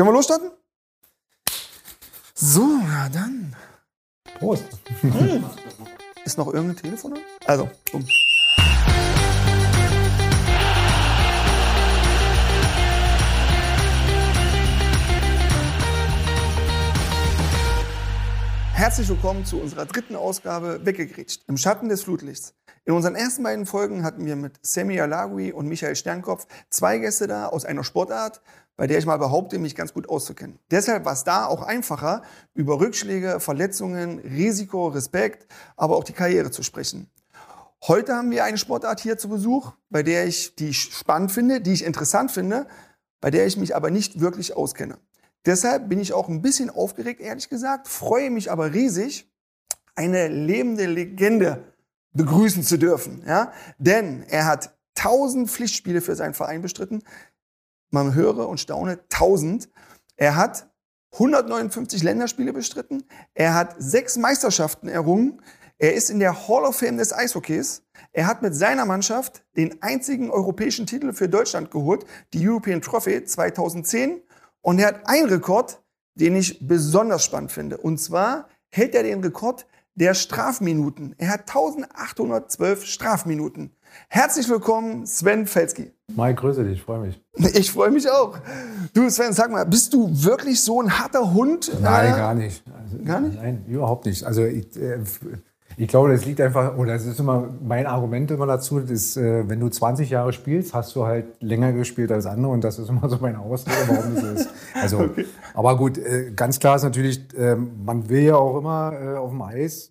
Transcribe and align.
Können 0.00 0.12
wir 0.12 0.14
losstarten? 0.14 0.50
So, 2.32 2.62
ja 2.88 3.10
dann. 3.10 3.54
Prost. 4.38 4.64
Ist 6.24 6.38
noch 6.38 6.46
irgendein 6.46 6.76
Telefon? 6.76 7.16
da? 7.16 7.20
Also, 7.44 7.68
bumm. 7.92 8.06
Herzlich 18.72 19.10
willkommen 19.10 19.44
zu 19.44 19.60
unserer 19.60 19.84
dritten 19.84 20.16
Ausgabe 20.16 20.80
Weggegrätscht 20.86 21.42
im 21.46 21.58
Schatten 21.58 21.90
des 21.90 22.04
Flutlichts. 22.04 22.54
In 22.86 22.94
unseren 22.94 23.14
ersten 23.14 23.42
beiden 23.42 23.66
Folgen 23.66 24.02
hatten 24.02 24.24
wir 24.24 24.36
mit 24.36 24.58
Semi 24.62 24.98
Alagui 24.98 25.52
und 25.52 25.68
Michael 25.68 25.94
Sternkopf 25.94 26.46
zwei 26.70 26.96
Gäste 26.96 27.26
da 27.26 27.48
aus 27.48 27.66
einer 27.66 27.84
Sportart, 27.84 28.40
bei 28.80 28.86
der 28.86 28.98
ich 28.98 29.04
mal 29.04 29.18
behaupte, 29.18 29.58
mich 29.58 29.76
ganz 29.76 29.92
gut 29.92 30.08
auszukennen. 30.08 30.58
Deshalb 30.70 31.04
war 31.04 31.12
es 31.12 31.22
da 31.22 31.44
auch 31.44 31.60
einfacher, 31.60 32.22
über 32.54 32.80
Rückschläge, 32.80 33.38
Verletzungen, 33.38 34.20
Risiko, 34.20 34.88
Respekt, 34.88 35.46
aber 35.76 35.98
auch 35.98 36.04
die 36.04 36.14
Karriere 36.14 36.50
zu 36.50 36.62
sprechen. 36.62 37.10
Heute 37.86 38.14
haben 38.14 38.30
wir 38.30 38.42
eine 38.42 38.56
Sportart 38.56 39.00
hier 39.00 39.18
zu 39.18 39.28
Besuch, 39.28 39.72
bei 39.90 40.02
der 40.02 40.26
ich 40.26 40.54
die 40.54 40.72
spannend 40.72 41.30
finde, 41.30 41.60
die 41.60 41.74
ich 41.74 41.84
interessant 41.84 42.30
finde, 42.30 42.66
bei 43.20 43.30
der 43.30 43.46
ich 43.46 43.58
mich 43.58 43.76
aber 43.76 43.90
nicht 43.90 44.20
wirklich 44.20 44.56
auskenne. 44.56 44.96
Deshalb 45.44 45.90
bin 45.90 46.00
ich 46.00 46.14
auch 46.14 46.30
ein 46.30 46.40
bisschen 46.40 46.70
aufgeregt, 46.70 47.20
ehrlich 47.20 47.50
gesagt, 47.50 47.86
freue 47.86 48.30
mich 48.30 48.50
aber 48.50 48.72
riesig, 48.72 49.30
eine 49.94 50.28
lebende 50.28 50.86
Legende 50.86 51.64
begrüßen 52.14 52.62
zu 52.62 52.78
dürfen. 52.78 53.24
Ja? 53.26 53.52
Denn 53.76 54.22
er 54.22 54.46
hat 54.46 54.74
1000 54.96 55.50
Pflichtspiele 55.50 56.00
für 56.00 56.14
seinen 56.14 56.34
Verein 56.34 56.62
bestritten. 56.62 57.02
Man 57.90 58.14
höre 58.14 58.48
und 58.48 58.60
staune, 58.60 59.00
1000. 59.10 59.68
Er 60.16 60.36
hat 60.36 60.68
159 61.12 62.02
Länderspiele 62.02 62.52
bestritten. 62.52 63.04
Er 63.34 63.54
hat 63.54 63.74
sechs 63.78 64.16
Meisterschaften 64.16 64.88
errungen. 64.88 65.42
Er 65.78 65.94
ist 65.94 66.10
in 66.10 66.20
der 66.20 66.46
Hall 66.46 66.64
of 66.64 66.76
Fame 66.76 66.98
des 66.98 67.12
Eishockeys. 67.12 67.82
Er 68.12 68.26
hat 68.26 68.42
mit 68.42 68.54
seiner 68.54 68.84
Mannschaft 68.84 69.44
den 69.56 69.82
einzigen 69.82 70.30
europäischen 70.30 70.86
Titel 70.86 71.12
für 71.12 71.28
Deutschland 71.28 71.70
geholt, 71.70 72.04
die 72.32 72.46
European 72.46 72.80
Trophy 72.80 73.24
2010. 73.24 74.20
Und 74.60 74.78
er 74.78 74.88
hat 74.88 75.08
einen 75.08 75.28
Rekord, 75.28 75.82
den 76.14 76.36
ich 76.36 76.66
besonders 76.66 77.24
spannend 77.24 77.50
finde. 77.50 77.78
Und 77.78 77.98
zwar 77.98 78.48
hält 78.68 78.94
er 78.94 79.02
den 79.02 79.22
Rekord 79.22 79.66
der 79.94 80.14
Strafminuten. 80.14 81.14
Er 81.18 81.30
hat 81.30 81.40
1812 81.40 82.84
Strafminuten. 82.84 83.74
Herzlich 84.08 84.48
willkommen, 84.48 85.06
Sven 85.06 85.46
Felski. 85.46 85.92
Mike, 86.14 86.40
grüße 86.40 86.64
dich, 86.64 86.82
freue 86.82 87.00
mich. 87.00 87.20
Ich 87.54 87.70
freue 87.70 87.90
mich 87.90 88.10
auch. 88.10 88.38
Du, 88.92 89.08
Sven, 89.08 89.32
sag 89.32 89.50
mal, 89.50 89.64
bist 89.64 89.94
du 89.94 90.08
wirklich 90.12 90.60
so 90.62 90.80
ein 90.82 90.98
harter 90.98 91.32
Hund? 91.32 91.70
Nein, 91.80 92.12
gar 92.16 92.34
nicht. 92.34 92.62
Also, 92.66 93.04
Gar 93.04 93.20
nicht? 93.20 93.36
Nein, 93.36 93.64
überhaupt 93.68 94.06
nicht. 94.06 94.24
Also 94.24 94.44
ich, 94.44 94.76
äh, 94.76 94.98
ich 95.76 95.88
glaube, 95.88 96.10
das 96.10 96.24
liegt 96.24 96.40
einfach, 96.40 96.76
oder 96.76 96.92
das 96.94 97.06
ist 97.06 97.20
immer 97.20 97.48
mein 97.62 97.86
Argument 97.86 98.30
immer 98.30 98.46
dazu, 98.46 98.80
dass, 98.80 99.16
äh, 99.16 99.48
wenn 99.48 99.60
du 99.60 99.68
20 99.68 100.10
Jahre 100.10 100.32
spielst, 100.32 100.74
hast 100.74 100.94
du 100.96 101.06
halt 101.06 101.26
länger 101.40 101.72
gespielt 101.72 102.10
als 102.12 102.26
andere 102.26 102.52
und 102.52 102.62
das 102.64 102.78
ist 102.78 102.88
immer 102.88 103.08
so 103.08 103.18
meine 103.20 103.38
Ausrede, 103.38 103.76
warum 103.86 104.14
das 104.14 104.24
ist. 104.24 104.50
Also, 104.74 105.10
aber 105.54 105.76
gut, 105.76 105.96
äh, 105.98 106.32
ganz 106.34 106.58
klar 106.58 106.76
ist 106.76 106.82
natürlich, 106.82 107.22
äh, 107.36 107.54
man 107.56 108.08
will 108.08 108.22
ja 108.22 108.34
auch 108.36 108.58
immer 108.58 108.92
äh, 108.92 109.16
auf 109.16 109.30
dem 109.30 109.42
Eis 109.42 109.89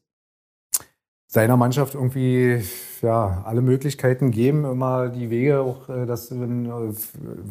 seiner 1.31 1.57
Mannschaft 1.57 1.93
irgendwie 1.93 2.63
ja, 3.03 3.43
alle 3.45 3.61
Möglichkeiten 3.61 4.31
geben, 4.31 4.65
immer 4.65 5.09
die 5.09 5.29
Wege 5.29 5.61
auch, 5.61 5.87
äh, 5.87 6.05
dass 6.07 6.29
du 6.29 6.43
äh, 6.43 6.93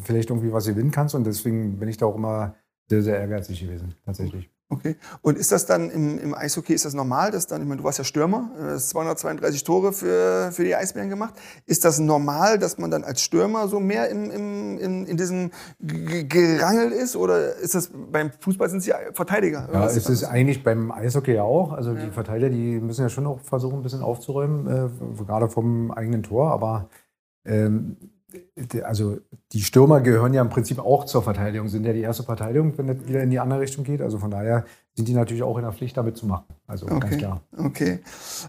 vielleicht 0.02 0.30
irgendwie 0.30 0.52
was 0.52 0.66
gewinnen 0.66 0.90
kannst 0.90 1.14
und 1.14 1.24
deswegen 1.24 1.78
bin 1.78 1.88
ich 1.88 1.96
da 1.96 2.06
auch 2.06 2.16
immer 2.16 2.56
sehr, 2.88 3.02
sehr 3.02 3.18
ehrgeizig 3.18 3.60
gewesen, 3.60 3.94
tatsächlich. 4.04 4.50
Okay. 4.70 4.96
Und 5.22 5.38
ist 5.38 5.50
das 5.50 5.64
dann 5.64 5.90
im, 5.90 6.18
im 6.18 6.34
Eishockey, 6.34 6.74
ist 6.74 6.84
das 6.84 6.92
normal, 6.92 7.30
dass 7.30 7.46
dann, 7.46 7.62
ich 7.62 7.66
meine, 7.68 7.78
du 7.80 7.84
warst 7.84 7.96
ja 7.96 8.04
Stürmer, 8.04 8.50
äh, 8.58 8.72
hast 8.74 8.90
232 8.90 9.64
Tore 9.64 9.94
für, 9.94 10.50
für 10.52 10.62
die 10.62 10.76
Eisbären 10.76 11.08
gemacht. 11.08 11.32
Ist 11.64 11.86
das 11.86 11.98
normal, 11.98 12.58
dass 12.58 12.76
man 12.76 12.90
dann 12.90 13.02
als 13.02 13.22
Stürmer 13.22 13.66
so 13.68 13.80
mehr 13.80 14.10
im, 14.10 14.30
im, 14.30 14.78
in, 14.78 15.06
in 15.06 15.16
diesem 15.16 15.52
G- 15.80 16.24
Gerangel 16.24 16.92
ist? 16.92 17.16
Oder 17.16 17.54
ist 17.56 17.74
das, 17.74 17.90
beim 18.12 18.30
Fußball 18.40 18.68
sind 18.68 18.82
sie 18.82 18.92
Verteidiger? 19.14 19.70
Ja, 19.72 19.80
Was 19.80 19.96
es 19.96 20.06
ist 20.08 20.24
eigentlich 20.24 20.62
beim 20.62 20.90
Eishockey 20.92 21.32
ja 21.32 21.44
auch. 21.44 21.72
Also 21.72 21.94
die 21.94 22.10
Verteidiger, 22.10 22.50
die 22.50 22.78
müssen 22.78 23.00
ja 23.00 23.08
schon 23.08 23.26
auch 23.26 23.40
versuchen, 23.40 23.76
ein 23.78 23.82
bisschen 23.82 24.02
aufzuräumen, 24.02 24.66
äh, 24.66 25.24
gerade 25.24 25.48
vom 25.48 25.92
eigenen 25.92 26.22
Tor. 26.22 26.50
Aber 26.52 26.90
ähm, 27.46 27.96
also 28.84 29.18
die 29.52 29.62
Stürmer 29.62 30.00
gehören 30.00 30.34
ja 30.34 30.42
im 30.42 30.50
Prinzip 30.50 30.78
auch 30.78 31.04
zur 31.06 31.22
Verteidigung, 31.22 31.68
sind 31.68 31.86
ja 31.86 31.92
die 31.94 32.02
erste 32.02 32.22
Verteidigung, 32.22 32.76
wenn 32.76 32.86
das 32.86 33.06
wieder 33.06 33.22
in 33.22 33.30
die 33.30 33.38
andere 33.38 33.60
Richtung 33.60 33.84
geht. 33.84 34.02
Also 34.02 34.18
von 34.18 34.30
daher 34.30 34.64
sind 34.94 35.08
die 35.08 35.14
natürlich 35.14 35.42
auch 35.42 35.56
in 35.56 35.62
der 35.62 35.72
Pflicht, 35.72 35.96
damit 35.96 36.16
zu 36.18 36.26
machen. 36.26 36.44
Also 36.66 36.86
ganz 36.86 37.04
Okay. 37.04 37.16
klar. 37.16 37.40
Okay. 37.56 38.00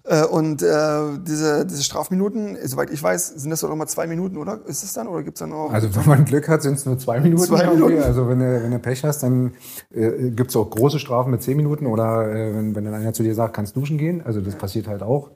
Äh, 0.04 0.26
und 0.26 0.62
äh, 0.62 1.20
diese, 1.26 1.66
diese 1.66 1.84
Strafminuten, 1.84 2.58
soweit 2.66 2.90
ich 2.90 3.02
weiß, 3.02 3.30
sind 3.30 3.52
das 3.52 3.62
doch 3.62 3.72
immer 3.72 3.88
zwei 3.88 4.08
Minuten, 4.08 4.36
oder? 4.38 4.60
Ist 4.66 4.84
es 4.84 4.94
dann? 4.94 5.08
Oder 5.08 5.24
gibt 5.24 5.38
es 5.38 5.40
dann 5.40 5.54
auch. 5.54 5.72
Also 5.72 5.96
wenn 5.96 6.06
man 6.08 6.26
Glück 6.26 6.50
hat, 6.50 6.62
sind 6.62 6.74
es 6.74 6.86
nur 6.86 6.98
zwei 7.00 7.22
Minuten. 7.22 7.44
Zwei. 7.44 7.68
Minuten. 7.68 8.02
Also 8.02 8.28
wenn 8.28 8.40
du, 8.40 8.64
wenn 8.64 8.72
du 8.72 8.80
Pech 8.80 9.04
hast, 9.06 9.24
dann 9.24 9.54
äh, 9.94 10.32
gibt 10.32 10.50
es 10.50 10.56
auch 10.58 10.70
große 10.70 11.00
Strafen 11.00 11.32
mit 11.32 11.42
zehn 11.42 11.56
Minuten 11.56 11.86
oder 11.86 12.30
äh, 12.30 12.54
wenn, 12.54 12.76
wenn 12.76 12.84
dann 12.84 12.96
einer 12.96 13.14
zu 13.14 13.24
dir 13.24 13.36
sagt, 13.36 13.54
kannst 13.56 13.78
duschen 13.78 13.98
gehen. 13.98 14.22
Also 14.26 14.42
das 14.42 14.56
passiert 14.56 14.88
halt 14.88 15.04
auch. 15.04 15.32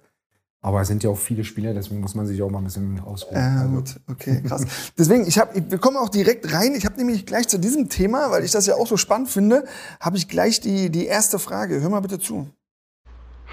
Aber 0.66 0.80
es 0.80 0.88
sind 0.88 1.04
ja 1.04 1.10
auch 1.10 1.18
viele 1.18 1.44
Spieler, 1.44 1.74
deswegen 1.74 2.00
muss 2.00 2.16
man 2.16 2.26
sich 2.26 2.42
auch 2.42 2.50
mal 2.50 2.60
ein 2.60 2.64
bisschen 2.64 2.98
ausruhen. 3.02 3.36
Ja, 3.36 3.62
also, 3.64 3.76
gut, 3.76 4.00
okay, 4.10 4.42
krass. 4.48 4.66
Deswegen, 4.98 5.28
ich 5.28 5.38
hab, 5.38 5.54
wir 5.54 5.78
kommen 5.78 5.98
auch 5.98 6.08
direkt 6.08 6.54
rein. 6.54 6.74
Ich 6.74 6.86
habe 6.86 6.96
nämlich 6.96 7.26
gleich 7.26 7.50
zu 7.50 7.60
diesem 7.60 7.90
Thema, 7.90 8.32
weil 8.32 8.46
ich 8.46 8.52
das 8.52 8.66
ja 8.66 8.76
auch 8.76 8.88
so 8.88 8.96
spannend 8.96 9.28
finde, 9.28 9.66
habe 10.00 10.16
ich 10.16 10.30
gleich 10.30 10.62
die, 10.62 10.90
die 10.90 11.06
erste 11.06 11.38
Frage. 11.38 11.82
Hör 11.82 11.90
mal 11.90 12.00
bitte 12.00 12.18
zu. 12.18 12.48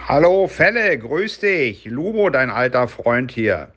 Hallo 0.07 0.47
Felle, 0.47 0.97
grüß 0.97 1.41
dich. 1.41 1.85
Lubo, 1.85 2.31
dein 2.31 2.49
alter 2.49 2.87
Freund 2.87 3.33
hier. 3.33 3.71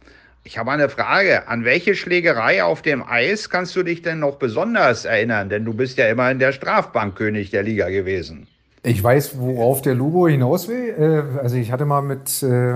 Ich 0.43 0.59
habe 0.59 0.71
eine 0.71 0.87
Frage. 0.87 1.47
An 1.47 1.65
welche 1.65 1.95
Schlägerei 1.95 2.63
auf 2.63 2.83
dem 2.83 3.01
Eis 3.01 3.49
kannst 3.49 3.75
du 3.75 3.81
dich 3.81 4.03
denn 4.03 4.19
noch 4.19 4.35
besonders 4.35 5.05
erinnern? 5.05 5.49
Denn 5.49 5.65
du 5.65 5.73
bist 5.73 5.97
ja 5.97 6.07
immerhin 6.07 6.37
der 6.37 6.51
Strafbankkönig 6.51 7.49
der 7.49 7.63
Liga 7.63 7.89
gewesen. 7.89 8.45
Ich 8.83 9.03
weiß, 9.03 9.39
worauf 9.39 9.81
der 9.81 9.95
Lubo 9.95 10.27
hinaus 10.27 10.67
will. 10.67 10.93
Äh, 10.99 11.39
also 11.39 11.55
ich 11.55 11.71
hatte 11.71 11.85
mal 11.85 12.03
mit 12.03 12.43
äh, 12.43 12.75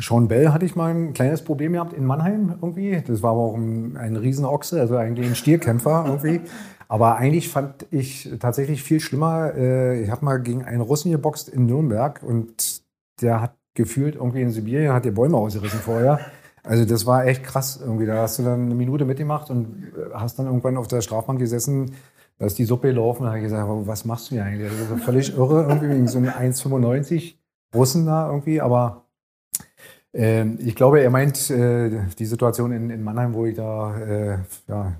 Sean 0.00 0.28
Bell 0.28 0.52
hatte 0.52 0.64
ich 0.64 0.76
mal 0.76 0.94
ein 0.94 1.12
kleines 1.12 1.42
Problem 1.42 1.72
gehabt 1.72 1.92
in 1.92 2.04
Mannheim 2.04 2.54
irgendwie. 2.60 3.02
Das 3.06 3.22
war 3.22 3.32
aber 3.32 3.40
auch 3.40 3.54
ein, 3.54 3.96
ein 3.96 4.16
Riesenochse, 4.16 4.80
also 4.80 4.96
eigentlich 4.96 5.26
ein 5.26 5.34
Stierkämpfer 5.34 6.04
irgendwie. 6.06 6.40
Aber 6.88 7.16
eigentlich 7.16 7.48
fand 7.48 7.86
ich 7.90 8.28
tatsächlich 8.40 8.82
viel 8.82 9.00
schlimmer. 9.00 9.54
Äh, 9.54 10.02
ich 10.02 10.10
habe 10.10 10.24
mal 10.24 10.40
gegen 10.40 10.64
einen 10.64 10.80
Russen 10.80 11.12
geboxt 11.12 11.48
in 11.48 11.66
Nürnberg 11.66 12.22
und 12.22 12.82
der 13.20 13.40
hat 13.40 13.54
gefühlt 13.74 14.16
irgendwie 14.16 14.42
in 14.42 14.50
Sibirien 14.50 14.92
hat 14.92 15.04
die 15.04 15.10
Bäume 15.10 15.36
ausgerissen 15.36 15.80
vorher. 15.80 16.20
Also 16.62 16.84
das 16.84 17.06
war 17.06 17.26
echt 17.26 17.42
krass 17.42 17.80
irgendwie. 17.80 18.06
Da 18.06 18.16
hast 18.16 18.38
du 18.38 18.42
dann 18.42 18.66
eine 18.66 18.74
Minute 18.74 19.04
mitgemacht 19.04 19.50
und 19.50 19.92
äh, 19.96 20.14
hast 20.14 20.38
dann 20.38 20.46
irgendwann 20.46 20.76
auf 20.76 20.88
der 20.88 21.00
Strafbank 21.00 21.38
gesessen. 21.38 21.92
Da 22.38 22.46
ist 22.46 22.58
die 22.58 22.64
Suppe 22.64 22.88
gelaufen. 22.88 23.22
Da 23.22 23.28
habe 23.30 23.38
ich 23.38 23.44
gesagt, 23.44 23.66
was 23.68 24.04
machst 24.04 24.30
du 24.30 24.34
hier 24.34 24.44
eigentlich? 24.44 24.70
Das 24.70 24.80
ist 24.80 24.90
doch 24.90 24.98
völlig 24.98 25.36
irre 25.36 25.62
irgendwie 25.68 25.90
wegen 25.90 26.08
so 26.08 26.18
einem 26.18 26.30
1,95 26.30 27.34
Russen 27.74 28.06
da 28.06 28.26
irgendwie. 28.26 28.60
Aber 28.60 29.04
ich 30.12 30.74
glaube, 30.74 31.00
er 31.00 31.10
meint 31.10 31.50
äh, 31.50 32.06
die 32.18 32.26
Situation 32.26 32.72
in, 32.72 32.90
Mannheim, 33.02 33.34
wo 33.34 33.46
ich 33.46 33.54
da 33.54 33.96
äh, 33.98 34.38
ja, 34.66 34.96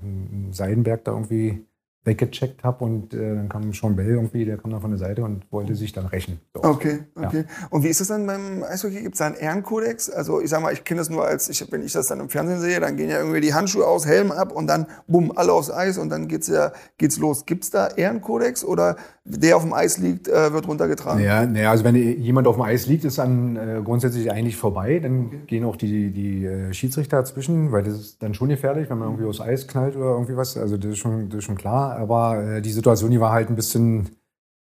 Seidenberg 0.51 1.03
da 1.03 1.11
irgendwie 1.11 1.65
weggecheckt 2.03 2.63
habe 2.63 2.83
und 2.83 3.13
äh, 3.13 3.35
dann 3.35 3.47
kam 3.47 3.71
Sean 3.73 3.95
Bell 3.95 4.09
irgendwie, 4.09 4.43
der 4.43 4.57
kam 4.57 4.71
da 4.71 4.79
von 4.79 4.89
der 4.89 4.97
Seite 4.97 5.23
und 5.23 5.43
wollte 5.51 5.75
sich 5.75 5.93
dann 5.93 6.07
rächen. 6.07 6.39
So. 6.53 6.63
Okay, 6.63 7.01
okay. 7.15 7.45
Und 7.69 7.83
wie 7.83 7.89
ist 7.89 8.01
das 8.01 8.07
dann 8.07 8.25
beim 8.25 8.63
Eishockey? 8.63 9.03
Gibt 9.03 9.15
es 9.15 9.19
da 9.19 9.27
einen 9.27 9.35
Ehrenkodex? 9.35 10.09
Also 10.09 10.41
ich 10.41 10.49
sag 10.49 10.61
mal, 10.61 10.73
ich 10.73 10.83
kenne 10.83 10.99
das 10.99 11.11
nur 11.11 11.25
als, 11.25 11.47
ich, 11.49 11.71
wenn 11.71 11.83
ich 11.83 11.93
das 11.93 12.07
dann 12.07 12.19
im 12.19 12.29
Fernsehen 12.29 12.59
sehe, 12.59 12.79
dann 12.79 12.97
gehen 12.97 13.09
ja 13.09 13.19
irgendwie 13.19 13.41
die 13.41 13.53
Handschuhe 13.53 13.85
aus, 13.85 14.07
Helm 14.07 14.31
ab 14.31 14.51
und 14.51 14.65
dann 14.65 14.87
bumm, 15.07 15.31
alle 15.35 15.53
aufs 15.53 15.69
Eis 15.69 15.99
und 15.99 16.09
dann 16.09 16.27
geht's 16.27 16.47
ja 16.47 16.71
geht's 16.97 17.17
los. 17.17 17.45
Gibt's 17.45 17.69
da 17.69 17.87
Ehrenkodex 17.87 18.63
oder 18.63 18.95
der 19.23 19.55
auf 19.55 19.63
dem 19.63 19.73
Eis 19.73 19.99
liegt, 19.99 20.27
äh, 20.27 20.51
wird 20.51 20.67
runtergetragen? 20.67 21.23
Ja, 21.23 21.45
naja, 21.45 21.69
also 21.69 21.83
wenn 21.83 21.95
jemand 21.95 22.47
auf 22.47 22.55
dem 22.55 22.63
Eis 22.63 22.87
liegt, 22.87 23.05
ist 23.05 23.19
dann 23.19 23.55
äh, 23.55 23.81
grundsätzlich 23.83 24.31
eigentlich 24.31 24.57
vorbei. 24.57 24.99
Dann 24.99 25.45
gehen 25.45 25.63
auch 25.63 25.75
die, 25.75 26.09
die 26.09 26.45
äh, 26.45 26.73
Schiedsrichter 26.73 27.17
dazwischen, 27.17 27.71
weil 27.71 27.83
das 27.83 27.93
ist 27.93 28.23
dann 28.23 28.33
schon 28.33 28.49
gefährlich, 28.49 28.89
wenn 28.89 28.97
man 28.97 29.09
irgendwie 29.09 29.25
aufs 29.25 29.39
Eis 29.39 29.67
knallt 29.67 29.95
oder 29.95 30.13
irgendwie 30.13 30.35
was. 30.35 30.57
Also 30.57 30.77
das 30.77 30.93
ist 30.93 30.97
schon, 30.97 31.29
das 31.29 31.39
ist 31.39 31.43
schon 31.43 31.57
klar. 31.57 31.90
Aber 31.97 32.43
äh, 32.43 32.61
die 32.61 32.71
Situation, 32.71 33.11
die 33.11 33.19
war 33.19 33.31
halt 33.31 33.49
ein 33.49 33.55
bisschen, 33.55 34.09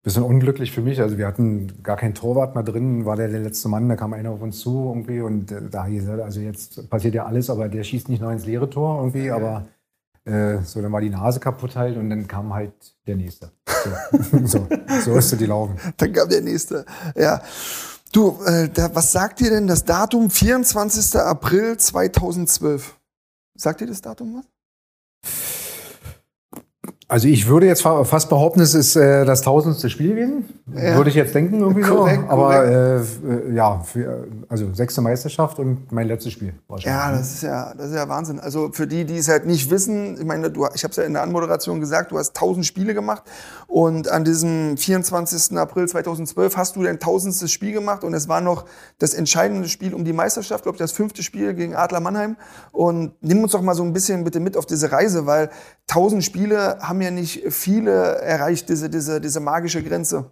bisschen 0.03 0.23
unglücklich 0.23 0.73
für 0.73 0.83
mich. 0.83 1.01
Also 1.01 1.19
wir 1.19 1.27
hatten 1.27 1.83
gar 1.83 1.97
keinen 1.97 2.15
Torwart 2.15 2.55
mehr 2.55 2.65
drin, 2.65 3.05
war 3.05 3.17
der 3.17 3.29
der 3.29 3.41
letzte 3.41 3.69
Mann, 3.69 3.89
da 3.89 3.97
kam 3.97 4.13
einer 4.13 4.31
auf 4.31 4.43
uns 4.43 4.61
zu 4.61 4.87
irgendwie 4.89 5.21
und 5.21 5.53
äh, 5.53 5.63
da 5.71 5.87
ich 5.89 5.99
gesagt, 5.99 6.21
also 6.21 6.41
jetzt 6.41 6.89
passiert 6.91 7.15
ja 7.15 7.27
alles, 7.27 7.51
aber 7.51 7.69
der 7.69 7.85
schießt 7.85 8.09
nicht 8.09 8.23
noch 8.23 8.31
ins 8.31 8.47
leere 8.47 8.71
Tor 8.71 8.99
irgendwie, 8.99 9.31
aber 9.31 9.67
äh, 10.25 10.61
so, 10.63 10.83
dann 10.83 10.91
war 10.91 11.01
die 11.01 11.11
Nase 11.11 11.39
kaputt 11.39 11.77
halt 11.77 11.97
und 11.97 12.11
dann 12.11 12.27
kam 12.27 12.53
halt 12.53 12.73
der 13.07 13.17
Nächste. 13.17 13.53
So, 14.13 14.47
so, 14.47 14.69
so 15.05 15.15
ist 15.17 15.33
es 15.33 15.39
gelaufen. 15.39 15.77
Dann 15.97 16.13
kam 16.13 16.29
der 16.29 16.41
nächste. 16.41 16.85
Ja. 17.15 17.41
Du, 18.13 18.39
äh, 18.45 18.69
da, 18.69 18.95
was 18.95 19.13
sagt 19.13 19.41
dir 19.41 19.51
denn 19.51 19.67
das 19.67 19.85
Datum 19.85 20.31
24. 20.31 21.21
April 21.21 21.77
2012? 21.77 22.99
Sagt 23.55 23.81
dir 23.81 23.87
das 23.87 24.01
Datum 24.01 24.37
was? 24.37 24.56
Also 27.09 27.29
ich 27.29 27.47
würde 27.47 27.67
jetzt 27.67 27.83
fast 27.83 28.29
behaupten, 28.29 28.61
es 28.61 28.75
ist 28.75 28.97
äh, 28.97 29.25
das 29.25 29.43
tausendste 29.43 29.89
Spiel 29.91 30.09
gewesen. 30.09 30.45
Ja. 30.75 30.97
Würde 30.97 31.09
ich 31.09 31.15
jetzt 31.15 31.37
denken 31.37 31.61
irgendwie 31.61 31.83
korrekt, 31.83 32.23
so. 32.23 32.29
Aber 32.29 32.65
äh, 32.65 32.97
äh, 32.97 33.55
ja, 33.55 33.79
für, 33.79 34.27
also 34.49 34.75
sechste 34.75 35.01
Meisterschaft 35.01 35.61
und 35.61 35.93
mein 35.93 36.09
letztes 36.09 36.33
Spiel 36.33 36.55
wahrscheinlich. 36.67 37.01
Ja, 37.01 37.13
das 37.17 37.35
ist 37.35 37.43
ja, 37.45 37.75
das 37.75 37.91
ist 37.91 37.95
ja 37.95 38.09
Wahnsinn. 38.09 38.41
Also 38.41 38.71
für 38.73 38.89
die, 38.89 39.05
die 39.05 39.19
es 39.19 39.29
halt 39.29 39.47
nicht 39.47 39.71
wissen, 39.71 40.19
ich 40.19 40.25
meine, 40.25 40.51
du, 40.51 40.67
ich 40.75 40.83
habe 40.83 40.91
es 40.91 40.97
ja 40.97 41.05
in 41.05 41.13
der 41.13 41.23
Anmoderation 41.23 41.79
gesagt, 41.79 42.11
du 42.11 42.19
hast 42.19 42.35
tausend 42.35 42.67
Spiele 42.67 42.95
gemacht 42.95 43.23
und 43.69 44.09
an 44.09 44.25
diesem 44.25 44.77
24. 44.77 45.57
April 45.57 45.87
2012 45.87 46.57
hast 46.57 46.75
du 46.75 46.83
dein 46.83 46.99
tausendstes 46.99 47.53
Spiel 47.53 47.73
gemacht 47.73 48.03
und 48.03 48.15
es 48.15 48.29
war 48.29 48.41
noch 48.41 48.65
das 48.99 49.15
entscheidende 49.15 49.69
Spiel 49.69 49.95
um 49.95 50.05
die 50.05 50.13
Meisterschaft, 50.13 50.65
glaube 50.65 50.75
ich, 50.75 50.81
das 50.81 50.91
fünfte 50.91 51.23
Spiel 51.23 51.55
gegen 51.55 51.77
Adler 51.77 52.01
Mannheim. 52.01 52.37
Und 52.73 53.13
nimm 53.21 53.45
uns 53.45 53.53
doch 53.53 53.63
mal 53.63 53.75
so 53.75 53.85
ein 53.85 53.93
bisschen 53.93 54.25
bitte 54.25 54.41
mit 54.41 54.57
auf 54.57 54.67
diese 54.67 54.91
Reise, 54.91 55.27
weil 55.27 55.51
tausend 55.87 56.25
Spiele 56.25 56.79
haben 56.81 56.96
haben 56.97 57.03
ja 57.03 57.11
nicht 57.11 57.53
viele 57.53 57.93
erreicht, 58.23 58.71
diese, 58.71 58.89
diese, 58.89 59.21
diese 59.21 59.41
magische 59.41 59.83
Grenze. 59.83 60.31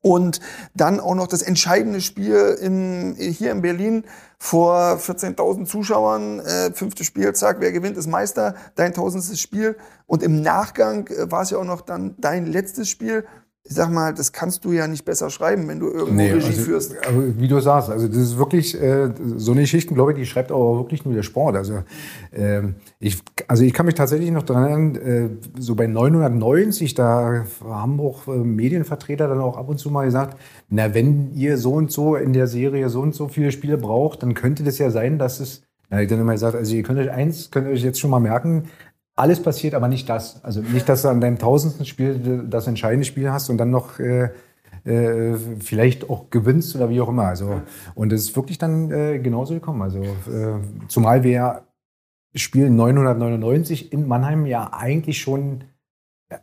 Und 0.00 0.40
dann 0.74 1.00
auch 1.00 1.14
noch 1.14 1.26
das 1.26 1.42
entscheidende 1.42 2.00
Spiel 2.00 2.56
in, 2.60 3.14
hier 3.18 3.50
in 3.50 3.60
Berlin 3.62 4.04
vor 4.38 4.98
14.000 4.98 5.66
Zuschauern. 5.66 6.38
Äh, 6.40 6.72
fünfte 6.72 7.04
Spieltag, 7.04 7.56
wer 7.60 7.72
gewinnt, 7.72 7.96
ist 7.98 8.06
Meister. 8.06 8.54
Dein 8.76 8.94
tausendstes 8.94 9.40
Spiel. 9.40 9.76
Und 10.06 10.22
im 10.22 10.40
Nachgang 10.40 11.08
äh, 11.08 11.30
war 11.30 11.42
es 11.42 11.50
ja 11.50 11.58
auch 11.58 11.64
noch 11.64 11.82
dann 11.82 12.14
dein 12.18 12.46
letztes 12.46 12.88
Spiel 12.88 13.26
ich 13.68 13.74
sag 13.74 13.90
mal, 13.90 14.14
das 14.14 14.32
kannst 14.32 14.64
du 14.64 14.72
ja 14.72 14.88
nicht 14.88 15.04
besser 15.04 15.28
schreiben, 15.28 15.68
wenn 15.68 15.78
du 15.78 15.88
irgendwo 15.88 16.14
nee, 16.14 16.32
Regie 16.32 16.46
also, 16.46 16.62
führst. 16.62 16.94
Aber 17.06 17.38
wie 17.38 17.48
du 17.48 17.60
sagst, 17.60 17.90
also 17.90 18.08
das 18.08 18.16
ist 18.16 18.38
wirklich 18.38 18.80
äh, 18.80 19.10
so 19.36 19.52
eine 19.52 19.60
Geschichte, 19.60 19.92
glaube 19.92 20.12
ich, 20.12 20.18
die 20.18 20.24
schreibt 20.24 20.50
aber 20.50 20.78
wirklich 20.78 21.04
nur 21.04 21.12
der 21.12 21.22
Sport. 21.22 21.54
Also 21.54 21.82
äh, 22.30 22.62
ich, 22.98 23.18
also 23.46 23.64
ich 23.64 23.74
kann 23.74 23.84
mich 23.84 23.94
tatsächlich 23.94 24.30
noch 24.30 24.42
daran 24.42 24.64
erinnern, 24.64 24.94
äh, 24.96 25.60
so 25.60 25.74
bei 25.74 25.86
990, 25.86 26.94
da 26.94 27.44
haben 27.62 28.00
auch 28.00 28.26
äh, 28.26 28.38
Medienvertreter 28.38 29.28
dann 29.28 29.40
auch 29.40 29.58
ab 29.58 29.68
und 29.68 29.78
zu 29.78 29.90
mal 29.90 30.06
gesagt, 30.06 30.38
na 30.70 30.94
wenn 30.94 31.34
ihr 31.34 31.58
so 31.58 31.74
und 31.74 31.92
so 31.92 32.16
in 32.16 32.32
der 32.32 32.46
Serie 32.46 32.88
so 32.88 33.02
und 33.02 33.14
so 33.14 33.28
viele 33.28 33.52
Spiele 33.52 33.76
braucht, 33.76 34.22
dann 34.22 34.32
könnte 34.32 34.64
das 34.64 34.78
ja 34.78 34.90
sein, 34.90 35.18
dass 35.18 35.40
es 35.40 35.62
na, 35.90 36.02
ich 36.02 36.08
dann 36.08 36.20
immer 36.20 36.32
gesagt, 36.32 36.54
also 36.54 36.74
ihr 36.74 36.82
könnt 36.82 36.98
euch 36.98 37.10
eins, 37.10 37.50
könnt 37.50 37.66
euch 37.66 37.82
jetzt 37.82 37.98
schon 37.98 38.10
mal 38.10 38.20
merken, 38.20 38.64
alles 39.18 39.42
passiert, 39.42 39.74
aber 39.74 39.88
nicht 39.88 40.08
das. 40.08 40.42
Also 40.44 40.60
nicht, 40.60 40.88
dass 40.88 41.02
du 41.02 41.08
an 41.08 41.20
deinem 41.20 41.38
tausendsten 41.38 41.86
Spiel 41.86 42.46
das 42.48 42.66
entscheidende 42.66 43.04
Spiel 43.04 43.30
hast 43.30 43.50
und 43.50 43.58
dann 43.58 43.70
noch 43.70 43.98
äh, 43.98 44.30
äh, 44.84 45.36
vielleicht 45.60 46.08
auch 46.08 46.30
gewinnst 46.30 46.74
oder 46.76 46.88
wie 46.88 47.00
auch 47.00 47.08
immer. 47.08 47.24
Also, 47.24 47.62
und 47.94 48.12
es 48.12 48.22
ist 48.22 48.36
wirklich 48.36 48.58
dann 48.58 48.90
äh, 48.90 49.18
genauso 49.18 49.54
gekommen. 49.54 49.82
Also, 49.82 50.02
äh, 50.02 50.60
zumal 50.88 51.24
wir 51.24 51.62
spielen 52.34 52.76
999 52.76 53.92
in 53.92 54.06
Mannheim 54.06 54.46
ja 54.46 54.72
eigentlich 54.72 55.20
schon, 55.20 55.64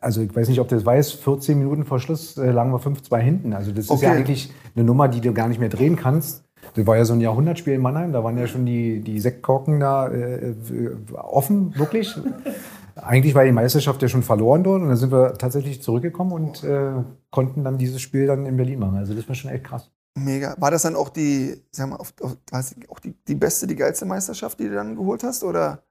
also 0.02 0.22
ich 0.22 0.36
weiß 0.36 0.50
nicht, 0.50 0.60
ob 0.60 0.68
du 0.68 0.76
das 0.76 0.86
weißt, 0.86 1.16
14 1.16 1.58
Minuten 1.58 1.86
vor 1.86 2.00
Schluss 2.00 2.38
äh, 2.38 2.52
lagen 2.52 2.72
wir 2.72 2.80
5-2 2.80 3.20
hinten. 3.20 3.54
Also 3.54 3.72
das 3.72 3.90
okay. 3.90 3.96
ist 3.96 4.02
ja 4.02 4.12
eigentlich 4.12 4.54
eine 4.76 4.86
Nummer, 4.86 5.08
die 5.08 5.22
du 5.22 5.34
gar 5.34 5.48
nicht 5.48 5.60
mehr 5.60 5.70
drehen 5.70 5.96
kannst. 5.96 6.45
Das 6.74 6.86
war 6.88 6.98
ja 6.98 7.06
so 7.06 7.14
ein 7.14 7.22
Jahrhundertspiel 7.22 7.74
in 7.74 7.82
Mannheim, 7.82 8.12
da 8.12 8.24
waren 8.24 8.38
ja 8.38 8.48
schon 8.48 8.66
die, 8.66 9.02
die 9.02 9.20
Sektkorken 9.20 9.80
da 9.80 10.08
äh, 10.08 10.56
offen, 11.14 11.78
wirklich. 11.78 12.16
Eigentlich 12.96 13.36
war 13.36 13.44
die 13.44 13.52
Meisterschaft 13.52 14.02
ja 14.02 14.08
schon 14.08 14.24
verloren 14.24 14.64
dort 14.64 14.82
und 14.82 14.88
dann 14.88 14.98
sind 14.98 15.12
wir 15.12 15.34
tatsächlich 15.34 15.82
zurückgekommen 15.82 16.32
und 16.32 16.64
äh, 16.64 16.94
konnten 17.30 17.64
dann 17.64 17.78
dieses 17.78 18.02
Spiel 18.02 18.26
dann 18.26 18.46
in 18.46 18.56
Berlin 18.56 18.80
machen. 18.80 18.98
Also 18.98 19.14
das 19.14 19.28
war 19.28 19.36
schon 19.36 19.52
echt 19.52 19.66
krass. 19.66 19.92
Mega. 20.18 20.56
War 20.58 20.72
das 20.72 20.84
dann 20.84 20.96
auch 20.96 21.10
die, 21.10 21.62
sag 21.72 21.90
mal, 21.90 21.98
auch 21.98 23.00
die, 23.00 23.14
die 23.28 23.36
beste, 23.36 23.68
die 23.68 23.76
geilste 23.76 24.06
Meisterschaft, 24.06 24.60
die 24.60 24.70
du 24.70 24.76
dann 24.76 24.96
geholt 24.96 25.24
hast? 25.24 25.44
Oder? 25.44 25.84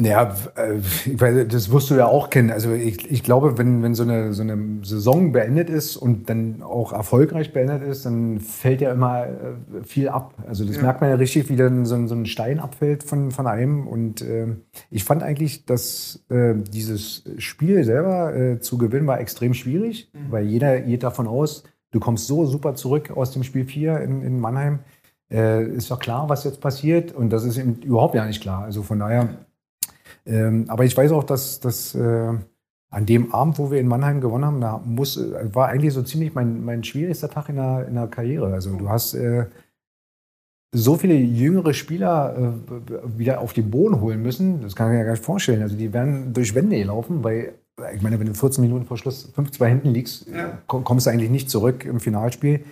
Ja, 0.00 0.32
äh, 0.54 1.44
das 1.46 1.72
wirst 1.72 1.90
du 1.90 1.96
ja 1.96 2.06
auch 2.06 2.30
kennen. 2.30 2.52
Also 2.52 2.72
ich, 2.72 3.10
ich 3.10 3.24
glaube, 3.24 3.58
wenn, 3.58 3.82
wenn 3.82 3.94
so, 3.96 4.04
eine, 4.04 4.32
so 4.32 4.42
eine 4.42 4.56
Saison 4.82 5.32
beendet 5.32 5.68
ist 5.68 5.96
und 5.96 6.30
dann 6.30 6.62
auch 6.62 6.92
erfolgreich 6.92 7.52
beendet 7.52 7.82
ist, 7.82 8.06
dann 8.06 8.38
fällt 8.38 8.80
ja 8.80 8.92
immer 8.92 9.26
äh, 9.26 9.82
viel 9.82 10.08
ab. 10.08 10.34
Also 10.46 10.64
das 10.64 10.76
ja. 10.76 10.82
merkt 10.82 11.00
man 11.00 11.10
ja 11.10 11.16
richtig, 11.16 11.48
wie 11.48 11.56
dann 11.56 11.84
so, 11.84 12.06
so 12.06 12.14
ein 12.14 12.26
Stein 12.26 12.60
abfällt 12.60 13.02
von, 13.02 13.32
von 13.32 13.48
einem. 13.48 13.88
Und 13.88 14.22
äh, 14.22 14.46
ich 14.88 15.02
fand 15.02 15.24
eigentlich, 15.24 15.66
dass 15.66 16.24
äh, 16.28 16.54
dieses 16.54 17.24
Spiel 17.38 17.82
selber 17.82 18.36
äh, 18.36 18.60
zu 18.60 18.78
gewinnen 18.78 19.08
war 19.08 19.18
extrem 19.18 19.52
schwierig, 19.52 20.12
mhm. 20.12 20.30
weil 20.30 20.46
jeder 20.46 20.80
geht 20.80 21.02
davon 21.02 21.26
aus, 21.26 21.64
du 21.90 21.98
kommst 21.98 22.28
so 22.28 22.46
super 22.46 22.76
zurück 22.76 23.10
aus 23.16 23.32
dem 23.32 23.42
Spiel 23.42 23.64
4 23.64 24.00
in, 24.02 24.22
in 24.22 24.38
Mannheim. 24.38 24.78
Äh, 25.28 25.64
ist 25.64 25.90
doch 25.90 25.98
klar, 25.98 26.28
was 26.28 26.44
jetzt 26.44 26.60
passiert. 26.60 27.10
Und 27.10 27.30
das 27.30 27.42
ist 27.42 27.58
eben 27.58 27.82
überhaupt 27.82 28.14
ja 28.14 28.24
nicht 28.24 28.40
klar. 28.40 28.62
Also 28.62 28.84
von 28.84 29.00
daher 29.00 29.47
ähm, 30.28 30.66
aber 30.68 30.84
ich 30.84 30.96
weiß 30.96 31.10
auch, 31.12 31.24
dass, 31.24 31.58
dass 31.58 31.94
äh, 31.94 32.34
an 32.90 33.06
dem 33.06 33.32
Abend, 33.34 33.58
wo 33.58 33.70
wir 33.70 33.80
in 33.80 33.88
Mannheim 33.88 34.20
gewonnen 34.20 34.44
haben, 34.44 34.60
da 34.60 34.80
muss, 34.84 35.16
äh, 35.16 35.54
war 35.54 35.68
eigentlich 35.68 35.94
so 35.94 36.02
ziemlich 36.02 36.34
mein, 36.34 36.64
mein 36.64 36.84
schwierigster 36.84 37.30
Tag 37.30 37.48
in 37.48 37.56
der, 37.56 37.86
in 37.88 37.94
der 37.94 38.06
Karriere. 38.08 38.52
Also 38.52 38.76
du 38.76 38.88
hast 38.88 39.14
äh, 39.14 39.46
so 40.72 40.96
viele 40.96 41.14
jüngere 41.14 41.72
Spieler 41.72 42.36
äh, 42.36 43.18
wieder 43.18 43.40
auf 43.40 43.54
den 43.54 43.70
Boden 43.70 44.00
holen 44.00 44.22
müssen, 44.22 44.60
das 44.60 44.76
kann 44.76 44.92
ich 44.92 44.98
mir 44.98 45.04
gar 45.04 45.12
nicht 45.12 45.24
vorstellen. 45.24 45.62
Also 45.62 45.76
die 45.76 45.92
werden 45.92 46.32
durch 46.32 46.54
Wände 46.54 46.82
laufen, 46.82 47.24
weil 47.24 47.54
ich 47.94 48.02
meine, 48.02 48.18
wenn 48.18 48.26
du 48.26 48.34
14 48.34 48.62
Minuten 48.62 48.86
vor 48.86 48.98
Schluss 48.98 49.32
5-2 49.36 49.66
hinten 49.66 49.88
liegst, 49.90 50.26
ja. 50.28 50.58
kommst 50.66 51.06
du 51.06 51.10
eigentlich 51.10 51.30
nicht 51.30 51.48
zurück 51.48 51.84
im 51.84 52.00
Finalspiel. 52.00 52.64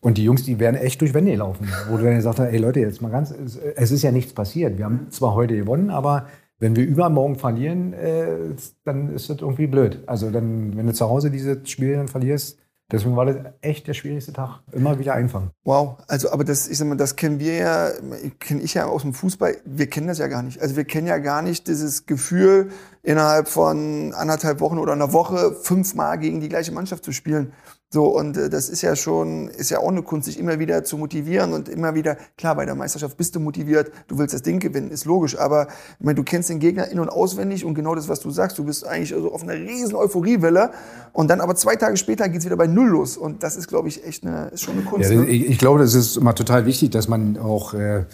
Und 0.00 0.18
die 0.18 0.24
Jungs, 0.24 0.42
die 0.42 0.58
werden 0.58 0.76
echt 0.76 1.00
durch 1.00 1.14
Wände 1.14 1.34
laufen. 1.36 1.68
Wo 1.88 1.96
du 1.96 2.04
dann 2.04 2.16
gesagt 2.16 2.38
hast, 2.38 2.48
ey 2.48 2.58
Leute, 2.58 2.80
jetzt 2.80 3.00
mal 3.00 3.10
ganz, 3.10 3.30
es 3.30 3.90
ist 3.90 4.02
ja 4.02 4.10
nichts 4.10 4.32
passiert. 4.32 4.76
Wir 4.76 4.84
haben 4.84 5.06
zwar 5.10 5.34
heute 5.34 5.56
gewonnen, 5.56 5.90
aber 5.90 6.26
wenn 6.62 6.76
wir 6.76 6.86
übermorgen 6.86 7.34
verlieren, 7.34 7.92
äh, 7.92 8.54
dann 8.84 9.12
ist 9.12 9.28
das 9.28 9.40
irgendwie 9.40 9.66
blöd. 9.66 10.04
Also 10.06 10.30
dann, 10.30 10.76
wenn 10.76 10.86
du 10.86 10.94
zu 10.94 11.08
Hause 11.08 11.28
dieses 11.28 11.68
Spiel 11.68 11.96
dann 11.96 12.06
verlierst, 12.06 12.56
deswegen 12.92 13.16
war 13.16 13.26
das 13.26 13.36
echt 13.62 13.88
der 13.88 13.94
schwierigste 13.94 14.32
Tag. 14.32 14.60
Immer 14.70 14.96
wieder 15.00 15.14
einfangen. 15.14 15.50
Wow, 15.64 15.98
also 16.06 16.30
aber 16.30 16.44
das, 16.44 16.68
ich 16.68 16.78
sag 16.78 16.86
mal, 16.86 16.96
das 16.96 17.16
kennen 17.16 17.40
wir 17.40 17.54
ja, 17.54 17.90
kenne 18.38 18.62
ich 18.62 18.74
ja 18.74 18.86
aus 18.86 19.02
dem 19.02 19.12
Fußball. 19.12 19.56
Wir 19.64 19.88
kennen 19.88 20.06
das 20.06 20.18
ja 20.18 20.28
gar 20.28 20.44
nicht. 20.44 20.62
Also 20.62 20.76
wir 20.76 20.84
kennen 20.84 21.08
ja 21.08 21.18
gar 21.18 21.42
nicht 21.42 21.66
dieses 21.66 22.06
Gefühl, 22.06 22.70
innerhalb 23.02 23.48
von 23.48 24.14
anderthalb 24.14 24.60
Wochen 24.60 24.78
oder 24.78 24.92
einer 24.92 25.12
Woche 25.12 25.56
fünfmal 25.62 26.16
gegen 26.20 26.40
die 26.40 26.48
gleiche 26.48 26.70
Mannschaft 26.70 27.04
zu 27.04 27.10
spielen. 27.10 27.52
So, 27.92 28.06
und 28.06 28.38
äh, 28.38 28.48
das 28.48 28.70
ist 28.70 28.80
ja 28.80 28.96
schon, 28.96 29.48
ist 29.48 29.68
ja 29.68 29.78
auch 29.80 29.90
eine 29.90 30.02
Kunst, 30.02 30.24
sich 30.24 30.38
immer 30.38 30.58
wieder 30.58 30.82
zu 30.82 30.96
motivieren 30.96 31.52
und 31.52 31.68
immer 31.68 31.94
wieder, 31.94 32.16
klar, 32.38 32.54
bei 32.56 32.64
der 32.64 32.74
Meisterschaft 32.74 33.18
bist 33.18 33.36
du 33.36 33.40
motiviert, 33.40 33.92
du 34.08 34.16
willst 34.16 34.32
das 34.32 34.40
Ding 34.40 34.60
gewinnen, 34.60 34.90
ist 34.90 35.04
logisch, 35.04 35.38
aber 35.38 35.66
ich 35.98 36.04
meine, 36.04 36.14
du 36.14 36.22
kennst 36.22 36.48
den 36.48 36.58
Gegner 36.58 36.88
in- 36.88 37.00
und 37.00 37.10
auswendig 37.10 37.66
und 37.66 37.74
genau 37.74 37.94
das, 37.94 38.08
was 38.08 38.20
du 38.20 38.30
sagst, 38.30 38.56
du 38.56 38.64
bist 38.64 38.86
eigentlich 38.86 39.14
also 39.14 39.30
auf 39.30 39.42
einer 39.42 39.52
riesen 39.52 39.94
Euphoriewelle 39.94 40.70
und 41.12 41.28
dann 41.28 41.42
aber 41.42 41.54
zwei 41.54 41.76
Tage 41.76 41.98
später 41.98 42.30
geht's 42.30 42.46
wieder 42.46 42.56
bei 42.56 42.66
Null 42.66 42.88
los 42.88 43.18
und 43.18 43.42
das 43.42 43.56
ist, 43.56 43.68
glaube 43.68 43.88
ich, 43.88 44.06
echt 44.06 44.24
eine, 44.24 44.48
ist 44.48 44.62
schon 44.62 44.74
eine 44.74 44.84
Kunst. 44.84 45.10
Ja, 45.10 45.20
ne? 45.20 45.26
ich, 45.26 45.50
ich, 45.50 45.58
glaube, 45.58 45.78
das 45.78 45.92
ist 45.92 46.16
immer 46.16 46.34
total 46.34 46.64
wichtig, 46.64 46.92
dass 46.92 47.08
man 47.08 47.36
auch 47.36 47.74
äh, 47.74 48.06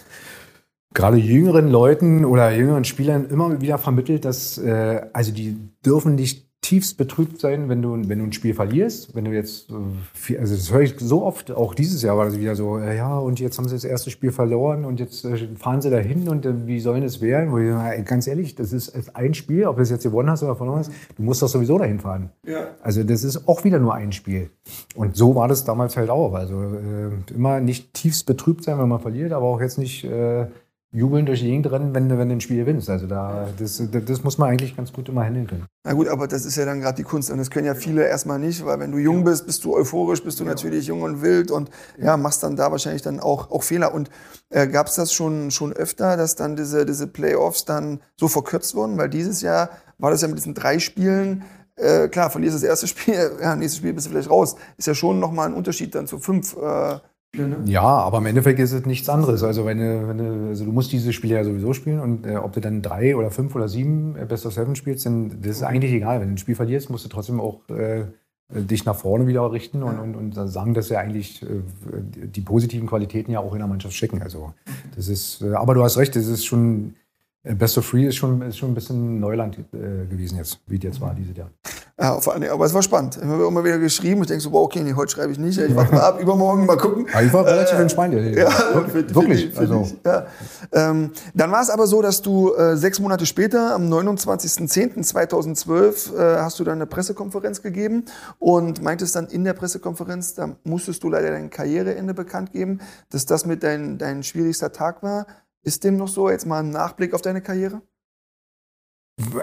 gerade 0.93 1.15
jüngeren 1.15 1.69
Leuten 1.69 2.25
oder 2.25 2.51
jüngeren 2.51 2.83
Spielern 2.83 3.29
immer 3.29 3.61
wieder 3.61 3.77
vermittelt, 3.77 4.25
dass 4.25 4.57
äh, 4.57 5.03
also 5.13 5.31
die 5.31 5.57
dürfen 5.85 6.15
nicht 6.15 6.48
tiefst 6.61 6.97
betrübt 6.97 7.39
sein, 7.39 7.69
wenn 7.69 7.81
du, 7.81 7.93
wenn 7.93 8.19
du 8.19 8.25
ein 8.25 8.33
Spiel 8.33 8.53
verlierst. 8.53 9.15
Wenn 9.15 9.25
du 9.25 9.31
jetzt, 9.31 9.69
äh, 9.69 10.37
also 10.37 10.55
das 10.55 10.71
höre 10.71 10.81
ich 10.81 10.95
so 10.99 11.23
oft, 11.23 11.51
auch 11.51 11.73
dieses 11.73 12.01
Jahr 12.01 12.17
war 12.17 12.25
das 12.25 12.37
wieder 12.37 12.55
so, 12.55 12.77
äh, 12.77 12.97
ja, 12.97 13.17
und 13.17 13.39
jetzt 13.39 13.57
haben 13.57 13.67
sie 13.67 13.75
das 13.75 13.85
erste 13.85 14.11
Spiel 14.11 14.31
verloren 14.31 14.83
und 14.83 14.99
jetzt 14.99 15.23
äh, 15.23 15.47
fahren 15.55 15.81
sie 15.81 15.89
dahin 15.89 16.27
und 16.27 16.67
wie 16.67 16.79
sollen 16.79 17.03
es 17.03 17.21
werden? 17.21 17.51
Wo 17.51 17.57
ich, 17.59 18.05
ganz 18.05 18.27
ehrlich, 18.27 18.55
das 18.55 18.73
ist 18.73 19.15
ein 19.15 19.33
Spiel, 19.33 19.65
ob 19.65 19.77
du 19.77 19.83
es 19.83 19.89
jetzt 19.89 20.03
gewonnen 20.03 20.29
hast 20.29 20.43
oder 20.43 20.55
verloren 20.55 20.79
hast, 20.79 20.91
du 21.15 21.23
musst 21.23 21.41
doch 21.41 21.47
sowieso 21.47 21.77
dahin 21.77 21.99
fahren. 21.99 22.29
Ja. 22.45 22.67
Also 22.81 23.03
das 23.03 23.23
ist 23.23 23.47
auch 23.47 23.63
wieder 23.63 23.79
nur 23.79 23.93
ein 23.93 24.11
Spiel. 24.11 24.49
Und 24.95 25.15
so 25.15 25.35
war 25.35 25.47
das 25.47 25.63
damals 25.63 25.95
halt 25.95 26.09
auch. 26.09 26.33
Also 26.33 26.61
äh, 26.61 27.33
immer 27.33 27.61
nicht 27.61 27.93
tiefst 27.93 28.25
betrübt 28.25 28.63
sein, 28.63 28.77
wenn 28.79 28.89
man 28.89 28.99
verliert, 28.99 29.31
aber 29.31 29.45
auch 29.45 29.61
jetzt 29.61 29.77
nicht 29.77 30.03
äh, 30.03 30.47
jubeln 30.91 31.25
durch 31.27 31.41
die 31.41 31.45
Gegend 31.45 31.71
rennen, 31.71 31.93
wenn, 31.93 32.09
wenn 32.09 32.29
du 32.29 32.35
ein 32.35 32.41
Spiel 32.41 32.57
gewinnst. 32.57 32.89
Also 32.89 33.05
da, 33.05 33.47
das, 33.59 33.81
das 33.91 34.23
muss 34.23 34.37
man 34.39 34.49
eigentlich 34.49 34.75
ganz 34.75 34.91
gut 34.91 35.07
immer 35.07 35.23
handeln 35.23 35.45
können. 35.45 35.65
Na 35.83 35.93
gut, 35.93 36.07
aber 36.07 36.27
das 36.27 36.45
ist 36.45 36.55
ja 36.55 36.65
dann 36.65 36.81
gerade 36.81 36.97
die 36.97 37.03
Kunst 37.03 37.29
und 37.29 37.37
das 37.37 37.51
können 37.51 37.67
ja 37.67 37.75
viele 37.75 38.07
erstmal 38.07 38.39
nicht, 38.39 38.65
weil 38.65 38.79
wenn 38.79 38.91
du 38.91 38.97
jung 38.97 39.23
bist, 39.23 39.45
bist 39.45 39.63
du 39.63 39.75
euphorisch, 39.75 40.23
bist 40.23 40.39
du 40.39 40.45
ja. 40.45 40.49
natürlich 40.49 40.87
jung 40.87 41.03
und 41.03 41.21
wild 41.21 41.51
und 41.51 41.69
ja, 41.99 42.17
machst 42.17 42.41
dann 42.41 42.55
da 42.55 42.71
wahrscheinlich 42.71 43.03
dann 43.03 43.19
auch, 43.19 43.51
auch 43.51 43.61
Fehler. 43.61 43.93
Und 43.93 44.09
äh, 44.49 44.67
gab 44.67 44.87
es 44.87 44.95
das 44.95 45.13
schon, 45.13 45.51
schon 45.51 45.73
öfter, 45.73 46.17
dass 46.17 46.35
dann 46.35 46.55
diese, 46.55 46.85
diese 46.85 47.05
Playoffs 47.05 47.65
dann 47.65 48.01
so 48.17 48.27
verkürzt 48.27 48.73
wurden? 48.73 48.97
Weil 48.97 49.09
dieses 49.09 49.41
Jahr 49.41 49.69
war 49.99 50.09
das 50.09 50.21
ja 50.21 50.27
mit 50.27 50.37
diesen 50.37 50.55
drei 50.55 50.79
Spielen, 50.79 51.43
äh, 51.75 52.07
klar, 52.09 52.29
verlierst 52.29 52.55
das 52.55 52.63
erste 52.63 52.87
Spiel, 52.87 53.31
ja, 53.41 53.55
nächstes 53.55 53.77
Spiel 53.77 53.93
bist 53.93 54.07
du 54.07 54.11
vielleicht 54.11 54.29
raus. 54.29 54.55
Ist 54.77 54.87
ja 54.87 54.95
schon 54.95 55.19
nochmal 55.19 55.47
ein 55.47 55.53
Unterschied 55.53 55.93
dann 55.93 56.07
zu 56.07 56.17
fünf 56.17 56.57
äh, 56.57 56.99
Ne? 57.35 57.57
Ja, 57.65 57.83
aber 57.83 58.17
im 58.17 58.25
Endeffekt 58.25 58.59
ist 58.59 58.71
es 58.71 58.85
nichts 58.85 59.07
anderes. 59.07 59.43
Also 59.43 59.65
wenn 59.65 59.77
du, 59.77 60.07
wenn 60.07 60.17
du, 60.17 60.47
also 60.49 60.65
du 60.65 60.71
musst 60.71 60.91
diese 60.91 61.13
Spiele 61.13 61.35
ja 61.35 61.43
sowieso 61.43 61.73
spielen 61.73 61.99
und 61.99 62.25
äh, 62.25 62.37
ob 62.37 62.53
du 62.53 62.59
dann 62.59 62.81
drei 62.81 63.15
oder 63.15 63.29
fünf 63.29 63.55
oder 63.55 63.67
sieben 63.67 64.15
äh, 64.15 64.25
Best 64.25 64.45
of 64.47 64.53
Seven 64.53 64.75
spielst, 64.75 65.05
dann 65.05 65.41
das 65.41 65.57
ist 65.57 65.63
eigentlich 65.63 65.91
egal. 65.91 66.21
Wenn 66.21 66.29
du 66.29 66.33
ein 66.33 66.37
Spiel 66.39 66.55
verlierst, 66.55 66.89
musst 66.89 67.05
du 67.05 67.09
trotzdem 67.09 67.39
auch 67.39 67.69
äh, 67.69 68.05
dich 68.51 68.83
nach 68.85 68.95
vorne 68.95 69.27
wieder 69.27 69.51
richten 69.51 69.83
und, 69.83 69.99
und, 69.99 70.15
und 70.15 70.49
sagen, 70.49 70.73
dass 70.73 70.89
ja 70.89 70.99
eigentlich 70.99 71.43
äh, 71.43 71.61
die 72.01 72.41
positiven 72.41 72.87
Qualitäten 72.87 73.31
ja 73.31 73.39
auch 73.39 73.53
in 73.53 73.59
der 73.59 73.67
Mannschaft 73.67 73.93
stecken. 73.93 74.23
Also 74.23 74.53
das 74.95 75.07
ist, 75.07 75.43
äh, 75.43 75.53
aber 75.53 75.75
du 75.75 75.83
hast 75.83 75.97
recht, 75.97 76.15
das 76.15 76.25
ist 76.25 76.45
schon 76.45 76.95
Best 77.43 77.77
of 77.77 77.89
Three 77.89 78.05
ist 78.05 78.17
schon, 78.17 78.41
ist 78.41 78.57
schon 78.57 78.71
ein 78.71 78.75
bisschen 78.75 79.19
Neuland 79.21 79.57
äh, 79.57 79.61
gewesen 80.05 80.35
jetzt, 80.37 80.59
wie 80.67 80.75
jetzt 80.77 80.99
war 80.99 81.13
dieses 81.15 81.37
Jahr. 81.37 81.49
Ja, 81.97 82.19
vor 82.19 82.33
allem, 82.33 82.49
aber 82.49 82.65
es 82.65 82.73
war 82.73 82.83
spannend. 82.83 83.15
Ich 83.17 83.23
habe 83.27 83.45
immer 83.47 83.63
wieder 83.63 83.77
geschrieben. 83.79 84.21
Ich 84.21 84.27
denke 84.27 84.41
so, 84.43 84.49
boah, 84.51 84.63
okay, 84.63 84.81
nee, 84.83 84.93
heute 84.93 85.11
schreibe 85.13 85.31
ich 85.31 85.39
nicht. 85.39 85.57
Ich 85.57 85.73
warte 85.75 85.93
mal 85.93 86.01
ab, 86.01 86.19
übermorgen 86.21 86.65
mal 86.65 86.75
gucken. 86.77 87.07
Aber 87.13 87.23
ich 87.23 87.31
war 87.31 87.45
relativ 87.45 87.77
Äh, 87.77 87.81
entspannt. 87.81 88.13
Ja, 88.13 88.19
Ja, 88.21 88.49
wirklich. 88.73 89.15
wirklich. 89.15 89.51
für- 89.53 89.59
also, 89.59 89.87
ja. 90.05 90.25
ähm, 90.73 91.11
dann 91.33 91.51
war 91.51 91.61
es 91.61 91.69
aber 91.69 91.87
so, 91.87 92.01
dass 92.01 92.21
du 92.21 92.53
äh, 92.55 92.75
sechs 92.75 92.99
Monate 92.99 93.25
später, 93.25 93.73
am 93.73 93.83
29.10.2012, 93.91 96.15
äh, 96.15 96.37
hast 96.41 96.59
du 96.59 96.63
dann 96.65 96.75
eine 96.75 96.85
Pressekonferenz 96.87 97.61
gegeben 97.61 98.03
und 98.37 98.81
meintest 98.81 99.15
dann 99.15 99.27
in 99.27 99.43
der 99.45 99.53
Pressekonferenz, 99.53 100.33
da 100.35 100.55
musstest 100.63 101.03
du 101.03 101.09
leider 101.09 101.31
dein 101.31 101.49
Karriereende 101.49 102.13
bekannt 102.13 102.51
geben, 102.51 102.79
dass 103.09 103.25
das 103.25 103.45
mit 103.45 103.63
dein, 103.63 103.97
dein 103.97 104.23
schwierigster 104.23 104.71
Tag 104.71 105.03
war. 105.03 105.25
Ist 105.63 105.83
dem 105.83 105.97
noch 105.97 106.07
so? 106.07 106.29
Jetzt 106.29 106.45
mal 106.45 106.59
ein 106.59 106.71
Nachblick 106.71 107.13
auf 107.13 107.21
deine 107.21 107.41
Karriere? 107.41 107.81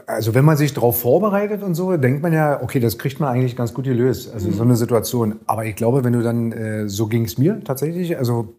also 0.06 0.34
wenn 0.34 0.44
man 0.44 0.56
sich 0.56 0.72
darauf 0.72 1.00
vorbereitet 1.00 1.62
und 1.62 1.74
so, 1.74 1.96
denkt 1.96 2.22
man 2.22 2.32
ja, 2.32 2.62
okay, 2.62 2.80
das 2.80 2.98
kriegt 2.98 3.20
man 3.20 3.32
eigentlich 3.32 3.56
ganz 3.56 3.74
gut 3.74 3.84
gelöst. 3.84 4.32
Also 4.32 4.50
so 4.50 4.62
eine 4.62 4.76
Situation. 4.76 5.40
Aber 5.46 5.64
ich 5.64 5.76
glaube, 5.76 6.04
wenn 6.04 6.12
du 6.12 6.22
dann, 6.22 6.52
äh, 6.52 6.88
so 6.88 7.06
ging 7.06 7.24
es 7.24 7.38
mir 7.38 7.62
tatsächlich, 7.62 8.16
also 8.16 8.54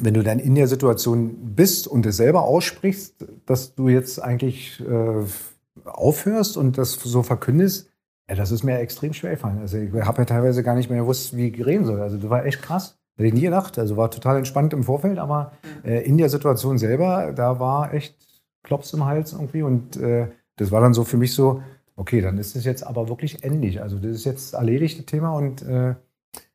wenn 0.00 0.14
du 0.14 0.22
dann 0.22 0.38
in 0.38 0.54
der 0.54 0.68
Situation 0.68 1.54
bist 1.54 1.86
und 1.86 2.06
es 2.06 2.16
selber 2.16 2.42
aussprichst, 2.42 3.26
dass 3.44 3.74
du 3.74 3.88
jetzt 3.88 4.22
eigentlich 4.22 4.80
äh, 4.80 5.24
aufhörst 5.84 6.56
und 6.56 6.78
das 6.78 6.92
so 6.92 7.22
verkündest, 7.22 7.90
ja, 8.28 8.36
das 8.36 8.52
ist 8.52 8.62
mir 8.62 8.78
extrem 8.78 9.12
schwer 9.12 9.32
gefallen. 9.32 9.58
Also 9.58 9.78
ich 9.78 9.92
habe 9.92 10.22
ja 10.22 10.24
teilweise 10.24 10.62
gar 10.62 10.76
nicht 10.76 10.88
mehr 10.88 11.00
gewusst, 11.00 11.36
wie 11.36 11.48
ich 11.48 11.66
reden 11.66 11.84
soll. 11.84 12.00
Also 12.00 12.16
das 12.16 12.30
war 12.30 12.46
echt 12.46 12.62
krass. 12.62 12.98
Hätte 13.16 13.28
ich 13.28 13.34
nie 13.34 13.42
gedacht. 13.42 13.78
Also 13.78 13.96
war 13.96 14.10
total 14.10 14.38
entspannt 14.38 14.72
im 14.72 14.84
Vorfeld, 14.84 15.18
aber 15.18 15.52
äh, 15.84 16.04
in 16.04 16.18
der 16.18 16.28
Situation 16.28 16.78
selber, 16.78 17.32
da 17.34 17.60
war 17.60 17.92
echt 17.92 18.16
Klops 18.62 18.92
im 18.92 19.04
Hals 19.04 19.32
irgendwie 19.32 19.62
und 19.62 19.96
äh, 19.96 20.28
das 20.56 20.70
war 20.70 20.80
dann 20.80 20.94
so 20.94 21.04
für 21.04 21.16
mich 21.16 21.34
so, 21.34 21.62
okay, 21.96 22.20
dann 22.20 22.38
ist 22.38 22.56
es 22.56 22.64
jetzt 22.64 22.86
aber 22.86 23.08
wirklich 23.08 23.42
endlich. 23.44 23.82
Also 23.82 23.96
das 23.98 24.12
ist 24.12 24.24
jetzt 24.24 24.54
erledigt, 24.54 24.98
das 24.98 25.06
Thema 25.06 25.34
und 25.34 25.62
äh, 25.62 25.94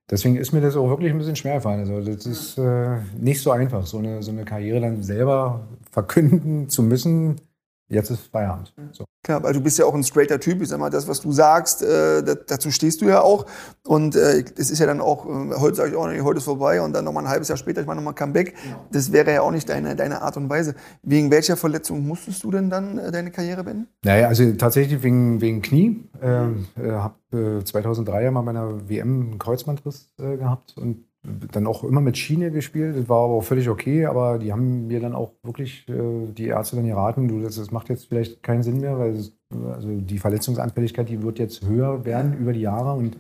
deswegen 0.10 0.38
ist 0.38 0.54
mir 0.54 0.62
das 0.62 0.76
auch 0.76 0.90
wirklich 0.90 1.12
ein 1.12 1.18
bisschen 1.18 1.36
schwer 1.36 1.56
gefallen. 1.56 1.80
Also 1.80 2.02
das 2.02 2.26
ist 2.26 2.58
äh, 2.58 2.98
nicht 3.18 3.42
so 3.42 3.52
einfach, 3.52 3.86
so 3.86 3.98
eine, 4.00 4.24
so 4.24 4.32
eine 4.32 4.46
Karriere 4.46 4.82
dann 4.82 5.04
selber 5.04 5.68
verkünden 5.92 6.70
zu 6.70 6.84
müssen. 6.84 7.42
Jetzt 7.90 8.10
ist 8.10 8.28
Feierabend. 8.28 8.74
So. 8.92 9.06
Klar, 9.24 9.44
weil 9.44 9.54
du 9.54 9.62
bist 9.62 9.78
ja 9.78 9.86
auch 9.86 9.94
ein 9.94 10.04
straighter 10.04 10.40
Typ. 10.40 10.62
Ich 10.62 10.70
sag 10.70 10.80
mal, 10.80 10.90
das, 10.90 11.08
was 11.08 11.22
du 11.22 11.32
sagst, 11.32 11.82
äh, 11.82 12.22
da, 12.22 12.36
dazu 12.36 12.70
stehst 12.70 13.02
du 13.02 13.06
ja 13.06 13.22
auch. 13.22 13.46
Und 13.86 14.16
äh, 14.16 14.44
es 14.58 14.70
ist 14.70 14.80
ja 14.80 14.86
dann 14.86 15.00
auch, 15.00 15.26
äh, 15.26 15.56
heute 15.58 15.76
sage 15.76 15.92
ich 15.92 15.96
auch 15.96 16.08
nicht, 16.08 16.22
heute 16.22 16.38
ist 16.38 16.44
vorbei 16.44 16.82
und 16.82 16.94
dann 16.94 17.06
nochmal 17.06 17.24
ein 17.24 17.30
halbes 17.30 17.48
Jahr 17.48 17.58
später, 17.58 17.82
ich 17.82 17.88
mache 17.88 17.96
nochmal 17.96 18.14
Comeback. 18.14 18.56
Das 18.92 19.12
wäre 19.12 19.34
ja 19.34 19.42
auch 19.42 19.52
nicht 19.52 19.70
deine, 19.70 19.96
deine 19.96 20.22
Art 20.22 20.38
und 20.38 20.50
Weise. 20.50 20.76
Wegen 21.02 21.32
welcher 21.32 21.56
Verletzung 21.56 22.06
musstest 22.06 22.44
du 22.44 22.52
denn 22.52 22.70
dann 22.70 22.98
äh, 22.98 23.12
deine 23.12 23.32
Karriere 23.32 23.64
beenden? 23.64 23.88
Naja, 24.04 24.28
also 24.28 24.52
tatsächlich 24.54 25.02
wegen, 25.04 25.40
wegen 25.40 25.62
Knie. 25.62 26.10
Ähm, 26.22 26.68
äh, 26.78 26.92
habe 26.92 27.16
äh, 27.60 27.64
2003 27.64 28.24
ja 28.24 28.32
mal 28.32 28.42
bei 28.42 28.52
einer 28.52 28.90
WM 28.90 29.22
einen 29.22 29.40
Kreuzbandriss 29.40 30.14
äh, 30.20 30.38
gehabt 30.38 30.76
und 30.78 31.07
dann 31.52 31.68
auch 31.68 31.84
immer 31.84 32.02
mit 32.02 32.18
Schiene 32.18 32.52
gespielt. 32.52 32.96
Das 32.98 33.10
war 33.10 33.26
aber 33.26 33.34
auch 33.34 33.44
völlig 33.44 33.70
okay, 33.70 34.06
aber 34.06 34.40
die 34.40 34.52
haben 34.52 34.88
mir 34.88 35.00
dann 35.00 35.14
auch 35.14 35.34
wirklich, 35.44 35.88
äh, 35.90 36.32
die 36.32 36.48
Ärzte 36.48 36.76
dann 36.78 36.86
geraten, 36.88 37.28
du, 37.28 37.42
das, 37.42 37.56
das 37.56 37.72
macht 37.72 37.90
jetzt 37.90 38.08
vielleicht 38.08 38.42
keinen 38.44 38.64
Sinn 38.64 38.80
mehr, 38.80 38.98
weil 38.98 39.12
es, 39.16 39.38
also 39.74 39.90
die 39.90 40.20
Verletzungsanfälligkeit, 40.20 41.10
die 41.10 41.22
wird 41.22 41.40
jetzt 41.40 41.66
höher 41.66 42.06
werden 42.06 42.38
über 42.38 42.54
die 42.54 42.62
Jahre 42.62 42.94
und 42.94 43.18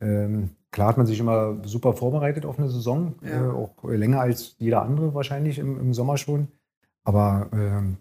ähm, 0.00 0.50
klar 0.70 0.88
hat 0.88 0.98
man 0.98 1.06
sich 1.06 1.18
immer 1.18 1.56
super 1.64 1.94
vorbereitet 1.94 2.44
auf 2.46 2.58
eine 2.58 2.68
Saison, 2.68 3.14
Ja. 3.22 3.46
äh, 3.46 3.50
auch 3.50 3.72
länger 3.84 4.20
als 4.20 4.56
jeder 4.58 4.82
andere 4.82 5.14
wahrscheinlich 5.14 5.58
im, 5.58 5.78
im 5.80 5.94
Sommer 5.94 6.16
schon. 6.18 6.48
Aber 7.04 7.48
ähm, 7.52 7.96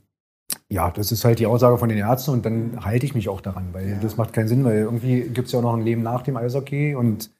ja, 0.67 0.91
das 0.91 1.12
ist 1.12 1.24
halt 1.25 1.39
die 1.39 1.46
Aussage 1.48 1.77
von 1.77 1.89
den 1.89 1.98
Ärzten 1.98 2.31
und 2.31 2.46
dann 2.46 2.84
halte 2.84 3.05
ich 3.05 3.15
mich 3.15 3.29
auch 3.29 3.41
daran, 3.41 3.69
weil 3.72 3.89
Ja. 3.91 4.00
das 4.01 4.17
macht 4.17 4.34
keinen 4.34 4.48
Sinn, 4.48 4.63
weil 4.65 4.77
irgendwie 4.79 5.22
gibt 5.22 5.48
es 5.48 5.53
ja 5.53 5.60
auch 5.60 5.63
noch 5.63 5.74
ein 5.75 5.84
Leben 5.84 6.01
nach 6.03 6.22
dem 6.22 6.38
Eishockey 6.38 6.96
und 6.96 7.31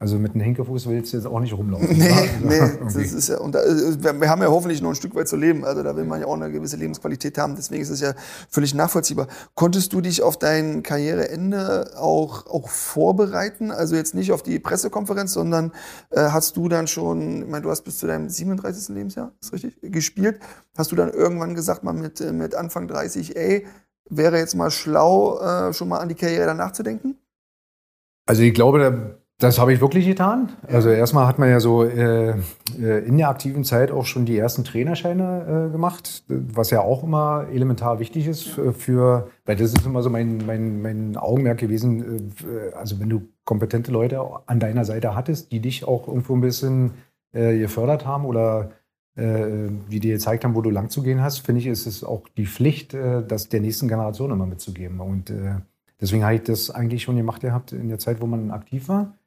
also 0.00 0.18
mit 0.18 0.34
einem 0.34 0.42
Hinkefuß 0.42 0.86
willst 0.88 1.12
du 1.12 1.16
jetzt 1.16 1.26
auch 1.26 1.40
nicht 1.40 1.54
rumlaufen. 1.56 1.96
Nee, 1.96 2.12
nee, 2.42 2.58
das 2.82 2.94
ist 2.96 3.28
ja, 3.28 3.38
und 3.38 3.54
da, 3.54 3.62
äh, 3.62 4.02
wir 4.02 4.20
wir 4.20 4.28
haben 4.28 4.42
ja 4.42 4.48
hoffentlich 4.48 4.82
noch 4.82 4.90
ein 4.90 4.96
Stück 4.96 5.14
weit 5.14 5.28
zu 5.28 5.36
leben. 5.36 5.64
Also 5.64 5.82
da 5.82 5.96
will 5.96 6.04
man 6.04 6.20
ja 6.20 6.26
auch 6.26 6.34
eine 6.34 6.50
gewisse 6.50 6.76
Lebensqualität 6.76 7.38
haben. 7.38 7.54
Deswegen 7.56 7.80
ist 7.82 7.90
es 7.90 8.00
ja 8.00 8.12
völlig 8.50 8.74
nachvollziehbar. 8.74 9.28
Konntest 9.54 9.92
du 9.92 10.00
dich 10.00 10.22
auf 10.22 10.36
dein 10.38 10.82
Karriereende 10.82 11.92
auch, 11.96 12.46
auch 12.46 12.68
vorbereiten? 12.68 13.70
Also 13.70 13.96
jetzt 13.96 14.14
nicht 14.14 14.32
auf 14.32 14.42
die 14.42 14.58
Pressekonferenz, 14.58 15.32
sondern 15.32 15.72
äh, 16.10 16.20
hast 16.20 16.56
du 16.56 16.68
dann 16.68 16.86
schon, 16.86 17.42
ich 17.42 17.48
meine, 17.48 17.62
du 17.62 17.70
hast 17.70 17.82
bis 17.82 17.98
zu 17.98 18.06
deinem 18.06 18.28
37. 18.28 18.94
Lebensjahr, 18.94 19.32
ist 19.40 19.52
richtig, 19.52 19.78
gespielt. 19.80 20.40
Hast 20.76 20.92
du 20.92 20.96
dann 20.96 21.10
irgendwann 21.10 21.54
gesagt, 21.54 21.84
mal 21.84 21.92
mit, 21.94 22.20
äh, 22.20 22.32
mit 22.32 22.54
Anfang 22.54 22.88
30, 22.88 23.36
ey, 23.36 23.66
wäre 24.10 24.38
jetzt 24.38 24.54
mal 24.54 24.70
schlau, 24.70 25.40
äh, 25.40 25.72
schon 25.72 25.88
mal 25.88 25.98
an 25.98 26.08
die 26.08 26.14
Karriere 26.14 26.46
danach 26.46 26.72
zu 26.72 26.82
denken? 26.82 27.16
Also 28.26 28.42
ich 28.42 28.52
glaube, 28.52 28.78
da- 28.80 29.23
das 29.44 29.58
habe 29.58 29.74
ich 29.74 29.80
wirklich 29.80 30.06
getan. 30.06 30.48
Also 30.66 30.88
erstmal 30.88 31.26
hat 31.26 31.38
man 31.38 31.50
ja 31.50 31.60
so 31.60 31.84
äh, 31.84 32.30
äh, 32.30 33.06
in 33.06 33.18
der 33.18 33.28
aktiven 33.28 33.62
Zeit 33.62 33.90
auch 33.90 34.06
schon 34.06 34.24
die 34.24 34.38
ersten 34.38 34.64
Trainerscheine 34.64 35.66
äh, 35.68 35.70
gemacht, 35.70 36.24
was 36.28 36.70
ja 36.70 36.80
auch 36.80 37.04
immer 37.04 37.46
elementar 37.52 38.00
wichtig 38.00 38.26
ist 38.26 38.56
äh, 38.56 38.72
für, 38.72 39.28
weil 39.44 39.56
das 39.56 39.74
ist 39.74 39.84
immer 39.84 40.02
so 40.02 40.08
mein, 40.08 40.46
mein, 40.46 40.80
mein 40.80 41.16
Augenmerk 41.18 41.58
gewesen, 41.58 42.32
äh, 42.42 42.74
also 42.74 42.98
wenn 43.00 43.10
du 43.10 43.28
kompetente 43.44 43.92
Leute 43.92 44.20
an 44.46 44.60
deiner 44.60 44.86
Seite 44.86 45.14
hattest, 45.14 45.52
die 45.52 45.60
dich 45.60 45.86
auch 45.86 46.08
irgendwo 46.08 46.34
ein 46.34 46.40
bisschen 46.40 46.92
gefördert 47.32 48.06
haben 48.06 48.26
oder 48.26 48.70
die 49.16 50.00
dir 50.00 50.14
gezeigt 50.14 50.44
haben, 50.44 50.54
wo 50.54 50.60
du 50.60 50.70
lang 50.70 50.88
zu 50.88 51.02
gehen 51.02 51.20
hast, 51.20 51.38
finde 51.40 51.60
ich, 51.60 51.66
ist 51.66 51.86
es 51.86 52.04
auch 52.04 52.28
die 52.36 52.46
Pflicht, 52.46 52.94
das 52.94 53.48
der 53.48 53.60
nächsten 53.60 53.88
Generation 53.88 54.30
immer 54.30 54.46
mitzugeben. 54.46 55.00
Und 55.00 55.32
deswegen 56.00 56.22
habe 56.24 56.36
ich 56.36 56.44
das 56.44 56.70
eigentlich 56.70 57.02
schon 57.02 57.16
gemacht 57.16 57.42
gehabt 57.42 57.72
in 57.72 57.88
der 57.88 57.98
Zeit, 57.98 58.20
wo 58.20 58.26
man 58.26 58.52
aktiv 58.52 58.88
war. 58.88 59.18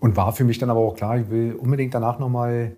Und 0.00 0.16
war 0.16 0.32
für 0.32 0.44
mich 0.44 0.58
dann 0.58 0.70
aber 0.70 0.80
auch 0.80 0.96
klar, 0.96 1.18
ich 1.18 1.30
will 1.30 1.54
unbedingt 1.54 1.94
danach 1.94 2.18
nochmal, 2.18 2.76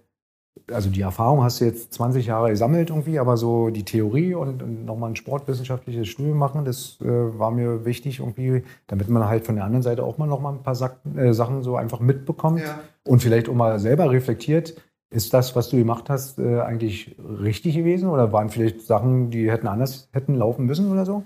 also 0.70 0.90
die 0.90 1.00
Erfahrung 1.00 1.42
hast 1.42 1.60
du 1.60 1.64
jetzt 1.64 1.94
20 1.94 2.26
Jahre 2.26 2.50
gesammelt 2.50 2.90
irgendwie, 2.90 3.18
aber 3.18 3.36
so 3.36 3.70
die 3.70 3.84
Theorie 3.84 4.34
und, 4.34 4.62
und 4.62 4.84
nochmal 4.84 5.10
ein 5.10 5.16
sportwissenschaftliches 5.16 6.08
Studium 6.08 6.38
machen, 6.38 6.64
das 6.64 6.98
äh, 7.00 7.06
war 7.38 7.50
mir 7.50 7.84
wichtig 7.84 8.20
irgendwie, 8.20 8.62
damit 8.86 9.08
man 9.08 9.26
halt 9.26 9.46
von 9.46 9.56
der 9.56 9.64
anderen 9.64 9.82
Seite 9.82 10.02
auch 10.04 10.18
mal 10.18 10.26
nochmal 10.26 10.54
ein 10.54 10.62
paar 10.62 10.74
Sack, 10.74 10.98
äh, 11.16 11.32
Sachen 11.32 11.62
so 11.62 11.76
einfach 11.76 12.00
mitbekommt. 12.00 12.60
Und 13.04 13.22
vielleicht 13.22 13.48
auch 13.48 13.54
mal 13.54 13.78
selber 13.78 14.10
reflektiert, 14.10 14.74
ist 15.10 15.32
das, 15.32 15.54
was 15.56 15.68
du 15.70 15.76
gemacht 15.76 16.10
hast, 16.10 16.38
äh, 16.38 16.60
eigentlich 16.60 17.16
richtig 17.18 17.76
gewesen? 17.76 18.08
Oder 18.08 18.32
waren 18.32 18.50
vielleicht 18.50 18.82
Sachen, 18.82 19.30
die 19.30 19.50
hätten 19.50 19.68
anders 19.68 20.08
hätten 20.12 20.34
laufen 20.34 20.66
müssen 20.66 20.90
oder 20.90 21.06
so? 21.06 21.22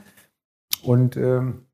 Und 0.83 1.17
ähm, 1.17 1.67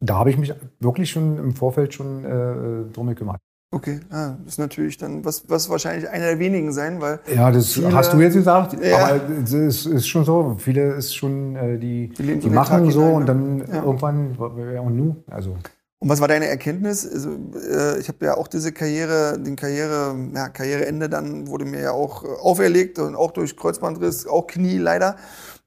da 0.00 0.16
habe 0.16 0.30
ich 0.30 0.38
mich 0.38 0.52
wirklich 0.80 1.10
schon 1.10 1.38
im 1.38 1.54
Vorfeld 1.54 1.94
schon 1.94 2.24
äh, 2.24 2.92
drum 2.92 3.06
gekümmert. 3.08 3.38
Okay, 3.72 3.98
ah, 4.10 4.34
das 4.44 4.54
ist 4.54 4.58
natürlich 4.58 4.96
dann, 4.96 5.24
was, 5.24 5.44
was 5.50 5.68
wahrscheinlich 5.68 6.08
einer 6.08 6.26
der 6.26 6.38
wenigen 6.38 6.72
sein, 6.72 7.00
weil 7.00 7.18
Ja, 7.34 7.50
das 7.50 7.72
Viele- 7.72 7.92
hast 7.92 8.12
du 8.12 8.18
jetzt 8.20 8.34
gesagt, 8.34 8.76
Ja. 8.82 8.96
aber 9.08 9.20
es 9.42 9.52
ist, 9.52 9.86
ist 9.86 10.06
schon 10.06 10.24
so. 10.24 10.56
Viele 10.58 10.92
ist 10.94 11.14
schon, 11.14 11.56
äh, 11.56 11.76
die, 11.76 12.08
Die 12.10 12.38
die, 12.38 12.48
machen 12.48 12.90
so 12.90 13.00
hinein, 13.00 13.14
und 13.14 13.20
ne? 13.20 13.26
dann 13.26 13.74
Ja. 13.74 13.82
irgendwann, 13.82 14.36
und 14.36 14.96
nu? 14.96 15.16
Also, 15.28 15.56
Und 15.98 16.08
was 16.10 16.20
war 16.20 16.28
deine 16.28 16.46
Erkenntnis? 16.46 17.10
Also, 17.10 17.30
äh, 17.30 17.98
ich 17.98 18.06
habe 18.08 18.24
ja 18.24 18.36
auch 18.36 18.46
diese 18.48 18.70
Karriere, 18.70 19.36
den 19.38 19.56
Karriere, 19.56 20.14
ja, 20.34 20.48
Karriereende 20.48 21.08
dann 21.08 21.48
wurde 21.48 21.64
mir 21.64 21.80
ja 21.80 21.90
auch 21.90 22.22
äh, 22.22 22.28
auferlegt 22.40 22.98
und 23.00 23.16
auch 23.16 23.32
durch 23.32 23.56
Kreuzbandriss, 23.56 24.26
auch 24.28 24.46
Knie 24.46 24.78
leider. 24.78 25.16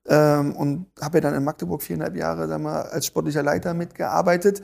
Ähm, 0.10 0.56
und 0.56 0.88
habe 1.00 1.18
ja 1.18 1.22
dann 1.22 1.36
in 1.36 1.44
Magdeburg 1.44 1.84
viereinhalb 1.84 2.16
Jahre 2.16 2.48
sag 2.48 2.60
mal, 2.62 2.82
als 2.82 3.06
sportlicher 3.06 3.44
Leiter 3.44 3.74
mitgearbeitet. 3.74 4.62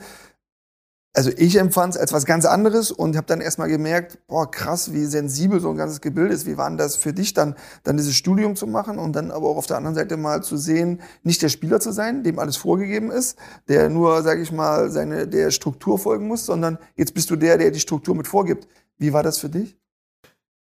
Also 1.16 1.30
ich 1.34 1.56
empfand 1.56 1.94
es 1.94 2.00
als 2.00 2.12
was 2.12 2.26
ganz 2.26 2.44
anderes 2.44 2.90
und 2.90 3.16
habe 3.16 3.26
dann 3.26 3.40
erstmal 3.40 3.68
gemerkt, 3.68 4.18
boah, 4.26 4.50
krass, 4.50 4.92
wie 4.92 5.06
sensibel 5.06 5.60
so 5.60 5.70
ein 5.70 5.76
ganzes 5.78 6.02
Gebild 6.02 6.30
ist. 6.30 6.44
Wie 6.44 6.58
war 6.58 6.68
denn 6.68 6.76
das 6.76 6.96
für 6.96 7.14
dich 7.14 7.32
dann, 7.32 7.54
dann 7.84 7.96
dieses 7.96 8.14
Studium 8.14 8.54
zu 8.54 8.66
machen 8.66 8.98
und 8.98 9.16
dann 9.16 9.30
aber 9.30 9.48
auch 9.48 9.56
auf 9.56 9.66
der 9.66 9.78
anderen 9.78 9.94
Seite 9.94 10.18
mal 10.18 10.42
zu 10.42 10.58
sehen, 10.58 11.00
nicht 11.22 11.40
der 11.40 11.48
Spieler 11.48 11.80
zu 11.80 11.90
sein, 11.90 12.22
dem 12.22 12.38
alles 12.38 12.58
vorgegeben 12.58 13.10
ist, 13.10 13.38
der 13.66 13.88
nur, 13.88 14.22
sage 14.22 14.42
ich 14.42 14.52
mal, 14.52 14.90
seine 14.90 15.26
der 15.26 15.52
Struktur 15.52 15.98
folgen 15.98 16.28
muss, 16.28 16.44
sondern 16.44 16.76
jetzt 16.96 17.14
bist 17.14 17.30
du 17.30 17.36
der, 17.36 17.56
der 17.56 17.70
die 17.70 17.80
Struktur 17.80 18.14
mit 18.14 18.28
vorgibt. 18.28 18.68
Wie 18.98 19.14
war 19.14 19.22
das 19.22 19.38
für 19.38 19.48
dich? 19.48 19.78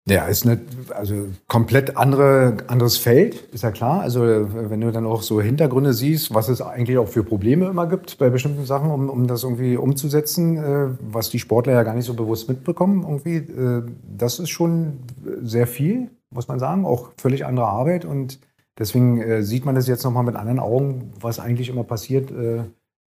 Ja, 0.07 0.27
ist 0.27 0.45
nicht, 0.45 0.61
also 0.91 1.29
komplett 1.49 1.97
andere, 1.97 2.59
anderes 2.67 2.99
Feld, 2.99 3.37
ist 3.53 3.63
ja 3.63 3.71
klar. 3.71 4.03
Also, 4.03 4.21
wenn 4.21 4.83
du 4.83 4.93
dann 4.93 5.07
auch 5.07 5.23
so 5.23 5.41
Hintergründe 5.41 5.95
siehst, 5.95 6.35
was 6.35 6.51
es 6.51 6.61
eigentlich 6.61 6.99
auch 6.99 7.09
für 7.09 7.25
Probleme 7.25 7.67
immer 7.67 7.87
gibt 7.87 8.19
bei 8.19 8.29
bestimmten 8.29 8.67
Sachen, 8.67 8.91
um, 8.91 9.09
um 9.09 9.27
das 9.27 9.45
irgendwie 9.45 9.79
umzusetzen, 9.79 10.59
äh, 10.59 10.89
was 11.01 11.31
die 11.31 11.39
Sportler 11.39 11.73
ja 11.73 11.83
gar 11.85 11.95
nicht 11.95 12.05
so 12.05 12.13
bewusst 12.13 12.51
mitbekommen, 12.51 13.03
irgendwie, 13.03 13.37
äh, 13.37 13.83
das 14.15 14.41
ist 14.41 14.51
schon 14.51 14.99
sehr 15.43 15.67
viel, 15.67 16.11
muss 16.29 16.49
man 16.49 16.59
sagen. 16.59 16.85
Auch 16.85 17.13
völlig 17.17 17.47
andere 17.47 17.69
Arbeit 17.69 18.05
und 18.05 18.41
deswegen 18.79 19.23
äh, 19.23 19.43
sieht 19.43 19.65
man 19.65 19.75
das 19.75 19.87
jetzt 19.87 20.05
nochmal 20.05 20.25
mit 20.25 20.37
anderen 20.37 20.61
Augen, 20.61 21.15
was 21.19 21.41
eigentlich 21.41 21.71
immer 21.71 21.85
passiert, 21.85 22.31
äh, 22.31 22.59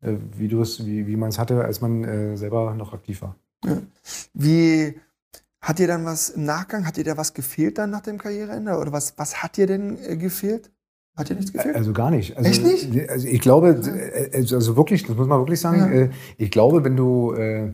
äh, 0.01 0.17
wie, 0.35 0.49
wie, 0.49 1.05
wie 1.05 1.15
man 1.15 1.29
es 1.29 1.37
hatte, 1.37 1.63
als 1.63 1.79
man 1.79 2.03
äh, 2.03 2.37
selber 2.37 2.73
noch 2.73 2.93
aktiv 2.93 3.21
war. 3.21 3.35
Wie 4.33 4.95
hat 5.67 5.79
dir 5.79 5.87
dann 5.87 6.05
was 6.05 6.29
im 6.29 6.45
Nachgang, 6.45 6.87
hat 6.87 6.95
dir 6.95 7.03
da 7.03 7.17
was 7.17 7.33
gefehlt 7.33 7.77
dann 7.77 7.89
nach 7.89 7.99
dem 7.99 8.17
Karriereende? 8.17 8.77
Oder 8.77 8.93
was, 8.93 9.17
was 9.17 9.43
hat 9.43 9.57
dir 9.57 9.67
denn 9.67 9.97
äh, 10.01 10.15
gefehlt? 10.15 10.71
Hat 11.17 11.29
dir 11.29 11.35
nichts 11.35 11.51
gefehlt? 11.51 11.75
Also 11.75 11.91
gar 11.91 12.09
nicht. 12.09 12.37
Also, 12.37 12.49
Echt 12.49 12.63
nicht? 12.63 13.09
Also 13.09 13.27
ich 13.27 13.41
glaube, 13.41 13.81
also 14.33 14.55
also 14.55 14.77
wirklich, 14.77 15.05
das 15.05 15.17
muss 15.17 15.27
man 15.27 15.39
wirklich 15.39 15.59
sagen, 15.59 15.79
Ja. 15.79 15.87
äh, 16.03 16.09
ich 16.37 16.51
glaube, 16.51 16.85
wenn 16.85 16.95
du 16.95 17.33
äh, 17.33 17.73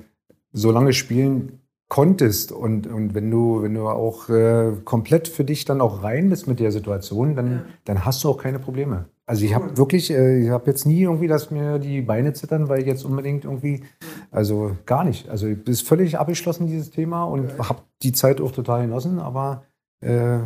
so 0.53 0.71
lange 0.71 0.93
spielen 0.93 1.59
konntest 1.87 2.51
und, 2.51 2.87
und 2.87 3.13
wenn 3.13 3.29
du, 3.29 3.61
wenn 3.61 3.75
du 3.75 3.87
auch 3.87 4.27
äh, 4.27 4.71
komplett 4.83 5.27
für 5.27 5.43
dich 5.43 5.65
dann 5.65 5.79
auch 5.79 6.01
rein 6.01 6.29
bist 6.29 6.47
mit 6.47 6.59
der 6.59 6.71
Situation, 6.71 7.35
dann, 7.35 7.65
dann 7.85 8.05
hast 8.05 8.23
du 8.23 8.29
auch 8.29 8.37
keine 8.41 8.57
Probleme. 8.57 9.05
Also 9.25 9.45
ich 9.45 9.53
habe 9.53 9.77
wirklich, 9.77 10.11
äh, 10.11 10.43
ich 10.43 10.49
habe 10.49 10.69
jetzt 10.69 10.85
nie 10.85 11.01
irgendwie, 11.01 11.27
dass 11.27 11.49
mir 11.49 11.79
die 11.79 12.01
Beine 12.01 12.33
zittern, 12.33 12.67
weil 12.67 12.81
ich 12.81 12.85
jetzt 12.85 13.05
unbedingt 13.05 13.45
irgendwie, 13.45 13.83
also 14.31 14.75
gar 14.85 15.03
nicht. 15.05 15.29
Also 15.29 15.47
ich 15.47 15.63
bin 15.63 15.73
völlig 15.75 16.17
abgeschlossen, 16.17 16.67
dieses 16.67 16.91
Thema 16.91 17.23
und 17.23 17.57
habe 17.57 17.83
die 18.01 18.11
Zeit 18.11 18.41
auch 18.41 18.51
total 18.51 18.81
genossen, 18.81 19.19
aber 19.19 19.63
äh, 20.01 20.39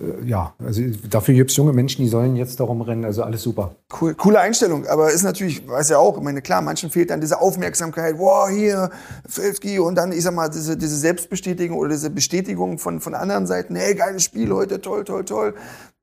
äh, 0.00 0.24
ja, 0.24 0.54
also 0.58 0.82
dafür 1.08 1.34
gibt 1.34 1.50
es 1.50 1.56
junge 1.56 1.72
Menschen, 1.72 2.02
die 2.02 2.08
sollen 2.08 2.36
jetzt 2.36 2.58
darum 2.58 2.80
rennen, 2.80 3.04
also 3.04 3.22
alles 3.22 3.42
super. 3.42 3.76
Cool, 4.00 4.14
coole 4.14 4.40
Einstellung, 4.40 4.86
aber 4.86 5.12
ist 5.12 5.22
natürlich, 5.22 5.66
weiß 5.68 5.90
ja 5.90 5.98
auch, 5.98 6.16
ich 6.16 6.22
meine, 6.22 6.42
klar, 6.42 6.62
manchen 6.62 6.90
fehlt 6.90 7.10
dann 7.10 7.20
diese 7.20 7.40
Aufmerksamkeit, 7.40 8.18
wow, 8.18 8.48
hier, 8.48 8.90
Felski, 9.28 9.78
und 9.78 9.94
dann, 9.94 10.12
ich 10.12 10.22
sag 10.22 10.34
mal, 10.34 10.48
diese, 10.48 10.76
diese 10.76 10.96
Selbstbestätigung 10.96 11.78
oder 11.78 11.90
diese 11.90 12.10
Bestätigung 12.10 12.78
von, 12.78 13.00
von 13.00 13.14
anderen 13.14 13.46
Seiten, 13.46 13.76
hey, 13.76 13.94
geiles 13.94 14.24
Spiel 14.24 14.52
heute, 14.52 14.80
toll, 14.80 15.04
toll, 15.04 15.24
toll. 15.24 15.54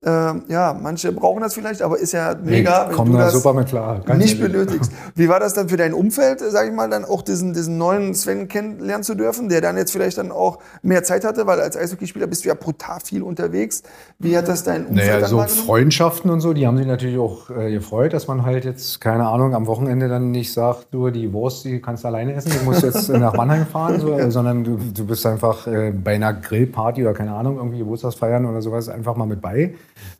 Ähm, 0.03 0.45
ja, 0.47 0.75
manche 0.81 1.11
brauchen 1.11 1.41
das 1.41 1.53
vielleicht, 1.53 1.83
aber 1.83 1.99
ist 1.99 2.13
ja 2.13 2.35
mega, 2.43 2.87
wenn 2.87 2.95
Komm 2.95 3.11
du 3.11 3.19
da 3.19 3.25
das 3.25 3.33
super 3.33 3.53
mit 3.53 3.67
klar. 3.67 4.01
ganz 4.03 4.17
nicht 4.19 4.39
ehrlich. 4.39 4.51
benötigst. 4.51 4.91
Wie 5.15 5.29
war 5.29 5.39
das 5.39 5.53
dann 5.53 5.69
für 5.69 5.77
dein 5.77 5.93
Umfeld, 5.93 6.39
sag 6.39 6.67
ich 6.67 6.73
mal, 6.73 6.89
dann 6.89 7.05
auch 7.05 7.21
diesen, 7.21 7.53
diesen 7.53 7.77
neuen 7.77 8.15
Sven 8.15 8.47
kennenlernen 8.47 9.03
zu 9.03 9.13
dürfen, 9.13 9.47
der 9.47 9.61
dann 9.61 9.77
jetzt 9.77 9.91
vielleicht 9.91 10.17
dann 10.17 10.31
auch 10.31 10.57
mehr 10.81 11.03
Zeit 11.03 11.23
hatte, 11.23 11.45
weil 11.45 11.61
als 11.61 11.77
Eishockeyspieler 11.77 12.25
bist 12.25 12.43
du 12.43 12.49
ja 12.49 12.55
brutal 12.55 12.97
viel 13.03 13.21
unterwegs. 13.21 13.83
Wie 14.17 14.35
hat 14.35 14.47
das 14.47 14.63
dein 14.63 14.87
Umfeld 14.87 15.07
Naja, 15.07 15.19
dann 15.19 15.29
so? 15.29 15.39
Freundschaften 15.41 16.31
und 16.31 16.41
so, 16.41 16.53
die 16.53 16.65
haben 16.65 16.77
sich 16.77 16.87
natürlich 16.87 17.19
auch 17.19 17.51
äh, 17.51 17.71
gefreut, 17.71 18.13
dass 18.13 18.27
man 18.27 18.43
halt 18.43 18.65
jetzt, 18.65 19.01
keine 19.01 19.27
Ahnung, 19.27 19.53
am 19.53 19.67
Wochenende 19.67 20.09
dann 20.09 20.31
nicht 20.31 20.51
sagt, 20.51 20.87
du, 20.89 21.11
die 21.11 21.31
Wurst, 21.31 21.63
die 21.65 21.79
kannst 21.79 22.05
du 22.05 22.07
alleine 22.07 22.33
essen, 22.33 22.51
du 22.57 22.65
musst 22.65 22.81
jetzt 22.81 23.07
nach 23.09 23.35
Mannheim 23.35 23.67
fahren, 23.67 23.99
so, 23.99 24.13
äh, 24.17 24.31
sondern 24.31 24.63
du, 24.63 24.77
du 24.77 25.05
bist 25.05 25.27
einfach 25.27 25.67
äh, 25.67 25.91
bei 25.91 26.15
einer 26.15 26.33
Grillparty 26.33 27.03
oder 27.03 27.13
keine 27.13 27.33
Ahnung, 27.33 27.57
irgendwie 27.57 27.77
Geburtstagsfeiern 27.77 28.47
oder 28.47 28.63
sowas 28.63 28.89
einfach 28.89 29.15
mal 29.15 29.27
mit 29.27 29.41
bei. 29.41 29.75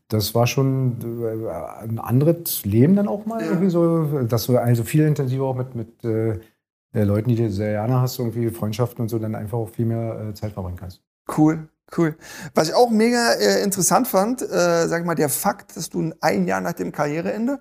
Das 0.08 0.36
war 0.36 0.48
schon 0.48 1.24
äh, 1.24 1.84
ein 1.84 2.00
anderes 2.00 2.66
Leben 2.66 2.96
dann 2.96 3.08
auch 3.08 3.26
mal, 3.26 3.42
irgendwie 3.42 3.70
so, 3.70 4.24
dass 4.24 4.48
du 4.48 4.58
also 4.58 4.84
viel 4.84 5.06
intensiver 5.06 5.46
auch 5.46 5.56
mit, 5.56 5.76
mit 5.76 6.04
äh, 6.04 6.40
Leuten, 6.94 7.30
die 7.30 7.36
du 7.36 7.50
sehr 7.50 7.72
gerne 7.72 8.02
hast, 8.02 8.20
irgendwie 8.20 8.50
Freundschaften 8.50 9.04
und 9.04 9.10
so, 9.10 9.20
dann 9.20 9.36
einfach 9.36 9.58
auch 9.58 9.70
viel 9.70 9.86
mehr 9.86 10.30
äh, 10.30 10.34
Zeit 10.34 10.54
verbringen 10.54 10.78
kannst. 10.78 11.02
Cool, 11.38 11.68
cool. 11.98 12.16
Was 12.54 12.70
ich 12.70 12.74
auch 12.74 12.90
mega 12.90 13.34
äh, 13.34 13.64
interessant 13.64 14.08
fand, 14.08 14.42
äh, 14.42 14.88
sag 14.88 15.02
ich 15.02 15.06
mal, 15.06 15.16
der 15.16 15.30
Fakt, 15.30 15.78
dass 15.78 15.90
du 15.90 16.12
ein 16.20 16.48
Jahr 16.48 16.62
nach 16.62 16.74
dem 16.74 16.92
Karriereende 16.92 17.60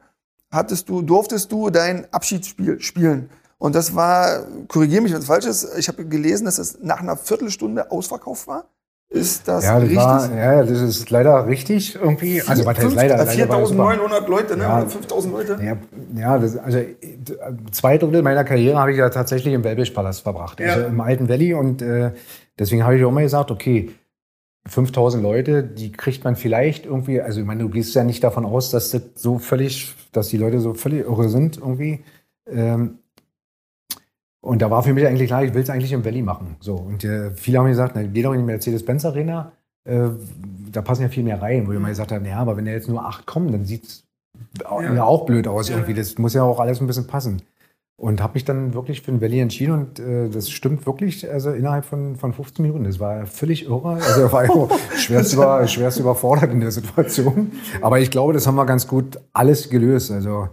hattest 0.50 0.88
du, 0.88 1.02
durftest 1.02 1.52
du 1.52 1.70
dein 1.70 2.12
Abschiedsspiel 2.12 2.80
spielen. 2.80 3.30
Und 3.58 3.74
das 3.74 3.94
war, 3.94 4.46
korrigiere 4.68 5.02
mich, 5.02 5.12
wenn 5.12 5.20
es 5.20 5.26
falsch 5.26 5.44
ist, 5.44 5.76
ich 5.78 5.86
habe 5.88 6.06
gelesen, 6.06 6.46
dass 6.46 6.58
es 6.58 6.78
nach 6.82 7.00
einer 7.00 7.16
Viertelstunde 7.16 7.90
ausverkauft 7.90 8.46
war. 8.46 8.64
Ist 9.12 9.48
das, 9.48 9.64
Ja, 9.64 9.74
das, 9.74 9.82
richtig? 9.82 9.96
war, 9.98 10.32
ja, 10.36 10.62
das 10.62 10.80
ist 10.80 11.10
leider 11.10 11.44
richtig 11.48 11.96
irgendwie. 11.96 12.40
Also, 12.42 12.64
was 12.64 12.78
heißt 12.78 12.94
leider? 12.94 13.14
äh, 13.18 13.24
leider 13.24 13.48
war 13.48 13.60
das 13.60 13.68
super. 13.70 13.88
4.900 13.90 14.28
Leute, 14.28 14.56
ne? 14.56 14.62
Ja. 14.62 14.78
Oder 14.82 14.86
5.000 14.88 15.30
Leute. 15.32 15.58
Ja, 15.60 15.76
ja 16.14 16.38
das, 16.38 16.56
also 16.56 16.78
zwei 17.72 17.98
Drittel 17.98 18.22
meiner 18.22 18.44
Karriere 18.44 18.78
habe 18.78 18.92
ich 18.92 18.98
ja 18.98 19.10
tatsächlich 19.10 19.52
im 19.52 19.64
Wellbisch-Palast 19.64 20.22
verbracht, 20.22 20.60
also 20.60 20.80
Ja. 20.82 20.86
im 20.86 21.00
alten 21.00 21.28
Valley. 21.28 21.54
Und 21.54 21.82
äh, 21.82 22.12
deswegen 22.56 22.84
habe 22.84 22.96
ich 22.96 23.04
auch 23.04 23.10
mal 23.10 23.24
gesagt, 23.24 23.50
okay, 23.50 23.90
5000 24.68 25.20
Leute, 25.24 25.64
die 25.64 25.90
kriegt 25.90 26.22
man 26.22 26.36
vielleicht 26.36 26.86
irgendwie, 26.86 27.20
also 27.20 27.40
ich 27.40 27.46
meine, 27.46 27.62
du 27.64 27.68
gehst 27.68 27.92
ja 27.96 28.04
nicht 28.04 28.22
davon 28.22 28.44
aus, 28.46 28.70
dass 28.70 28.92
das 28.92 29.02
so 29.16 29.38
völlig, 29.38 29.92
dass 30.12 30.28
die 30.28 30.36
Leute 30.36 30.60
so 30.60 30.74
völlig 30.74 31.00
irre 31.04 31.28
sind 31.28 31.56
irgendwie. 31.58 32.04
Ähm, 32.46 32.98
und 34.40 34.62
da 34.62 34.70
war 34.70 34.82
für 34.82 34.92
mich 34.94 35.06
eigentlich 35.06 35.28
klar, 35.28 35.44
ich 35.44 35.52
will 35.54 35.62
es 35.62 35.70
eigentlich 35.70 35.92
im 35.92 36.04
Valley 36.04 36.23
machen. 36.23 36.56
So, 36.61 36.75
und 36.76 37.04
äh, 37.04 37.30
viele 37.32 37.59
haben 37.59 37.64
mir 37.64 37.70
gesagt, 37.70 37.92
na, 37.94 38.02
geh 38.02 38.23
doch 38.23 38.32
in 38.32 38.38
die 38.41 38.45
Mercedes-Benz 38.47 39.04
Arena, 39.04 39.52
äh, 39.84 40.08
da 40.73 40.82
passen 40.82 41.02
ja 41.02 41.08
viel 41.08 41.25
mehr 41.25 41.41
rein, 41.43 41.67
wo 41.67 41.73
ich 41.73 41.78
mal 41.78 41.88
gesagt 41.88 42.12
habe, 42.12 42.26
ja, 42.26 42.38
aber 42.38 42.56
wenn 42.56 42.64
da 42.64 42.71
jetzt 42.73 42.88
nur 42.88 43.04
acht 43.04 43.26
kommen, 43.26 43.50
dann 43.52 43.64
sieht 43.64 43.84
es 43.84 44.04
Ja. 44.62 44.95
ja. 44.95 45.04
auch 45.04 45.26
blöd 45.26 45.47
aus 45.49 45.69
Ja. 45.69 45.76
irgendwie. 45.76 45.95
Das 45.95 46.17
muss 46.19 46.34
ja 46.34 46.43
auch 46.43 46.60
alles 46.60 46.80
ein 46.80 46.86
bisschen 46.86 47.06
passen. 47.06 47.43
Und 47.99 48.23
habe 48.23 48.32
mich 48.32 48.47
dann 48.47 48.73
wirklich 48.73 49.02
für 49.02 49.10
den 49.10 49.21
Valley 49.21 49.41
entschieden 49.41 49.73
und 49.73 49.99
äh, 49.99 50.30
das 50.30 50.49
stimmt 50.49 50.86
wirklich, 50.86 51.30
also 51.30 51.50
innerhalb 51.50 51.84
von, 51.84 52.17
von 52.17 52.32
15 52.32 52.62
Minuten. 52.64 52.84
Das 52.84 52.99
war 52.99 53.26
völlig 53.26 53.67
irre. 53.67 53.91
Also 53.97 54.23
er 54.23 54.32
war 54.32 54.47
schwerst, 54.97 55.34
über, 55.34 55.67
schwerst 55.67 56.00
überfordert 56.00 56.50
in 56.50 56.60
der 56.60 56.71
Situation. 56.71 57.52
Aber 57.82 58.00
ich 58.00 58.10
glaube, 58.10 58.32
das 58.32 58.47
haben 58.47 58.54
wir 58.54 58.64
ganz 58.64 58.86
gut 58.86 59.21
alles 59.34 59.69
gelöst. 59.69 60.10
Also 60.10 60.49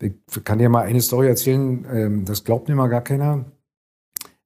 ich 0.00 0.12
kann 0.44 0.58
dir 0.58 0.68
mal 0.68 0.84
eine 0.84 1.00
Story 1.00 1.28
erzählen, 1.28 1.86
ähm, 1.90 2.24
das 2.24 2.44
glaubt 2.44 2.68
mir 2.68 2.74
mal 2.74 2.88
gar 2.88 3.02
keiner. 3.02 3.44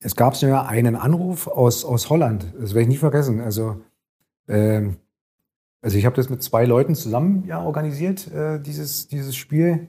Es 0.00 0.16
gab 0.16 0.34
ja 0.36 0.62
einen 0.62 0.96
Anruf 0.96 1.46
aus, 1.46 1.84
aus 1.84 2.10
Holland, 2.10 2.46
das 2.58 2.74
werde 2.74 2.82
ich 2.82 2.88
nie 2.88 2.96
vergessen. 2.96 3.40
Also, 3.40 3.80
ähm, 4.48 4.96
also 5.80 5.96
ich 5.96 6.06
habe 6.06 6.16
das 6.16 6.28
mit 6.28 6.42
zwei 6.42 6.64
Leuten 6.64 6.94
zusammen 6.94 7.44
ja 7.46 7.62
organisiert, 7.62 8.30
äh, 8.32 8.60
dieses, 8.60 9.08
dieses 9.08 9.36
Spiel. 9.36 9.88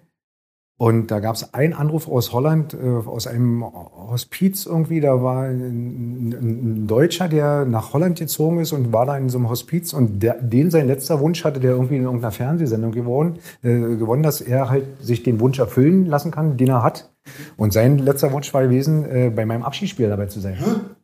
Und 0.83 1.11
da 1.11 1.21
gab 1.21 1.35
es 1.35 1.53
einen 1.53 1.71
Anruf 1.71 2.09
aus 2.09 2.33
Holland, 2.33 2.73
äh, 2.73 3.07
aus 3.07 3.25
einem 3.25 3.63
Hospiz 3.63 4.65
irgendwie. 4.65 4.99
Da 4.99 5.23
war 5.23 5.43
ein, 5.43 6.33
ein, 6.33 6.87
Deutscher, 6.87 7.29
der 7.29 7.63
nach 7.63 7.93
Holland 7.93 8.19
gezogen 8.19 8.59
ist 8.59 8.73
und 8.73 8.91
war 8.91 9.05
da 9.05 9.17
in 9.17 9.29
so 9.29 9.37
einem 9.37 9.49
Hospiz. 9.49 9.93
Und 9.93 10.21
der, 10.21 10.33
den 10.41 10.71
sein 10.71 10.87
letzter 10.87 11.21
Wunsch 11.21 11.45
hatte 11.45 11.61
der 11.61 11.71
irgendwie 11.71 11.95
in 11.95 12.03
irgendeiner 12.03 12.33
Fernsehsendung 12.33 12.91
gewonnen, 12.91 13.39
äh, 13.63 13.69
gewonnen, 13.95 14.23
dass 14.23 14.41
er 14.41 14.69
halt 14.69 14.83
sich 14.99 15.23
den 15.23 15.39
Wunsch 15.39 15.57
erfüllen 15.57 16.05
lassen 16.05 16.31
kann, 16.31 16.57
den 16.57 16.67
er 16.67 16.83
hat. 16.83 17.13
Und 17.55 17.71
sein 17.71 17.97
letzter 17.97 18.33
Wunsch 18.33 18.53
war 18.53 18.63
gewesen, 18.63 19.05
äh, 19.05 19.31
bei 19.33 19.45
meinem 19.45 19.63
Abschiedsspiel 19.63 20.09
dabei 20.09 20.25
zu 20.25 20.41
sein. 20.41 20.57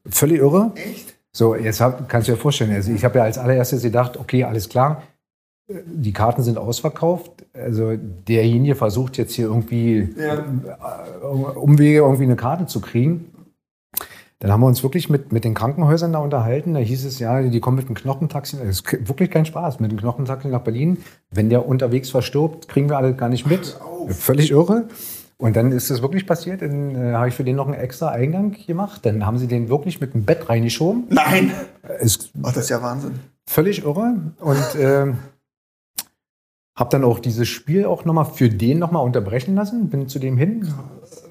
Völlig 0.09 0.39
irre. 0.39 0.73
Echt? 0.75 1.15
So, 1.31 1.55
jetzt 1.55 1.79
hab, 1.79 2.09
kannst 2.09 2.27
du 2.27 2.33
dir 2.33 2.37
vorstellen, 2.37 2.73
also 2.73 2.91
ich 2.91 3.05
habe 3.05 3.19
ja 3.19 3.23
als 3.23 3.37
allererstes 3.37 3.81
gedacht, 3.81 4.17
okay, 4.17 4.43
alles 4.43 4.67
klar, 4.67 5.03
die 5.85 6.13
Karten 6.13 6.41
sind 6.41 6.57
ausverkauft. 6.57 7.31
Also 7.53 7.93
derjenige 8.27 8.75
versucht 8.75 9.17
jetzt 9.17 9.33
hier 9.33 9.45
irgendwie 9.45 10.09
Ja. 10.17 10.35
äh, 10.35 11.25
Umwege, 11.57 11.99
irgendwie 11.99 12.23
eine 12.23 12.35
Karte 12.35 12.65
zu 12.65 12.81
kriegen. 12.81 13.25
Dann 14.41 14.51
haben 14.53 14.61
wir 14.61 14.67
uns 14.67 14.83
wirklich 14.83 15.09
mit, 15.09 15.33
mit 15.33 15.43
den 15.43 15.53
Krankenhäusern 15.53 16.13
da 16.13 16.19
unterhalten. 16.19 16.73
Da 16.73 16.79
hieß 16.79 17.03
es 17.05 17.19
ja, 17.19 17.41
die 17.41 17.59
kommen 17.59 17.75
mit 17.75 17.89
dem 17.89 17.95
Knochentaxi. 17.95 18.57
Das 18.57 18.67
ist 18.69 19.07
wirklich 19.07 19.29
kein 19.31 19.45
Spaß. 19.45 19.81
Mit 19.81 19.91
dem 19.91 19.99
Knochentaxi 19.99 20.47
nach 20.47 20.61
Berlin. 20.61 20.97
Wenn 21.29 21.49
der 21.49 21.67
unterwegs 21.67 22.09
verstirbt, 22.09 22.69
kriegen 22.69 22.89
wir 22.89 22.97
alle 22.97 23.13
gar 23.13 23.27
nicht 23.27 23.45
mit. 23.45 23.77
Völlig 24.07 24.51
irre. 24.51 24.87
Und 25.37 25.55
dann 25.57 25.71
ist 25.73 25.89
es 25.89 26.01
wirklich 26.01 26.25
passiert. 26.25 26.61
Dann 26.61 26.95
äh, 26.95 27.13
habe 27.13 27.27
ich 27.27 27.33
für 27.35 27.43
den 27.43 27.57
noch 27.57 27.65
einen 27.67 27.75
extra 27.79 28.09
Eingang 28.09 28.55
gemacht. 28.65 29.05
Dann 29.05 29.25
haben 29.25 29.37
sie 29.37 29.47
den 29.47 29.67
wirklich 29.69 29.99
mit 29.99 30.13
dem 30.13 30.23
Bett 30.23 30.47
reingeschoben. 30.49 31.05
Nein! 31.09 31.51
Ist 31.99 32.31
Ach, 32.41 32.53
das 32.53 32.63
ist 32.65 32.69
ja 32.69 32.81
Wahnsinn. 32.81 33.11
völlig 33.45 33.83
irre. 33.83 34.15
Und 34.39 34.63
ähm, 34.79 35.17
habe 36.79 36.91
dann 36.91 37.03
auch 37.03 37.19
dieses 37.19 37.49
Spiel 37.49 37.85
auch 37.85 38.05
nochmal 38.05 38.23
für 38.23 38.47
den 38.47 38.79
nochmal 38.79 39.05
unterbrechen 39.05 39.53
lassen. 39.53 39.89
Bin 39.89 40.07
zu 40.07 40.17
dem 40.17 40.37
hin, 40.37 40.65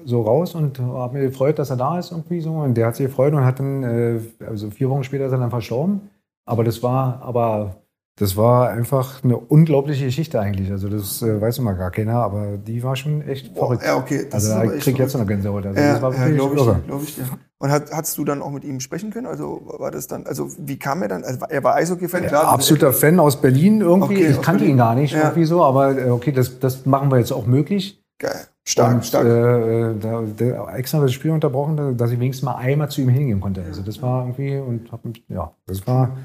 so 0.05 0.21
raus 0.21 0.53
und 0.53 0.79
habe 0.79 1.17
mir 1.17 1.25
gefreut, 1.25 1.57
dass 1.57 1.71
er 1.71 1.77
da 1.77 1.97
ist 1.97 2.11
irgendwie 2.11 2.39
so. 2.39 2.53
Und 2.53 2.75
der 2.75 2.85
hat 2.85 2.95
sich 2.95 3.07
gefreut 3.07 3.33
und 3.33 3.43
hat 3.43 3.59
dann, 3.59 3.83
äh, 3.83 4.19
also 4.45 4.69
vier 4.69 4.91
Wochen 4.91 5.03
später 5.03 5.25
ist 5.25 5.31
er 5.31 5.39
dann 5.39 5.49
verstorben. 5.49 6.01
Aber 6.45 6.63
das 6.63 6.83
war, 6.83 7.23
aber 7.23 7.81
das 8.19 8.35
war 8.35 8.69
einfach 8.69 9.23
eine 9.23 9.37
unglaubliche 9.37 10.05
Geschichte 10.05 10.39
eigentlich. 10.41 10.69
Also 10.71 10.89
das 10.89 11.21
äh, 11.21 11.39
weiß 11.39 11.57
immer 11.59 11.73
gar 11.73 11.89
keiner, 11.89 12.15
aber 12.15 12.57
die 12.57 12.83
war 12.83 12.95
schon 12.97 13.21
echt 13.27 13.53
Boah, 13.53 13.67
verrückt. 13.67 13.83
ja, 13.85 13.95
okay. 13.95 14.25
Das 14.29 14.49
also 14.51 14.67
da 14.67 14.73
echt 14.73 14.83
krieg 14.83 14.93
ich 14.95 14.99
jetzt 14.99 15.15
noch 15.17 15.25
Gänsehaut. 15.25 15.65
Also 15.65 15.79
Ja, 15.79 15.93
das 15.93 16.01
war 16.01 16.13
ja 16.13 16.19
wirklich 16.19 16.35
glaube 16.37 16.55
ich, 16.55 16.61
irre. 16.61 16.79
glaub 16.85 17.03
ich 17.03 17.15
dir. 17.15 17.23
Und 17.59 17.71
hat, 17.71 17.91
hast 17.91 18.17
du 18.17 18.25
dann 18.25 18.41
auch 18.41 18.51
mit 18.51 18.63
ihm 18.65 18.79
sprechen 18.81 19.11
können? 19.11 19.25
Also 19.27 19.61
war 19.65 19.89
das 19.91 20.07
dann, 20.07 20.27
also 20.27 20.49
wie 20.57 20.77
kam 20.77 21.01
er 21.01 21.07
dann? 21.07 21.23
Also 21.23 21.39
er 21.49 21.63
war 21.63 21.75
Eishockey-Fan, 21.75 22.27
klar. 22.27 22.49
Absoluter 22.49 22.91
Fan 22.93 23.19
aus 23.21 23.39
Berlin 23.39 23.81
irgendwie. 23.81 24.15
Okay, 24.15 24.27
ich 24.31 24.41
kannte 24.41 24.59
Berlin. 24.59 24.75
ihn 24.75 24.77
gar 24.77 24.95
nicht 24.95 25.13
Ja. 25.13 25.23
irgendwie 25.23 25.45
so, 25.45 25.63
aber 25.63 25.97
äh, 25.97 26.09
okay, 26.09 26.31
das, 26.33 26.59
das 26.59 26.85
machen 26.85 27.09
wir 27.11 27.19
jetzt 27.19 27.31
auch 27.31 27.45
möglich. 27.47 28.03
Geil. 28.17 28.35
Stark, 28.65 28.95
und, 28.95 29.05
stark. 29.05 29.25
Äh, 29.25 29.95
da, 29.99 30.21
der, 30.21 30.67
extra 30.75 30.99
das 30.99 31.13
Spiel 31.13 31.31
unterbrochen, 31.31 31.95
dass 31.97 32.11
ich 32.11 32.19
wenigstens 32.19 32.43
mal 32.45 32.55
einmal 32.55 32.89
zu 32.89 32.99
ihm 33.01 33.09
hingehen 33.09 33.39
konnte. 33.39 33.63
Also 33.63 33.81
das 33.81 34.01
war 34.01 34.23
irgendwie 34.25 34.57
und 34.57 34.91
hab, 34.91 35.01
ja, 35.29 35.51
das 35.65 35.87
war 35.87 36.17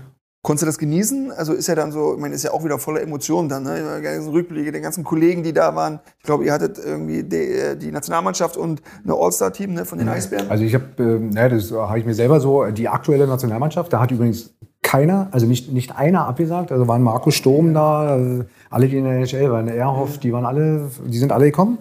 Konntest 0.45 0.63
du 0.63 0.67
das 0.67 0.77
genießen? 0.77 1.33
Also 1.33 1.55
ist 1.55 1.69
ja 1.69 1.75
dann 1.75 1.91
so, 1.91 2.13
ich 2.17 2.21
meine, 2.21 2.35
ist 2.35 2.43
ja 2.43 2.53
auch 2.53 2.63
wieder 2.63 2.79
voller 2.79 3.01
Emotionen 3.01 3.49
dann, 3.49 3.63
ne? 3.63 3.97
Die 3.97 4.03
ganzen 4.03 4.29
Rückblicke, 4.29 4.73
die 4.73 4.81
ganzen 4.83 5.03
Kollegen, 5.03 5.43
die 5.43 5.55
da 5.55 5.75
waren. 5.75 6.01
Ich 6.19 6.25
glaube, 6.25 6.45
ihr 6.45 6.53
hattet 6.53 6.79
irgendwie 6.79 7.23
die, 7.23 7.79
die 7.79 7.91
Nationalmannschaft 7.91 8.59
und 8.59 8.83
eine 9.05 9.15
All-Star-Team 9.15 9.73
ne, 9.73 9.87
von 9.87 9.97
den 9.97 10.07
Eisbären. 10.11 10.51
Also 10.51 10.65
ich 10.65 10.75
habe, 10.75 10.85
äh, 10.99 11.19
naja, 11.19 11.49
das 11.49 11.73
habe 11.73 11.99
ich 11.99 12.05
mir 12.05 12.13
selber 12.13 12.41
so, 12.41 12.67
die 12.67 12.91
aktuelle 12.91 13.27
Nationalmannschaft, 13.27 13.91
da 13.91 14.01
hat 14.01 14.11
übrigens 14.11 14.51
keiner, 14.83 15.29
also 15.31 15.47
nicht, 15.47 15.73
nicht 15.73 15.97
einer 15.97 16.29
abgesagt, 16.29 16.71
also 16.73 16.87
waren 16.89 17.03
Markus 17.03 17.37
Sturm 17.37 17.73
da, 17.73 18.19
äh, 18.19 18.45
alle, 18.69 18.89
die 18.89 18.99
in 18.99 19.05
der 19.05 19.15
NHL 19.15 19.51
waren, 19.51 19.67
Erhoff, 19.69 20.19
die 20.19 20.31
waren 20.31 20.45
alle, 20.45 20.91
die 21.07 21.17
sind 21.17 21.33
alle 21.33 21.47
gekommen. 21.47 21.79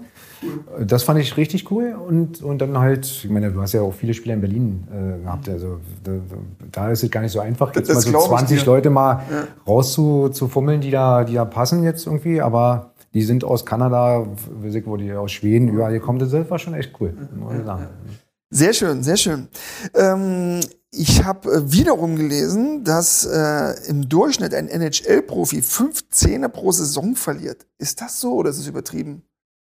Das 0.86 1.04
fand 1.04 1.20
ich 1.20 1.38
richtig 1.38 1.70
cool. 1.72 1.96
Und, 1.96 2.42
und 2.42 2.60
dann 2.60 2.78
halt, 2.78 3.06
ich 3.06 3.30
meine, 3.30 3.52
du 3.52 3.62
hast 3.62 3.74
ja 3.74 3.82
auch 3.82 3.94
viele 3.94 4.14
Spieler 4.14 4.36
in 4.36 4.42
Berlin 4.42 4.88
äh, 4.92 5.24
gehabt. 5.24 5.50
Also 5.50 5.80
da, 6.04 6.12
da, 6.72 6.92
ist 6.92 7.04
es 7.04 7.12
gar 7.12 7.22
nicht 7.22 7.32
so 7.32 7.40
einfach, 7.40 7.76
jetzt 7.76 7.90
das 7.90 8.06
mal 8.06 8.22
so 8.22 8.28
20 8.28 8.66
Leute 8.66 8.90
mal 8.90 9.24
ja. 9.30 9.48
rauszufummeln, 9.68 10.82
die 10.82 10.92
da, 10.92 11.24
die 11.24 11.34
da 11.34 11.46
passen 11.46 11.84
jetzt 11.84 12.06
irgendwie. 12.06 12.42
Aber 12.42 12.94
die 13.14 13.22
sind 13.22 13.44
aus 13.44 13.66
Kanada, 13.66 14.26
wo 14.86 14.98
die 14.98 15.14
aus 15.14 15.32
Schweden, 15.32 15.70
überall 15.70 15.94
gekommen 15.94 16.20
sind. 16.20 16.44
Das 16.44 16.50
war 16.50 16.60
schon 16.60 16.74
echt 16.74 16.92
cool, 17.00 17.14
muss 17.36 17.54
ich 17.54 17.66
sagen. 17.66 17.88
Sehr 18.50 18.74
schön, 18.74 19.02
sehr 19.02 19.18
schön. 19.18 19.48
Ähm, 19.96 20.60
ich 20.92 21.24
habe 21.24 21.52
äh, 21.52 21.72
wiederum 21.72 22.16
gelesen, 22.16 22.84
dass 22.84 23.26
äh, 23.26 23.74
im 23.88 24.08
Durchschnitt 24.08 24.54
ein 24.54 24.68
NHL-Profi 24.68 25.64
fünf 25.64 26.08
Zähne 26.12 26.50
pro 26.50 26.72
Saison 26.72 27.16
verliert. 27.16 27.66
Ist 27.80 28.00
das 28.00 28.20
so 28.20 28.34
oder 28.34 28.52
ist 28.52 28.60
es 28.60 28.68
übertrieben? 28.68 29.24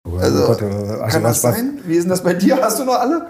Oh, 0.07 0.17
also, 0.17 0.45
Gott, 0.45 0.61
äh, 0.61 0.65
also 0.65 1.07
kann 1.07 1.23
das 1.23 1.41
sein? 1.41 1.79
Wie 1.85 1.95
ist 1.95 2.03
denn 2.03 2.09
das 2.09 2.23
bei 2.23 2.33
dir? 2.33 2.61
Hast 2.61 2.79
du 2.79 2.85
noch 2.85 2.99
alle? 2.99 3.25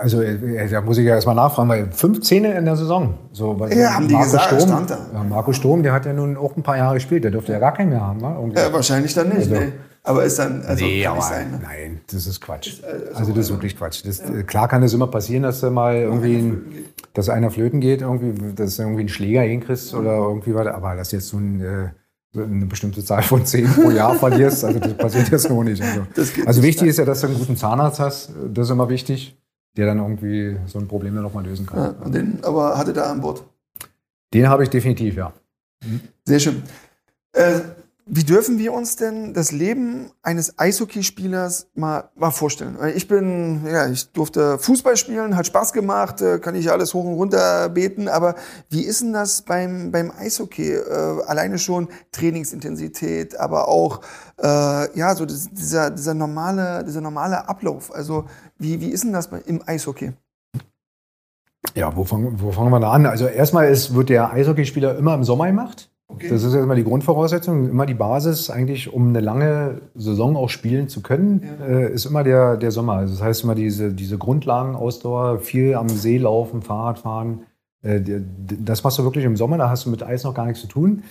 Also 0.00 0.22
äh, 0.22 0.68
da 0.68 0.80
muss 0.80 0.98
ich 0.98 1.04
ja 1.04 1.14
erstmal 1.14 1.34
nachfragen, 1.34 1.68
weil 1.68 1.90
fünf 1.90 2.20
Zähne 2.20 2.56
in 2.56 2.64
der 2.64 2.76
Saison. 2.76 3.14
So, 3.32 3.58
weil 3.58 3.76
ja, 3.76 3.94
haben 3.94 4.06
die 4.06 4.16
gesagt, 4.16 4.44
Sturm, 4.44 4.60
stand 4.60 4.90
da. 4.90 4.98
Ja, 5.12 5.24
Marco 5.24 5.52
Sturm, 5.52 5.82
der 5.82 5.92
hat 5.92 6.06
ja 6.06 6.12
nun 6.12 6.36
auch 6.36 6.56
ein 6.56 6.62
paar 6.62 6.76
Jahre 6.76 6.94
gespielt, 6.94 7.24
der 7.24 7.30
dürfte 7.30 7.52
ja 7.52 7.58
gar 7.58 7.74
keinen 7.74 7.90
mehr 7.90 8.00
haben. 8.00 8.20
Ne? 8.20 8.52
Ja, 8.54 8.72
wahrscheinlich 8.72 9.12
dann 9.14 9.28
nicht. 9.30 9.50
Also, 9.50 9.54
nee. 9.54 9.72
Aber 10.04 10.24
ist 10.24 10.38
dann, 10.38 10.62
also 10.62 10.84
nee, 10.84 11.02
kann 11.02 11.12
aber 11.12 11.22
sein. 11.22 11.50
Ne? 11.52 11.60
Nein, 11.62 12.00
das 12.12 12.26
ist 12.26 12.40
Quatsch. 12.40 12.68
Ist, 12.68 12.84
also, 12.84 13.14
also, 13.14 13.32
das 13.32 13.46
ist 13.46 13.50
wirklich 13.52 13.76
Quatsch. 13.76 14.04
Das, 14.04 14.18
ja. 14.18 14.42
Klar 14.42 14.68
kann 14.68 14.82
es 14.82 14.92
immer 14.92 15.06
passieren, 15.06 15.44
dass 15.44 15.60
da 15.60 15.70
mal 15.70 15.96
irgendwie, 15.96 16.36
ein, 16.36 16.62
dass 17.14 17.28
einer 17.28 17.50
flöten 17.50 17.80
geht, 17.80 18.02
irgendwie, 18.02 18.52
dass 18.54 18.76
du 18.76 18.82
irgendwie 18.82 19.02
einen 19.02 19.08
Schläger 19.08 19.42
hinkriegst 19.42 19.94
oder 19.94 20.16
irgendwie 20.16 20.54
was. 20.54 20.66
Aber 20.66 20.96
dass 20.96 21.12
jetzt 21.12 21.28
so 21.28 21.36
ein 21.36 21.60
äh, 21.60 21.88
eine 22.34 22.66
bestimmte 22.66 23.04
Zahl 23.04 23.22
von 23.22 23.44
zehn 23.44 23.66
pro 23.66 23.90
Jahr 23.90 24.14
verlierst. 24.14 24.64
Also 24.64 24.78
das 24.78 24.94
passiert 24.94 25.28
jetzt 25.30 25.48
noch 25.48 25.62
nicht. 25.62 25.82
Also, 25.82 26.02
also 26.46 26.62
wichtig 26.62 26.88
ist 26.88 26.98
ja, 26.98 27.04
dass 27.04 27.20
du 27.20 27.26
einen 27.26 27.38
guten 27.38 27.56
Zahnarzt 27.56 28.00
hast. 28.00 28.30
Das 28.52 28.66
ist 28.66 28.70
immer 28.70 28.88
wichtig, 28.88 29.36
der 29.76 29.86
dann 29.86 29.98
irgendwie 29.98 30.56
so 30.66 30.78
ein 30.78 30.88
Problem 30.88 31.14
dann 31.14 31.24
nochmal 31.24 31.44
lösen 31.44 31.66
kann. 31.66 31.94
Ja, 32.02 32.08
den 32.08 32.42
aber 32.42 32.78
hatte 32.78 32.92
da 32.92 33.10
an 33.10 33.20
Bord? 33.20 33.44
Den 34.32 34.48
habe 34.48 34.62
ich 34.62 34.70
definitiv, 34.70 35.16
ja. 35.16 35.32
Sehr 36.24 36.40
schön. 36.40 36.62
Äh, 37.32 37.60
wie 38.06 38.24
dürfen 38.24 38.58
wir 38.58 38.72
uns 38.72 38.96
denn 38.96 39.32
das 39.32 39.52
Leben 39.52 40.10
eines 40.22 40.58
Eishockeyspielers 40.58 41.68
mal, 41.74 42.10
mal 42.16 42.30
vorstellen? 42.30 42.76
Ich 42.94 43.06
bin, 43.06 43.64
ja, 43.66 43.86
ich 43.88 44.10
durfte 44.12 44.58
Fußball 44.58 44.96
spielen, 44.96 45.36
hat 45.36 45.46
Spaß 45.46 45.72
gemacht, 45.72 46.20
äh, 46.20 46.38
kann 46.38 46.54
ich 46.54 46.70
alles 46.70 46.94
hoch 46.94 47.04
und 47.04 47.14
runter 47.14 47.68
beten, 47.68 48.08
aber 48.08 48.34
wie 48.70 48.82
ist 48.82 49.02
denn 49.02 49.12
das 49.12 49.42
beim, 49.42 49.92
beim 49.92 50.10
Eishockey? 50.10 50.72
Äh, 50.72 51.22
alleine 51.26 51.58
schon 51.58 51.88
Trainingsintensität, 52.10 53.38
aber 53.38 53.68
auch, 53.68 54.00
äh, 54.38 54.98
ja, 54.98 55.14
so 55.14 55.24
dieser, 55.24 55.90
dieser 55.90 56.14
normale, 56.14 56.84
dieser 56.84 57.00
normale 57.00 57.48
Ablauf. 57.48 57.94
Also, 57.94 58.24
wie, 58.58 58.80
wie 58.80 58.88
ist 58.88 59.04
denn 59.04 59.12
das 59.12 59.28
im 59.46 59.62
Eishockey? 59.64 60.12
Ja, 61.74 61.94
wo 61.96 62.04
fangen, 62.04 62.40
wo 62.40 62.50
fangen 62.50 62.70
wir 62.70 62.80
da 62.80 62.90
an? 62.90 63.06
Also 63.06 63.26
erstmal 63.26 63.70
ist, 63.70 63.94
wird 63.94 64.08
der 64.08 64.32
Eishockeyspieler 64.32 64.96
immer 64.98 65.14
im 65.14 65.22
Sommer 65.24 65.46
gemacht. 65.46 65.91
Okay. 66.08 66.28
Das 66.28 66.42
ist 66.42 66.54
erstmal 66.54 66.76
die 66.76 66.84
Grundvoraussetzung, 66.84 67.70
immer 67.70 67.86
die 67.86 67.94
Basis 67.94 68.50
eigentlich, 68.50 68.92
um 68.92 69.08
eine 69.08 69.20
lange 69.20 69.80
Saison 69.94 70.36
auch 70.36 70.50
spielen 70.50 70.88
zu 70.88 71.00
können, 71.00 71.42
ja. 71.60 71.66
äh, 71.66 71.92
ist 71.92 72.04
immer 72.04 72.22
der, 72.22 72.56
der 72.56 72.70
Sommer. 72.70 72.94
Also 72.94 73.14
das 73.14 73.22
heißt 73.22 73.44
immer 73.44 73.54
diese, 73.54 73.92
diese 73.92 74.18
Grundlagenausdauer, 74.18 75.38
viel 75.38 75.74
am 75.74 75.88
See 75.88 76.18
laufen, 76.18 76.60
Fahrrad 76.60 76.98
fahren. 76.98 77.42
Äh, 77.82 78.00
das 78.02 78.84
machst 78.84 78.98
du 78.98 79.04
wirklich 79.04 79.24
im 79.24 79.36
Sommer, 79.36 79.56
da 79.58 79.70
hast 79.70 79.86
du 79.86 79.90
mit 79.90 80.02
Eis 80.02 80.24
noch 80.24 80.34
gar 80.34 80.46
nichts 80.46 80.60
zu 80.60 80.68
tun. 80.68 81.02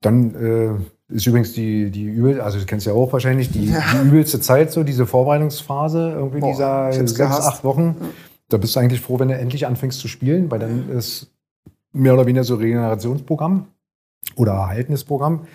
Dann 0.00 0.34
äh, 0.34 1.14
ist 1.14 1.26
übrigens 1.26 1.52
die, 1.52 1.90
die 1.90 2.04
übel, 2.04 2.40
also 2.40 2.58
du 2.58 2.64
kennst 2.64 2.86
ja 2.86 2.92
auch 2.92 3.12
wahrscheinlich, 3.12 3.50
die, 3.50 3.66
ja. 3.66 3.82
die 3.92 4.08
übelste 4.08 4.40
Zeit, 4.40 4.70
so 4.70 4.84
diese 4.84 5.06
Vorbereitungsphase, 5.06 6.12
irgendwie 6.16 6.40
Boah, 6.40 6.50
dieser 6.50 6.92
sechs, 6.92 7.14
gehasst. 7.16 7.48
acht 7.48 7.64
Wochen. 7.64 7.96
Da 8.48 8.56
bist 8.56 8.76
du 8.76 8.80
eigentlich 8.80 9.00
froh, 9.00 9.18
wenn 9.18 9.28
du 9.28 9.36
endlich 9.36 9.66
anfängst 9.66 9.98
zu 9.98 10.08
spielen, 10.08 10.50
weil 10.50 10.60
dann 10.60 10.88
ist 10.90 11.30
mehr 11.92 12.14
oder 12.14 12.26
weniger 12.26 12.44
so 12.44 12.54
Regenerationsprogramm 12.54 13.66
oder 14.36 14.52
Erhaltnisprogramm. 14.52 15.46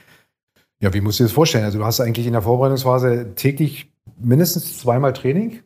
Ja, 0.80 0.94
wie 0.94 1.02
musst 1.02 1.20
du 1.20 1.24
dir 1.24 1.28
das 1.28 1.34
vorstellen? 1.34 1.66
Also 1.66 1.80
du 1.80 1.86
hast 1.86 2.00
eigentlich 2.02 2.28
in 2.28 2.34
der 2.34 2.42
Vorbereitungsphase 2.42 3.34
täglich 3.36 3.92
mindestens 4.20 4.78
zweimal 4.78 5.14
Training. 5.14 5.62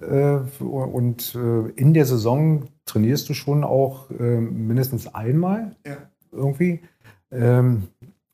Äh, 0.00 0.38
und 0.62 1.34
äh, 1.36 1.68
in 1.76 1.94
der 1.94 2.04
Saison 2.04 2.64
trainierst 2.84 3.28
du 3.28 3.34
schon 3.34 3.64
auch 3.64 4.10
äh, 4.10 4.40
mindestens 4.40 5.14
einmal 5.14 5.76
ja. 5.86 5.96
irgendwie. 6.32 6.80
Ähm, 7.30 7.84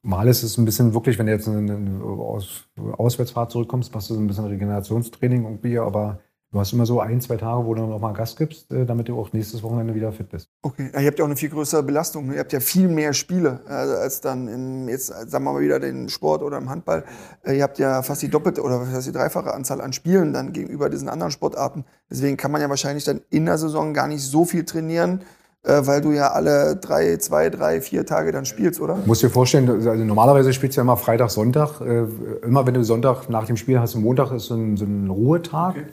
mal 0.02 0.26
ist 0.26 0.42
es 0.42 0.56
ein 0.56 0.64
bisschen 0.64 0.94
wirklich, 0.94 1.18
wenn 1.18 1.26
du 1.26 1.32
jetzt 1.32 1.48
eine, 1.48 1.74
eine 1.74 2.02
Aus, 2.02 2.68
Auswärtsfahrt 2.76 3.50
zurückkommst, 3.50 3.92
machst 3.92 4.10
du 4.10 4.14
so 4.14 4.20
ein 4.20 4.26
bisschen 4.26 4.46
Regenerationstraining 4.46 5.44
irgendwie, 5.44 5.78
aber 5.78 6.20
Du 6.50 6.58
hast 6.58 6.72
immer 6.72 6.86
so 6.86 6.98
ein, 7.00 7.20
zwei 7.20 7.36
Tage, 7.36 7.66
wo 7.66 7.74
du 7.74 7.82
noch 7.82 8.00
mal 8.00 8.14
Gas 8.14 8.34
gibst, 8.34 8.72
äh, 8.72 8.86
damit 8.86 9.10
du 9.10 9.20
auch 9.20 9.34
nächstes 9.34 9.62
Wochenende 9.62 9.94
wieder 9.94 10.12
fit 10.12 10.30
bist. 10.30 10.48
Okay, 10.62 10.90
ihr 10.98 11.06
habt 11.06 11.18
ja 11.18 11.24
auch 11.24 11.28
eine 11.28 11.36
viel 11.36 11.50
größere 11.50 11.82
Belastung. 11.82 12.32
Ihr 12.32 12.38
habt 12.38 12.54
ja 12.54 12.60
viel 12.60 12.88
mehr 12.88 13.12
Spiele 13.12 13.60
äh, 13.68 13.72
als 13.72 14.22
dann 14.22 14.48
im, 14.48 14.88
jetzt 14.88 15.08
sagen 15.08 15.44
wir 15.44 15.52
mal 15.52 15.60
wieder 15.60 15.78
den 15.78 16.08
Sport 16.08 16.42
oder 16.42 16.56
im 16.56 16.70
Handball. 16.70 17.04
Äh, 17.44 17.58
ihr 17.58 17.62
habt 17.64 17.78
ja 17.78 18.00
fast 18.00 18.22
die 18.22 18.30
doppelte 18.30 18.62
oder 18.62 18.80
fast 18.80 19.06
die 19.06 19.12
dreifache 19.12 19.52
Anzahl 19.52 19.82
an 19.82 19.92
Spielen 19.92 20.32
dann 20.32 20.54
gegenüber 20.54 20.88
diesen 20.88 21.10
anderen 21.10 21.32
Sportarten. 21.32 21.84
Deswegen 22.10 22.38
kann 22.38 22.50
man 22.50 22.62
ja 22.62 22.70
wahrscheinlich 22.70 23.04
dann 23.04 23.20
in 23.28 23.44
der 23.44 23.58
Saison 23.58 23.92
gar 23.92 24.08
nicht 24.08 24.22
so 24.22 24.46
viel 24.46 24.64
trainieren, 24.64 25.20
weil 25.62 26.00
du 26.00 26.12
ja 26.12 26.30
alle 26.30 26.76
drei, 26.76 27.18
zwei, 27.18 27.50
drei, 27.50 27.82
vier 27.82 28.06
Tage 28.06 28.32
dann 28.32 28.46
spielst, 28.46 28.80
oder? 28.80 28.94
Du 28.94 29.06
musst 29.06 29.22
dir 29.22 29.28
vorstellen, 29.28 29.68
also 29.68 29.92
normalerweise 30.02 30.52
spielst 30.54 30.76
du 30.76 30.80
ja 30.80 30.82
immer 30.82 30.96
Freitag, 30.96 31.30
Sonntag. 31.30 31.82
Immer 31.82 32.66
wenn 32.66 32.74
du 32.74 32.84
Sonntag 32.84 33.28
nach 33.28 33.44
dem 33.44 33.58
Spiel 33.58 33.78
hast, 33.78 33.94
Montag 33.96 34.32
ist 34.32 34.46
so 34.46 34.54
ein, 34.54 34.78
so 34.78 34.86
ein 34.86 35.10
Ruhetag. 35.10 35.76
Okay 35.76 35.84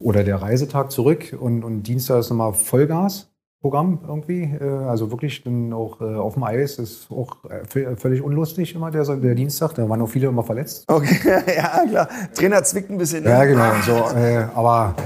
oder 0.00 0.24
der 0.24 0.42
Reisetag 0.42 0.90
zurück 0.90 1.36
und, 1.38 1.62
und 1.62 1.82
Dienstag 1.84 2.20
ist 2.20 2.30
nochmal 2.30 2.54
Vollgasprogramm 2.54 4.00
irgendwie. 4.08 4.42
Äh, 4.42 4.64
also 4.88 5.10
wirklich 5.10 5.44
dann 5.44 5.72
auch 5.72 6.00
äh, 6.00 6.16
auf 6.16 6.34
dem 6.34 6.42
Eis 6.42 6.78
ist 6.78 7.10
auch 7.10 7.44
äh, 7.44 7.96
völlig 7.96 8.22
unlustig 8.22 8.74
immer 8.74 8.90
der, 8.90 9.04
der 9.04 9.34
Dienstag. 9.34 9.74
Da 9.74 9.88
waren 9.88 10.00
auch 10.00 10.08
viele 10.08 10.28
immer 10.28 10.42
verletzt. 10.42 10.84
Okay, 10.88 11.42
ja 11.56 11.84
klar. 11.86 12.08
Trainer 12.34 12.64
zwickt 12.64 12.90
ein 12.90 12.98
bisschen. 12.98 13.24
Ne? 13.24 13.30
Ja, 13.30 13.44
genau. 13.44 13.72
So, 13.84 14.16
äh, 14.16 14.46
aber 14.54 14.96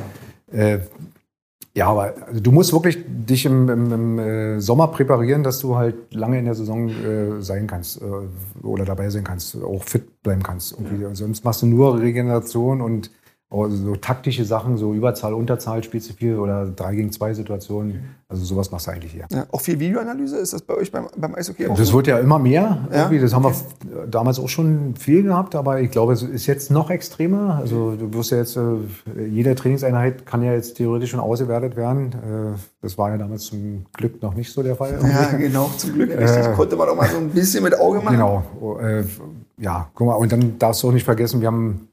äh, 0.53 0.79
ja, 1.77 1.89
aber 1.89 2.15
also 2.29 2.41
du 2.41 2.53
musst 2.53 2.73
wirklich 2.73 2.99
dich 3.05 3.47
im, 3.47 3.69
im, 3.69 3.93
im 3.93 4.19
äh, 4.21 4.61
Sommer 4.61 4.87
präparieren, 4.87 5.43
dass 5.43 5.59
du 5.59 5.75
halt 5.75 6.15
lange 6.15 6.39
in 6.39 6.45
der 6.45 6.55
Saison 6.55 6.89
äh, 6.89 7.43
sein 7.43 7.67
kannst 7.67 8.01
äh, 8.01 8.65
oder 8.65 8.85
dabei 8.85 9.11
sein 9.11 9.25
kannst, 9.25 9.61
auch 9.61 9.83
fit 9.83 10.23
bleiben 10.23 10.45
kannst. 10.45 10.71
Irgendwie. 10.71 11.17
Sonst 11.17 11.45
machst 11.45 11.63
du 11.63 11.67
nur 11.67 12.01
Regeneration 12.01 12.81
und 12.81 13.11
also 13.63 13.77
so 13.77 13.97
taktische 13.97 14.45
Sachen, 14.45 14.77
so 14.77 14.95
Überzahl, 14.95 15.35
Unterzahl 15.35 15.83
spielst 15.85 16.11
du 16.11 16.15
viel 16.15 16.39
oder 16.39 16.67
3 16.67 16.95
gegen 16.95 17.13
2 17.13 17.35
Situationen. 17.35 18.17
Also 18.29 18.45
sowas 18.45 18.71
machst 18.73 18.87
du 18.87 18.91
eigentlich 18.91 19.13
hier. 19.13 19.27
Ja, 19.31 19.47
auch 19.53 19.61
viel 19.61 19.79
Videoanalyse, 19.79 20.39
ist 20.39 20.53
das 20.53 20.63
bei 20.63 20.75
euch 20.75 20.91
beim, 20.91 21.07
beim 21.17 21.35
Eishockey 21.35 21.69
auch 21.69 21.77
Das 21.77 21.93
wird 21.93 22.07
ja 22.07 22.19
immer 22.19 22.39
mehr. 22.39 22.89
Ja? 22.93 23.09
Das 23.09 23.35
haben 23.35 23.45
okay. 23.45 23.57
wir 23.83 24.07
damals 24.07 24.41
auch 24.41 24.49
schon 24.49 24.97
viel 24.97 25.23
gehabt, 25.23 25.55
aber 25.55 25.81
ich 25.81 25.91
glaube, 25.91 26.15
es 26.15 26.23
ist 26.23 26.47
jetzt 26.47 26.71
noch 26.71 26.91
extremer. 26.91 27.59
Also 27.61 27.95
du 27.97 28.13
wirst 28.15 28.33
ja 28.33 28.39
jetzt, 28.39 28.57
äh, 28.57 28.63
jede 29.29 29.55
Trainingseinheit 29.55 30.27
kann 30.27 30.43
ja 30.43 30.53
jetzt 30.53 30.77
theoretisch 30.77 31.11
schon 31.11 31.21
ausgewertet 31.21 31.77
werden. 31.77 32.13
Äh, 32.13 32.59
das 32.83 32.99
war 32.99 33.11
ja 33.11 33.19
damals 33.19 33.45
zum 33.45 33.87
Glück 33.93 34.21
noch 34.21 34.35
nicht 34.35 34.53
so 34.53 34.63
der 34.63 34.75
Fall. 34.75 34.99
Ja, 35.03 35.37
genau, 35.37 35.71
zum 35.77 35.93
Glück. 35.93 36.11
Richtig. 36.19 36.47
Äh, 36.47 36.55
Konnte 36.55 36.77
man 36.77 36.89
auch 36.89 36.97
mal 36.97 37.09
so 37.09 37.19
ein 37.19 37.31
bisschen 37.31 37.63
mit 37.63 37.79
Auge 37.79 38.01
machen. 38.01 38.17
Genau. 38.17 38.43
ja, 39.59 39.89
guck 39.95 40.07
mal, 40.09 40.15
und 40.15 40.33
dann 40.33 40.59
darfst 40.59 40.83
du 40.83 40.89
auch 40.89 40.93
nicht 40.93 41.05
vergessen, 41.05 41.41
wir 41.41 41.49
haben 41.49 41.89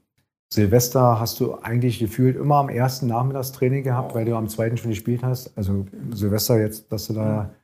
Silvester 0.52 1.18
hast 1.18 1.40
du 1.40 1.54
eigentlich 1.62 1.98
gefühlt 1.98 2.36
immer 2.36 2.56
am 2.56 2.68
ersten 2.68 3.06
Nachmittagstraining 3.06 3.84
gehabt, 3.84 4.14
weil 4.14 4.26
du 4.26 4.36
am 4.36 4.48
zweiten 4.48 4.76
schon 4.76 4.90
gespielt 4.90 5.22
hast. 5.22 5.56
Also 5.56 5.86
Silvester 6.12 6.60
jetzt, 6.60 6.92
dass 6.92 7.06
du 7.06 7.14
da 7.14 7.54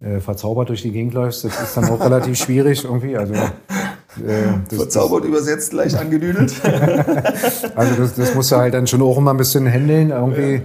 äh, 0.00 0.18
verzaubert 0.18 0.70
durch 0.70 0.80
die 0.80 0.90
Gegend 0.90 1.12
läufst, 1.12 1.44
das 1.44 1.60
ist 1.60 1.76
dann 1.76 1.84
auch 1.90 2.00
relativ 2.00 2.38
schwierig 2.42 2.84
irgendwie. 2.84 3.18
Also, 3.18 3.34
äh, 3.34 4.74
verzaubert 4.74 5.26
übersetzt, 5.26 5.74
leicht 5.74 5.96
angedüdelt. 5.96 6.54
also 7.76 7.94
das, 7.98 8.14
das 8.14 8.34
musst 8.34 8.50
du 8.50 8.56
halt 8.56 8.72
dann 8.72 8.86
schon 8.86 9.02
auch 9.02 9.18
immer 9.18 9.34
ein 9.34 9.36
bisschen 9.36 9.70
handeln 9.70 10.08
irgendwie. 10.08 10.62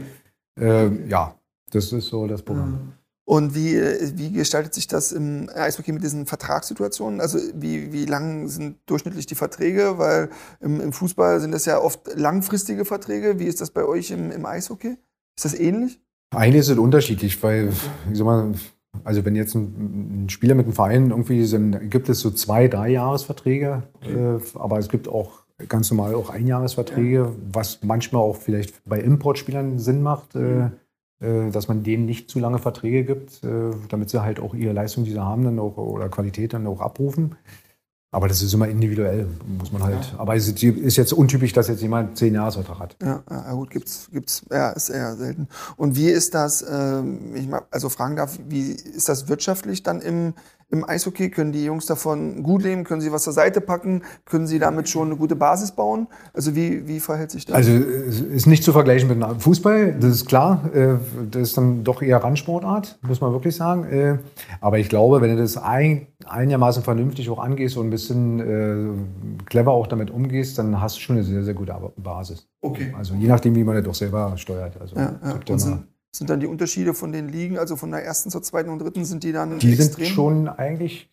Ja, 0.58 0.84
äh, 0.84 0.90
ja 1.10 1.36
das 1.70 1.92
ist 1.92 2.08
so 2.08 2.28
das 2.28 2.44
Programm. 2.44 2.94
Und 3.26 3.56
wie, 3.56 3.80
wie 4.18 4.32
gestaltet 4.34 4.74
sich 4.74 4.88
das 4.88 5.14
im 5.14 5.50
Eishockey 5.54 5.94
mit 5.94 6.04
diesen 6.04 6.26
Vertragssituationen? 6.26 7.22
Also 7.22 7.40
wie, 7.54 7.94
wie 7.94 8.06
lang 8.06 8.50
sind 8.50 8.78
durchschnittlich 8.86 9.26
die 9.26 9.36
Verträge? 9.36 9.98
Weil 9.98 10.30
im, 10.60 10.82
im 10.82 10.92
Fußball 10.92 11.40
sind 11.40 11.52
das 11.52 11.66
ja 11.66 11.80
oft 11.80 12.02
langfristige 12.16 12.84
Verträge. 12.84 13.40
Wie 13.40 13.46
ist 13.46 13.62
das 13.62 13.72
bei 13.72 13.86
euch 13.86 14.12
im, 14.12 14.30
im 14.30 14.46
Eishockey? 14.46 14.98
Ist 15.38 15.46
das 15.46 15.58
ähnlich? 15.58 16.02
Eigentlich 16.36 16.62
ist 16.62 16.70
es 16.70 16.78
unterschiedlich, 16.78 17.42
weil, 17.42 17.72
ich 18.12 18.18
sag 18.18 18.26
mal, 18.26 18.54
also 19.04 19.24
wenn 19.24 19.36
jetzt 19.36 19.56
ein, 19.56 20.28
Spieler 20.30 20.56
mit 20.56 20.66
einem 20.66 20.76
Verein 20.76 21.10
irgendwie 21.12 21.46
sind, 21.46 21.90
gibt 21.90 22.10
es 22.10 22.20
so 22.20 22.32
zwei, 22.32 22.68
drei 22.68 22.90
Jahresverträge, 22.90 23.84
okay. 24.02 24.36
äh, 24.36 24.40
aber 24.56 24.80
es 24.80 24.90
gibt 24.90 25.08
auch 25.08 25.44
ganz 25.70 25.92
normal 25.92 26.16
auch 26.16 26.30
Einjahresverträge, 26.30 27.18
ja. 27.18 27.32
was 27.52 27.80
manchmal 27.84 28.22
auch 28.22 28.36
vielleicht 28.36 28.84
bei 28.86 29.00
Importspielern 29.00 29.80
Sinn 29.80 30.02
macht. 30.02 30.36
Äh, 30.36 30.66
äh, 30.66 30.70
dass 31.52 31.68
man 31.68 31.84
denen 31.84 32.06
nicht 32.06 32.30
zu 32.30 32.40
lange 32.40 32.60
Verträge 32.60 33.04
gibt, 33.06 33.44
äh, 33.44 33.72
damit 33.90 34.10
sie 34.10 34.22
halt 34.22 34.40
auch 34.40 34.54
ihre 34.54 34.74
Leistung, 34.74 35.06
die 35.06 35.12
sie 35.12 35.24
haben, 35.24 35.44
dann 35.44 35.60
auch, 35.60 35.78
oder 35.78 36.10
Qualität 36.10 36.54
dann 36.54 36.68
auch 36.68 36.82
abrufen. 36.82 37.36
Aber 38.14 38.28
das 38.28 38.44
ist 38.44 38.54
immer 38.54 38.68
individuell, 38.68 39.28
muss 39.58 39.72
man 39.72 39.82
halt. 39.82 40.12
Ja. 40.12 40.20
Aber 40.20 40.36
es 40.36 40.48
ist 40.48 40.98
jetzt 40.98 41.14
untypisch, 41.14 41.52
dass 41.52 41.68
jetzt 41.68 41.82
jemand 41.82 42.16
zehn 42.16 42.36
Jahresvertrag 42.36 42.80
hat. 42.80 42.96
Ja, 43.02 43.24
ja, 43.28 43.54
gut, 43.54 43.72
gibt's, 43.72 44.08
gibt's, 44.14 44.46
ja, 44.52 44.70
ist 44.70 44.90
eher 44.90 45.16
selten. 45.16 45.48
Und 45.78 45.96
wie 45.96 46.10
ist 46.10 46.36
das, 46.36 46.64
ähm, 46.70 47.36
ich 47.36 47.48
mal, 47.48 47.64
also 47.72 47.90
fragen 47.90 48.16
darf, 48.16 48.38
wie 48.48 48.72
ist 48.72 49.10
das 49.10 49.30
wirtschaftlich 49.30 49.82
dann 49.82 50.00
im, 50.00 50.36
im 50.70 50.88
Eishockey? 50.88 51.30
Können 51.30 51.52
die 51.52 51.66
Jungs 51.66 51.86
davon 51.86 52.44
gut 52.44 52.64
leben? 52.64 52.84
Können 52.84 53.02
sie 53.02 53.12
was 53.12 53.24
zur 53.24 53.34
Seite 53.34 53.62
packen? 53.62 54.04
Können 54.26 54.48
sie 54.48 54.60
damit 54.60 54.90
schon 54.90 55.08
eine 55.08 55.18
gute 55.18 55.36
Basis 55.36 55.72
bauen? 55.72 56.08
Also 56.34 56.56
wie, 56.56 56.88
wie 56.88 57.00
verhält 57.00 57.32
sich 57.32 57.46
das? 57.46 57.56
Also 57.56 57.72
es 57.72 58.22
ist 58.22 58.46
nicht 58.48 58.64
zu 58.64 58.72
vergleichen 58.72 59.08
mit 59.08 59.42
Fußball, 59.42 59.94
das 60.00 60.12
ist 60.12 60.26
klar. 60.26 60.70
Äh, 60.74 60.96
das 61.30 61.42
ist 61.44 61.58
dann 61.58 61.84
doch 61.84 62.02
eher 62.02 62.18
Randsportart, 62.18 63.00
muss 63.08 63.22
man 63.22 63.32
wirklich 63.32 63.56
sagen. 63.56 63.86
Äh, 63.86 64.18
aber 64.62 64.80
ich 64.80 64.90
glaube, 64.90 65.22
wenn 65.22 65.36
du 65.36 65.42
das 65.42 65.58
ein, 65.58 66.08
einigermaßen 66.26 66.84
vernünftig 66.84 67.30
auch 67.30 67.40
angehst 67.40 67.78
und 67.78 67.88
ein 67.88 67.90
bisschen 67.90 68.40
äh, 68.40 69.46
clever 69.46 69.72
auch 69.72 69.88
damit 69.88 70.12
umgehst, 70.12 70.58
dann 70.58 70.82
hast 70.82 70.98
du 70.98 71.02
schon 71.02 71.16
eine 71.18 71.26
sehr, 71.26 71.44
sehr 71.44 71.54
gute 71.54 71.76
Basis. 71.98 72.48
Okay. 72.62 72.94
Also 72.98 73.14
je 73.16 73.28
nachdem, 73.28 73.56
wie 73.56 73.64
man 73.64 73.76
das 73.76 73.84
doch 73.84 73.96
selber 73.96 74.34
steuert. 74.38 74.80
Also, 74.80 74.96
ja, 74.96 75.16
ja 75.24 75.38
sind 76.16 76.30
dann 76.30 76.40
die 76.40 76.48
Unterschiede 76.48 76.94
von 76.94 77.12
den 77.12 77.28
Ligen, 77.28 77.58
also 77.58 77.76
von 77.76 77.92
der 77.92 78.06
ersten 78.06 78.30
zur 78.30 78.44
zweiten 78.44 78.70
und 78.70 78.80
dritten, 78.80 79.04
sind 79.04 79.24
die 79.24 79.32
dann 79.32 79.60
Die 79.60 79.74
extrem? 79.74 80.06
sind 80.06 80.08
schon 80.08 80.48
eigentlich, 80.48 81.10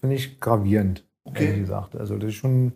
finde 0.00 0.16
ich, 0.16 0.40
gravierend, 0.40 1.04
okay. 1.24 1.46
ehrlich 1.46 1.60
gesagt. 1.60 1.96
Also 1.96 2.18
das 2.18 2.30
ist 2.30 2.34
schon, 2.34 2.72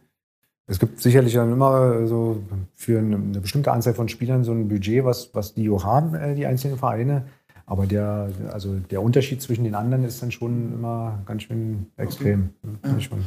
es 0.66 0.78
gibt 0.78 1.00
sicherlich 1.00 1.34
dann 1.34 1.52
immer 1.52 2.06
so 2.06 2.42
für 2.74 3.00
eine, 3.00 3.18
bestimmte 3.40 3.72
Anzahl 3.72 3.94
von 3.94 4.08
Spielern 4.08 4.44
so 4.44 4.52
ein 4.52 4.68
Budget, 4.68 5.04
was, 5.04 5.34
was 5.34 5.54
die 5.54 5.68
auch 5.68 5.84
haben, 5.84 6.14
äh, 6.14 6.34
die 6.34 6.46
einzelnen 6.46 6.78
Vereine. 6.78 7.26
Aber 7.66 7.87
der, 7.87 8.30
also 8.52 8.74
der 8.90 9.02
Unterschied 9.02 9.42
zwischen 9.42 9.64
den 9.64 9.74
anderen 9.74 10.04
ist 10.04 10.22
dann 10.22 10.30
schon 10.30 10.72
immer 10.74 11.22
ganz 11.26 11.44
schön 11.44 11.87
extrem. 11.96 12.50
Okay. 12.62 12.96
Ja. 13.10 13.18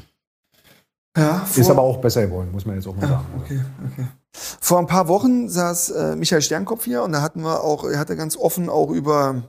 Ja, 1.17 1.47
ist 1.55 1.69
aber 1.69 1.81
auch 1.81 1.97
besser 1.97 2.27
geworden, 2.27 2.49
muss 2.51 2.65
man 2.65 2.75
jetzt 2.75 2.87
auch 2.87 2.95
mal 2.95 3.01
ja, 3.03 3.09
sagen. 3.09 3.25
Okay, 3.43 3.59
okay. 3.91 4.07
Vor 4.31 4.77
ein 4.77 4.87
paar 4.87 5.07
Wochen 5.07 5.49
saß 5.49 5.89
äh, 5.89 6.15
Michael 6.15 6.43
Sternkopf 6.43 6.85
hier 6.85 7.01
und 7.01 7.11
da 7.11 7.21
hatten 7.21 7.41
wir 7.41 7.63
auch, 7.63 7.83
er 7.85 7.97
hatte 7.97 8.15
ganz 8.15 8.37
offen 8.37 8.69
auch 8.69 8.91
über, 8.91 9.41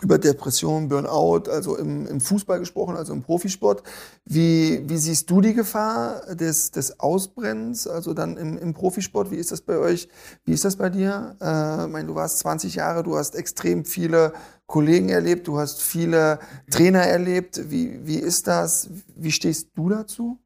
über 0.00 0.16
Depression, 0.16 0.88
Burnout, 0.88 1.50
also 1.50 1.76
im, 1.76 2.06
im 2.06 2.22
Fußball 2.22 2.58
gesprochen, 2.58 2.96
also 2.96 3.12
im 3.12 3.22
Profisport. 3.22 3.82
Wie, 4.24 4.82
wie 4.88 4.96
siehst 4.96 5.28
du 5.28 5.42
die 5.42 5.52
Gefahr 5.52 6.34
des, 6.34 6.70
des 6.70 7.00
Ausbrennens, 7.00 7.86
also 7.86 8.14
dann 8.14 8.38
im, 8.38 8.56
im 8.56 8.72
Profisport? 8.72 9.30
Wie 9.30 9.36
ist 9.36 9.52
das 9.52 9.60
bei 9.60 9.76
euch? 9.76 10.08
Wie 10.46 10.52
ist 10.52 10.64
das 10.64 10.76
bei 10.76 10.88
dir? 10.88 11.36
Äh, 11.42 11.84
ich 11.84 11.92
meine, 11.92 12.06
du 12.06 12.14
warst 12.14 12.38
20 12.38 12.76
Jahre, 12.76 13.02
du 13.02 13.16
hast 13.18 13.34
extrem 13.34 13.84
viele 13.84 14.32
Kollegen 14.66 15.10
erlebt, 15.10 15.48
du 15.48 15.58
hast 15.58 15.82
viele 15.82 16.38
Trainer 16.70 17.02
erlebt. 17.02 17.70
Wie, 17.70 18.06
wie 18.06 18.16
ist 18.18 18.46
das? 18.46 18.88
Wie 19.14 19.32
stehst 19.32 19.68
du 19.74 19.90
dazu? 19.90 20.38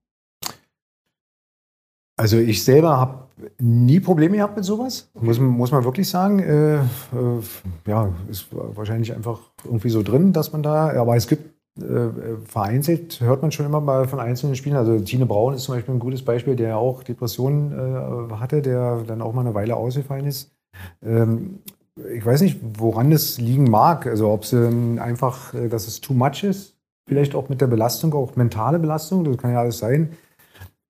Also 2.18 2.36
ich 2.36 2.64
selber 2.64 2.98
habe 2.98 3.28
nie 3.60 4.00
Probleme 4.00 4.36
gehabt 4.36 4.56
mit 4.56 4.64
sowas, 4.64 5.08
muss, 5.14 5.38
muss 5.38 5.70
man 5.70 5.84
wirklich 5.84 6.08
sagen. 6.08 6.40
Äh, 6.40 6.78
äh, 6.78 6.80
ja, 7.86 8.08
ist 8.28 8.48
wahrscheinlich 8.50 9.14
einfach 9.14 9.38
irgendwie 9.64 9.88
so 9.88 10.02
drin, 10.02 10.32
dass 10.32 10.52
man 10.52 10.64
da, 10.64 10.90
aber 11.00 11.14
es 11.14 11.28
gibt 11.28 11.54
äh, 11.80 12.08
vereinzelt, 12.44 13.20
hört 13.20 13.42
man 13.42 13.52
schon 13.52 13.66
immer 13.66 13.80
mal 13.80 14.08
von 14.08 14.18
einzelnen 14.18 14.56
Spielern. 14.56 14.78
Also 14.78 14.98
Tine 14.98 15.26
Braun 15.26 15.54
ist 15.54 15.62
zum 15.62 15.76
Beispiel 15.76 15.94
ein 15.94 16.00
gutes 16.00 16.24
Beispiel, 16.24 16.56
der 16.56 16.76
auch 16.76 17.04
Depressionen 17.04 17.70
äh, 17.72 18.34
hatte, 18.34 18.62
der 18.62 19.04
dann 19.06 19.22
auch 19.22 19.32
mal 19.32 19.42
eine 19.42 19.54
Weile 19.54 19.76
ausgefallen 19.76 20.26
ist. 20.26 20.50
Ähm, 21.04 21.60
ich 22.12 22.26
weiß 22.26 22.40
nicht, 22.40 22.58
woran 22.78 23.12
es 23.12 23.38
liegen 23.38 23.70
mag. 23.70 24.08
Also 24.08 24.30
ob 24.32 24.42
es 24.42 24.52
einfach, 24.52 25.54
äh, 25.54 25.68
dass 25.68 25.86
es 25.86 26.00
too 26.00 26.14
much 26.14 26.42
ist, 26.42 26.74
vielleicht 27.06 27.36
auch 27.36 27.48
mit 27.48 27.60
der 27.60 27.68
Belastung, 27.68 28.12
auch 28.12 28.34
mentale 28.34 28.80
Belastung, 28.80 29.22
das 29.22 29.38
kann 29.38 29.52
ja 29.52 29.60
alles 29.60 29.78
sein 29.78 30.10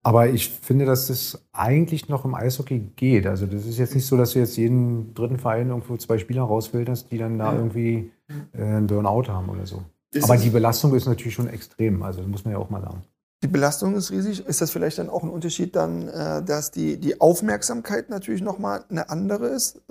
aber 0.09 0.27
ich 0.31 0.49
finde, 0.49 0.87
dass 0.87 1.09
das 1.09 1.39
eigentlich 1.53 2.09
noch 2.09 2.25
im 2.25 2.35
Eishockey 2.35 2.79
geht. 2.97 3.27
Also 3.27 3.45
das 3.45 3.67
ist 3.67 3.77
jetzt 3.77 3.95
nicht 3.95 4.07
so, 4.07 4.17
dass 4.17 4.33
du 4.33 4.39
jetzt 4.39 4.57
jeden 4.57 5.13
dritten 5.13 5.39
Verein 5.39 5.69
irgendwo 5.69 5.99
zwei 5.99 6.17
Spieler 6.17 6.45
rausfilterst, 6.45 7.11
die 7.11 7.19
dann 7.19 7.39
da 7.39 7.53
ja. 7.53 7.59
irgendwie 7.59 8.11
äh, 8.55 8.63
einen 8.63 8.87
Burnout 8.87 9.29
haben 9.29 9.51
oder 9.51 9.67
so. 9.67 9.83
Das 10.11 10.25
Aber 10.25 10.39
die 10.39 10.49
Belastung 10.49 10.95
ist 10.95 11.05
natürlich 11.05 11.35
schon 11.35 11.51
extrem. 11.51 12.03
Also 12.03 12.21
das 12.21 12.29
muss 12.31 12.43
man 12.47 12.53
ja 12.53 12.59
auch 12.59 12.71
mal 12.71 12.81
sagen. 12.81 13.03
Die 13.43 13.49
Belastung 13.49 13.97
ist 13.97 14.11
riesig. 14.11 14.47
Ist 14.47 14.63
das 14.63 14.71
vielleicht 14.71 14.97
dann 14.97 15.11
auch 15.11 15.23
ein 15.23 15.29
Unterschied 15.29 15.77
dann, 15.77 16.09
äh, 16.09 16.43
dass 16.43 16.71
die, 16.71 16.97
die 16.97 17.21
Aufmerksamkeit 17.21 18.09
natürlich 18.09 18.41
nochmal 18.41 18.87
eine 18.89 19.11
andere 19.11 19.49
ist? 19.49 19.83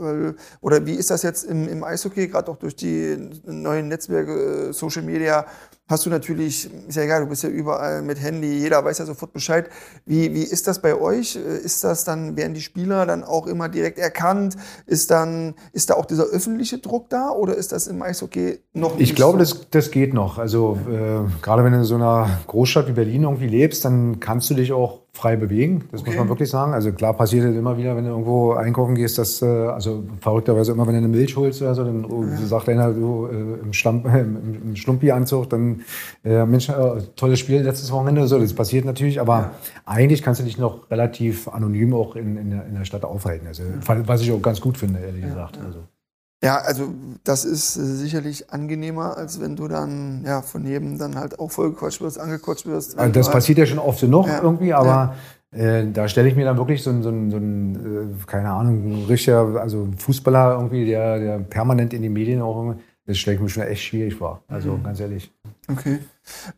Oder 0.62 0.88
wie 0.88 0.96
ist 0.96 1.12
das 1.12 1.22
jetzt 1.22 1.44
im, 1.44 1.68
im 1.68 1.84
Eishockey, 1.84 2.28
gerade 2.28 2.50
auch 2.50 2.58
durch 2.58 2.76
die 2.76 3.30
neuen 3.46 3.88
Netzwerke, 3.88 4.70
äh, 4.70 4.74
Social 4.74 5.04
Media? 5.04 5.46
Hast 5.88 6.06
du 6.06 6.10
natürlich, 6.10 6.70
ist 6.88 6.96
ja 6.96 7.04
egal, 7.04 7.22
du 7.22 7.28
bist 7.28 7.44
ja 7.44 7.50
überall 7.50 8.02
mit 8.02 8.22
Handy, 8.22 8.60
jeder 8.60 8.84
weiß 8.84 8.98
ja 8.98 9.06
sofort 9.06 9.34
Bescheid. 9.34 9.70
Wie, 10.06 10.34
wie 10.34 10.44
ist 10.44 10.68
das 10.68 10.82
bei 10.82 10.96
euch? 10.96 11.36
Ist 11.36 11.84
das 11.84 12.04
dann, 12.04 12.36
werden 12.36 12.54
die 12.54 12.62
Spieler 12.62 13.06
dann 13.06 13.24
auch 13.24 13.48
immer 13.48 13.70
direkt 13.70 13.98
erkannt? 13.98 14.58
Ist 14.86 15.12
dann, 15.12 15.56
ist 15.72 15.90
da 15.90 15.96
auch 15.96 16.06
dieser 16.06 16.26
öffentliche 16.26 16.80
Druck 16.80 17.10
da 17.10 17.30
oder 17.30 17.56
ist 17.56 17.72
das 17.72 17.88
im 17.88 18.02
Eishockey 18.02 18.60
noch 18.74 18.96
nicht? 18.96 19.10
Ich 19.10 19.16
glaube, 19.16 19.44
so? 19.44 19.56
das, 19.56 19.70
das 19.70 19.92
geht 19.92 20.14
noch. 20.14 20.38
Also 20.38 20.78
äh, 20.90 21.42
gerade 21.42 21.64
wenn 21.64 21.72
du 21.72 21.80
in 21.80 21.86
so 21.86 21.96
einer 21.96 22.30
Großstadt 22.48 22.88
wie 22.88 22.94
Berlin 22.94 23.24
irgendwie 23.24 23.48
lebst, 23.48 23.86
dann 23.86 24.20
kannst 24.20 24.50
du 24.50 24.56
dich 24.56 24.74
auch 24.74 25.07
frei 25.18 25.36
bewegen. 25.36 25.86
Das 25.92 26.02
okay. 26.02 26.12
muss 26.12 26.20
man 26.20 26.30
wirklich 26.30 26.50
sagen. 26.50 26.74
Also 26.74 26.92
klar 26.92 27.14
passiert 27.14 27.46
es 27.46 27.56
immer 27.56 27.78
wieder, 27.78 27.96
wenn 27.98 28.04
du 28.04 28.12
irgendwo 28.12 28.54
einkaufen 28.54 28.94
gehst, 28.96 29.18
dass, 29.18 29.42
äh, 29.42 29.46
also 29.46 30.04
verrückterweise 30.22 30.72
immer, 30.72 30.86
wenn 30.86 30.94
du 30.94 31.00
eine 31.00 31.08
Milch 31.08 31.36
holst 31.36 31.62
oder 31.62 31.74
so, 31.74 31.84
dann 31.84 32.06
oh, 32.06 32.24
ja. 32.24 32.38
sagt 32.46 32.70
einer 32.70 32.94
so 32.94 33.28
äh, 33.28 33.64
im, 33.64 33.74
Schlamp, 33.74 34.06
äh, 34.14 34.22
im, 34.22 34.76
Schlumpi-Anzug, 34.76 35.50
dann 35.50 35.82
äh, 36.24 36.46
Mensch, 36.46 36.70
äh, 36.70 36.74
tolles 37.16 37.40
Spiel 37.40 37.62
letztes 37.62 37.92
Wochenende. 37.92 38.28
So, 38.28 38.40
das 38.40 38.54
passiert 38.54 38.86
natürlich, 38.86 39.20
aber 39.20 39.38
ja. 39.38 39.52
eigentlich 39.86 40.22
kannst 40.22 40.40
du 40.40 40.46
dich 40.46 40.60
noch 40.60 40.90
relativ 40.92 41.48
anonym 41.48 41.94
auch 41.96 42.16
in, 42.16 42.38
in, 42.38 42.52
der, 42.52 42.66
in 42.68 42.76
der 42.76 42.86
Stadt 42.86 43.04
aufhalten. 43.04 43.48
Also, 43.48 43.64
was 43.86 44.22
ich 44.22 44.32
auch 44.32 44.42
ganz 44.42 44.62
gut 44.62 44.78
finde, 44.78 45.00
ehrlich 45.00 45.24
gesagt. 45.24 45.60
Also. 45.66 45.80
Ja, 46.44 46.58
also 46.58 46.94
das 47.24 47.46
ist 47.46 47.78
äh, 47.78 47.82
sicherlich 47.82 48.52
angenehmer, 48.52 49.18
als 49.18 49.42
wenn 49.42 49.56
du 49.56 49.68
dann 49.68 50.24
ja 50.24 50.44
von 50.44 50.66
jedem 50.66 51.00
dann 51.00 51.16
halt 51.16 51.40
auch 51.40 51.50
vollgequatscht 51.50 52.02
wirst, 52.02 52.20
angequatscht 52.20 52.68
wirst. 52.68 52.98
Also 52.98 53.12
das 53.12 53.32
passiert 53.32 53.58
ja 53.58 53.66
schon 53.66 53.80
oft 53.80 54.02
genug 54.02 54.28
ja, 54.28 54.42
irgendwie, 54.44 54.72
aber 54.74 55.16
ja. 55.52 55.60
äh, 55.60 55.92
da 55.92 56.08
stelle 56.08 56.30
ich 56.30 56.36
mir 56.36 56.46
dann 56.46 56.58
wirklich 56.58 56.84
so, 56.84 56.92
so, 57.02 57.10
so 57.10 57.38
ein, 57.38 57.76
äh, 57.76 58.26
keine 58.28 58.52
Ahnung, 58.52 59.06
richtiger, 59.06 59.60
also 59.60 59.88
Fußballer 59.98 60.54
irgendwie, 60.58 60.86
der, 60.86 61.18
der 61.18 61.40
permanent 61.40 61.94
in 61.94 62.04
die 62.04 62.10
Medien 62.10 62.42
auch 62.42 62.76
das 63.08 63.18
stelle 63.18 63.36
ich 63.36 63.42
mir 63.42 63.50
schon 63.50 63.64
echt 63.64 63.84
schwierig 63.84 64.16
vor. 64.16 64.44
Also 64.48 64.74
mhm. 64.74 64.84
ganz 64.84 65.00
ehrlich. 65.00 65.32
Okay. 65.70 66.00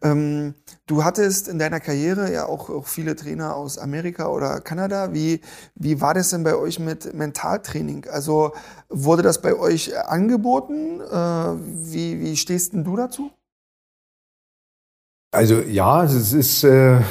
Ähm, 0.04 0.54
du 0.86 1.04
hattest 1.04 1.48
in 1.48 1.58
deiner 1.58 1.80
Karriere 1.80 2.32
ja 2.32 2.46
auch, 2.46 2.70
auch, 2.70 2.86
viele 2.86 3.16
Trainer 3.16 3.56
aus 3.56 3.80
Amerika 3.80 4.28
oder 4.28 4.62
Kanada. 4.62 5.14
Wie, 5.14 5.42
wie 5.76 6.00
war 6.00 6.14
das 6.14 6.30
denn 6.30 6.44
bei 6.44 6.56
euch 6.56 6.80
mit 6.80 7.14
Mentaltraining? 7.14 8.08
Also 8.08 8.54
wurde 8.88 9.24
das 9.24 9.42
bei 9.42 9.56
euch 9.56 9.98
angeboten? 9.98 11.02
Äh, 11.02 11.14
wie, 11.92 12.20
wie 12.20 12.38
stehst 12.38 12.74
denn 12.74 12.84
du 12.84 12.96
dazu? 12.96 13.32
Also 15.32 15.62
ja, 15.62 16.04
es 16.04 16.34
ist. 16.34 16.64
Äh 16.64 17.02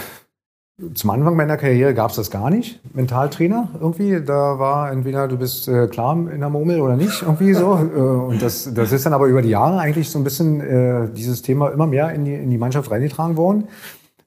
zum 0.94 1.10
Anfang 1.10 1.34
meiner 1.34 1.56
Karriere 1.56 1.92
gab 1.92 2.10
es 2.10 2.16
das 2.16 2.30
gar 2.30 2.50
nicht, 2.50 2.80
Mentaltrainer 2.94 3.68
irgendwie. 3.80 4.20
Da 4.24 4.58
war 4.60 4.92
entweder 4.92 5.26
du 5.26 5.36
bist 5.36 5.66
äh, 5.66 5.88
klar 5.88 6.16
in 6.16 6.38
der 6.38 6.50
Murmel 6.50 6.80
oder 6.80 6.96
nicht, 6.96 7.22
irgendwie 7.22 7.54
so. 7.54 7.68
Äh, 7.88 8.00
und 8.00 8.42
das, 8.42 8.72
das 8.74 8.92
ist 8.92 9.06
dann 9.06 9.12
aber 9.12 9.26
über 9.26 9.42
die 9.42 9.48
Jahre 9.48 9.78
eigentlich 9.78 10.10
so 10.10 10.18
ein 10.18 10.24
bisschen 10.24 10.60
äh, 10.60 11.08
dieses 11.10 11.42
Thema 11.42 11.70
immer 11.70 11.86
mehr 11.86 12.12
in 12.12 12.24
die, 12.24 12.34
in 12.34 12.50
die 12.50 12.58
Mannschaft 12.58 12.90
reingetragen 12.90 13.36
worden. 13.36 13.64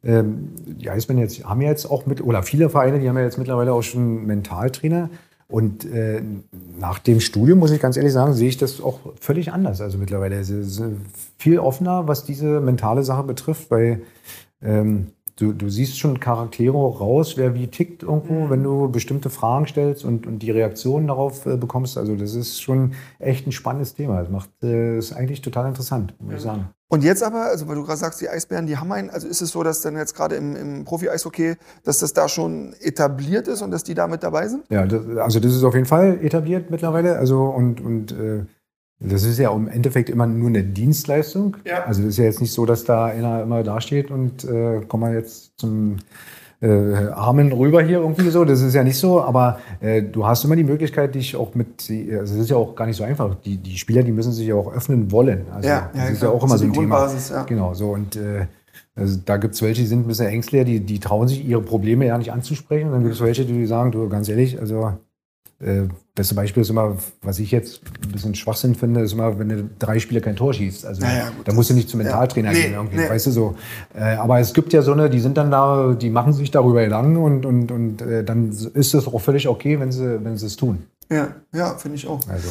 Ähm, 0.03 0.49
die 0.65 0.89
Eisbären 0.89 1.19
jetzt 1.19 1.43
haben 1.45 1.61
ja 1.61 1.69
jetzt 1.69 1.89
auch 1.89 2.05
mit, 2.05 2.21
oder 2.21 2.43
viele 2.43 2.69
Vereine, 2.69 2.99
die 2.99 3.07
haben 3.07 3.17
ja 3.17 3.23
jetzt 3.23 3.37
mittlerweile 3.37 3.73
auch 3.73 3.83
schon 3.83 4.25
Mentaltrainer. 4.25 5.09
Und 5.47 5.85
äh, 5.85 6.21
nach 6.79 6.99
dem 6.99 7.19
Studium, 7.19 7.59
muss 7.59 7.71
ich 7.71 7.81
ganz 7.81 7.97
ehrlich 7.97 8.13
sagen, 8.13 8.33
sehe 8.33 8.49
ich 8.49 8.57
das 8.57 8.81
auch 8.81 8.99
völlig 9.19 9.51
anders. 9.51 9.81
Also 9.81 9.97
mittlerweile 9.97 10.39
ist 10.39 10.49
es 10.49 10.81
viel 11.37 11.59
offener, 11.59 12.07
was 12.07 12.23
diese 12.23 12.61
mentale 12.61 13.03
Sache 13.03 13.23
betrifft, 13.23 13.69
weil 13.69 14.01
ähm, 14.61 15.07
du, 15.35 15.53
du 15.53 15.69
siehst 15.69 15.99
schon 15.99 16.19
Charaktere 16.19 16.77
raus, 16.77 17.33
wer 17.37 17.55
wie 17.55 17.67
tickt 17.67 18.03
irgendwo, 18.03 18.45
mhm. 18.45 18.49
wenn 18.49 18.63
du 18.63 18.89
bestimmte 18.89 19.29
Fragen 19.29 19.67
stellst 19.67 20.05
und, 20.05 20.27
und 20.27 20.39
die 20.39 20.51
Reaktionen 20.51 21.07
darauf 21.07 21.45
äh, 21.45 21.57
bekommst. 21.57 21.97
Also 21.97 22.15
das 22.15 22.35
ist 22.35 22.61
schon 22.61 22.93
echt 23.19 23.47
ein 23.47 23.51
spannendes 23.51 23.93
Thema. 23.93 24.19
Das 24.19 24.29
macht 24.29 24.49
äh, 24.63 24.97
ist 24.97 25.13
eigentlich 25.13 25.41
total 25.41 25.67
interessant, 25.67 26.13
muss 26.19 26.35
ich 26.35 26.41
sagen. 26.41 26.69
Und 26.89 27.05
jetzt 27.05 27.23
aber, 27.23 27.43
also 27.45 27.69
weil 27.69 27.75
du 27.75 27.83
gerade 27.85 27.97
sagst, 27.97 28.19
die 28.19 28.27
Eisbären, 28.27 28.67
die 28.67 28.75
haben 28.75 28.91
einen, 28.91 29.09
also 29.09 29.25
ist 29.25 29.41
es 29.41 29.51
so, 29.51 29.63
dass 29.63 29.79
dann 29.79 29.95
jetzt 29.95 30.13
gerade 30.13 30.35
im, 30.35 30.57
im 30.57 30.83
Profi-Eishockey, 30.83 31.55
dass 31.83 31.99
das 31.99 32.11
da 32.11 32.27
schon 32.27 32.73
etabliert 32.81 33.47
ist 33.47 33.61
und 33.61 33.71
dass 33.71 33.85
die 33.85 33.93
da 33.93 34.07
mit 34.07 34.23
dabei 34.23 34.49
sind? 34.49 34.65
Ja, 34.69 34.85
das, 34.85 35.05
also 35.17 35.39
das 35.39 35.55
ist 35.55 35.63
auf 35.63 35.73
jeden 35.73 35.85
Fall 35.85 36.19
etabliert 36.21 36.69
mittlerweile. 36.69 37.17
Also 37.17 37.43
und, 37.45 37.79
und 37.79 38.11
äh, 38.11 38.43
das 39.01 39.23
ist 39.23 39.39
ja 39.39 39.51
im 39.51 39.67
Endeffekt 39.67 40.09
immer 40.09 40.27
nur 40.27 40.49
eine 40.49 40.63
Dienstleistung. 40.63 41.57
Ja. 41.65 41.83
Also 41.85 42.01
das 42.01 42.11
ist 42.11 42.17
ja 42.17 42.25
jetzt 42.25 42.39
nicht 42.39 42.53
so, 42.53 42.65
dass 42.65 42.83
da 42.83 43.05
einer 43.05 43.41
immer 43.41 43.63
dasteht 43.63 44.11
und 44.11 44.43
äh, 44.43 44.81
komm 44.87 44.99
mal 45.01 45.13
jetzt 45.13 45.59
zum 45.59 45.97
äh, 46.61 47.07
Armen 47.13 47.51
rüber 47.51 47.81
hier 47.81 47.99
irgendwie 47.99 48.29
so. 48.29 48.45
Das 48.45 48.61
ist 48.61 48.75
ja 48.75 48.83
nicht 48.83 48.97
so, 48.97 49.21
aber 49.21 49.59
äh, 49.79 50.03
du 50.03 50.27
hast 50.27 50.45
immer 50.45 50.55
die 50.55 50.63
Möglichkeit, 50.63 51.15
dich 51.15 51.35
auch 51.35 51.55
mit, 51.55 51.89
also 51.89 52.35
es 52.35 52.41
ist 52.41 52.49
ja 52.51 52.57
auch 52.57 52.75
gar 52.75 52.85
nicht 52.85 52.97
so 52.97 53.03
einfach. 53.03 53.35
Die, 53.35 53.57
die 53.57 53.77
Spieler, 53.77 54.03
die 54.03 54.11
müssen 54.11 54.31
sich 54.31 54.47
ja 54.47 54.55
auch 54.55 54.71
öffnen 54.71 55.11
wollen. 55.11 55.45
Also 55.51 55.67
ja, 55.67 55.89
das 55.93 56.03
ja, 56.03 56.09
ist 56.09 56.19
klar. 56.19 56.31
ja 56.31 56.37
auch 56.37 56.43
immer 56.43 56.57
so 56.57 56.65
ein 56.65 56.73
Thema. 56.73 57.11
Ja. 57.29 57.43
Genau, 57.43 57.73
so 57.73 57.91
und 57.91 58.15
äh, 58.15 58.45
Also 58.93 59.19
da 59.25 59.37
gibt 59.37 59.55
es 59.55 59.61
welche, 59.61 59.81
die 59.81 59.87
sind 59.87 60.05
ein 60.05 60.07
bisschen 60.07 60.27
ängstlicher, 60.27 60.65
die, 60.65 60.81
die 60.81 60.99
trauen 60.99 61.27
sich, 61.27 61.43
ihre 61.43 61.61
Probleme 61.61 62.05
ja 62.05 62.17
nicht 62.17 62.31
anzusprechen. 62.31 62.87
Und 62.87 62.93
dann 62.93 63.03
gibt 63.03 63.15
es 63.15 63.21
welche, 63.21 63.45
die 63.45 63.65
sagen, 63.65 63.91
du, 63.91 64.07
ganz 64.09 64.29
ehrlich, 64.29 64.59
also 64.59 64.93
äh, 65.63 65.87
beste 66.15 66.35
Beispiel 66.35 66.61
ist 66.61 66.69
immer, 66.69 66.97
was 67.21 67.39
ich 67.39 67.51
jetzt 67.51 67.81
ein 68.03 68.11
bisschen 68.11 68.35
Schwachsinn 68.35 68.75
finde, 68.75 69.01
ist 69.01 69.13
immer, 69.13 69.39
wenn 69.39 69.49
du 69.49 69.69
drei 69.79 69.99
Spiele 69.99 70.21
kein 70.21 70.35
Tor 70.35 70.53
schießt. 70.53 70.85
Also 70.85 71.01
Ja, 71.03 71.13
ja, 71.13 71.29
gut, 71.29 71.47
da 71.47 71.53
musst 71.53 71.69
du 71.69 71.73
nicht 71.73 71.89
zum 71.89 71.99
Mentaltrainer 71.99 72.51
ja. 72.51 72.57
Nee, 72.57 72.63
gehen, 72.63 72.73
irgendwie, 72.73 72.97
nee. 72.97 73.09
weißt 73.09 73.27
du 73.27 73.31
so. 73.31 73.55
Äh, 73.95 74.15
aber 74.15 74.39
es 74.39 74.53
gibt 74.53 74.73
ja 74.73 74.81
so 74.81 74.91
eine, 74.91 75.09
die 75.09 75.19
sind 75.19 75.37
dann 75.37 75.51
da, 75.51 75.93
die 75.93 76.09
machen 76.09 76.33
sich 76.33 76.51
darüber 76.51 76.83
Gedanken 76.83 77.17
und, 77.17 77.45
und, 77.45 77.71
und 77.71 78.01
äh, 78.01 78.23
dann 78.23 78.49
ist 78.49 78.93
es 78.93 79.07
auch 79.07 79.21
völlig 79.21 79.47
okay, 79.47 79.79
wenn 79.79 79.91
sie, 79.91 80.23
wenn 80.23 80.37
sie 80.37 80.47
es 80.47 80.55
tun. 80.55 80.83
Ja, 81.09 81.35
ja, 81.53 81.75
finde 81.75 81.97
ich 81.97 82.07
auch. 82.07 82.19
Also. 82.27 82.49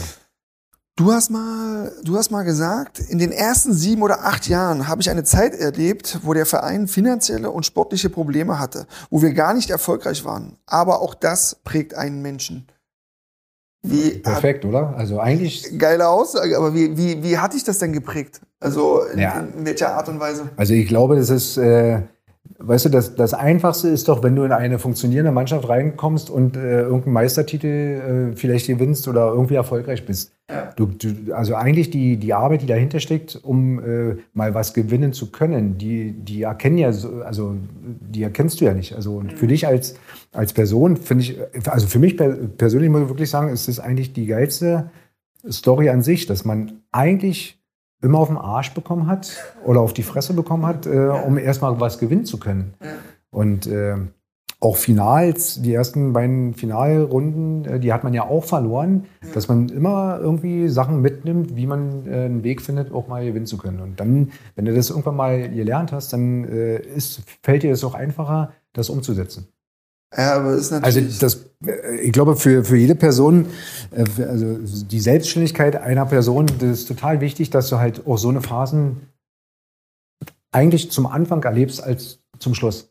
Du 0.96 1.12
hast 1.12 1.31
mal, 1.31 1.92
du 2.05 2.16
hast 2.18 2.31
mal 2.31 2.42
gesagt, 2.42 2.99
in 2.99 3.18
den 3.18 3.33
ersten 3.33 3.73
sieben 3.73 4.03
oder 4.03 4.27
acht 4.27 4.49
Jahren 4.49 4.87
habe 4.87 5.01
ich 5.01 5.09
eine 5.09 5.25
Zeit 5.25 5.55
erlebt, 5.55 6.18
wo 6.23 6.35
der 6.35 6.44
Verein 6.44 6.88
finanzielle 6.88 7.51
und 7.51 7.64
sportliche 7.64 8.11
Probleme 8.11 8.59
hatte, 8.59 8.87
wo 9.09 9.23
wir 9.23 9.33
gar 9.33 9.55
nicht 9.55 9.70
erfolgreich 9.70 10.27
waren. 10.27 10.59
Aber 10.66 11.01
auch 11.01 11.14
das 11.14 11.57
prägt 11.64 11.94
einen 11.94 12.20
Menschen. 12.20 12.66
Wie 13.83 14.19
Perfekt, 14.19 14.64
oder? 14.64 14.95
Also 14.97 15.21
eigentlich 15.21 15.64
Hat, 15.64 15.79
geile 15.79 16.09
Aussage, 16.09 16.57
aber 16.57 16.75
wie, 16.75 16.97
wie, 16.97 17.23
wie 17.23 17.38
hat 17.38 17.55
dich 17.55 17.64
das 17.64 17.79
denn 17.79 17.93
geprägt? 17.93 18.40
Also 18.61 19.03
in, 19.05 19.19
Ja. 19.19 19.40
in 19.40 19.64
welcher 19.64 19.95
Art 19.95 20.09
und 20.09 20.21
Weise? 20.21 20.51
Also 20.57 20.75
ich 20.75 20.87
glaube, 20.87 21.16
das 21.16 21.31
ist, 21.31 21.57
äh, 21.57 22.03
weißt 22.62 22.85
du, 22.85 22.88
das, 22.90 23.14
das 23.14 23.35
Einfachste 23.35 23.88
ist 23.88 24.09
doch, 24.09 24.23
wenn 24.23 24.37
du 24.37 24.44
in 24.44 24.53
eine 24.53 24.79
funktionierende 24.79 25.33
Mannschaft 25.33 25.68
reinkommst 25.68 26.31
und 26.31 26.57
äh, 26.57 26.83
irgendeinen 26.83 27.14
Meistertitel 27.14 27.66
äh, 28.33 28.37
vielleicht 28.37 28.66
gewinnst 28.66 29.09
oder 29.09 29.29
irgendwie 29.29 29.55
erfolgreich 29.55 30.05
bist. 30.05 30.33
Du, 30.77 30.87
du, 30.87 31.33
also 31.33 31.55
eigentlich 31.55 31.90
die, 31.90 32.16
die 32.16 32.35
Arbeit, 32.35 32.62
die 32.62 32.66
dahinter 32.66 33.01
steckt, 33.01 33.38
um 33.42 33.79
äh, 33.79 34.16
mal 34.35 34.53
was 34.53 34.75
gewinnen 34.75 35.12
zu 35.12 35.31
können, 35.31 35.79
die, 35.79 36.12
die 36.12 36.42
erkennen 36.42 36.79
ja, 36.79 36.92
so, 36.92 37.23
also 37.23 37.55
die 37.83 38.23
erkennst 38.23 38.61
du 38.61 38.64
ja 38.64 38.75
nicht. 38.75 38.94
Also 38.94 39.14
und 39.14 39.33
für 39.33 39.46
dich 39.46 39.66
als, 39.66 39.94
als 40.33 40.53
Person 40.53 40.96
finde 40.96 41.25
ich, 41.25 41.38
also 41.68 41.87
für 41.87 42.01
mich 42.01 42.16
per- 42.16 42.35
persönlich 42.35 42.90
muss 42.90 43.03
ich 43.03 43.09
wirklich 43.09 43.31
sagen, 43.31 43.49
ist 43.49 43.68
das 43.68 43.79
eigentlich 43.79 44.12
die 44.12 44.27
geilste 44.27 44.90
Story 45.49 45.88
an 45.88 46.03
sich, 46.03 46.27
dass 46.27 46.44
man 46.44 46.83
eigentlich 46.90 47.60
immer 48.03 48.19
auf 48.19 48.29
den 48.29 48.39
Arsch 48.39 48.73
bekommen 48.73 49.07
hat 49.07 49.37
oder 49.65 49.81
auf 49.81 49.93
die 49.93 50.03
Fresse 50.03 50.35
bekommen 50.35 50.67
hat, 50.67 50.87
äh, 50.87 51.09
um 51.09 51.39
erstmal 51.39 51.81
was 51.81 51.99
gewinnen 51.99 52.25
zu 52.25 52.39
können. 52.39 52.75
Und 53.31 53.67
äh, 53.67 53.97
auch 54.63 54.77
Finals, 54.77 55.63
die 55.63 55.73
ersten 55.73 56.13
beiden 56.13 56.53
Finalrunden, 56.53 57.65
äh, 57.65 57.81
die 57.81 57.93
hat 57.93 58.05
man 58.05 58.13
ja 58.13 58.25
auch 58.25 58.45
verloren, 58.45 59.07
dass 59.33 59.49
man 59.49 59.71
immer 59.71 60.19
irgendwie 60.21 60.69
Sachen 60.69 61.01
mitnimmt, 61.01 61.57
wie 61.57 61.67
man 61.67 62.07
äh, 62.07 62.25
einen 62.25 62.45
Weg 62.45 62.61
findet, 62.61 62.93
auch 62.93 63.09
mal 63.09 63.25
gewinnen 63.25 63.47
zu 63.47 63.57
können. 63.57 63.81
Und 63.81 64.01
dann, 64.01 64.33
wenn 64.57 64.67
du 64.67 64.75
das 64.75 64.91
irgendwann 64.91 65.17
mal 65.17 65.49
gelernt 65.49 65.93
hast, 65.93 66.13
dann 66.13 66.45
äh, 66.45 66.79
ist, 66.79 67.23
fällt 67.43 67.63
dir 67.63 67.73
es 67.73 67.85
auch 67.85 67.95
einfacher, 67.95 68.53
das 68.75 68.91
umzusetzen. 68.91 69.49
Ja, 70.16 70.37
aber 70.37 70.55
ist 70.55 70.73
Also 70.73 71.01
natürlich. 71.01 71.18
das, 71.18 71.46
äh, 71.64 71.96
ich 72.01 72.12
glaube, 72.12 72.37
für, 72.37 72.64
für 72.64 72.77
jede 72.77 72.94
Person, 72.94 73.46
äh, 73.92 74.23
also 74.23 74.57
die 74.85 75.01
Selbstständigkeit 75.01 75.77
einer 75.77 76.07
Person, 76.07 76.46
das 76.59 76.81
ist 76.81 76.88
total 76.88 77.20
wichtig, 77.20 77.51
dass 77.51 77.68
du 77.68 77.79
halt 77.79 78.07
auch 78.07 78.16
so 78.16 78.29
eine 78.29 78.42
Phasen 78.42 79.09
eigentlich 80.53 80.90
zum 80.90 81.07
Anfang 81.07 81.42
erlebst 81.44 81.83
als 81.83 82.18
zum 82.38 82.55
Schluss. 82.55 82.88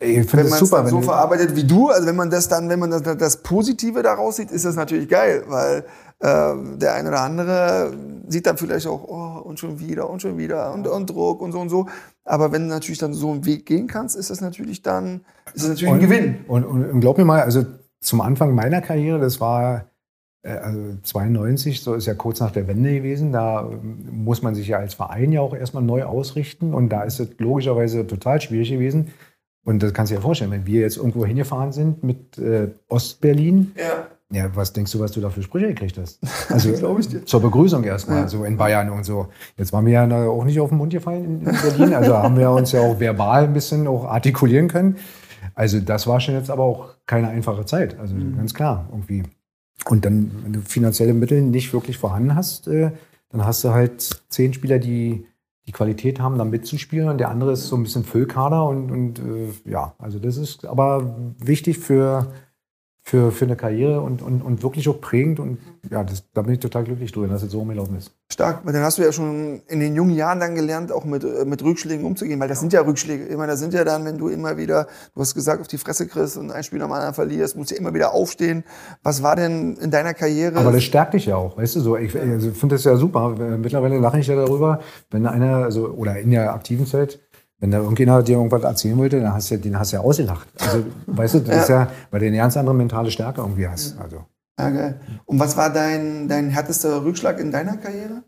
Ich 0.00 0.26
finde 0.26 0.32
wenn 0.32 0.42
das 0.44 0.50
man 0.50 0.62
es 0.62 0.68
super, 0.70 0.84
wenn 0.84 0.90
so 0.90 1.02
verarbeitet 1.02 1.54
wie 1.54 1.64
du, 1.64 1.90
also 1.90 2.06
wenn 2.06 2.16
man 2.16 2.30
das 2.30 2.48
dann, 2.48 2.70
wenn 2.70 2.78
man 2.78 2.90
das, 2.90 3.02
das 3.02 3.42
Positive 3.42 4.02
daraus 4.02 4.36
sieht, 4.36 4.50
ist 4.50 4.64
das 4.64 4.74
natürlich 4.74 5.06
geil, 5.06 5.44
weil 5.48 5.84
der 6.22 6.94
eine 6.94 7.08
oder 7.08 7.20
andere 7.20 7.92
sieht 8.28 8.46
dann 8.46 8.56
vielleicht 8.56 8.86
auch, 8.86 9.02
oh, 9.08 9.40
und 9.40 9.58
schon 9.58 9.80
wieder 9.80 10.08
und 10.08 10.22
schon 10.22 10.38
wieder 10.38 10.72
und, 10.72 10.86
und 10.86 11.10
Druck 11.10 11.42
und 11.42 11.52
so 11.52 11.60
und 11.60 11.68
so. 11.68 11.88
Aber 12.24 12.52
wenn 12.52 12.62
du 12.62 12.68
natürlich 12.68 12.98
dann 12.98 13.12
so 13.12 13.30
einen 13.32 13.44
Weg 13.44 13.66
gehen 13.66 13.88
kannst, 13.88 14.16
ist 14.16 14.30
das 14.30 14.40
natürlich 14.40 14.82
dann, 14.82 15.22
ist 15.54 15.64
das 15.64 15.70
natürlich 15.70 15.94
ein 15.94 16.00
Gewinn. 16.00 16.36
Und, 16.46 16.64
und, 16.64 16.84
und 16.84 17.00
glaub 17.00 17.18
mir 17.18 17.24
mal, 17.24 17.42
also 17.42 17.64
zum 18.00 18.20
Anfang 18.20 18.54
meiner 18.54 18.80
Karriere, 18.80 19.18
das 19.18 19.40
war 19.40 19.86
äh, 20.42 20.50
also 20.50 20.80
92, 21.02 21.80
so 21.82 21.94
ist 21.94 22.06
ja 22.06 22.14
kurz 22.14 22.40
nach 22.40 22.52
der 22.52 22.68
Wende 22.68 22.92
gewesen, 22.92 23.32
da 23.32 23.68
ähm, 23.68 24.24
muss 24.24 24.42
man 24.42 24.54
sich 24.54 24.68
ja 24.68 24.78
als 24.78 24.94
Verein 24.94 25.32
ja 25.32 25.40
auch 25.40 25.54
erstmal 25.54 25.82
neu 25.82 26.04
ausrichten 26.04 26.74
und 26.74 26.90
da 26.90 27.02
ist 27.02 27.20
es 27.20 27.28
logischerweise 27.38 28.06
total 28.06 28.40
schwierig 28.40 28.70
gewesen. 28.70 29.10
Und 29.64 29.82
das 29.82 29.94
kannst 29.94 30.10
du 30.10 30.14
dir 30.14 30.18
ja 30.20 30.22
vorstellen, 30.22 30.50
wenn 30.50 30.66
wir 30.66 30.80
jetzt 30.80 30.96
irgendwo 30.96 31.24
hingefahren 31.24 31.72
sind 31.72 32.02
mit 32.02 32.36
äh, 32.38 32.68
Ostberlin, 32.88 33.72
Ja. 33.76 34.06
Ja, 34.32 34.54
was 34.54 34.72
denkst 34.72 34.90
du, 34.92 35.00
was 35.00 35.12
du 35.12 35.20
da 35.20 35.30
für 35.30 35.42
Sprüche 35.42 35.68
gekriegt 35.68 35.98
hast? 35.98 36.18
Also 36.50 36.70
ich 36.70 37.08
dir. 37.08 37.24
zur 37.26 37.40
Begrüßung 37.40 37.84
erstmal, 37.84 38.22
Ja. 38.22 38.28
so 38.28 38.44
in 38.44 38.56
Bayern 38.56 38.90
und 38.90 39.04
so. 39.04 39.28
Jetzt 39.56 39.72
waren 39.72 39.86
wir 39.86 39.92
ja 39.92 40.26
auch 40.28 40.44
nicht 40.44 40.58
auf 40.60 40.70
den 40.70 40.78
Mund 40.78 40.92
gefallen 40.92 41.24
in, 41.24 41.46
in 41.46 41.56
Berlin, 41.62 41.94
also 41.94 42.16
haben 42.16 42.36
wir 42.36 42.50
uns 42.50 42.72
ja 42.72 42.80
auch 42.80 42.98
verbal 42.98 43.44
ein 43.44 43.52
bisschen 43.52 43.86
auch 43.86 44.04
artikulieren 44.04 44.68
können. 44.68 44.96
Also 45.54 45.80
das 45.80 46.06
war 46.06 46.20
schon 46.20 46.34
jetzt 46.34 46.50
aber 46.50 46.62
auch 46.64 46.90
keine 47.06 47.28
einfache 47.28 47.64
Zeit, 47.66 47.98
also 47.98 48.14
Mhm. 48.14 48.36
ganz 48.36 48.54
klar 48.54 48.88
irgendwie. 48.90 49.22
Und 49.88 50.04
dann, 50.04 50.30
wenn 50.44 50.52
du 50.52 50.60
finanzielle 50.60 51.12
Mittel 51.14 51.42
nicht 51.42 51.72
wirklich 51.72 51.98
vorhanden 51.98 52.34
hast, 52.34 52.68
äh, 52.68 52.92
dann 53.30 53.44
hast 53.44 53.64
du 53.64 53.70
halt 53.70 54.22
zehn 54.28 54.52
Spieler, 54.54 54.78
die 54.78 55.26
die 55.66 55.72
Qualität 55.72 56.20
haben, 56.20 56.38
da 56.38 56.44
mitzuspielen 56.44 57.08
und 57.08 57.18
der 57.18 57.28
andere 57.30 57.52
ist 57.52 57.68
so 57.68 57.76
ein 57.76 57.82
bisschen 57.84 58.02
Füllkader 58.04 58.64
und, 58.68 58.90
und 58.90 59.18
äh, 59.20 59.52
ja, 59.70 59.94
also 59.98 60.18
das 60.18 60.36
ist 60.36 60.64
aber 60.66 61.14
wichtig 61.38 61.78
für, 61.78 62.32
für, 63.04 63.32
für 63.32 63.46
eine 63.46 63.56
Karriere 63.56 64.00
und, 64.00 64.22
und, 64.22 64.42
und 64.42 64.62
wirklich 64.62 64.88
auch 64.88 65.00
prägend 65.00 65.40
und 65.40 65.58
ja, 65.90 66.04
das, 66.04 66.22
da 66.32 66.42
bin 66.42 66.54
ich 66.54 66.60
total 66.60 66.84
glücklich 66.84 67.10
drüber, 67.10 67.26
dass 67.26 67.42
es 67.42 67.50
so 67.50 67.60
umgelaufen 67.60 67.96
ist. 67.96 68.12
Stark, 68.32 68.64
dann 68.64 68.76
hast 68.76 68.96
du 68.96 69.02
ja 69.02 69.10
schon 69.10 69.60
in 69.66 69.80
den 69.80 69.96
jungen 69.96 70.14
Jahren 70.14 70.38
dann 70.38 70.54
gelernt, 70.54 70.92
auch 70.92 71.04
mit, 71.04 71.24
äh, 71.24 71.44
mit 71.44 71.62
Rückschlägen 71.64 72.06
umzugehen, 72.06 72.38
weil 72.38 72.48
das 72.48 72.60
sind 72.60 72.72
ja 72.72 72.80
Rückschläge. 72.80 73.26
Ich 73.26 73.36
meine, 73.36 73.52
das 73.52 73.60
sind 73.60 73.74
ja 73.74 73.84
dann, 73.84 74.04
wenn 74.04 74.18
du 74.18 74.28
immer 74.28 74.56
wieder, 74.56 74.86
du 75.14 75.20
hast 75.20 75.34
gesagt, 75.34 75.60
auf 75.60 75.66
die 75.66 75.78
Fresse 75.78 76.06
kriegst 76.06 76.36
und 76.36 76.52
ein 76.52 76.62
Spiel 76.62 76.80
am 76.80 76.92
anderen 76.92 77.12
verlierst, 77.12 77.56
musst 77.56 77.72
du 77.72 77.74
immer 77.74 77.92
wieder 77.92 78.14
aufstehen. 78.14 78.62
Was 79.02 79.22
war 79.22 79.34
denn 79.34 79.76
in 79.76 79.90
deiner 79.90 80.14
Karriere? 80.14 80.60
Aber 80.60 80.72
das 80.72 80.84
stärkt 80.84 81.14
dich 81.14 81.26
ja 81.26 81.36
auch, 81.36 81.58
weißt 81.58 81.76
du 81.76 81.80
so. 81.80 81.96
Ich 81.96 82.18
also 82.18 82.52
finde 82.52 82.76
das 82.76 82.84
ja 82.84 82.96
super. 82.96 83.30
Mittlerweile 83.58 83.98
lache 83.98 84.20
ich 84.20 84.28
ja 84.28 84.36
darüber, 84.36 84.80
wenn 85.10 85.26
einer, 85.26 85.56
also, 85.56 85.88
oder 85.88 86.18
in 86.20 86.30
der 86.30 86.54
aktiven 86.54 86.86
Zeit, 86.86 87.20
wenn 87.62 87.70
da 87.70 87.78
irgendjemand 87.78 88.26
dir 88.26 88.38
irgendwas 88.38 88.64
erzählen 88.64 88.98
wollte, 88.98 89.20
dann 89.20 89.34
hast 89.34 89.48
du, 89.52 89.56
den 89.56 89.78
hast 89.78 89.92
du 89.92 89.96
ja 89.96 90.02
ausgelacht. 90.02 90.48
Also, 90.58 90.84
weißt 91.06 91.34
du, 91.34 91.40
das 91.40 91.62
ist 91.62 91.68
ja, 91.68 91.92
weil 92.10 92.18
du 92.18 92.26
eine 92.26 92.36
ganz 92.36 92.56
andere 92.56 92.74
mentale 92.74 93.08
Stärke 93.12 93.40
irgendwie 93.40 93.68
hast. 93.68 93.96
Also. 94.00 94.24
ja, 94.58 94.70
geil. 94.70 95.00
Und 95.26 95.38
was 95.38 95.56
war 95.56 95.72
dein, 95.72 96.26
dein 96.26 96.50
härtester 96.50 97.04
Rückschlag 97.04 97.38
in 97.38 97.52
deiner 97.52 97.76
Karriere? 97.76 98.24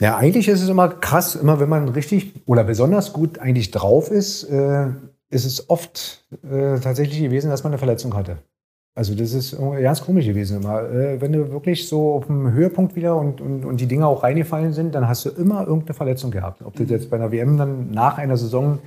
Ja, 0.00 0.16
eigentlich 0.16 0.48
ist 0.48 0.62
es 0.62 0.68
immer 0.68 0.88
krass, 0.88 1.36
immer 1.36 1.60
wenn 1.60 1.68
man 1.68 1.90
richtig 1.90 2.42
oder 2.44 2.64
besonders 2.64 3.12
gut 3.12 3.38
eigentlich 3.38 3.70
drauf 3.70 4.10
ist, 4.10 4.42
äh, 4.42 4.88
ist 5.30 5.44
es 5.44 5.70
oft 5.70 6.26
äh, 6.42 6.80
tatsächlich 6.80 7.20
gewesen, 7.20 7.50
dass 7.50 7.62
man 7.62 7.70
eine 7.72 7.78
Verletzung 7.78 8.14
hatte. 8.14 8.38
Also 8.96 9.14
das 9.14 9.32
ist 9.32 9.54
irgendwie 9.54 9.82
ganz 9.82 10.00
komisch 10.00 10.26
gewesen 10.26 10.62
immer. 10.62 10.82
Äh, 10.88 11.20
wenn 11.20 11.32
du 11.32 11.50
wirklich 11.50 11.88
so 11.88 12.14
auf 12.14 12.26
dem 12.26 12.52
Höhepunkt 12.52 12.94
wieder 12.94 13.16
und, 13.16 13.40
und, 13.40 13.64
und 13.64 13.80
die 13.80 13.86
Dinge 13.86 14.06
auch 14.06 14.22
reingefallen 14.22 14.72
sind, 14.72 14.94
dann 14.94 15.08
hast 15.08 15.24
du 15.24 15.30
immer 15.30 15.66
irgendeine 15.66 15.94
Verletzung 15.94 16.30
gehabt. 16.30 16.62
Ob 16.62 16.76
das 16.76 16.88
jetzt 16.88 17.10
bei 17.10 17.16
einer 17.16 17.32
WM 17.32 17.56
dann 17.56 17.90
nach 17.90 18.18
einer 18.18 18.36
Saison 18.36 18.78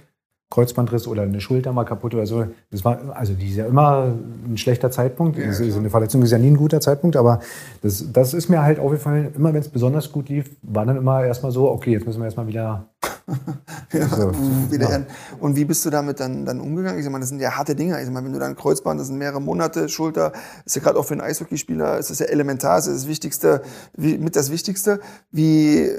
Kreuzbandriss 0.50 1.08
oder 1.08 1.24
eine 1.24 1.42
Schulter 1.42 1.74
mal 1.74 1.84
kaputt 1.84 2.14
oder 2.14 2.26
so. 2.26 2.46
Das 2.72 2.86
war, 2.86 3.00
also 3.14 3.34
die 3.34 3.50
ist 3.50 3.58
ja 3.58 3.66
immer 3.66 4.14
ein 4.48 4.58
schlechter 4.58 4.90
Zeitpunkt. 4.90 5.38
Ja, 5.38 5.44
ist, 5.44 5.60
eine 5.60 5.90
Verletzung 5.90 6.22
ist 6.22 6.32
ja 6.32 6.38
nie 6.38 6.48
ein 6.48 6.58
guter 6.58 6.80
Zeitpunkt, 6.80 7.18
aber 7.18 7.42
das, 7.82 8.14
das 8.14 8.34
ist 8.34 8.48
mir 8.48 8.62
halt 8.62 8.80
aufgefallen, 8.80 9.34
immer 9.36 9.54
wenn 9.54 9.60
es 9.60 9.68
besonders 9.68 10.10
gut 10.12 10.30
lief, 10.30 10.50
war 10.62 10.86
dann 10.86 10.96
immer 10.96 11.26
erstmal 11.26 11.52
so, 11.52 11.70
okay, 11.70 11.92
jetzt 11.92 12.06
müssen 12.06 12.20
wir 12.20 12.26
erstmal 12.26 12.48
wieder. 12.48 12.88
Ja, 13.94 14.08
So, 14.08 14.32
wieder 14.72 14.90
ja. 14.90 14.96
ern- 14.96 15.08
Und 15.40 15.56
wie 15.56 15.66
bist 15.66 15.86
du 15.86 15.90
damit 15.90 16.20
dann, 16.20 16.46
dann 16.46 16.60
umgegangen? 16.62 16.98
Ich 16.98 17.04
sag 17.06 17.12
mal, 17.12 17.20
das 17.20 17.30
sind 17.30 17.40
ja 17.42 17.52
harte 17.58 17.76
Dinge. 17.76 17.98
Ich 18.00 18.06
sag 18.06 18.14
mal, 18.14 18.24
wenn 18.24 18.34
du 18.34 18.40
dann 18.40 18.56
Kreuzband, 18.56 19.00
das 19.00 19.08
sind 19.08 19.18
mehrere 19.18 19.42
Monate, 19.42 19.90
Schulter, 19.90 20.32
ist 20.66 20.76
ja 20.76 20.82
gerade 20.82 20.98
auch 21.00 21.04
für 21.06 21.14
einen 21.14 21.22
Eishockeyspieler, 21.22 21.98
ist 21.98 22.10
das 22.10 22.20
ja 22.20 22.28
elementar, 22.28 22.78
ist 22.80 22.88
das 22.88 23.08
Wichtigste, 23.08 23.62
wie, 23.96 24.18
mit 24.18 24.36
das 24.36 24.52
Wichtigste. 24.52 25.00
Wie, 25.32 25.90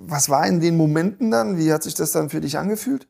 was 0.00 0.28
war 0.30 0.46
in 0.46 0.60
den 0.60 0.76
Momenten 0.76 1.30
dann? 1.30 1.58
Wie 1.58 1.72
hat 1.72 1.82
sich 1.82 1.94
das 1.94 2.12
dann 2.12 2.30
für 2.30 2.40
dich 2.40 2.58
angefühlt? 2.58 3.08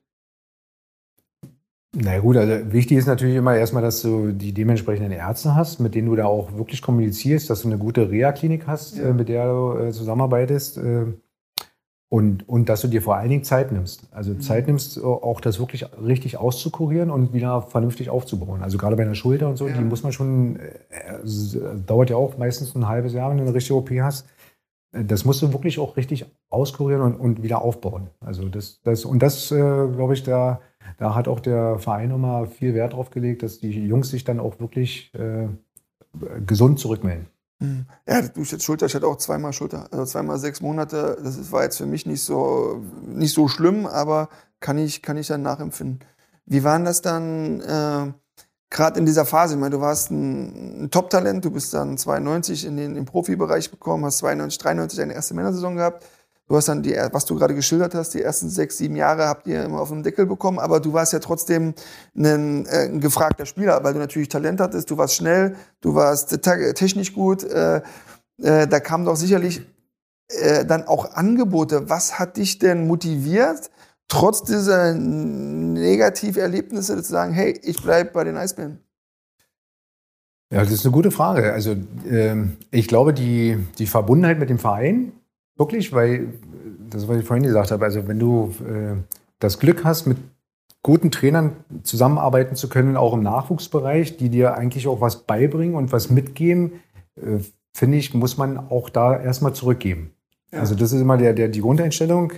Na 1.97 2.14
ja, 2.14 2.21
gut, 2.21 2.37
also 2.37 2.73
wichtig 2.73 2.99
ist 2.99 3.07
natürlich 3.07 3.35
immer 3.37 3.57
erstmal, 3.57 3.83
dass 3.83 4.03
du 4.03 4.33
die 4.33 4.53
dementsprechenden 4.53 5.11
Ärzte 5.12 5.55
hast, 5.55 5.81
mit 5.81 5.95
denen 5.95 6.09
du 6.09 6.17
da 6.17 6.27
auch 6.27 6.53
wirklich 6.57 6.83
kommunizierst, 6.83 7.49
dass 7.49 7.62
du 7.62 7.69
eine 7.69 7.79
gute 7.79 8.11
Reha-Klinik 8.11 8.67
hast, 8.67 8.97
Ja. 8.97 9.05
äh, 9.05 9.12
mit 9.14 9.29
der 9.29 9.47
du 9.51 9.79
äh, 9.79 9.93
zusammenarbeitest. 9.93 10.77
Und, 12.11 12.49
und 12.49 12.71
dass 12.71 12.81
du 12.81 12.88
dir 12.88 13.03
vor 13.03 13.16
allen 13.16 13.29
Dingen 13.29 13.44
Zeit 13.44 13.71
nimmst. 13.71 14.09
Also 14.12 14.35
Zeit 14.37 14.66
nimmst, 14.66 14.97
äh, 14.97 15.01
auch 15.03 15.42
das 15.42 15.59
wirklich 15.59 15.85
richtig 16.01 16.38
auszukurieren 16.38 17.11
und 17.11 17.35
wieder 17.35 17.61
vernünftig 17.63 18.09
aufzubauen. 18.09 18.63
Also 18.63 18.79
gerade 18.79 18.96
bei 18.96 19.02
einer 19.02 19.15
Schulter 19.15 19.48
und 19.48 19.56
so, 19.56 19.69
Ja. 19.69 19.77
die 19.77 19.85
muss 19.85 20.02
man 20.02 20.13
schon, 20.13 20.59
es 21.23 21.59
dauert 21.87 22.09
ja 22.09 22.17
auch 22.17 22.38
meistens 22.38 22.75
ein 22.75 22.88
halbes 22.88 23.13
Jahr, 23.13 23.31
wenn 23.31 23.37
du 23.37 23.42
eine 23.44 23.52
richtige 23.54 23.75
OP 23.77 23.90
hast. 24.00 24.27
Das 24.92 25.27
musst 25.27 25.42
du 25.42 25.52
wirklich 25.52 25.79
auch 25.79 25.98
richtig 25.98 26.25
auskurieren 26.48 27.02
und, 27.02 27.17
und 27.17 27.42
wieder 27.42 27.61
aufbauen. 27.61 28.09
Also 28.21 28.48
das, 28.48 28.81
das 28.85 29.04
und 29.04 29.23
das, 29.23 29.50
äh, 29.50 29.56
glaube 29.56 30.15
ich, 30.15 30.23
da, 30.23 30.63
da 30.96 31.15
hat 31.15 31.29
auch 31.29 31.40
der 31.40 31.79
Verein 31.79 32.11
immer 32.11 32.46
viel 32.46 32.73
Wert 32.73 32.94
drauf 32.94 33.11
gelegt, 33.11 33.42
dass 33.42 33.59
die 33.61 33.87
Jungs 33.87 34.09
sich 34.09 34.25
dann 34.25 34.40
auch 34.40 34.59
wirklich 34.61 35.13
äh, 35.15 35.48
gesund 36.46 36.79
zurückmelden. 36.79 37.27
Ja, 37.61 38.23
du 38.23 38.42
jetzt 38.42 38.63
Schulter, 38.63 38.87
ich 38.87 38.94
hatte 38.94 39.06
auch 39.06 39.17
zweimal 39.17 39.52
Schulter, 39.52 39.88
also 39.90 40.04
zweimal 40.04 40.38
sechs 40.38 40.61
Monate. 40.61 41.19
Das 41.23 41.50
war 41.50 41.65
jetzt 41.65 41.79
für 41.79 41.87
mich 41.87 42.06
nicht 42.06 42.23
so, 42.23 42.85
nicht 43.04 43.35
so 43.35 43.48
schlimm, 43.48 43.87
aber 43.87 44.29
kann 44.61 44.79
ich, 44.79 45.02
kann 45.02 45.17
ich 45.17 45.27
dann 45.27 45.42
nachempfinden. 45.42 46.00
Wie 46.46 46.63
waren 46.63 46.85
das 46.85 47.02
dann 47.02 47.61
äh, 47.61 48.13
gerade 48.71 48.98
in 48.98 49.06
dieser 49.06 49.27
Phase? 49.27 49.54
Ich 49.54 49.61
meine, 49.61 49.77
du 49.77 49.81
warst 49.81 50.11
ein, 50.11 50.85
ein 50.85 50.90
Top-Talent, 50.90 51.44
du 51.44 51.50
bist 51.50 51.75
dann 51.75 51.98
92 51.98 52.65
in 52.65 52.77
den, 52.77 52.96
im 52.96 53.04
Profibereich 53.04 53.71
gekommen, 53.71 54.04
hast 54.04 54.19
92, 54.19 54.59
93 54.59 54.98
deine 54.98 55.15
erste 55.15 55.35
Männersaison 55.35 55.77
gehabt. 55.77 56.04
Du 56.49 56.57
hast 56.57 56.69
dann 56.69 56.83
die, 56.83 56.96
was 57.13 57.27
du 57.27 57.35
gerade 57.35 57.55
geschildert 57.55 57.94
hast, 57.94 58.15
die 58.15 58.23
ersten 58.23 58.49
sechs, 58.49 58.79
sieben 58.79 58.96
Jahre 58.96 59.29
habt 59.29 59.46
ihr 59.46 59.65
immer 59.65 59.81
auf 59.81 59.90
den 59.90 60.03
Deckel 60.03 60.25
bekommen, 60.25 60.59
aber 60.59 60.81
du 60.81 60.94
warst 60.94 61.13
ja 61.13 61.19
trotzdem 61.19 61.75
ein, 62.17 62.65
äh, 62.67 62.87
ein 62.87 63.01
gefragter 63.01 63.44
Spieler, 63.44 63.85
weil 63.85 63.92
du 63.92 63.99
natürlich 63.99 64.31
Talent 64.31 64.61
hattest, 64.61 64.90
du 64.90 64.96
warst 64.96 65.15
schnell, 65.15 65.57
du 65.83 65.94
warst 65.94 66.40
technisch 66.40 67.13
gut, 67.13 67.44
äh, 67.44 67.83
äh, 68.42 68.67
da 68.67 68.81
kamen 68.81 69.05
doch 69.05 69.17
sicherlich 69.17 69.61
äh, 70.29 70.65
dann 70.65 70.87
auch 70.87 71.13
Angebote. 71.13 71.90
Was 71.90 72.19
hat 72.19 72.38
dich 72.38 72.59
denn 72.59 72.87
motiviert, 72.87 73.71
trotz 74.09 74.42
dieser 74.42 74.94
Negativerlebnisse 74.94 77.03
zu 77.03 77.13
sagen, 77.13 77.35
hey, 77.35 77.61
ich 77.63 77.83
bleibe 77.83 78.13
bei 78.13 78.25
den 78.25 78.38
Eisbären? 78.38 78.79
Ja, 80.51 80.63
das 80.63 80.73
ist 80.73 80.87
eine 80.87 80.92
gute 80.92 81.11
Frage. 81.11 81.53
Also 81.53 81.77
ähm, 82.09 82.57
ich 82.71 82.88
glaube, 82.88 83.13
die, 83.13 83.59
die 83.77 83.87
Verbundenheit 83.87 84.38
mit 84.38 84.49
dem 84.49 84.59
Verein, 84.59 85.13
Wirklich, 85.59 85.92
weil, 85.92 86.29
das, 86.88 87.09
was 87.09 87.19
ich 87.19 87.27
vorhin 87.27 87.44
gesagt 87.44 87.71
habe, 87.71 87.85
also 87.85 88.06
wenn 88.09 88.19
du 88.19 88.54
äh, 88.67 88.96
das 89.40 89.59
Glück 89.59 89.85
hast, 89.85 90.06
mit 90.06 90.17
guten 90.83 91.11
Trainern 91.11 91.56
zusammenarbeiten 91.83 92.54
zu 92.54 92.69
können, 92.69 92.96
auch 92.96 93.13
im 93.13 93.23
Nachwuchsbereich, 93.23 94.17
die 94.17 94.31
dir 94.31 94.54
eigentlich 94.54 94.87
auch 94.87 95.00
was 95.00 95.25
beibringen 95.25 95.75
und 95.75 95.92
was 95.92 96.11
mitgeben, 96.11 96.81
äh, 97.17 97.40
finde 97.75 97.98
ich, 97.98 98.15
muss 98.15 98.38
man 98.38 98.59
auch 98.71 98.88
da 98.88 99.21
erstmal 99.21 99.52
zurückgeben. 99.52 100.13
Ja. 100.52 100.61
Also 100.61 100.75
das 100.75 100.92
ist 100.92 101.00
immer 101.00 101.17
der, 101.17 101.35
der, 101.35 101.48
die 101.48 101.61
Grundeinstellung. 101.61 102.33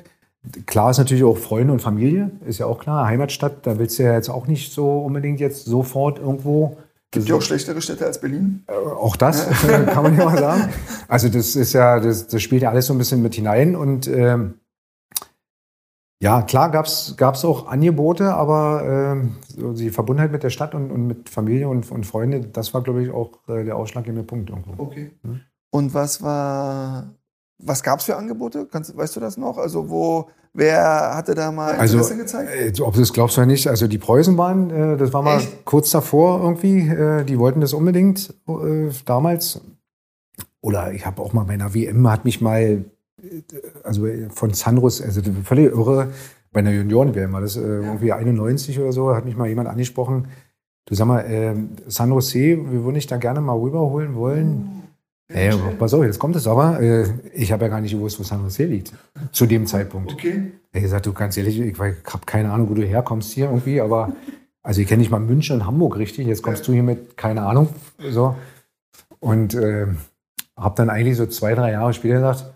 Klar 0.64 0.90
ist 0.90 0.98
natürlich 0.98 1.24
auch 1.24 1.36
Freunde 1.36 1.72
und 1.72 1.82
Familie, 1.82 2.30
ist 2.46 2.58
ja 2.58 2.66
auch 2.66 2.78
klar. 2.78 3.06
Heimatstadt, 3.06 3.66
da 3.66 3.78
willst 3.78 3.98
du 3.98 4.04
ja 4.04 4.14
jetzt 4.14 4.30
auch 4.30 4.46
nicht 4.46 4.72
so 4.72 5.00
unbedingt 5.00 5.38
jetzt 5.38 5.66
sofort 5.66 6.18
irgendwo 6.18 6.78
Gibt 7.12 7.28
ja 7.28 7.34
auch 7.34 7.42
schlechtere 7.42 7.80
Städte 7.80 8.06
als 8.06 8.20
Berlin? 8.20 8.64
Äh, 8.68 8.72
auch 8.72 9.16
das 9.16 9.48
kann 9.66 10.02
man 10.02 10.16
ja 10.16 10.24
mal 10.24 10.38
sagen. 10.38 10.72
Also 11.08 11.28
das 11.28 11.56
ist 11.56 11.72
ja, 11.72 11.98
das, 11.98 12.28
das 12.28 12.40
spielt 12.40 12.62
ja 12.62 12.70
alles 12.70 12.86
so 12.86 12.94
ein 12.94 12.98
bisschen 12.98 13.20
mit 13.20 13.34
hinein 13.34 13.74
und 13.74 14.06
ähm, 14.06 14.60
ja, 16.22 16.42
klar 16.42 16.70
gab 16.70 16.84
es 16.84 17.44
auch 17.44 17.66
Angebote, 17.66 18.34
aber 18.34 19.24
äh, 19.56 19.72
die 19.74 19.90
Verbundenheit 19.90 20.30
mit 20.30 20.42
der 20.42 20.50
Stadt 20.50 20.74
und, 20.74 20.90
und 20.90 21.06
mit 21.06 21.30
Familie 21.30 21.68
und, 21.68 21.90
und 21.90 22.04
Freunde, 22.04 22.42
das 22.42 22.74
war, 22.74 22.82
glaube 22.82 23.02
ich, 23.02 23.10
auch 23.10 23.30
äh, 23.48 23.64
der 23.64 23.76
ausschlaggebende 23.76 24.22
Punkt 24.22 24.50
irgendwo. 24.50 24.82
Okay. 24.82 25.12
Hm? 25.22 25.40
Und 25.70 25.94
was 25.94 26.22
war, 26.22 27.14
was 27.58 27.82
gab 27.82 28.00
es 28.00 28.04
für 28.04 28.16
Angebote? 28.16 28.66
Kannst, 28.66 28.94
weißt 28.94 29.16
du 29.16 29.20
das 29.20 29.38
noch? 29.38 29.56
Also 29.56 29.88
wo, 29.88 30.28
wer 30.52 31.14
hatte 31.14 31.34
da 31.34 31.52
mal 31.52 31.74
also, 31.74 31.98
Interesse 31.98 32.14
also, 32.14 32.24
gezeigt? 32.24 32.78
Äh, 32.78 32.82
ob 32.82 32.94
du 32.94 33.00
das 33.00 33.12
glaubst 33.12 33.38
oder 33.38 33.46
nicht, 33.46 33.66
also 33.66 33.86
die 33.86 33.98
Preußen 33.98 34.36
waren, 34.36 34.70
äh, 34.70 34.96
das 34.96 35.12
war 35.12 35.22
mal 35.22 35.38
Echt? 35.38 35.64
kurz 35.64 35.90
davor 35.90 36.40
irgendwie, 36.42 36.88
äh, 36.88 37.24
die 37.24 37.38
wollten 37.38 37.60
das 37.60 37.72
unbedingt 37.72 38.34
damals. 39.04 39.60
Oder 40.62 40.92
ich 40.92 41.06
habe 41.06 41.22
auch 41.22 41.32
mal 41.32 41.44
bei 41.44 41.54
einer 41.54 41.74
WM, 41.74 42.08
hat 42.10 42.24
mich 42.24 42.40
mal, 42.40 42.84
also 43.82 44.06
von 44.30 44.52
Sanros, 44.52 45.00
also 45.00 45.22
völlig 45.44 45.72
irre, 45.72 46.08
bei 46.52 46.60
einer 46.60 46.72
Junioren-WM 46.72 47.32
war 47.32 47.40
das 47.40 47.56
irgendwie 47.56 48.12
91 48.12 48.78
oder 48.78 48.92
so, 48.92 49.14
hat 49.14 49.24
mich 49.24 49.36
mal 49.36 49.48
jemand 49.48 49.68
angesprochen, 49.68 50.26
du 50.86 50.94
sag 50.94 51.06
mal, 51.06 51.20
äh, 51.20 51.54
San 51.86 52.10
Jose, 52.10 52.38
wir 52.38 52.84
würden 52.84 52.94
dich 52.94 53.06
da 53.06 53.16
gerne 53.16 53.40
mal 53.40 53.56
rüberholen 53.56 54.14
wollen. 54.16 54.79
Oh 55.30 55.36
Ey, 55.36 55.52
pass 55.78 55.94
auf, 55.94 56.02
jetzt 56.02 56.18
kommt 56.18 56.34
es 56.34 56.46
aber. 56.46 56.80
Äh, 56.80 57.06
ich 57.34 57.52
habe 57.52 57.64
ja 57.64 57.68
gar 57.68 57.80
nicht 57.80 57.92
gewusst, 57.92 58.18
wo 58.18 58.24
San 58.24 58.42
Jose 58.42 58.64
liegt. 58.64 58.92
Zu 59.30 59.46
dem 59.46 59.66
Zeitpunkt. 59.66 60.12
Okay. 60.12 60.52
Er 60.72 60.80
gesagt, 60.80 61.06
du 61.06 61.12
ganz 61.12 61.36
ehrlich, 61.36 61.58
ich 61.58 61.78
habe 61.78 61.94
keine 62.26 62.50
Ahnung, 62.50 62.68
wo 62.68 62.74
du 62.74 62.82
herkommst 62.82 63.32
hier 63.32 63.46
irgendwie, 63.46 63.80
aber 63.80 64.12
also 64.62 64.80
ich 64.80 64.88
kenne 64.88 65.00
nicht 65.00 65.10
mal 65.10 65.20
München 65.20 65.60
und 65.60 65.66
Hamburg 65.66 65.96
richtig. 65.98 66.26
Jetzt 66.26 66.42
kommst 66.42 66.66
du 66.66 66.72
hier 66.72 66.82
mit, 66.82 67.16
keine 67.16 67.42
Ahnung. 67.42 67.68
So. 68.10 68.34
Und 69.20 69.54
äh, 69.54 69.86
habe 70.56 70.74
dann 70.76 70.90
eigentlich 70.90 71.16
so 71.16 71.26
zwei, 71.26 71.54
drei 71.54 71.72
Jahre 71.72 71.94
später 71.94 72.16
gesagt, 72.16 72.52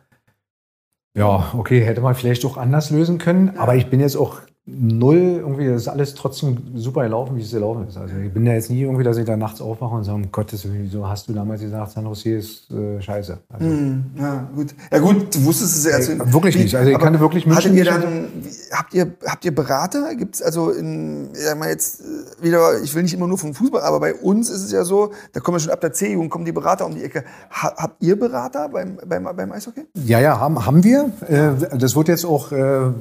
ja, 1.17 1.53
okay, 1.57 1.85
hätte 1.85 2.01
man 2.01 2.15
vielleicht 2.15 2.45
auch 2.45 2.57
anders 2.57 2.91
lösen 2.91 3.19
können. 3.19 3.57
Aber 3.57 3.77
ich 3.77 3.89
bin 3.89 4.01
jetzt 4.01 4.17
auch 4.17 4.41
null, 4.67 5.41
irgendwie, 5.41 5.69
das 5.69 5.83
ist 5.83 5.89
alles 5.89 6.15
trotzdem 6.15 6.57
super 6.75 7.03
gelaufen, 7.03 7.37
wie 7.37 7.43
es 7.43 7.51
gelaufen 7.51 7.87
ist. 7.87 7.99
Also 7.99 8.17
ich 8.17 8.33
bin 8.33 8.47
ja 8.47 8.55
jetzt 8.55 8.71
nie 8.71 8.81
irgendwie, 8.81 9.05
dass 9.05 9.19
ich 9.19 9.27
da 9.27 9.37
nachts 9.37 9.61
aufwache 9.61 9.95
und 9.95 10.05
sage, 10.05 10.17
um 10.17 10.33
Gottes 10.33 10.65
Willen, 10.65 10.85
wieso 10.85 11.07
hast 11.07 11.29
du 11.29 11.35
damals 11.35 11.61
gesagt, 11.61 11.91
San 11.91 12.07
Jose 12.07 12.31
ist 12.31 12.71
äh, 12.71 12.99
scheiße. 12.99 13.39
Also, 13.51 13.67
mm, 13.67 14.05
ja, 14.19 14.49
gut. 14.55 14.75
Ja 14.91 14.99
gut, 15.01 15.35
du 15.35 15.45
wusstest 15.45 15.87
es 15.87 16.09
ja. 16.09 16.15
Ey, 16.15 16.33
wirklich 16.33 16.57
nicht. 16.57 16.75
Also 16.75 16.91
ich 16.91 16.99
kannte 16.99 17.21
wirklich 17.21 17.47
München 17.47 17.75
ihr 17.75 17.85
dann, 17.85 18.29
habt 18.73 18.95
ihr, 18.95 19.13
habt 19.27 19.45
ihr 19.45 19.55
Berater? 19.55 20.15
Gibt 20.15 20.37
es 20.37 20.43
also 20.43 20.71
in, 20.71 21.29
ja 21.35 21.55
mal 21.55 21.69
jetzt 21.69 22.01
äh, 22.01 22.43
wieder, 22.43 22.83
ich 22.83 22.95
will 22.95 23.03
nicht 23.03 23.15
immer 23.15 23.27
nur 23.27 23.37
vom 23.37 23.53
Fußball, 23.53 23.83
aber 23.83 24.01
bei 24.01 24.15
uns 24.15 24.49
ist 24.49 24.65
es 24.65 24.73
ja 24.73 24.85
so, 24.85 25.11
da 25.35 25.41
kommen 25.41 25.57
wir 25.57 25.61
schon 25.61 25.73
ab 25.73 25.83
der 25.83 25.93
C-Jugend, 25.93 26.31
kommen 26.31 26.47
die 26.47 26.53
Berater 26.53 26.87
um 26.87 26.95
die 26.95 27.05
Ecke. 27.05 27.25
Ha, 27.51 27.75
habt 27.77 28.03
ihr 28.03 28.19
Berater 28.19 28.71
beim, 28.71 28.97
beim, 29.07 29.25
beim 29.25 29.53
Eishockey? 29.53 29.85
Ja, 29.93 30.21
ja, 30.21 30.41
haben, 30.41 30.65
haben 30.65 30.83
wir. 30.83 31.11
Äh, 31.29 31.77
das 31.77 31.95
wird 31.95 32.09
jetzt 32.09 32.25
auch 32.25 32.51
äh, 32.51 32.93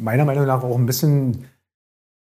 meiner 0.00 0.24
Meinung 0.24 0.44
nach 0.44 0.64
auch 0.71 0.71
auch 0.72 0.78
ein 0.78 0.86
bisschen, 0.86 1.44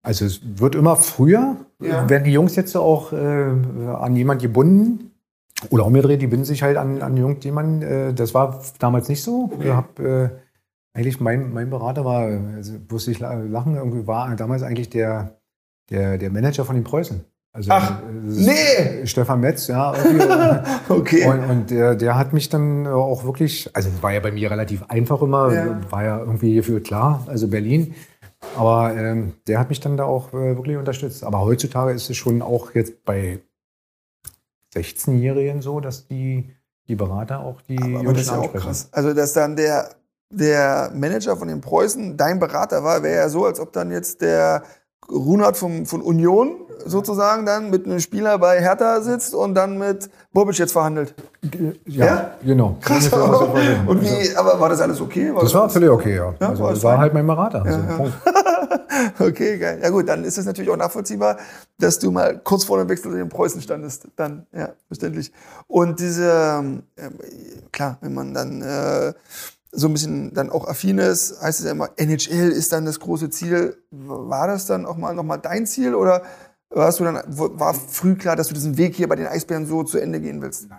also 0.02 0.24
es 0.24 0.40
wird 0.58 0.74
immer 0.74 0.96
früher, 0.96 1.56
ja. 1.80 2.08
werden 2.08 2.24
die 2.24 2.32
Jungs 2.32 2.56
jetzt 2.56 2.76
auch 2.76 3.12
äh, 3.12 3.16
an 3.16 4.16
jemand 4.16 4.42
gebunden. 4.42 5.06
Oder 5.68 5.84
umgedreht, 5.84 6.22
die 6.22 6.26
binden 6.26 6.46
sich 6.46 6.62
halt 6.62 6.78
an, 6.78 7.02
an 7.02 7.16
irgendjemanden. 7.16 7.82
Äh, 7.82 8.14
das 8.14 8.32
war 8.32 8.62
damals 8.78 9.10
nicht 9.10 9.22
so. 9.22 9.50
Okay. 9.52 9.68
Ich 9.68 9.74
hab, 9.74 9.98
äh, 10.00 10.30
eigentlich 10.94 11.20
mein, 11.20 11.52
mein 11.52 11.70
Berater 11.70 12.04
war, 12.04 12.22
also 12.56 12.74
musste 12.90 13.10
ich 13.10 13.20
lachen, 13.20 13.76
irgendwie 13.76 14.06
war 14.06 14.34
damals 14.36 14.62
eigentlich 14.62 14.90
der, 14.90 15.38
der, 15.90 16.18
der 16.18 16.30
Manager 16.30 16.64
von 16.64 16.76
den 16.76 16.84
Preußen. 16.84 17.24
Also, 17.52 17.72
Ach, 17.72 18.00
nee! 18.22 19.04
Stefan 19.06 19.40
Metz, 19.40 19.66
ja. 19.66 19.92
okay. 20.88 21.26
Und, 21.26 21.50
und 21.50 21.70
der, 21.70 21.96
der, 21.96 22.16
hat 22.16 22.32
mich 22.32 22.48
dann 22.48 22.86
auch 22.86 23.24
wirklich, 23.24 23.68
also 23.74 23.90
war 24.00 24.12
ja 24.12 24.20
bei 24.20 24.30
mir 24.30 24.52
relativ 24.52 24.84
einfach 24.84 25.20
immer, 25.20 25.52
ja. 25.52 25.80
war 25.90 26.04
ja 26.04 26.18
irgendwie 26.20 26.54
gefühlt 26.54 26.86
klar, 26.86 27.24
also 27.26 27.48
Berlin. 27.48 27.94
Aber 28.56 28.94
ähm, 28.96 29.34
der 29.46 29.58
hat 29.58 29.68
mich 29.68 29.80
dann 29.80 29.96
da 29.96 30.04
auch 30.04 30.28
äh, 30.28 30.56
wirklich 30.56 30.76
unterstützt. 30.76 31.24
Aber 31.24 31.40
heutzutage 31.40 31.92
ist 31.92 32.10
es 32.10 32.16
schon 32.16 32.42
auch 32.42 32.74
jetzt 32.74 33.04
bei 33.04 33.40
16-Jährigen 34.74 35.62
so, 35.62 35.80
dass 35.80 36.06
die, 36.06 36.50
die 36.88 36.96
Berater 36.96 37.40
auch 37.40 37.60
die 37.62 37.78
aber, 37.78 38.00
aber 38.00 38.12
das 38.12 38.22
ist 38.22 38.30
ja 38.30 38.38
auch 38.38 38.52
krass. 38.52 38.88
Also, 38.92 39.14
dass 39.14 39.32
dann 39.32 39.56
der, 39.56 39.90
der 40.30 40.90
Manager 40.94 41.36
von 41.36 41.48
den 41.48 41.60
Preußen 41.60 42.16
dein 42.16 42.38
Berater 42.38 42.82
war, 42.84 43.02
wäre 43.02 43.16
ja 43.16 43.28
so, 43.28 43.44
als 43.44 43.60
ob 43.60 43.72
dann 43.72 43.90
jetzt 43.90 44.22
der 44.22 44.62
Runert 45.10 45.56
vom, 45.56 45.86
von 45.86 46.02
Union 46.02 46.66
sozusagen 46.84 47.46
dann 47.46 47.70
mit 47.70 47.86
einem 47.86 48.00
Spieler 48.00 48.38
bei 48.38 48.60
Hertha 48.60 49.00
sitzt 49.00 49.34
und 49.34 49.54
dann 49.54 49.78
mit 49.78 50.10
Bobic 50.32 50.58
jetzt 50.58 50.72
verhandelt. 50.72 51.14
Ja, 51.86 52.04
ja? 52.04 52.30
genau. 52.44 52.76
Krass. 52.80 53.12
Und 53.12 54.02
wie, 54.02 54.36
aber 54.36 54.60
war 54.60 54.68
das 54.68 54.80
alles 54.80 55.00
okay? 55.00 55.34
War 55.34 55.42
das, 55.42 55.54
war 55.54 55.68
völlig 55.70 55.90
okay, 55.90 56.16
ja. 56.16 56.34
ja 56.40 56.48
also, 56.48 56.68
das 56.68 56.82
war 56.82 56.98
halt 56.98 57.14
mein 57.14 57.26
Berater. 57.26 57.64
Also, 57.64 57.78
ja, 57.78 58.06
okay, 59.26 59.58
geil. 59.58 59.80
Ja 59.82 59.90
gut, 59.90 60.08
dann 60.08 60.24
ist 60.24 60.38
es 60.38 60.46
natürlich 60.46 60.70
auch 60.70 60.76
nachvollziehbar, 60.76 61.38
dass 61.78 61.98
du 61.98 62.10
mal 62.10 62.38
kurz 62.38 62.64
vor 62.64 62.78
dem 62.78 62.88
Wechsel 62.88 63.12
in 63.12 63.18
den 63.18 63.28
Preußen 63.28 63.60
standest. 63.60 64.08
Dann, 64.16 64.46
ja, 64.52 64.70
verständlich. 64.86 65.32
Und 65.66 66.00
diese, 66.00 66.82
äh, 66.96 67.10
klar, 67.72 67.98
wenn 68.00 68.14
man 68.14 68.34
dann 68.34 68.62
äh, 68.62 69.12
so 69.72 69.86
ein 69.86 69.92
bisschen 69.92 70.34
dann 70.34 70.50
auch 70.50 70.66
affin 70.66 70.98
ist, 70.98 71.40
heißt 71.40 71.60
es 71.60 71.66
ja 71.66 71.72
immer, 71.72 71.90
NHL 71.96 72.50
ist 72.50 72.72
dann 72.72 72.84
das 72.84 73.00
große 73.00 73.30
Ziel. 73.30 73.76
War 73.90 74.46
das 74.46 74.66
dann 74.66 74.84
auch 74.86 74.96
mal 74.96 75.14
nochmal 75.14 75.38
dein 75.38 75.66
Ziel 75.66 75.94
oder 75.94 76.22
warst 76.70 77.00
du 77.00 77.04
dann, 77.04 77.20
war 77.26 77.74
früh 77.74 78.14
klar, 78.14 78.36
dass 78.36 78.48
du 78.48 78.54
diesen 78.54 78.78
Weg 78.78 78.94
hier 78.94 79.08
bei 79.08 79.16
den 79.16 79.26
Eisbären 79.26 79.66
so 79.66 79.82
zu 79.82 79.98
Ende 79.98 80.20
gehen 80.20 80.40
willst? 80.40 80.68
Nein. 80.68 80.78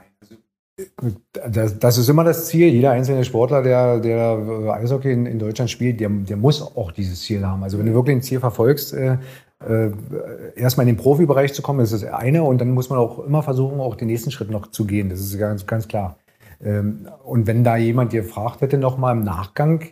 Das, 1.50 1.78
das, 1.78 1.98
ist 1.98 2.10
immer 2.10 2.24
das 2.24 2.48
Ziel. 2.48 2.68
Jeder 2.70 2.92
einzelne 2.92 3.24
Sportler, 3.24 3.62
der, 3.62 4.00
der 4.00 4.74
Eishockey 4.74 5.12
in, 5.12 5.26
in 5.26 5.38
Deutschland 5.38 5.70
spielt, 5.70 6.00
der, 6.00 6.10
der, 6.10 6.38
muss 6.38 6.62
auch 6.62 6.92
dieses 6.92 7.22
Ziel 7.22 7.46
haben. 7.46 7.64
Also 7.64 7.78
wenn 7.78 7.86
du 7.86 7.94
wirklich 7.94 8.16
ein 8.16 8.22
Ziel 8.22 8.40
verfolgst, 8.40 8.94
äh, 8.94 9.18
äh, 9.68 9.92
erstmal 10.56 10.88
in 10.88 10.96
den 10.96 11.02
Profibereich 11.02 11.54
zu 11.54 11.62
kommen, 11.62 11.80
das 11.80 11.92
ist 11.92 12.04
das 12.04 12.14
eine. 12.14 12.44
Und 12.44 12.60
dann 12.62 12.72
muss 12.72 12.90
man 12.90 12.98
auch 12.98 13.20
immer 13.20 13.44
versuchen, 13.44 13.80
auch 13.80 13.96
den 13.96 14.08
nächsten 14.08 14.32
Schritt 14.32 14.50
noch 14.50 14.68
zu 14.68 14.86
gehen. 14.86 15.10
Das 15.10 15.20
ist 15.20 15.38
ganz, 15.38 15.68
ganz 15.68 15.88
klar. 15.88 16.18
Ähm, 16.64 17.08
und 17.24 17.48
wenn 17.48 17.64
da 17.64 17.78
jemand 17.78 18.14
dir 18.14 18.24
gefragt 18.24 18.62
hätte, 18.62 18.78
nochmal 18.78 19.16
im 19.16 19.24
Nachgang, 19.24 19.84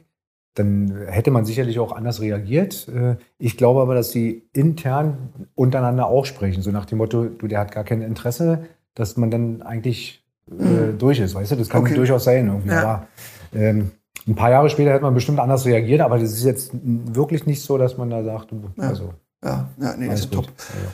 dann 0.60 0.94
hätte 1.08 1.32
man 1.32 1.46
sicherlich 1.46 1.80
auch 1.80 1.94
anders 1.94 2.22
reagiert. 2.22 2.88
Äh, 2.90 3.16
ich 3.38 3.58
glaube 3.58 3.82
aber, 3.82 3.96
dass 3.96 4.12
sie 4.12 4.50
intern 4.54 5.30
untereinander 5.56 6.08
auch 6.08 6.26
sprechen, 6.26 6.62
so 6.62 6.72
nach 6.72 6.86
dem 6.86 6.98
Motto, 6.98 7.26
du, 7.26 7.48
der 7.48 7.60
hat 7.60 7.72
gar 7.72 7.84
kein 7.84 8.02
Interesse, 8.02 8.66
dass 8.94 9.18
man 9.18 9.32
dann 9.32 9.62
eigentlich 9.62 10.24
äh, 10.52 10.64
mhm. 10.64 10.98
durch 10.98 11.20
ist, 11.20 11.34
weißt 11.34 11.52
du? 11.52 11.56
Das 11.56 11.70
kann 11.70 11.82
okay. 11.82 11.96
durchaus 11.96 12.26
sein. 12.26 12.48
Irgendwie. 12.48 12.70
Ja. 12.70 12.82
Aber, 12.82 13.08
ähm, 13.54 13.92
ein 14.28 14.36
paar 14.36 14.52
Jahre 14.52 14.70
später 14.70 14.92
hätte 14.92 15.04
man 15.04 15.14
bestimmt 15.14 15.40
anders 15.40 15.66
reagiert, 15.66 16.02
aber 16.02 16.20
das 16.20 16.34
ist 16.34 16.44
jetzt 16.44 16.72
wirklich 16.74 17.46
nicht 17.46 17.62
so, 17.62 17.78
dass 17.78 17.98
man 17.98 18.10
da 18.10 18.24
sagt, 18.24 18.52
ja. 18.52 18.84
also. 18.84 19.14
Ja, 19.44 19.70
ja 19.80 19.96
nee, 19.98 20.08
das 20.08 20.22
ist 20.22 20.34
top. 20.34 20.46
Ja. 20.46 20.92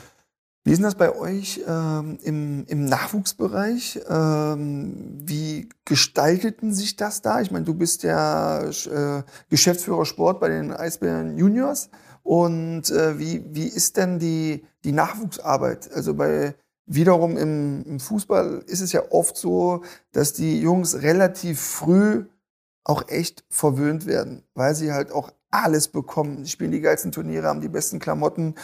Wie 0.66 0.72
ist 0.72 0.82
das 0.82 0.96
bei 0.96 1.14
euch 1.14 1.60
ähm, 1.68 2.18
im, 2.24 2.64
im 2.66 2.86
Nachwuchsbereich? 2.86 4.00
Ähm, 4.08 5.16
wie 5.24 5.68
gestalteten 5.84 6.74
sich 6.74 6.96
das 6.96 7.22
da? 7.22 7.40
Ich 7.40 7.52
meine, 7.52 7.64
du 7.64 7.72
bist 7.72 8.02
ja 8.02 8.64
äh, 8.64 9.22
Geschäftsführer 9.48 10.04
Sport 10.04 10.40
bei 10.40 10.48
den 10.48 10.72
Eisbären 10.72 11.38
Juniors. 11.38 11.88
Und 12.24 12.90
äh, 12.90 13.16
wie, 13.16 13.44
wie 13.54 13.68
ist 13.68 13.96
denn 13.96 14.18
die, 14.18 14.66
die 14.82 14.90
Nachwuchsarbeit? 14.90 15.88
Also 15.92 16.14
bei 16.14 16.56
wiederum 16.84 17.36
im, 17.36 17.84
im 17.84 18.00
Fußball 18.00 18.64
ist 18.66 18.80
es 18.80 18.90
ja 18.90 19.02
oft 19.10 19.36
so, 19.36 19.84
dass 20.10 20.32
die 20.32 20.60
Jungs 20.60 21.00
relativ 21.00 21.60
früh 21.60 22.24
auch 22.82 23.06
echt 23.06 23.44
verwöhnt 23.50 24.06
werden, 24.06 24.42
weil 24.54 24.74
sie 24.74 24.92
halt 24.92 25.12
auch 25.12 25.30
alles 25.64 25.88
bekommen. 25.88 26.44
Sie 26.44 26.50
spielen 26.50 26.72
die 26.72 26.80
geilsten 26.80 27.12
Turniere, 27.12 27.46
haben 27.46 27.60
die 27.60 27.68
besten 27.68 27.98
Klamotten, 27.98 28.54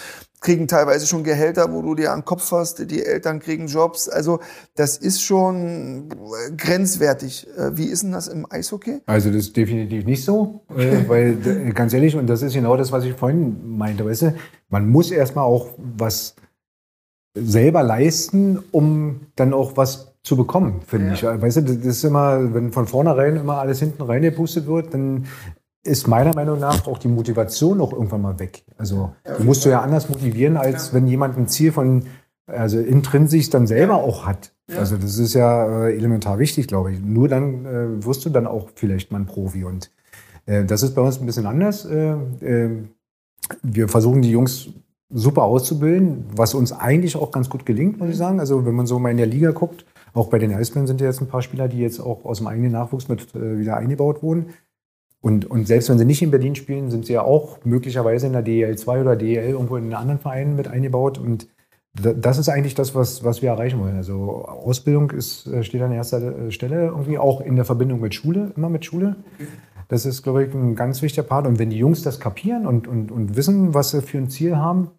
kriegen 0.40 0.68
teilweise 0.68 1.06
schon 1.06 1.24
Gehälter, 1.24 1.72
wo 1.72 1.82
du 1.82 1.94
dir 1.94 2.12
an 2.12 2.20
den 2.20 2.24
Kopf 2.24 2.48
fasst, 2.48 2.90
die 2.90 3.04
Eltern 3.04 3.40
kriegen 3.40 3.66
Jobs. 3.66 4.08
Also 4.08 4.40
das 4.74 4.96
ist 4.96 5.22
schon 5.22 6.08
grenzwertig. 6.56 7.46
Äh, 7.56 7.76
wie 7.76 7.86
ist 7.86 8.02
denn 8.02 8.12
das 8.12 8.28
im 8.28 8.46
Eishockey? 8.50 9.00
Also 9.06 9.30
das 9.30 9.46
ist 9.46 9.56
definitiv 9.56 10.04
nicht 10.04 10.24
so, 10.24 10.64
äh, 10.76 10.96
weil 11.08 11.72
ganz 11.72 11.92
ehrlich, 11.92 12.16
und 12.16 12.26
das 12.26 12.42
ist 12.42 12.54
genau 12.54 12.76
das, 12.76 12.92
was 12.92 13.04
ich 13.04 13.14
vorhin 13.14 13.76
meinte, 13.76 14.04
weißt 14.04 14.22
du, 14.22 14.34
man 14.68 14.88
muss 14.88 15.10
erstmal 15.10 15.44
auch 15.44 15.68
was 15.76 16.34
selber 17.34 17.82
leisten, 17.82 18.58
um 18.72 19.28
dann 19.36 19.54
auch 19.54 19.76
was 19.76 20.12
zu 20.22 20.36
bekommen, 20.36 20.82
finde 20.86 21.08
ja. 21.08 21.34
ich. 21.34 21.42
Weißt 21.42 21.56
du, 21.56 21.62
das 21.62 21.76
ist 21.76 22.04
immer, 22.04 22.54
wenn 22.54 22.72
von 22.72 22.86
vornherein 22.86 23.36
immer 23.36 23.58
alles 23.58 23.80
hinten 23.80 24.02
reingepustet 24.02 24.66
wird, 24.66 24.94
dann 24.94 25.26
ist 25.84 26.06
meiner 26.06 26.34
Meinung 26.34 26.58
nach 26.58 26.86
auch 26.86 26.98
die 26.98 27.08
Motivation 27.08 27.80
auch 27.80 27.92
irgendwann 27.92 28.22
mal 28.22 28.38
weg. 28.38 28.64
Also 28.78 29.12
du 29.38 29.44
musst 29.44 29.64
du 29.64 29.68
ja 29.68 29.80
anders 29.80 30.08
motivieren, 30.08 30.56
als 30.56 30.94
wenn 30.94 31.06
jemand 31.06 31.36
ein 31.36 31.48
Ziel 31.48 31.72
von, 31.72 32.04
also 32.46 32.78
intrinsisch 32.78 33.50
dann 33.50 33.66
selber 33.66 33.96
auch 33.96 34.26
hat. 34.26 34.52
Also 34.76 34.96
das 34.96 35.18
ist 35.18 35.34
ja 35.34 35.86
äh, 35.86 35.96
elementar 35.96 36.38
wichtig, 36.38 36.66
glaube 36.66 36.92
ich. 36.92 37.00
Nur 37.00 37.28
dann 37.28 37.66
äh, 37.66 38.04
wirst 38.04 38.24
du 38.24 38.30
dann 38.30 38.46
auch 38.46 38.70
vielleicht 38.74 39.10
mal 39.12 39.18
ein 39.18 39.26
Profi. 39.26 39.64
Und 39.64 39.90
äh, 40.46 40.64
das 40.64 40.82
ist 40.82 40.94
bei 40.94 41.02
uns 41.02 41.20
ein 41.20 41.26
bisschen 41.26 41.46
anders. 41.46 41.84
Äh, 41.84 42.12
äh, 42.40 42.70
wir 43.62 43.88
versuchen 43.88 44.22
die 44.22 44.30
Jungs 44.30 44.68
super 45.10 45.42
auszubilden, 45.42 46.24
was 46.34 46.54
uns 46.54 46.72
eigentlich 46.72 47.16
auch 47.16 47.32
ganz 47.32 47.50
gut 47.50 47.66
gelingt, 47.66 47.98
muss 47.98 48.08
ich 48.08 48.16
sagen. 48.16 48.40
Also 48.40 48.64
wenn 48.64 48.74
man 48.74 48.86
so 48.86 48.98
mal 48.98 49.10
in 49.10 49.18
der 49.18 49.26
Liga 49.26 49.50
guckt, 49.50 49.84
auch 50.14 50.28
bei 50.28 50.38
den 50.38 50.54
Eisbären 50.54 50.86
sind 50.86 51.00
ja 51.00 51.06
jetzt 51.06 51.20
ein 51.20 51.28
paar 51.28 51.42
Spieler, 51.42 51.68
die 51.68 51.78
jetzt 51.78 52.00
auch 52.00 52.24
aus 52.24 52.38
dem 52.38 52.46
eigenen 52.46 52.72
Nachwuchs 52.72 53.08
mit 53.08 53.34
äh, 53.34 53.58
wieder 53.58 53.76
eingebaut 53.76 54.22
wurden. 54.22 54.46
Und, 55.22 55.48
und 55.48 55.68
selbst 55.68 55.88
wenn 55.88 55.98
sie 55.98 56.04
nicht 56.04 56.20
in 56.20 56.32
Berlin 56.32 56.56
spielen, 56.56 56.90
sind 56.90 57.06
sie 57.06 57.12
ja 57.12 57.22
auch 57.22 57.64
möglicherweise 57.64 58.26
in 58.26 58.32
der 58.32 58.42
DEL 58.42 58.76
2 58.76 59.00
oder 59.00 59.16
DEL 59.16 59.50
irgendwo 59.50 59.76
in 59.76 59.94
anderen 59.94 60.18
Vereinen 60.18 60.56
mit 60.56 60.66
eingebaut. 60.66 61.16
Und 61.16 61.46
das 61.94 62.38
ist 62.38 62.48
eigentlich 62.48 62.74
das, 62.74 62.94
was, 62.96 63.22
was 63.22 63.40
wir 63.40 63.50
erreichen 63.50 63.78
wollen. 63.78 63.96
Also 63.96 64.44
Ausbildung 64.46 65.12
ist, 65.12 65.46
äh, 65.46 65.62
steht 65.62 65.80
an 65.82 65.92
erster 65.92 66.46
äh, 66.46 66.50
Stelle 66.50 66.86
irgendwie, 66.86 67.18
auch 67.18 67.40
in 67.40 67.54
der 67.54 67.64
Verbindung 67.64 68.00
mit 68.00 68.14
Schule, 68.14 68.52
immer 68.56 68.68
mit 68.68 68.84
Schule. 68.84 69.16
Das 69.88 70.06
ist, 70.06 70.22
glaube 70.22 70.44
ich, 70.44 70.54
ein 70.54 70.74
ganz 70.74 71.02
wichtiger 71.02 71.22
Part. 71.22 71.46
Und 71.46 71.60
wenn 71.60 71.70
die 71.70 71.78
Jungs 71.78 72.02
das 72.02 72.18
kapieren 72.18 72.66
und, 72.66 72.88
und, 72.88 73.12
und 73.12 73.36
wissen, 73.36 73.74
was 73.74 73.90
sie 73.90 74.02
für 74.02 74.18
ein 74.18 74.28
Ziel 74.28 74.56
haben 74.56 74.90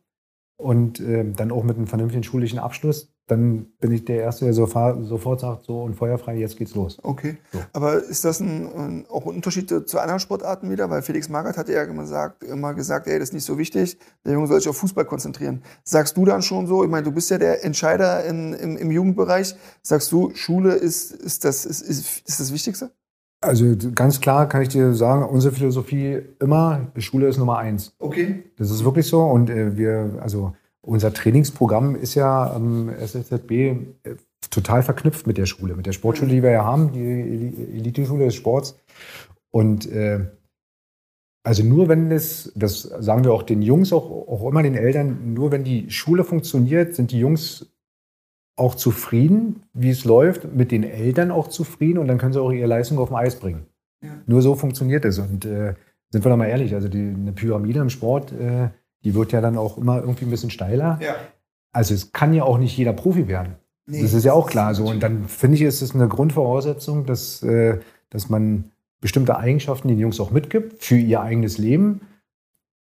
und 0.55 1.01
äh, 1.01 1.25
dann 1.35 1.51
auch 1.51 1.63
mit 1.63 1.75
einem 1.75 1.87
vernünftigen 1.87 2.23
schulischen 2.23 2.59
Abschluss, 2.59 3.12
dann 3.27 3.67
bin 3.79 3.91
ich 3.91 4.03
der 4.03 4.17
Erste, 4.17 4.45
der 4.45 4.53
sofort, 4.53 5.39
sagt, 5.39 5.63
so 5.63 5.83
und 5.83 5.95
feuerfrei, 5.95 6.35
jetzt 6.35 6.57
geht's 6.57 6.75
los. 6.75 6.97
Okay. 7.01 7.37
So. 7.53 7.59
Aber 7.71 8.03
ist 8.03 8.25
das 8.25 8.41
ein, 8.41 9.05
auch 9.09 9.25
ein 9.25 9.35
Unterschied 9.35 9.69
zu 9.69 9.99
anderen 9.99 10.19
Sportarten 10.19 10.69
wieder? 10.69 10.89
Weil 10.89 11.01
Felix 11.01 11.29
Magath 11.29 11.57
hatte 11.57 11.71
ja 11.71 11.83
immer 11.83 12.01
gesagt, 12.01 12.43
immer 12.43 12.73
gesagt, 12.73 13.07
ey, 13.07 13.17
das 13.19 13.29
ist 13.29 13.33
nicht 13.33 13.45
so 13.45 13.57
wichtig, 13.57 13.97
der 14.25 14.33
Junge 14.33 14.47
soll 14.47 14.59
sich 14.59 14.67
auf 14.67 14.77
Fußball 14.77 15.05
konzentrieren. 15.05 15.63
Sagst 15.83 16.17
du 16.17 16.25
dann 16.25 16.41
schon 16.41 16.67
so, 16.67 16.83
ich 16.83 16.89
meine, 16.89 17.03
du 17.03 17.11
bist 17.11 17.29
ja 17.29 17.37
der 17.37 17.63
Entscheider 17.63 18.25
in, 18.25 18.53
im, 18.53 18.75
im 18.75 18.91
Jugendbereich, 18.91 19.55
sagst 19.81 20.11
du, 20.11 20.31
Schule 20.35 20.73
ist, 20.73 21.11
ist, 21.11 21.45
das, 21.45 21.65
ist, 21.65 21.81
ist, 21.81 22.27
ist 22.27 22.39
das 22.41 22.51
Wichtigste? 22.51 22.91
Also 23.39 23.75
ganz 23.93 24.21
klar 24.21 24.47
kann 24.47 24.61
ich 24.61 24.69
dir 24.69 24.93
sagen, 24.93 25.23
unsere 25.23 25.53
Philosophie 25.53 26.21
immer, 26.39 26.87
Schule 26.97 27.27
ist 27.27 27.37
Nummer 27.37 27.57
eins. 27.57 27.93
Okay. 27.99 28.43
Das 28.57 28.71
ist 28.71 28.83
wirklich 28.83 29.05
so 29.07 29.21
und 29.23 29.49
äh, 29.49 29.77
wir, 29.77 30.19
also 30.21 30.53
unser 30.85 31.13
Trainingsprogramm 31.13 31.95
ist 31.95 32.15
ja 32.15 32.53
am 32.53 32.89
SSZB 32.89 33.51
äh, 33.51 34.15
total 34.49 34.83
verknüpft 34.83 35.25
mit 35.25 35.37
der 35.37 35.45
Schule, 35.45 35.75
mit 35.75 35.85
der 35.85 35.93
Sportschule, 35.93 36.29
die 36.29 36.43
wir 36.43 36.51
ja 36.51 36.65
haben, 36.65 36.91
die 36.91 37.77
Eliteschule 37.77 38.25
des 38.25 38.35
Sports. 38.35 38.77
Und 39.49 39.89
äh, 39.91 40.27
also 41.43 41.63
nur 41.63 41.89
wenn 41.89 42.11
es, 42.11 42.51
das 42.55 42.81
sagen 42.81 43.23
wir 43.23 43.33
auch 43.33 43.43
den 43.43 43.61
Jungs, 43.61 43.91
auch, 43.91 44.09
auch 44.27 44.47
immer 44.47 44.63
den 44.63 44.75
Eltern, 44.75 45.33
nur 45.33 45.51
wenn 45.51 45.63
die 45.63 45.89
Schule 45.89 46.23
funktioniert, 46.23 46.95
sind 46.95 47.11
die 47.11 47.19
Jungs 47.19 47.73
auch 48.55 48.75
zufrieden, 48.75 49.63
wie 49.73 49.89
es 49.89 50.05
läuft, 50.05 50.53
mit 50.53 50.71
den 50.71 50.83
Eltern 50.83 51.31
auch 51.31 51.47
zufrieden 51.47 51.97
und 51.97 52.07
dann 52.07 52.17
können 52.17 52.33
sie 52.33 52.41
auch 52.41 52.51
ihre 52.51 52.67
Leistung 52.67 52.99
auf 52.99 53.09
dem 53.09 53.15
Eis 53.15 53.37
bringen. 53.39 53.65
Ja. 54.03 54.11
Nur 54.25 54.41
so 54.41 54.55
funktioniert 54.55 55.05
es. 55.05 55.17
Und 55.17 55.45
äh, 55.45 55.73
sind 56.11 56.23
wir 56.23 56.29
doch 56.29 56.37
mal 56.37 56.47
ehrlich, 56.47 56.75
also 56.75 56.87
die, 56.87 56.99
eine 56.99 57.31
Pyramide 57.31 57.79
im 57.79 57.89
Sport, 57.89 58.31
äh, 58.33 58.69
die 59.03 59.15
wird 59.15 59.31
ja 59.31 59.41
dann 59.41 59.57
auch 59.57 59.77
immer 59.77 59.99
irgendwie 59.99 60.25
ein 60.25 60.31
bisschen 60.31 60.49
steiler. 60.49 60.99
Ja. 61.01 61.15
Also 61.71 61.93
es 61.93 62.11
kann 62.11 62.33
ja 62.33 62.43
auch 62.43 62.57
nicht 62.57 62.77
jeder 62.77 62.93
Profi 62.93 63.27
werden. 63.27 63.55
Nee, 63.85 64.01
das 64.01 64.13
ist 64.13 64.23
ja 64.23 64.33
auch 64.33 64.47
klar 64.47 64.73
so. 64.75 64.85
Und 64.85 65.01
dann 65.01 65.27
finde 65.27 65.57
ich, 65.57 65.63
ist 65.63 65.81
es 65.81 65.93
eine 65.93 66.07
Grundvoraussetzung, 66.07 67.05
dass, 67.05 67.43
äh, 67.43 67.79
dass 68.09 68.29
man 68.29 68.71
bestimmte 69.01 69.37
Eigenschaften 69.37 69.89
den 69.89 69.99
Jungs 69.99 70.19
auch 70.19 70.31
mitgibt 70.31 70.81
für 70.81 70.95
ihr 70.95 71.21
eigenes 71.21 71.57
Leben. 71.57 72.01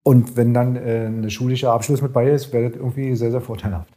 Und 0.08 0.38
wenn 0.38 0.54
dann 0.54 0.74
äh, 0.76 1.04
ein 1.04 1.28
schulischer 1.28 1.70
Abschluss 1.70 2.00
mit 2.00 2.14
bei 2.14 2.30
ist, 2.30 2.50
wäre 2.50 2.70
das 2.70 2.78
irgendwie 2.78 3.14
sehr, 3.14 3.30
sehr 3.30 3.42
vorteilhaft. 3.42 3.90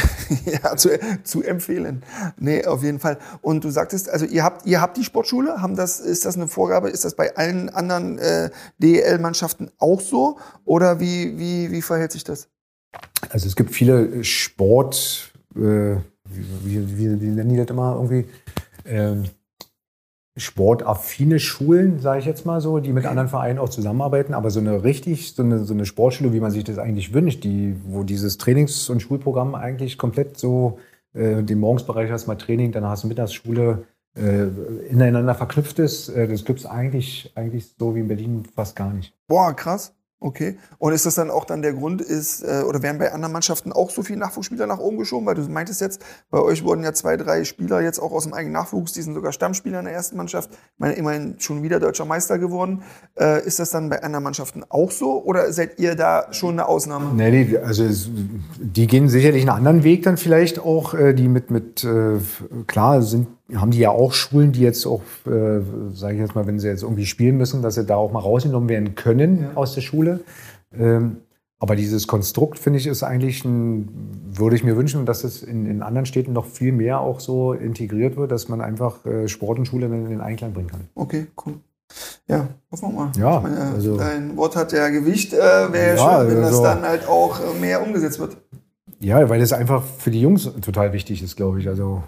ja, 0.46 0.74
zu, 0.74 0.88
zu 1.22 1.42
empfehlen. 1.42 2.02
Nee, 2.38 2.64
auf 2.64 2.82
jeden 2.82 2.98
Fall. 2.98 3.18
Und 3.42 3.62
du 3.62 3.68
sagtest, 3.68 4.08
also 4.08 4.24
ihr 4.24 4.42
habt, 4.42 4.64
ihr 4.64 4.80
habt 4.80 4.96
die 4.96 5.04
Sportschule, 5.04 5.60
haben 5.60 5.76
das, 5.76 6.00
ist 6.00 6.24
das 6.24 6.36
eine 6.36 6.48
Vorgabe? 6.48 6.88
Ist 6.88 7.04
das 7.04 7.14
bei 7.14 7.36
allen 7.36 7.68
anderen 7.68 8.16
äh, 8.16 8.48
DEL-Mannschaften 8.78 9.70
auch 9.76 10.00
so? 10.00 10.38
Oder 10.64 10.98
wie, 10.98 11.38
wie, 11.38 11.70
wie 11.70 11.82
verhält 11.82 12.12
sich 12.12 12.24
das? 12.24 12.48
Also 13.28 13.46
es 13.46 13.54
gibt 13.54 13.74
viele 13.74 14.24
Sport, 14.24 15.30
äh, 15.56 15.58
wie, 15.60 16.00
wie, 16.64 16.96
wie, 16.96 17.20
wie 17.20 17.26
nennen 17.26 17.50
die 17.50 17.58
das 17.58 17.68
immer 17.68 17.96
irgendwie? 17.96 18.24
Ähm, 18.86 19.24
sportaffine 20.40 21.38
Schulen, 21.38 22.00
sage 22.00 22.20
ich 22.20 22.26
jetzt 22.26 22.46
mal 22.46 22.60
so, 22.60 22.78
die 22.78 22.92
mit 22.92 23.06
anderen 23.06 23.28
Vereinen 23.28 23.58
auch 23.58 23.68
zusammenarbeiten, 23.68 24.34
aber 24.34 24.50
so 24.50 24.60
eine 24.60 24.82
richtig, 24.82 25.34
so 25.34 25.42
eine, 25.42 25.64
so 25.64 25.74
eine 25.74 25.86
Sportschule, 25.86 26.32
wie 26.32 26.40
man 26.40 26.50
sich 26.50 26.64
das 26.64 26.78
eigentlich 26.78 27.12
wünscht, 27.14 27.44
die, 27.44 27.76
wo 27.84 28.02
dieses 28.02 28.38
Trainings- 28.38 28.88
und 28.90 29.00
Schulprogramm 29.00 29.54
eigentlich 29.54 29.98
komplett 29.98 30.38
so, 30.38 30.78
äh, 31.12 31.42
den 31.42 31.60
Morgensbereich 31.60 32.10
hast 32.10 32.26
mal 32.26 32.36
Training, 32.36 32.72
dann 32.72 32.84
hast 32.84 33.04
du 33.04 33.08
Mittagsschule, 33.08 33.84
äh, 34.16 34.46
ineinander 34.88 35.34
verknüpft 35.34 35.78
ist, 35.78 36.08
äh, 36.08 36.26
das 36.26 36.44
gibt 36.44 36.60
es 36.60 36.66
eigentlich, 36.66 37.32
eigentlich 37.36 37.74
so 37.78 37.94
wie 37.94 38.00
in 38.00 38.08
Berlin 38.08 38.44
fast 38.54 38.74
gar 38.74 38.92
nicht. 38.92 39.14
Boah, 39.28 39.54
krass. 39.54 39.94
Okay. 40.22 40.58
Und 40.76 40.92
ist 40.92 41.06
das 41.06 41.14
dann 41.14 41.30
auch 41.30 41.46
dann 41.46 41.62
der 41.62 41.72
Grund, 41.72 42.02
ist, 42.02 42.42
äh, 42.42 42.62
oder 42.66 42.82
werden 42.82 42.98
bei 42.98 43.10
anderen 43.10 43.32
Mannschaften 43.32 43.72
auch 43.72 43.88
so 43.88 44.02
viele 44.02 44.18
Nachwuchsspieler 44.18 44.66
nach 44.66 44.78
oben 44.78 44.98
geschoben? 44.98 45.24
Weil 45.24 45.34
du 45.34 45.48
meintest 45.48 45.80
jetzt, 45.80 46.02
bei 46.30 46.38
euch 46.38 46.62
wurden 46.62 46.84
ja 46.84 46.92
zwei, 46.92 47.16
drei 47.16 47.44
Spieler 47.44 47.80
jetzt 47.80 47.98
auch 47.98 48.12
aus 48.12 48.24
dem 48.24 48.34
eigenen 48.34 48.52
Nachwuchs, 48.52 48.92
die 48.92 49.00
sind 49.00 49.14
sogar 49.14 49.32
Stammspieler 49.32 49.78
in 49.78 49.86
der 49.86 49.94
ersten 49.94 50.18
Mannschaft. 50.18 50.50
Meine, 50.76 50.92
immerhin 50.94 51.36
schon 51.38 51.62
wieder 51.62 51.80
deutscher 51.80 52.04
Meister 52.04 52.38
geworden. 52.38 52.82
Äh, 53.18 53.46
ist 53.46 53.58
das 53.58 53.70
dann 53.70 53.88
bei 53.88 54.02
anderen 54.02 54.22
Mannschaften 54.22 54.62
auch 54.68 54.90
so 54.90 55.24
oder 55.24 55.54
seid 55.54 55.78
ihr 55.78 55.94
da 55.94 56.26
schon 56.32 56.52
eine 56.52 56.68
Ausnahme? 56.68 57.14
Nee, 57.14 57.30
nee 57.30 57.56
also 57.56 57.86
die 58.58 58.86
gehen 58.86 59.08
sicherlich 59.08 59.40
einen 59.40 59.56
anderen 59.56 59.84
Weg 59.84 60.02
dann 60.02 60.18
vielleicht 60.18 60.58
auch, 60.58 60.92
äh, 60.92 61.14
die 61.14 61.28
mit, 61.28 61.50
mit 61.50 61.86
klar 62.66 63.00
sind 63.00 63.26
haben 63.54 63.70
die 63.70 63.78
ja 63.78 63.90
auch 63.90 64.12
Schulen, 64.12 64.52
die 64.52 64.60
jetzt 64.60 64.86
auch, 64.86 65.02
äh, 65.26 65.60
sage 65.92 66.14
ich 66.14 66.20
jetzt 66.20 66.34
mal, 66.34 66.46
wenn 66.46 66.58
sie 66.58 66.68
jetzt 66.68 66.82
irgendwie 66.82 67.06
spielen 67.06 67.36
müssen, 67.36 67.62
dass 67.62 67.74
sie 67.74 67.84
da 67.84 67.96
auch 67.96 68.12
mal 68.12 68.20
rausgenommen 68.20 68.68
werden 68.68 68.94
können 68.94 69.42
ja. 69.42 69.50
aus 69.54 69.74
der 69.74 69.80
Schule. 69.80 70.20
Ähm, 70.76 71.18
aber 71.58 71.76
dieses 71.76 72.06
Konstrukt, 72.06 72.58
finde 72.58 72.78
ich, 72.78 72.86
ist 72.86 73.02
eigentlich 73.02 73.44
ein, 73.44 73.88
würde 74.32 74.56
ich 74.56 74.64
mir 74.64 74.76
wünschen, 74.76 75.04
dass 75.04 75.24
es 75.24 75.42
in, 75.42 75.66
in 75.66 75.82
anderen 75.82 76.06
Städten 76.06 76.32
noch 76.32 76.46
viel 76.46 76.72
mehr 76.72 77.00
auch 77.00 77.20
so 77.20 77.52
integriert 77.52 78.16
wird, 78.16 78.30
dass 78.30 78.48
man 78.48 78.62
einfach 78.62 79.04
äh, 79.04 79.28
Sport 79.28 79.58
und 79.58 79.66
Schule 79.66 79.86
in 79.86 80.08
den 80.08 80.22
Einklang 80.22 80.54
bringen 80.54 80.68
kann. 80.68 80.88
Okay, 80.94 81.26
cool. 81.44 81.54
Ja, 82.28 82.48
hoffen 82.70 82.94
wir 82.94 83.00
mal. 83.00 83.12
Ja, 83.18 83.40
meine, 83.40 83.60
also, 83.74 83.96
dein 83.98 84.36
Wort 84.36 84.56
hat 84.56 84.72
ja 84.72 84.88
Gewicht. 84.88 85.34
Äh, 85.34 85.38
Wäre 85.38 85.96
ja, 85.96 86.20
schön, 86.20 86.30
wenn 86.30 86.44
also, 86.44 86.62
das 86.62 86.74
dann 86.74 86.82
halt 86.82 87.06
auch 87.06 87.40
äh, 87.40 87.58
mehr 87.60 87.82
umgesetzt 87.82 88.20
wird. 88.20 88.36
Ja, 89.02 89.30
weil 89.30 89.40
das 89.40 89.54
einfach 89.54 89.82
für 89.82 90.10
die 90.10 90.20
Jungs 90.20 90.50
total 90.60 90.92
wichtig 90.92 91.22
ist, 91.22 91.34
glaube 91.34 91.58
ich. 91.58 91.68
Also, 91.68 92.02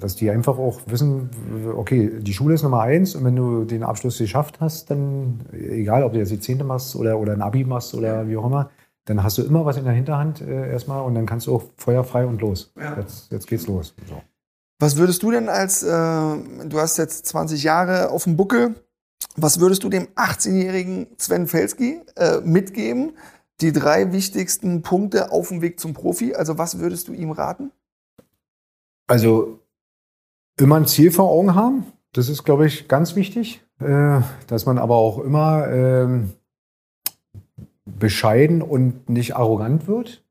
dass 0.00 0.16
die 0.16 0.30
einfach 0.30 0.56
auch 0.56 0.80
wissen, 0.86 1.28
okay, 1.76 2.10
die 2.20 2.32
Schule 2.32 2.54
ist 2.54 2.62
Nummer 2.62 2.80
eins 2.80 3.14
und 3.14 3.24
wenn 3.24 3.36
du 3.36 3.64
den 3.64 3.82
Abschluss 3.82 4.16
geschafft 4.16 4.58
hast, 4.60 4.90
dann, 4.90 5.40
egal 5.52 6.02
ob 6.02 6.14
du 6.14 6.18
jetzt 6.18 6.32
die 6.32 6.40
Zehnte 6.40 6.64
machst 6.64 6.96
oder, 6.96 7.18
oder 7.18 7.34
ein 7.34 7.42
Abi 7.42 7.64
machst 7.64 7.94
oder 7.94 8.26
wie 8.26 8.38
auch 8.38 8.46
immer, 8.46 8.70
dann 9.04 9.22
hast 9.22 9.36
du 9.36 9.42
immer 9.42 9.66
was 9.66 9.76
in 9.76 9.84
der 9.84 9.92
Hinterhand 9.92 10.40
äh, 10.40 10.70
erstmal 10.70 11.02
und 11.02 11.14
dann 11.14 11.26
kannst 11.26 11.46
du 11.46 11.54
auch 11.54 11.64
feuerfrei 11.76 12.24
und 12.24 12.40
los. 12.40 12.72
Ja. 12.78 12.98
Jetzt, 12.98 13.30
jetzt 13.30 13.46
geht's 13.46 13.66
los. 13.66 13.94
So. 14.08 14.22
Was 14.80 14.96
würdest 14.96 15.22
du 15.22 15.30
denn 15.30 15.50
als, 15.50 15.82
äh, 15.82 15.88
du 15.88 16.78
hast 16.78 16.96
jetzt 16.96 17.26
20 17.26 17.62
Jahre 17.62 18.10
auf 18.10 18.24
dem 18.24 18.36
Buckel, 18.36 18.74
was 19.36 19.60
würdest 19.60 19.84
du 19.84 19.88
dem 19.88 20.06
18-jährigen 20.14 21.06
Sven 21.18 21.46
Felski 21.46 22.00
äh, 22.16 22.40
mitgeben? 22.40 23.12
Die 23.60 23.72
drei 23.72 24.12
wichtigsten 24.12 24.82
Punkte 24.82 25.32
auf 25.32 25.48
dem 25.48 25.62
Weg 25.62 25.80
zum 25.80 25.94
Profi? 25.94 26.34
Also 26.34 26.58
was 26.58 26.78
würdest 26.78 27.08
du 27.08 27.12
ihm 27.12 27.30
raten? 27.30 27.70
Also 29.06 29.58
immer 30.58 30.76
ein 30.76 30.86
Ziel 30.86 31.10
vor 31.10 31.30
Augen 31.30 31.54
haben. 31.54 31.86
Das 32.12 32.28
ist, 32.28 32.44
glaube 32.44 32.66
ich, 32.66 32.88
ganz 32.88 33.16
wichtig. 33.16 33.62
Äh, 33.80 34.20
dass 34.48 34.66
man 34.66 34.76
aber 34.78 34.96
auch 34.96 35.18
immer 35.20 35.68
ähm, 35.68 36.32
bescheiden 37.84 38.60
und 38.60 39.08
nicht 39.08 39.36
arrogant 39.36 39.86
wird. 39.86 40.24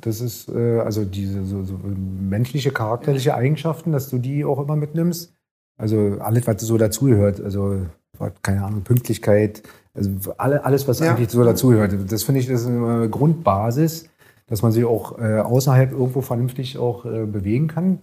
Das 0.00 0.20
ist 0.20 0.48
äh, 0.48 0.80
also 0.80 1.04
diese 1.04 1.44
so, 1.44 1.64
so 1.64 1.78
menschliche, 1.84 2.70
charakterliche 2.70 3.34
Eigenschaften, 3.34 3.92
dass 3.92 4.08
du 4.08 4.18
die 4.18 4.44
auch 4.44 4.60
immer 4.60 4.76
mitnimmst. 4.76 5.34
Also 5.76 6.18
alles, 6.20 6.46
was 6.46 6.62
so 6.62 6.78
dazugehört. 6.78 7.40
Also, 7.40 7.86
keine 8.42 8.64
Ahnung, 8.64 8.82
Pünktlichkeit, 8.82 9.62
also 9.94 10.34
alle, 10.38 10.64
alles, 10.64 10.86
was 10.86 11.00
ja. 11.00 11.10
eigentlich 11.10 11.30
so 11.30 11.44
dazugehört. 11.44 11.94
Das 12.08 12.22
finde 12.22 12.40
ich, 12.40 12.46
das 12.46 12.62
ist 12.62 12.66
eine 12.68 13.08
Grundbasis, 13.08 14.08
dass 14.46 14.62
man 14.62 14.72
sich 14.72 14.84
auch 14.84 15.18
äh, 15.18 15.40
außerhalb 15.40 15.92
irgendwo 15.92 16.20
vernünftig 16.20 16.78
auch 16.78 17.04
äh, 17.04 17.26
bewegen 17.26 17.68
kann. 17.68 17.98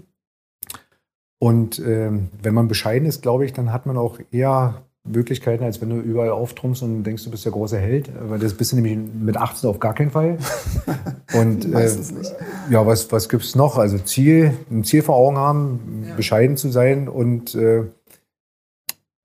Und 1.40 1.80
ähm, 1.80 2.30
wenn 2.42 2.54
man 2.54 2.68
bescheiden 2.68 3.08
ist, 3.08 3.22
glaube 3.22 3.46
ich, 3.46 3.54
dann 3.54 3.72
hat 3.72 3.86
man 3.86 3.98
auch 3.98 4.20
eher 4.32 4.82
Möglichkeiten, 5.04 5.64
als 5.64 5.82
wenn 5.82 5.90
du 5.90 5.98
überall 5.98 6.30
auftrumpfst 6.30 6.84
und 6.84 7.04
denkst, 7.04 7.24
du 7.24 7.32
bist 7.32 7.46
der 7.46 7.52
große 7.52 7.78
Held. 7.78 8.10
Weil 8.20 8.40
das 8.40 8.54
bist 8.54 8.72
du 8.72 8.76
nämlich 8.76 8.98
mit 8.98 9.38
18 9.38 9.70
auf 9.70 9.80
gar 9.80 9.94
keinen 9.94 10.12
Fall. 10.12 10.38
Und 11.34 11.74
äh, 11.74 11.90
ja, 12.70 12.86
was, 12.86 13.12
was 13.12 13.28
gibt 13.28 13.44
es 13.44 13.54
noch? 13.56 13.78
Also 13.78 13.98
Ziel, 13.98 14.54
ein 14.72 14.86
Ziel 14.86 15.02
vor 15.02 15.16
Augen 15.16 15.38
haben, 15.38 16.06
ja. 16.08 16.16
bescheiden 16.16 16.56
zu 16.56 16.70
sein 16.70 17.10
und 17.10 17.54
äh, 17.54 17.84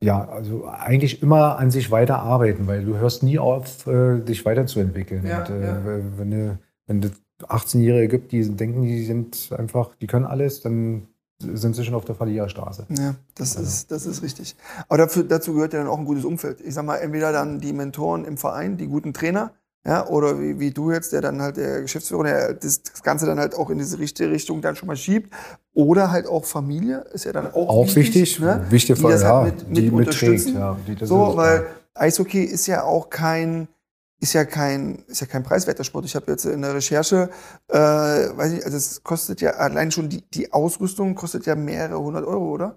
ja, 0.03 0.29
also 0.29 0.67
eigentlich 0.67 1.23
immer 1.23 1.59
an 1.59 1.71
sich 1.71 1.91
weiter 1.91 2.19
arbeiten, 2.19 2.67
weil 2.67 2.85
du 2.85 2.97
hörst 2.97 3.23
nie 3.23 3.39
auf, 3.39 3.87
äh, 3.87 4.21
dich 4.21 4.45
weiterzuentwickeln. 4.45 5.27
Ja, 5.27 5.41
und, 5.41 5.51
äh, 5.51 5.67
ja. 5.67 5.81
Wenn, 6.17 6.31
du, 6.31 6.59
wenn 6.87 7.01
du 7.01 7.09
18-Jährige 7.43 8.09
gibt, 8.09 8.33
die 8.33 8.49
denken, 8.49 8.83
die 8.83 9.05
sind 9.05 9.51
einfach, 9.57 9.95
die 9.97 10.07
können 10.07 10.27
alles, 10.27 10.61
dann 10.61 11.09
sind 11.39 11.75
sie 11.75 11.85
schon 11.85 11.95
auf 11.95 12.05
der 12.05 12.15
Verliererstraße. 12.15 12.87
Ja, 12.91 13.15
das, 13.35 13.57
also. 13.57 13.69
ist, 13.69 13.91
das 13.91 14.07
ist 14.07 14.23
richtig. 14.23 14.57
Aber 14.89 14.99
dafür, 14.99 15.25
dazu 15.25 15.55
gehört 15.55 15.73
ja 15.73 15.81
dann 15.81 15.89
auch 15.89 15.99
ein 15.99 16.05
gutes 16.05 16.25
Umfeld. 16.25 16.61
Ich 16.61 16.75
sag 16.75 16.85
mal, 16.85 16.97
entweder 16.97 17.33
dann 17.33 17.61
die 17.61 17.73
Mentoren 17.73 18.25
im 18.25 18.37
Verein, 18.37 18.77
die 18.77 18.87
guten 18.87 19.13
Trainer, 19.13 19.53
ja, 19.85 20.07
oder 20.07 20.41
wie, 20.41 20.61
wie 20.61 20.71
du 20.71 20.93
jetzt, 20.93 21.13
der 21.13 21.21
dann 21.21 21.43
halt 21.43 21.57
der 21.57 21.83
Geschäftsführer, 21.83 22.23
der 22.23 22.55
das, 22.55 22.83
das 22.83 23.03
Ganze 23.03 23.27
dann 23.27 23.41
halt 23.41 23.55
auch 23.57 23.69
in 23.69 23.79
diese 23.79 23.99
richtige 23.99 24.31
Richtung 24.31 24.61
dann 24.61 24.77
schon 24.77 24.87
mal 24.87 24.97
schiebt. 24.97 25.35
Oder 25.75 26.13
halt 26.13 26.27
auch 26.27 26.45
Familie 26.45 27.05
ist 27.13 27.25
ja 27.25 27.33
dann 27.33 27.49
auch, 27.49 27.69
auch 27.69 27.87
wichtig. 27.87 28.15
wichtig, 28.15 28.41
ne? 28.41 28.65
wichtig 28.71 28.97
die 28.97 29.03
das 29.03 29.25
halt 29.25 29.57
mit, 29.57 29.69
mit 29.69 29.79
die 29.79 29.91
unterstützen. 29.91 30.55
Ja, 30.55 30.77
die 30.87 31.05
so, 31.05 31.37
weil 31.37 31.67
Eishockey 31.95 32.45
ist 32.45 32.67
ja 32.69 32.85
auch 32.85 33.11
kein, 33.11 33.67
ist 34.21 34.35
ja 34.35 34.45
kein, 34.45 35.03
ist 35.09 35.21
ja 35.21 35.27
kein 35.27 35.43
preiswerter 35.43 35.83
Sport. 35.83 36.05
Ich 36.05 36.15
habe 36.15 36.31
jetzt 36.31 36.45
in 36.45 36.63
der 36.63 36.75
Recherche, 36.75 37.29
äh, 37.67 37.77
weiß 37.77 38.53
ich, 38.53 38.65
also 38.65 38.77
es 38.77 39.03
kostet 39.03 39.41
ja 39.41 39.51
allein 39.53 39.91
schon 39.91 40.09
die, 40.09 40.23
die 40.31 40.53
Ausrüstung 40.53 41.17
kostet 41.17 41.45
ja 41.47 41.57
mehrere 41.57 41.99
hundert 41.99 42.25
Euro, 42.25 42.51
oder? 42.51 42.77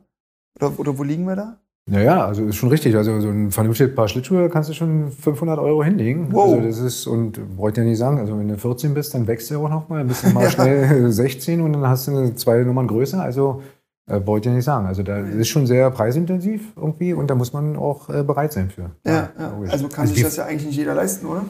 Oder, 0.60 0.80
oder 0.80 0.98
wo 0.98 1.04
liegen 1.04 1.26
wir 1.26 1.36
da? 1.36 1.60
Naja, 1.88 2.26
also 2.26 2.46
ist 2.46 2.56
schon 2.56 2.70
richtig. 2.70 2.96
Also 2.96 3.20
so 3.22 3.30
ein 3.30 3.52
vernünftiges 3.52 3.94
Paar 3.94 4.08
Schlittschuhe 4.08 4.50
kannst 4.50 4.70
du 4.70 4.74
schon 4.74 5.12
500 5.12 5.60
Euro 5.60 5.84
hinlegen. 5.84 6.30
Wow. 6.32 6.56
Also 6.56 6.68
das 6.68 6.80
ist, 6.80 7.06
und 7.06 7.40
wollte 7.58 7.82
ja 7.82 7.88
nicht 7.88 8.00
sagen, 8.00 8.18
also 8.18 8.38
wenn 8.40 8.48
du 8.48 8.58
14 8.58 8.96
bist, 8.96 9.14
dann 9.14 9.28
wächst 9.28 9.52
du 9.52 9.60
auch 9.60 9.70
noch 9.70 9.88
mal, 9.88 10.00
dann 10.00 10.08
bist 10.08 10.24
du 10.24 10.30
mal 10.30 10.44
ja. 10.46 10.50
schnell 10.50 11.12
16 11.12 11.62
und 11.62 11.74
dann 11.74 11.88
hast 11.88 12.08
du 12.08 12.36
zwei 12.36 12.64
Nummern 12.64 12.88
größer. 12.88 13.22
Also 13.22 13.62
äh, 14.08 14.20
wollte 14.26 14.50
ja 14.50 14.56
nicht 14.56 14.66
sagen. 14.66 14.88
Also 14.88 15.04
da 15.04 15.20
ist 15.20 15.48
schon 15.48 15.68
sehr 15.68 15.92
preisintensiv 15.92 16.74
irgendwie 16.76 17.14
und 17.14 17.30
da 17.30 17.36
muss 17.36 17.54
man 17.54 17.76
auch 17.76 18.10
äh, 18.10 18.24
bereit 18.24 18.54
sein 18.54 18.72
für. 18.72 18.92
Ja, 19.06 19.30
ja. 19.38 19.54
also 19.70 19.88
kann 19.88 20.02
also 20.02 20.14
sich 20.16 20.24
das 20.24 20.38
ja 20.38 20.46
eigentlich 20.46 20.68
nicht 20.68 20.78
jeder 20.78 20.96
leisten, 20.96 21.28
oder? 21.28 21.44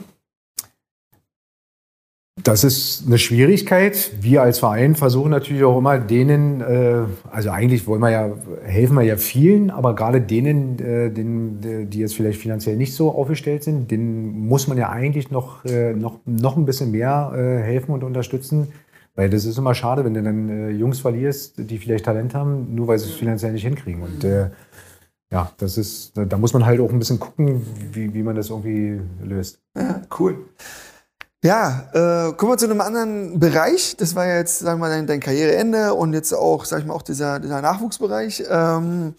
Das 2.45 2.63
ist 2.63 3.07
eine 3.07 3.17
Schwierigkeit. 3.17 4.11
Wir 4.21 4.43
als 4.43 4.59
Verein 4.59 4.93
versuchen 4.93 5.31
natürlich 5.31 5.63
auch 5.63 5.79
immer 5.79 5.97
denen, 5.97 6.61
äh, 6.61 7.01
also 7.31 7.49
eigentlich 7.49 7.87
wollen 7.87 8.01
wir 8.01 8.11
ja, 8.11 8.31
helfen 8.63 8.95
wir 8.95 9.01
ja 9.01 9.17
vielen, 9.17 9.71
aber 9.71 9.95
gerade 9.95 10.21
denen, 10.21 10.77
äh, 10.77 11.09
denen, 11.09 11.89
die 11.89 11.99
jetzt 11.99 12.15
vielleicht 12.15 12.39
finanziell 12.39 12.77
nicht 12.77 12.93
so 12.93 13.11
aufgestellt 13.11 13.63
sind, 13.63 13.89
denen 13.89 14.47
muss 14.47 14.67
man 14.67 14.77
ja 14.77 14.89
eigentlich 14.89 15.31
noch, 15.31 15.65
äh, 15.65 15.93
noch, 15.93 16.19
noch 16.25 16.55
ein 16.55 16.65
bisschen 16.65 16.91
mehr 16.91 17.31
helfen 17.33 17.91
und 17.91 18.03
unterstützen. 18.03 18.67
Weil 19.15 19.31
das 19.31 19.45
ist 19.45 19.57
immer 19.57 19.73
schade, 19.73 20.05
wenn 20.05 20.13
du 20.13 20.21
dann 20.21 20.77
Jungs 20.77 20.99
verlierst, 20.99 21.55
die 21.57 21.79
vielleicht 21.79 22.05
Talent 22.05 22.35
haben, 22.35 22.75
nur 22.75 22.87
weil 22.87 22.99
sie 22.99 23.09
es 23.09 23.15
finanziell 23.15 23.53
nicht 23.53 23.63
hinkriegen. 23.63 24.03
Und 24.03 24.23
ja, 25.31 25.51
das 25.57 25.79
ist, 25.79 26.11
da 26.15 26.37
muss 26.37 26.53
man 26.53 26.65
halt 26.65 26.79
auch 26.79 26.91
ein 26.91 26.99
bisschen 26.99 27.19
gucken, 27.19 27.65
wie, 27.91 28.13
wie 28.13 28.21
man 28.21 28.35
das 28.35 28.51
irgendwie 28.51 28.99
löst. 29.23 29.59
Ja, 29.75 30.01
cool. 30.19 30.37
Ja, 31.43 31.89
äh, 31.93 32.33
kommen 32.33 32.53
wir 32.53 32.57
zu 32.57 32.65
einem 32.65 32.81
anderen 32.81 33.39
Bereich. 33.39 33.95
Das 33.97 34.15
war 34.15 34.25
ja 34.25 34.37
jetzt, 34.37 34.59
sagen 34.59 34.79
wir 34.79 34.87
mal, 34.87 34.89
dein, 34.89 35.05
dein 35.05 35.19
Karriereende 35.19 35.93
und 35.93 36.13
jetzt 36.13 36.33
auch, 36.33 36.65
sag 36.65 36.79
ich 36.79 36.85
mal, 36.85 36.95
auch 36.95 37.03
dieser, 37.03 37.39
dieser 37.39 37.61
Nachwuchsbereich. 37.61 38.43
Ähm, 38.49 39.13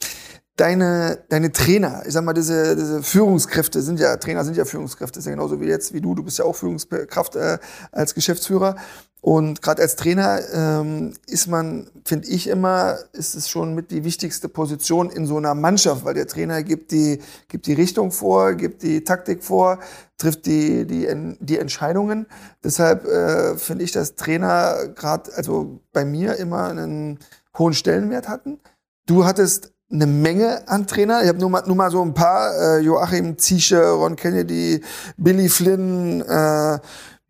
deine, 0.57 1.25
deine 1.29 1.53
Trainer, 1.53 2.03
ich 2.07 2.13
sag 2.15 2.25
mal, 2.25 2.33
diese, 2.33 2.77
diese 2.77 3.03
Führungskräfte 3.03 3.83
sind 3.83 4.01
ja, 4.01 4.17
Trainer 4.17 4.45
sind 4.45 4.57
ja 4.57 4.65
Führungskräfte, 4.65 5.19
ist 5.19 5.27
ja 5.27 5.33
genauso 5.33 5.61
wie 5.61 5.67
jetzt, 5.67 5.93
wie 5.93 6.01
du, 6.01 6.15
du 6.15 6.23
bist 6.23 6.39
ja 6.39 6.45
auch 6.45 6.57
Führungskraft 6.57 7.37
äh, 7.37 7.59
als 7.93 8.15
Geschäftsführer. 8.15 8.77
Und 9.21 9.61
gerade 9.61 9.83
als 9.83 9.97
Trainer 9.97 10.41
ähm, 10.53 11.15
ist 11.27 11.49
man, 11.49 11.91
finde 12.05 12.29
ich 12.29 12.47
immer, 12.47 12.97
ist 13.13 13.35
es 13.35 13.49
schon 13.49 13.75
mit 13.75 13.91
die 13.91 14.05
wichtigste 14.05 14.49
Position 14.49 15.11
in 15.11 15.27
so 15.27 15.37
einer 15.37 15.55
Mannschaft, 15.55 16.05
weil 16.05 16.15
der 16.15 16.29
Trainer 16.29 16.63
gibt 16.63 16.93
die, 16.93 17.21
gibt 17.49 17.67
die 17.67 17.73
Richtung 17.73 18.13
vor, 18.13 18.55
gibt 18.55 18.83
die 18.83 19.03
Taktik 19.03 19.43
vor, 19.43 19.81
trifft 20.17 20.47
die, 20.47 20.87
die, 20.87 21.09
die 21.41 21.59
Entscheidungen. 21.59 22.27
Deshalb 22.63 23.05
äh, 23.05 23.57
finde 23.57 23.85
ich, 23.85 23.91
dass 23.91 24.15
Trainer 24.15 24.89
gerade, 24.95 25.33
also 25.35 25.81
bei 25.93 26.05
mir 26.05 26.37
immer 26.37 26.69
einen 26.69 27.19
hohen 27.59 27.75
Stellenwert 27.75 28.29
hatten. 28.29 28.61
Du 29.07 29.25
hattest 29.25 29.73
eine 29.91 30.07
Menge 30.07 30.69
an 30.69 30.87
Trainer. 30.87 31.23
Ich 31.23 31.29
habe 31.29 31.39
nur 31.39 31.51
mal, 31.51 31.63
nur 31.67 31.77
mal 31.77 31.91
so 31.91 32.03
ein 32.03 32.15
paar. 32.15 32.55
Äh, 32.55 32.81
Joachim 32.81 33.39
Ziesche, 33.39 33.91
Ron 33.91 34.17
Kennedy, 34.17 34.83
Billy 35.17 35.49
Flynn, 35.49 36.21
äh, 36.23 36.79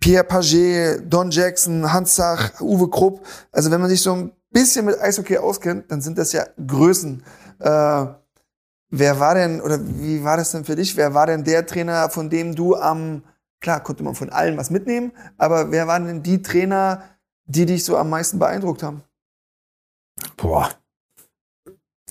Pierre 0.00 0.24
Paget, 0.24 1.12
Don 1.12 1.30
Jackson, 1.30 1.92
Hans 1.92 2.16
Sach, 2.16 2.60
Uwe 2.60 2.88
Krupp. 2.88 3.26
Also 3.52 3.70
wenn 3.70 3.80
man 3.80 3.90
sich 3.90 4.02
so 4.02 4.12
ein 4.14 4.32
bisschen 4.50 4.86
mit 4.86 5.00
Eishockey 5.00 5.38
auskennt, 5.38 5.90
dann 5.90 6.00
sind 6.00 6.18
das 6.18 6.32
ja 6.32 6.46
Größen. 6.66 7.22
Äh, 7.58 8.06
wer 8.90 9.20
war 9.20 9.34
denn, 9.34 9.60
oder 9.60 9.78
wie 9.80 10.24
war 10.24 10.36
das 10.36 10.52
denn 10.52 10.64
für 10.64 10.76
dich? 10.76 10.96
Wer 10.96 11.14
war 11.14 11.26
denn 11.26 11.44
der 11.44 11.66
Trainer, 11.66 12.08
von 12.10 12.30
dem 12.30 12.54
du 12.54 12.76
am, 12.76 13.22
klar, 13.60 13.82
konnte 13.82 14.02
man 14.02 14.14
von 14.14 14.30
allen 14.30 14.56
was 14.56 14.70
mitnehmen, 14.70 15.12
aber 15.36 15.70
wer 15.72 15.86
waren 15.86 16.06
denn 16.06 16.22
die 16.22 16.42
Trainer, 16.42 17.02
die 17.46 17.66
dich 17.66 17.84
so 17.84 17.96
am 17.96 18.10
meisten 18.10 18.38
beeindruckt 18.38 18.82
haben? 18.82 19.02
Boah, 20.36 20.70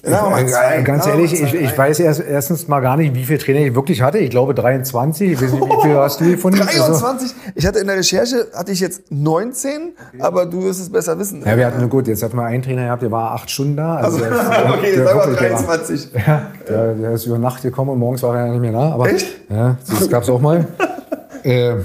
ja, 0.08 0.82
ganz 0.82 1.08
ehrlich, 1.08 1.34
ich, 1.34 1.54
ich 1.54 1.78
weiß 1.78 2.00
erst, 2.00 2.22
erstens 2.22 2.68
mal 2.68 2.80
gar 2.80 2.98
nicht, 2.98 3.16
wie 3.16 3.26
viele 3.26 3.40
Trainer 3.40 3.62
ich 3.62 3.76
wirklich 3.76 4.02
hatte. 4.02 4.20
Ich 4.20 4.30
glaube 4.30 4.54
23. 4.54 5.32
Ich 5.32 5.42
weiß 5.42 5.52
nicht, 5.52 5.64
wie 5.64 5.82
viele 5.82 6.00
hast 6.00 6.20
du 6.22 6.26
gefunden? 6.26 6.60
23? 6.60 6.82
Also, 6.82 7.36
ich 7.56 7.66
hatte 7.66 7.80
in 7.80 7.88
der 7.88 7.98
Recherche, 7.98 8.48
hatte 8.54 8.72
ich 8.72 8.80
jetzt 8.80 9.12
19, 9.12 9.72
okay. 9.72 10.22
aber 10.22 10.46
du 10.46 10.64
wirst 10.64 10.82
es 10.82 10.92
besser 10.92 11.18
wissen. 11.18 11.44
Ja, 11.46 11.58
wir 11.58 11.66
hatten, 11.66 11.90
gut, 11.90 12.08
jetzt 12.08 12.24
hatten 12.24 12.38
wir 12.38 12.44
einen 12.44 12.64
Trainer 12.64 12.86
gehabt, 12.86 13.02
der 13.02 13.12
war 13.12 13.32
acht 13.32 13.50
Stunden 13.50 13.78
da. 13.78 13.96
Also, 13.96 14.24
also 14.24 14.30
der, 14.30 14.74
okay, 14.74 14.96
der, 14.96 15.06
der 15.06 15.36
23. 15.36 16.12
Der, 16.12 16.22
ja, 16.28 16.52
der, 16.68 16.94
der, 16.94 17.12
ist 17.12 17.26
über 17.26 17.40
Nacht 17.40 17.64
gekommen 17.64 17.92
und 17.92 18.00
morgens 18.00 18.24
war 18.24 18.38
er 18.38 18.46
ja 18.46 18.52
nicht 18.52 18.62
mehr 18.62 18.72
da. 18.72 18.92
Aber, 18.92 19.10
Echt? 19.10 19.28
Ja, 19.50 19.78
das 19.88 20.10
gab's 20.10 20.30
auch 20.30 20.42
mal. 20.42 20.68
äh, 21.44 21.76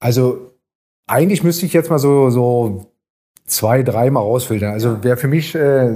also, 0.00 0.52
eigentlich 1.06 1.42
müsste 1.42 1.66
ich 1.66 1.72
jetzt 1.72 1.90
mal 1.90 1.98
so, 1.98 2.30
so 2.30 2.92
zwei, 3.46 3.82
dreimal 3.82 4.22
rausfiltern. 4.22 4.72
Also 4.72 4.98
wer 5.02 5.16
für 5.16 5.28
mich 5.28 5.54
äh, 5.54 5.86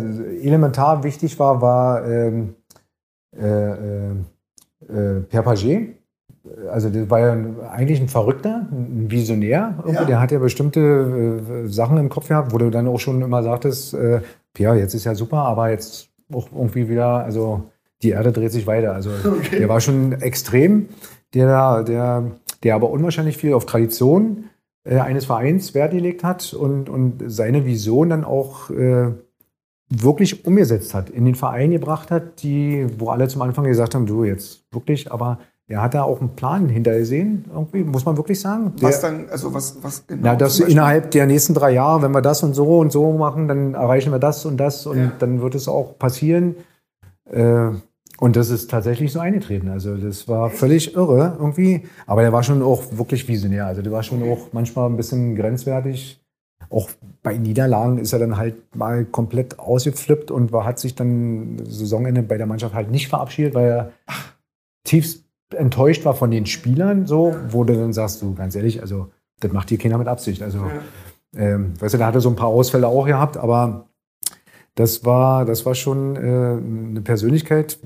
elementar 0.42 1.02
wichtig 1.02 1.38
war, 1.38 1.60
war 1.60 2.06
ähm, 2.06 2.54
äh, 3.36 3.46
äh, 3.46 4.10
äh 4.88 5.20
Pierre 5.28 5.44
Paget. 5.44 5.96
Also 6.72 6.88
der 6.88 7.10
war 7.10 7.20
ja 7.20 7.36
eigentlich 7.70 8.00
ein 8.00 8.08
Verrückter, 8.08 8.66
ein 8.70 9.10
Visionär. 9.10 9.74
Ja. 9.86 10.04
Der 10.04 10.20
hat 10.20 10.32
ja 10.32 10.38
bestimmte 10.38 10.80
äh, 10.80 11.68
Sachen 11.68 11.98
im 11.98 12.08
Kopf 12.08 12.28
gehabt, 12.28 12.52
wo 12.52 12.58
du 12.58 12.70
dann 12.70 12.88
auch 12.88 12.98
schon 12.98 13.20
immer 13.20 13.42
sagtest, 13.42 13.94
äh, 13.94 14.20
Pierre, 14.54 14.78
jetzt 14.78 14.94
ist 14.94 15.04
ja 15.04 15.14
super, 15.14 15.38
aber 15.38 15.70
jetzt 15.70 16.08
auch 16.32 16.48
irgendwie 16.52 16.88
wieder, 16.88 17.24
also 17.24 17.70
die 18.02 18.10
Erde 18.10 18.32
dreht 18.32 18.52
sich 18.52 18.66
weiter. 18.66 18.94
Also 18.94 19.10
okay. 19.24 19.58
der 19.58 19.68
war 19.68 19.80
schon 19.80 20.12
extrem, 20.12 20.88
der, 21.34 21.82
der, 21.82 22.30
der 22.62 22.74
aber 22.74 22.90
unwahrscheinlich 22.90 23.36
viel 23.36 23.52
auf 23.52 23.66
Tradition 23.66 24.44
eines 24.84 25.26
Vereins 25.26 25.74
Wert 25.74 25.92
gelegt 25.92 26.24
hat 26.24 26.54
und, 26.54 26.88
und 26.88 27.22
seine 27.26 27.66
Vision 27.66 28.10
dann 28.10 28.24
auch 28.24 28.70
äh, 28.70 29.12
wirklich 29.90 30.46
umgesetzt 30.46 30.94
hat, 30.94 31.10
in 31.10 31.24
den 31.24 31.34
Verein 31.34 31.70
gebracht 31.72 32.10
hat, 32.10 32.42
die, 32.42 32.86
wo 32.98 33.10
alle 33.10 33.28
zum 33.28 33.42
Anfang 33.42 33.64
gesagt 33.64 33.94
haben, 33.94 34.06
du 34.06 34.24
jetzt 34.24 34.64
wirklich, 34.70 35.10
aber 35.10 35.38
er 35.66 35.82
hat 35.82 35.94
da 35.94 36.02
auch 36.02 36.20
einen 36.20 36.30
Plan 36.30 36.68
hintergesehen, 36.68 37.44
irgendwie, 37.52 37.84
muss 37.84 38.04
man 38.04 38.16
wirklich 38.16 38.40
sagen. 38.40 38.72
Der, 38.80 38.88
was 38.88 39.00
dann, 39.00 39.28
also 39.28 39.54
was, 39.54 39.82
was 39.82 40.06
genau? 40.06 40.22
Na, 40.24 40.36
dass 40.36 40.58
innerhalb 40.58 41.12
der 41.12 41.26
nächsten 41.26 41.54
drei 41.54 41.72
Jahre, 41.72 42.02
wenn 42.02 42.10
wir 42.10 42.22
das 42.22 42.42
und 42.42 42.54
so 42.54 42.78
und 42.78 42.90
so 42.90 43.12
machen, 43.12 43.46
dann 43.46 43.74
erreichen 43.74 44.10
wir 44.10 44.18
das 44.18 44.44
und 44.44 44.56
das 44.56 44.86
und 44.86 44.98
ja. 44.98 45.12
dann 45.18 45.40
wird 45.40 45.54
es 45.54 45.68
auch 45.68 45.96
passieren. 45.96 46.56
Äh, 47.30 47.70
Und 48.20 48.36
das 48.36 48.50
ist 48.50 48.70
tatsächlich 48.70 49.12
so 49.12 49.18
eingetreten. 49.18 49.70
Also 49.70 49.96
das 49.96 50.28
war 50.28 50.50
völlig 50.50 50.94
irre 50.94 51.36
irgendwie. 51.38 51.84
Aber 52.06 52.20
der 52.20 52.32
war 52.32 52.42
schon 52.42 52.62
auch 52.62 52.84
wirklich 52.92 53.26
visionär. 53.26 53.66
Also 53.66 53.80
der 53.80 53.90
war 53.92 54.02
schon 54.02 54.22
auch 54.22 54.52
manchmal 54.52 54.90
ein 54.90 54.98
bisschen 54.98 55.34
grenzwertig. 55.34 56.22
Auch 56.68 56.90
bei 57.22 57.38
Niederlagen 57.38 57.96
ist 57.96 58.12
er 58.12 58.18
dann 58.18 58.36
halt 58.36 58.76
mal 58.76 59.06
komplett 59.06 59.58
ausgeflippt 59.58 60.30
und 60.30 60.52
war, 60.52 60.66
hat 60.66 60.78
sich 60.78 60.94
dann 60.94 61.62
Saisonende 61.64 62.22
bei 62.22 62.36
der 62.36 62.46
Mannschaft 62.46 62.74
halt 62.74 62.90
nicht 62.90 63.08
verabschiedet, 63.08 63.54
weil 63.54 63.68
er 63.68 63.92
tiefst 64.84 65.24
enttäuscht 65.54 66.04
war 66.04 66.14
von 66.14 66.30
den 66.30 66.44
Spielern, 66.44 67.06
so, 67.06 67.34
wo 67.48 67.64
du 67.64 67.74
dann 67.74 67.94
sagst, 67.94 68.20
du 68.20 68.34
ganz 68.34 68.54
ehrlich, 68.54 68.82
also 68.82 69.10
das 69.40 69.50
macht 69.50 69.70
hier 69.70 69.78
keiner 69.78 69.98
mit 69.98 70.08
Absicht. 70.08 70.42
Also, 70.42 70.70
ähm, 71.34 71.72
weißt 71.80 71.94
du, 71.94 71.98
da 71.98 72.06
hat 72.06 72.14
er 72.14 72.20
so 72.20 72.28
ein 72.28 72.36
paar 72.36 72.48
Ausfälle 72.48 72.86
auch 72.86 73.06
gehabt, 73.06 73.38
aber 73.38 73.89
das 74.74 75.04
war, 75.04 75.44
das 75.44 75.66
war 75.66 75.74
schon 75.74 76.16
äh, 76.16 76.20
eine 76.20 77.00
Persönlichkeit. 77.02 77.78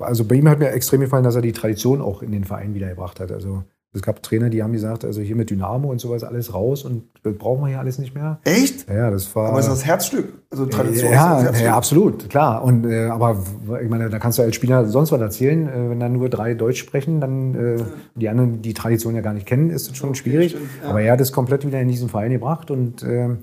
Also 0.00 0.24
bei 0.24 0.34
ihm 0.36 0.48
hat 0.48 0.58
mir 0.58 0.70
extrem 0.70 1.00
gefallen, 1.00 1.24
dass 1.24 1.36
er 1.36 1.42
die 1.42 1.52
Tradition 1.52 2.00
auch 2.00 2.22
in 2.22 2.32
den 2.32 2.44
Verein 2.44 2.74
wiedergebracht 2.74 3.20
hat. 3.20 3.30
Also 3.32 3.64
es 3.94 4.00
gab 4.00 4.22
Trainer, 4.22 4.48
die 4.48 4.62
haben 4.62 4.72
gesagt, 4.72 5.04
also 5.04 5.20
hier 5.20 5.36
mit 5.36 5.50
Dynamo 5.50 5.90
und 5.90 6.00
sowas 6.00 6.24
alles 6.24 6.54
raus 6.54 6.82
und 6.84 7.04
das 7.22 7.36
brauchen 7.36 7.62
wir 7.62 7.68
hier 7.68 7.78
alles 7.78 7.98
nicht 7.98 8.14
mehr. 8.14 8.40
Echt? 8.44 8.88
Ja, 8.88 9.10
das 9.10 9.34
war. 9.36 9.50
Aber 9.50 9.58
es 9.58 9.66
ist 9.66 9.72
das 9.72 9.84
Herzstück. 9.84 10.32
Also 10.50 10.64
Tradition 10.64 11.12
ja, 11.12 11.52
ja, 11.52 11.76
absolut, 11.76 12.30
klar. 12.30 12.64
Und 12.64 12.86
äh, 12.86 13.08
aber 13.08 13.44
ich 13.82 13.90
meine, 13.90 14.08
da 14.08 14.18
kannst 14.18 14.38
du 14.38 14.42
als 14.42 14.54
Spieler 14.56 14.86
sonst 14.86 15.12
was 15.12 15.20
erzählen. 15.20 15.68
Äh, 15.68 15.90
wenn 15.90 16.00
dann 16.00 16.14
nur 16.14 16.30
drei 16.30 16.54
Deutsch 16.54 16.78
sprechen, 16.78 17.20
dann 17.20 17.54
äh, 17.54 17.82
die 18.14 18.30
anderen 18.30 18.62
die 18.62 18.72
Tradition 18.72 19.14
ja 19.14 19.20
gar 19.20 19.34
nicht 19.34 19.46
kennen, 19.46 19.68
ist 19.68 19.90
das 19.90 19.96
schon 19.98 20.14
schwierig. 20.14 20.52
stimmt, 20.52 20.70
ja. 20.82 20.88
Aber 20.88 21.02
er 21.02 21.12
hat 21.12 21.20
es 21.20 21.30
komplett 21.30 21.66
wieder 21.66 21.80
in 21.80 21.88
diesen 21.88 22.08
Verein 22.08 22.32
gebracht 22.32 22.70
und 22.70 23.02
äh, 23.02 23.36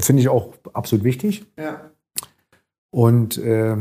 finde 0.00 0.22
ich 0.22 0.28
auch 0.28 0.54
absolut 0.72 1.04
wichtig. 1.04 1.46
Ja. 1.56 1.92
Und 2.94 3.38
äh, 3.38 3.76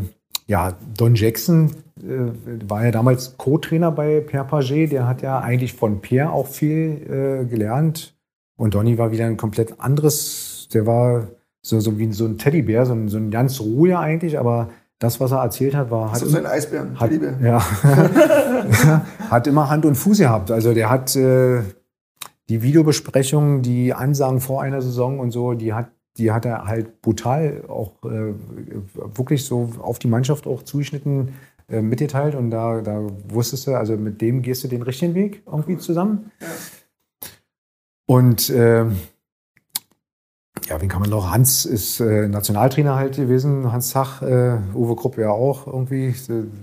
ja, 0.48 0.74
Don 0.98 1.14
Jackson 1.14 1.70
äh, 2.02 2.32
war 2.68 2.84
ja 2.84 2.90
damals 2.90 3.38
Co-Trainer 3.38 3.92
bei 3.92 4.22
Pierre 4.22 4.48
Paget. 4.48 4.92
Der 4.92 5.08
hat 5.08 5.22
ja 5.22 5.40
eigentlich 5.40 5.74
von 5.74 6.02
Pierre 6.02 6.32
auch 6.32 6.48
viel 6.48 7.44
äh, 7.44 7.46
gelernt. 7.46 8.16
Und 8.58 8.74
Donny 8.74 8.98
war 8.98 9.12
wieder 9.12 9.28
ein 9.28 9.38
komplett 9.38 9.80
anderes. 9.80 10.68
Der 10.74 10.88
war 10.88 11.28
so, 11.62 11.80
so 11.80 12.00
wie 12.00 12.12
so 12.12 12.26
ein 12.26 12.40
Teddybär, 12.40 12.88
so 12.88 12.94
ein, 12.94 13.08
so 13.08 13.18
ein 13.18 13.30
ganz 13.30 13.60
ruhiger 13.60 14.00
eigentlich. 14.00 14.40
Aber 14.40 14.70
das, 14.98 15.20
was 15.20 15.32
er 15.32 15.44
erzählt 15.44 15.76
hat, 15.76 15.92
war. 15.92 16.12
Hat, 16.12 16.18
So 16.18 16.36
ein 16.36 16.48
Eisbären. 16.48 17.00
hat, 17.00 17.12
Teddybär. 17.12 17.38
ja, 17.40 17.64
hat 19.30 19.46
immer 19.46 19.70
Hand 19.70 19.86
und 19.86 19.94
Fuß 19.94 20.18
gehabt. 20.18 20.50
Also 20.50 20.74
der 20.74 20.90
hat 20.90 21.16
äh, 21.16 21.62
die 22.50 22.64
Videobesprechungen, 22.64 23.62
die 23.62 23.94
Ansagen 23.94 24.40
vor 24.40 24.64
einer 24.64 24.82
Saison 24.82 25.20
und 25.20 25.30
so, 25.30 25.54
die 25.54 25.72
hat, 25.72 25.92
die 26.18 26.32
hat 26.32 26.46
er 26.46 26.66
halt 26.66 27.02
brutal 27.02 27.64
auch 27.68 28.04
äh, 28.04 28.34
wirklich 29.16 29.46
so 29.46 29.72
auf 29.80 30.00
die 30.00 30.08
Mannschaft 30.08 30.46
auch 30.48 30.64
zugeschnitten 30.64 31.34
äh, 31.70 31.82
mitgeteilt. 31.82 32.36
Und 32.36 32.52
da, 32.52 32.82
da 32.82 33.02
wusstest 33.28 33.68
du, 33.68 33.76
also 33.76 33.98
mit 33.98 34.22
dem 34.22 34.42
gehst 34.42 34.64
du 34.64 34.68
den 34.68 34.82
richtigen 34.82 35.16
Weg 35.16 35.44
irgendwie 35.46 35.78
zusammen. 35.78 36.32
Und 38.06 38.50
äh, 38.50 38.86
ja, 40.68 40.82
wen 40.82 40.88
kann 40.88 41.02
man 41.02 41.10
noch? 41.10 41.32
Hans 41.32 41.66
ist 41.66 42.00
äh, 42.00 42.28
Nationaltrainer 42.28 42.96
halt 42.96 43.16
gewesen, 43.16 43.72
Hans 43.72 43.90
Zach, 43.90 44.22
äh, 44.22 44.58
Uwe 44.74 44.96
Krupp 44.96 45.18
ja 45.18 45.32
auch 45.32 45.68
irgendwie. 45.68 46.14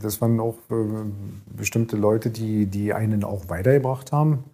Das 0.01 0.21
waren 0.21 0.41
auch 0.41 0.59
äh, 0.71 0.75
bestimmte 1.55 1.97
Leute, 1.97 2.31
die, 2.31 2.67
die 2.67 2.95
einen 2.95 3.25
auch 3.25 3.49
weitergebracht 3.49 4.13
haben. 4.13 4.45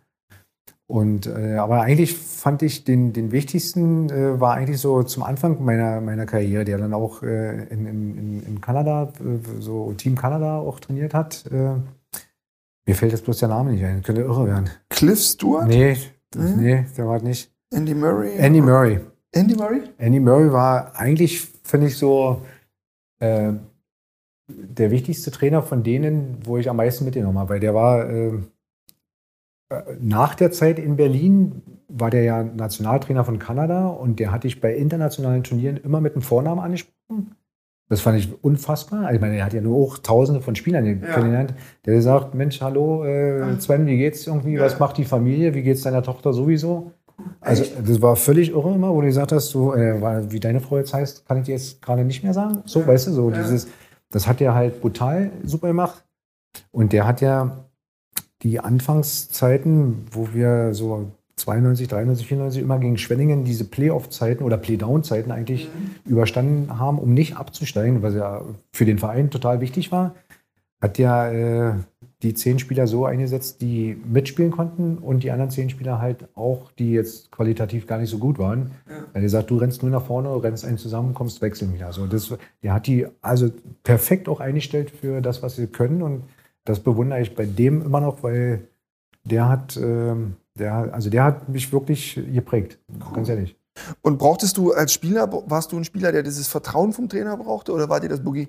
Und 0.88 1.26
äh, 1.26 1.56
aber 1.56 1.80
eigentlich 1.80 2.16
fand 2.16 2.62
ich 2.62 2.84
den, 2.84 3.12
den 3.12 3.32
wichtigsten 3.32 4.08
äh, 4.08 4.40
war 4.40 4.54
eigentlich 4.54 4.78
so 4.80 5.02
zum 5.02 5.24
Anfang 5.24 5.64
meiner, 5.64 6.00
meiner 6.00 6.26
Karriere, 6.26 6.64
der 6.64 6.78
dann 6.78 6.94
auch 6.94 7.22
äh, 7.24 7.64
in, 7.64 7.86
in, 7.86 8.42
in- 8.46 8.60
Kanada, 8.60 9.12
äh, 9.18 9.60
so 9.60 9.92
Team 9.94 10.14
Kanada 10.14 10.58
auch 10.58 10.78
trainiert 10.78 11.12
hat. 11.12 11.44
Äh, 11.50 11.74
mir 12.86 12.94
fällt 12.94 13.10
jetzt 13.10 13.24
bloß 13.24 13.38
der 13.38 13.48
Name 13.48 13.72
nicht 13.72 13.84
ein, 13.84 14.02
könnte 14.02 14.22
irre 14.22 14.46
werden. 14.46 14.70
Cliff 14.88 15.20
Stewart? 15.20 15.66
Nee, 15.66 15.96
Mhm. 16.36 16.54
nee, 16.58 16.84
der 16.96 17.06
war 17.08 17.20
nicht. 17.20 17.50
Andy 17.72 17.94
Murray? 17.94 18.36
Andy 18.36 18.60
Murray. 18.60 19.00
Andy 19.32 19.54
Murray? 19.56 19.82
Andy 19.98 20.20
Murray 20.20 20.52
war 20.52 20.94
eigentlich, 20.96 21.40
finde 21.64 21.86
ich, 21.88 21.96
so 21.96 22.42
äh, 23.20 23.52
der 24.48 24.90
wichtigste 24.92 25.30
Trainer 25.32 25.62
von 25.62 25.82
denen, 25.82 26.38
wo 26.44 26.58
ich 26.58 26.68
am 26.70 26.76
meisten 26.76 27.04
mitgenommen 27.04 27.38
habe. 27.38 27.50
Weil 27.54 27.60
der 27.60 27.74
war 27.74 28.08
äh, 28.08 28.32
nach 30.00 30.34
der 30.34 30.52
Zeit 30.52 30.78
in 30.78 30.96
Berlin, 30.96 31.62
war 31.88 32.10
der 32.10 32.22
ja 32.22 32.42
Nationaltrainer 32.42 33.24
von 33.24 33.38
Kanada 33.38 33.88
und 33.88 34.18
der 34.20 34.32
hat 34.32 34.44
dich 34.44 34.60
bei 34.60 34.74
internationalen 34.74 35.42
Turnieren 35.42 35.76
immer 35.76 36.00
mit 36.00 36.14
dem 36.14 36.22
Vornamen 36.22 36.60
angesprochen. 36.60 37.34
Das 37.88 38.00
fand 38.00 38.18
ich 38.18 38.42
unfassbar. 38.42 39.04
Also 39.04 39.14
Ich 39.14 39.20
meine, 39.20 39.36
er 39.36 39.44
hat 39.44 39.52
ja 39.52 39.60
nur 39.60 39.76
auch 39.76 39.98
tausende 39.98 40.40
von 40.40 40.56
Spielern 40.56 40.84
kennengelernt. 41.00 41.54
Der 41.84 41.94
gesagt, 41.94 42.34
Mensch, 42.34 42.60
hallo, 42.60 43.04
äh, 43.04 43.60
Sven, 43.60 43.86
wie 43.86 43.96
geht's 43.96 44.26
irgendwie? 44.26 44.58
Was 44.58 44.80
macht 44.80 44.96
die 44.98 45.04
Familie? 45.04 45.54
Wie 45.54 45.62
geht's 45.62 45.82
deiner 45.82 46.02
Tochter 46.02 46.32
sowieso? 46.32 46.92
Also 47.40 47.64
das 47.84 48.02
war 48.02 48.16
völlig 48.16 48.50
irre 48.50 48.74
immer, 48.74 48.92
wo 48.92 49.00
du 49.00 49.06
gesagt 49.06 49.32
hast, 49.32 49.48
so, 49.50 49.74
äh, 49.74 50.30
wie 50.30 50.40
deine 50.40 50.60
Frau 50.60 50.78
jetzt 50.78 50.92
heißt, 50.92 51.26
kann 51.26 51.38
ich 51.38 51.44
dir 51.44 51.52
jetzt 51.52 51.80
gerade 51.80 52.04
nicht 52.04 52.22
mehr 52.22 52.34
sagen. 52.34 52.62
So, 52.66 52.86
weißt 52.86 53.06
du, 53.06 53.12
so 53.12 53.30
dieses, 53.30 53.68
das 54.10 54.26
hat 54.26 54.40
er 54.40 54.54
halt 54.54 54.80
brutal 54.80 55.30
super 55.44 55.68
gemacht. 55.68 56.04
Und 56.72 56.92
der 56.92 57.06
hat 57.06 57.20
ja 57.20 57.65
die 58.42 58.60
Anfangszeiten, 58.60 60.06
wo 60.10 60.28
wir 60.32 60.74
so 60.74 61.10
92, 61.36 61.88
93, 61.88 62.26
94 62.26 62.62
immer 62.62 62.78
gegen 62.78 62.96
Schwenningen 62.96 63.44
diese 63.44 63.64
Playoff-Zeiten 63.64 64.42
oder 64.42 64.56
Playdown-Zeiten 64.56 65.30
eigentlich 65.30 65.68
überstanden 66.06 66.78
haben, 66.78 66.98
um 66.98 67.12
nicht 67.12 67.36
abzusteigen, 67.36 68.02
was 68.02 68.14
ja 68.14 68.42
für 68.72 68.86
den 68.86 68.98
Verein 68.98 69.30
total 69.30 69.60
wichtig 69.60 69.92
war, 69.92 70.14
hat 70.80 70.98
ja 70.98 71.30
äh, 71.30 71.74
die 72.22 72.32
zehn 72.32 72.58
Spieler 72.58 72.86
so 72.86 73.04
eingesetzt, 73.04 73.60
die 73.60 74.00
mitspielen 74.06 74.50
konnten 74.50 74.96
und 74.96 75.22
die 75.22 75.30
anderen 75.30 75.50
zehn 75.50 75.68
Spieler 75.68 76.00
halt 76.00 76.28
auch, 76.34 76.72
die 76.72 76.92
jetzt 76.92 77.30
qualitativ 77.30 77.86
gar 77.86 77.98
nicht 77.98 78.08
so 78.08 78.18
gut 78.18 78.38
waren. 78.38 78.70
Weil 79.12 79.22
er 79.22 79.28
sagt, 79.28 79.50
du 79.50 79.58
rennst 79.58 79.82
nur 79.82 79.92
nach 79.92 80.04
vorne, 80.04 80.42
rennst 80.42 80.64
einen 80.64 80.78
zusammen, 80.78 81.12
kommst 81.12 81.42
wechseln 81.42 81.74
wieder. 81.74 81.92
So, 81.92 82.06
das, 82.06 82.34
der 82.62 82.72
hat 82.72 82.86
die 82.86 83.06
also 83.20 83.50
perfekt 83.84 84.28
auch 84.28 84.40
eingestellt 84.40 84.90
für 84.90 85.20
das, 85.20 85.42
was 85.42 85.56
sie 85.56 85.66
können 85.66 86.00
und 86.00 86.22
das 86.66 86.80
bewundere 86.80 87.20
ich 87.22 87.34
bei 87.34 87.46
dem 87.46 87.80
immer 87.82 88.00
noch, 88.00 88.22
weil 88.22 88.68
der 89.24 89.48
hat, 89.48 89.76
ähm, 89.76 90.36
der, 90.58 90.92
also 90.92 91.08
der 91.08 91.24
hat 91.24 91.48
mich 91.48 91.72
wirklich 91.72 92.20
geprägt, 92.32 92.78
ganz 93.14 93.28
ehrlich. 93.28 93.56
Und 94.02 94.18
brauchtest 94.18 94.56
du 94.56 94.72
als 94.72 94.92
Spieler, 94.92 95.30
warst 95.46 95.72
du 95.72 95.76
ein 95.76 95.84
Spieler, 95.84 96.12
der 96.12 96.22
dieses 96.22 96.48
Vertrauen 96.48 96.92
vom 96.92 97.08
Trainer 97.08 97.36
brauchte 97.36 97.72
oder 97.72 97.88
war 97.88 98.00
dir 98.00 98.08
das 98.08 98.22
Boogie? 98.22 98.48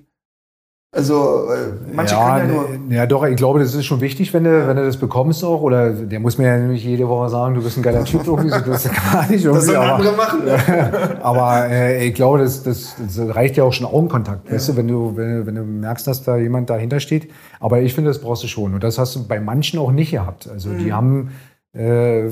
Also, 0.90 1.48
äh, 1.52 1.92
manche 1.94 2.14
ja, 2.14 2.38
können 2.38 2.50
ja 2.50 2.56
nur. 2.56 2.92
ja, 2.96 3.06
doch, 3.06 3.22
ich 3.26 3.36
glaube, 3.36 3.58
das 3.58 3.74
ist 3.74 3.84
schon 3.84 4.00
wichtig, 4.00 4.32
wenn 4.32 4.44
du, 4.44 4.66
wenn 4.66 4.76
du 4.76 4.86
das 4.86 4.96
bekommst 4.96 5.44
auch. 5.44 5.60
Oder 5.60 5.90
der 5.92 6.18
muss 6.18 6.38
mir 6.38 6.46
ja 6.46 6.56
nämlich 6.56 6.82
jede 6.82 7.06
Woche 7.06 7.28
sagen, 7.28 7.54
du 7.54 7.62
bist 7.62 7.76
ein 7.76 7.82
geiler 7.82 8.04
Typ 8.04 8.26
irgendwie. 8.26 8.48
so, 8.48 8.58
Das 8.66 8.84
kann 8.84 9.20
man 9.20 9.30
nicht 9.30 9.44
irgendwie. 9.44 9.58
Das 9.58 9.66
sollen 9.66 9.76
aber, 9.78 9.94
andere 9.96 10.16
machen. 10.16 10.44
Ne? 10.46 11.18
aber 11.22 11.68
äh, 11.68 12.06
ich 12.08 12.14
glaube, 12.14 12.38
das, 12.38 12.62
das, 12.62 12.96
das 12.98 13.34
reicht 13.34 13.58
ja 13.58 13.64
auch 13.64 13.72
schon 13.74 13.86
Augenkontakt. 13.86 14.50
Weißt 14.50 14.70
du, 14.70 14.76
wenn 14.76 14.88
du, 14.88 15.14
wenn, 15.14 15.40
du- 15.40 15.46
wenn 15.46 15.54
du 15.56 15.62
merkst, 15.62 16.06
dass 16.06 16.22
da 16.24 16.38
jemand 16.38 16.70
dahinter 16.70 17.00
steht. 17.00 17.30
Aber 17.60 17.80
ich 17.82 17.92
finde, 17.92 18.08
das 18.08 18.20
brauchst 18.22 18.42
du 18.44 18.46
schon. 18.48 18.72
Und 18.72 18.82
das 18.82 18.98
hast 18.98 19.14
du 19.14 19.28
bei 19.28 19.40
manchen 19.40 19.78
auch 19.78 19.92
nicht 19.92 20.10
gehabt. 20.12 20.48
Also 20.50 20.70
Mhm. 20.70 20.78
die 20.78 20.92
haben. 20.94 21.30
Äh, 21.76 22.28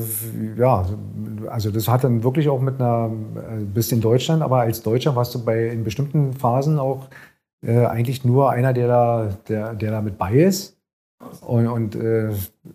ja, 0.59 0.87
also 1.51 1.71
das 1.71 1.89
hat 1.89 2.05
dann 2.05 2.25
wirklich 2.25 2.49
auch 2.49 2.61
mit 2.63 2.81
einer, 2.81 3.11
äh, 3.37 3.63
bist 3.65 3.93
in 3.93 4.01
Deutschland, 4.01 4.43
aber 4.43 4.61
als 4.61 4.83
Deutscher 4.83 5.15
warst 5.15 5.35
du 5.35 5.45
bei 5.45 5.67
in 5.67 5.85
bestimmten 5.85 6.33
Phasen 6.33 6.79
auch 6.79 7.09
äh, 7.67 7.87
eigentlich 7.87 8.25
nur 8.25 8.51
einer, 8.51 8.73
der 8.73 8.89
da, 8.89 9.29
der, 9.49 9.75
der 9.75 9.91
da 9.91 10.01
mit 10.01 10.17
bei 10.17 10.33
ist. 10.35 10.77
Und, 11.41 11.67
und 11.67 11.97
äh, 11.97 12.31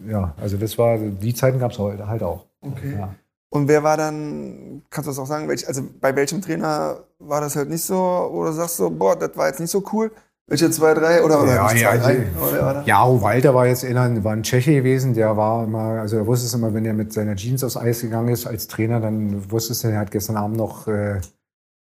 ja, 0.08 0.34
also 0.42 0.58
das 0.58 0.78
war, 0.78 0.98
die 0.98 1.34
Zeiten 1.34 1.60
gab 1.60 1.72
es 1.72 1.80
halt, 1.80 2.06
halt 2.06 2.24
auch. 2.24 2.46
Okay. 2.62 2.96
Ja. 2.98 3.16
Und 3.50 3.68
wer 3.68 3.84
war 3.84 3.98
dann, 3.98 4.82
kannst 4.90 5.08
du 5.08 5.12
das 5.12 5.20
auch 5.20 5.26
sagen, 5.26 5.48
welch, 5.48 5.68
also 5.68 5.84
bei 6.00 6.16
welchem 6.16 6.42
Trainer 6.42 6.98
war 7.20 7.42
das 7.42 7.56
halt 7.56 7.70
nicht 7.70 7.84
so, 7.84 7.96
oder 7.96 8.54
sagst 8.54 8.80
du, 8.80 8.90
boah, 8.90 9.16
das 9.16 9.36
war 9.36 9.48
jetzt 9.48 9.60
nicht 9.60 9.72
so 9.72 9.84
cool? 9.92 10.12
Welche 10.48 10.70
zwei, 10.72 10.94
drei 10.94 11.24
oder, 11.24 11.42
oder 11.42 11.56
Ja, 11.56 11.72
nicht 11.72 11.82
ja, 11.82 11.92
zwei, 11.92 11.98
drei? 11.98 12.60
Oder? 12.60 12.84
Jaro 12.86 13.22
Walter 13.22 13.54
war 13.54 13.68
jetzt 13.68 13.86
einer, 13.86 14.22
war 14.24 14.34
ein 14.34 14.44
Tscheche 14.44 14.74
gewesen, 14.74 15.14
der 15.14 15.38
war 15.38 15.64
immer, 15.64 16.02
also 16.02 16.18
er 16.18 16.28
wusste 16.28 16.48
es 16.48 16.54
immer, 16.54 16.74
wenn 16.74 16.86
er 16.86 16.94
mit 16.94 17.14
seiner 17.14 17.36
Jeans 17.36 17.64
aufs 17.64 17.78
Eis 17.78 18.02
gegangen 18.02 18.30
ist 18.30 18.48
als 18.48 18.68
Trainer, 18.68 19.00
dann 19.00 19.50
wusstest 19.52 19.84
du, 19.84 19.90
er 19.90 20.00
hat 20.00 20.12
gestern 20.12 20.38
Abend 20.38 20.58
noch 20.58 20.88
äh, 20.88 21.22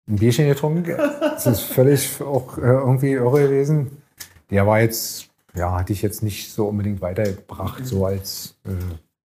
ein 0.08 0.18
Bierchen 0.18 0.48
getrunken. 0.48 0.96
Das 0.98 1.46
ist 1.48 1.62
völlig 1.62 2.22
auch 2.22 2.58
äh, 2.58 2.62
irgendwie 2.62 3.12
irre 3.14 3.42
gewesen. 3.44 4.02
Der 4.52 4.68
war 4.68 4.80
jetzt, 4.80 5.28
ja, 5.56 5.72
hatte 5.78 5.94
ich 5.94 6.02
jetzt 6.02 6.22
nicht 6.24 6.52
so 6.54 6.68
unbedingt 6.68 7.02
weitergebracht, 7.02 7.86
so 7.86 8.06
als 8.06 8.56
äh, 8.66 8.70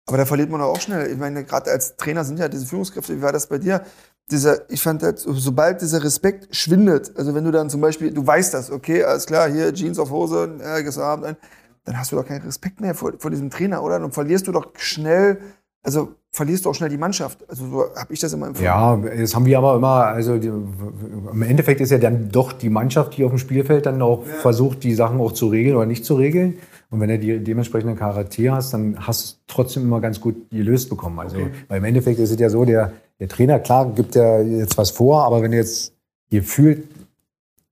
Aber 0.07 0.17
da 0.17 0.25
verliert 0.25 0.49
man 0.49 0.61
auch 0.61 0.79
schnell. 0.79 1.11
Ich 1.11 1.17
meine, 1.17 1.43
gerade 1.43 1.71
als 1.71 1.97
Trainer 1.97 2.23
sind 2.23 2.39
ja 2.39 2.47
diese 2.47 2.65
Führungskräfte, 2.65 3.17
wie 3.17 3.21
war 3.21 3.33
das 3.33 3.47
bei 3.47 3.57
dir? 3.57 3.83
Dieser, 4.29 4.69
ich 4.71 4.81
fand 4.81 5.03
halt, 5.03 5.19
so- 5.19 5.33
sobald 5.33 5.81
dieser 5.81 6.03
Respekt 6.03 6.55
schwindet, 6.55 7.11
also 7.17 7.35
wenn 7.35 7.43
du 7.43 7.51
dann 7.51 7.69
zum 7.69 7.81
Beispiel, 7.81 8.11
du 8.13 8.25
weißt 8.25 8.53
das, 8.53 8.71
okay, 8.71 9.03
alles 9.03 9.25
klar, 9.25 9.49
hier 9.49 9.73
Jeans 9.73 9.99
auf 9.99 10.09
Hose, 10.11 10.57
äh, 10.63 10.83
gestern 10.83 11.03
Abend 11.03 11.25
ein, 11.25 11.37
dann 11.83 11.97
hast 11.97 12.11
du 12.11 12.15
doch 12.15 12.25
keinen 12.25 12.43
Respekt 12.43 12.79
mehr 12.79 12.95
vor, 12.95 13.13
vor 13.17 13.31
diesem 13.31 13.49
Trainer, 13.49 13.83
oder? 13.83 13.99
Dann 13.99 14.11
verlierst 14.13 14.47
du 14.47 14.51
doch 14.53 14.71
schnell, 14.77 15.41
also 15.83 16.15
verlierst 16.31 16.65
du 16.65 16.69
auch 16.69 16.75
schnell 16.75 16.89
die 16.89 16.97
Mannschaft. 16.97 17.39
Also 17.49 17.67
so 17.67 17.95
habe 17.95 18.13
ich 18.13 18.19
das 18.19 18.31
immer 18.33 18.47
empfunden. 18.47 18.65
Ja, 18.65 18.95
das 18.95 19.35
haben 19.35 19.45
wir 19.45 19.57
aber 19.57 19.75
immer, 19.75 20.05
also 20.05 20.37
die, 20.37 20.47
im 20.47 21.41
Endeffekt 21.41 21.81
ist 21.81 21.91
ja 21.91 21.97
dann 21.97 22.29
doch 22.31 22.53
die 22.53 22.69
Mannschaft, 22.69 23.17
die 23.17 23.25
auf 23.25 23.31
dem 23.31 23.37
Spielfeld 23.37 23.85
dann 23.85 24.01
auch 24.01 24.25
ja. 24.25 24.33
versucht, 24.35 24.83
die 24.83 24.93
Sachen 24.93 25.19
auch 25.19 25.33
zu 25.33 25.47
regeln 25.47 25.75
oder 25.75 25.85
nicht 25.85 26.05
zu 26.05 26.15
regeln. 26.15 26.57
Und 26.89 26.99
wenn 27.01 27.09
du 27.09 27.19
die 27.19 27.39
dementsprechenden 27.43 27.97
Charaktere 27.97 28.55
hast, 28.55 28.73
dann 28.73 28.95
hast 28.99 29.21
du 29.21 29.25
es 29.25 29.39
trotzdem 29.47 29.83
immer 29.83 30.01
ganz 30.01 30.19
gut 30.19 30.49
gelöst 30.49 30.89
bekommen. 30.89 31.19
Also, 31.19 31.37
okay. 31.37 31.51
weil 31.67 31.77
im 31.77 31.85
Endeffekt 31.85 32.19
ist 32.19 32.31
es 32.31 32.39
ja 32.39 32.49
so, 32.49 32.65
der, 32.65 32.93
der 33.19 33.27
Trainer, 33.27 33.59
klar, 33.59 33.91
gibt 33.93 34.15
ja 34.15 34.41
jetzt 34.41 34.77
was 34.77 34.91
vor, 34.91 35.25
aber 35.25 35.41
wenn 35.41 35.51
du 35.51 35.57
jetzt 35.57 35.93
gefühlt 36.29 36.87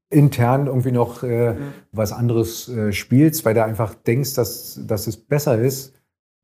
intern 0.09 0.67
irgendwie 0.67 0.91
noch 0.91 1.23
äh, 1.23 1.53
mhm. 1.53 1.57
was 1.91 2.11
anderes 2.11 2.67
äh, 2.67 2.91
spielst, 2.91 3.45
weil 3.45 3.53
du 3.53 3.63
einfach 3.63 3.93
denkst, 3.93 4.33
dass, 4.33 4.79
dass 4.85 5.07
es 5.07 5.17
besser 5.17 5.59
ist, 5.59 5.93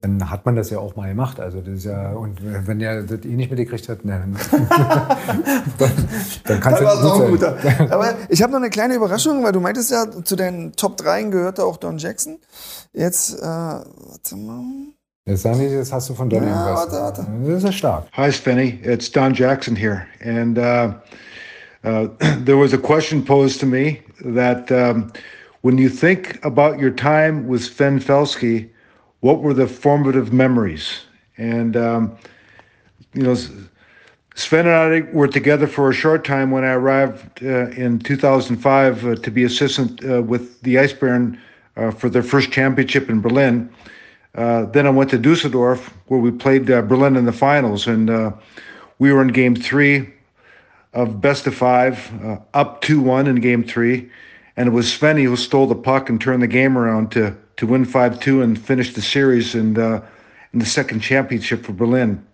dann 0.01 0.29
hat 0.29 0.45
man 0.45 0.55
das 0.55 0.69
ja 0.69 0.79
auch 0.79 0.95
mal 0.95 1.07
gemacht. 1.07 1.39
Also 1.39 1.61
das 1.61 1.75
ist 1.75 1.85
ja, 1.85 2.11
und 2.11 2.39
wenn 2.41 2.79
der 2.79 3.03
das 3.03 3.25
eh 3.25 3.35
nicht 3.35 3.49
mitgekriegt 3.49 3.89
hat, 3.89 3.99
dann, 4.03 4.37
dann, 5.79 5.91
dann 6.43 6.59
kannst 6.59 6.81
du 6.81 6.85
das 6.85 7.01
auch 7.01 7.21
ein 7.21 7.31
guter. 7.31 7.57
Aber 7.89 8.15
ich 8.29 8.41
habe 8.41 8.51
noch 8.51 8.59
eine 8.59 8.69
kleine 8.69 8.95
Überraschung, 8.95 9.43
weil 9.43 9.51
du 9.51 9.59
meintest 9.59 9.91
ja, 9.91 10.05
zu 10.23 10.35
den 10.35 10.73
Top 10.73 10.97
3 10.97 11.23
gehörte 11.23 11.63
auch 11.63 11.77
Don 11.77 11.97
Jackson. 11.97 12.37
Jetzt, 12.93 13.39
äh, 13.39 13.45
warte 13.45 14.35
mal. 14.35 14.63
Jetzt, 15.25 15.41
Sandy, 15.41 15.75
das 15.75 15.91
hast 15.91 16.09
du 16.09 16.13
von 16.13 16.29
Don 16.29 16.43
ja, 16.43 16.75
warte, 16.75 16.91
warte. 16.91 17.25
Das 17.45 17.57
ist 17.57 17.63
ja 17.63 17.71
stark. 17.71 18.05
Hi, 18.13 18.31
Spenny. 18.31 18.79
It's 18.83 19.11
Don 19.11 19.33
Jackson 19.33 19.75
here. 19.75 20.05
And 20.23 20.57
uh, 20.59 20.93
uh, 21.83 22.09
there 22.45 22.57
was 22.57 22.73
a 22.73 22.77
question 22.77 23.25
posed 23.25 23.59
to 23.61 23.65
me 23.65 24.01
that 24.23 24.71
um, 24.71 25.11
when 25.63 25.79
you 25.79 25.89
think 25.89 26.37
about 26.43 26.79
your 26.79 26.91
time 26.91 27.47
with 27.47 27.63
Sven 27.63 27.99
Felsky, 27.99 28.69
what 29.25 29.41
were 29.41 29.55
the 29.55 29.65
formative 29.67 30.31
memories? 30.31 31.01
And, 31.37 31.75
um, 31.75 32.15
you 33.15 33.23
know, 33.23 33.35
Sven 34.35 34.67
and 34.67 34.69
I 34.69 35.11
were 35.13 35.27
together 35.27 35.65
for 35.65 35.89
a 35.89 35.93
short 35.95 36.23
time 36.23 36.51
when 36.51 36.63
I 36.63 36.73
arrived 36.73 37.43
uh, 37.43 37.69
in 37.69 37.97
2005 37.97 39.03
uh, 39.03 39.15
to 39.15 39.31
be 39.31 39.43
assistant 39.43 40.05
uh, 40.05 40.21
with 40.21 40.61
the 40.61 40.77
Ice 40.77 40.93
Baron 40.93 41.41
uh, 41.75 41.89
for 41.89 42.07
their 42.07 42.21
first 42.21 42.51
championship 42.51 43.09
in 43.09 43.19
Berlin. 43.19 43.67
Uh, 44.35 44.65
then 44.65 44.85
I 44.85 44.91
went 44.91 45.09
to 45.09 45.17
Dusseldorf 45.17 45.91
where 46.05 46.19
we 46.19 46.29
played 46.29 46.69
uh, 46.69 46.83
Berlin 46.83 47.15
in 47.15 47.25
the 47.25 47.33
finals, 47.33 47.87
and 47.87 48.31
we 48.99 49.11
were 49.11 49.23
in 49.23 49.29
game 49.29 49.55
three 49.55 50.13
of 50.93 51.19
best 51.19 51.47
of 51.47 51.55
five, 51.55 51.97
up 52.53 52.81
2 52.81 53.01
1 53.01 53.25
in 53.25 53.37
game 53.37 53.63
three. 53.63 54.07
And 54.55 54.67
it 54.67 54.71
was 54.71 54.85
Svenny 54.85 55.23
who 55.23 55.35
stole 55.35 55.65
the 55.65 55.73
puck 55.73 56.09
and 56.09 56.21
turned 56.21 56.43
the 56.43 56.47
game 56.47 56.77
around 56.77 57.11
to, 57.13 57.35
to 57.57 57.67
win 57.67 57.85
5 57.85 58.19
2 58.19 58.41
and 58.41 58.59
finish 58.59 58.93
the 58.93 59.01
series 59.01 59.55
and, 59.55 59.77
uh, 59.77 60.01
in 60.53 60.59
the 60.59 60.65
second 60.65 61.01
championship 61.01 61.65
for 61.65 61.73
Berlin. 61.73 62.25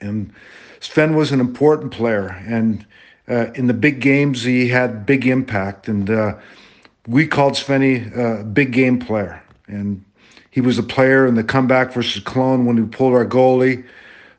And 0.00 0.32
Sven 0.80 1.16
was 1.16 1.32
an 1.32 1.40
important 1.40 1.92
player. 1.92 2.28
And 2.46 2.86
uh, 3.28 3.52
in 3.54 3.66
the 3.66 3.74
big 3.74 4.00
games, 4.00 4.42
he 4.42 4.68
had 4.68 5.06
big 5.06 5.26
impact. 5.26 5.88
And 5.88 6.08
uh, 6.08 6.34
we 7.06 7.26
called 7.26 7.54
Svenny 7.54 8.14
a 8.16 8.44
big 8.44 8.72
game 8.72 8.98
player. 8.98 9.42
And 9.66 10.04
he 10.50 10.60
was 10.60 10.78
a 10.78 10.82
player 10.82 11.26
in 11.26 11.34
the 11.34 11.44
comeback 11.44 11.92
versus 11.92 12.22
Cologne 12.22 12.64
when 12.64 12.76
we 12.76 12.88
pulled 12.88 13.14
our 13.14 13.26
goalie 13.26 13.84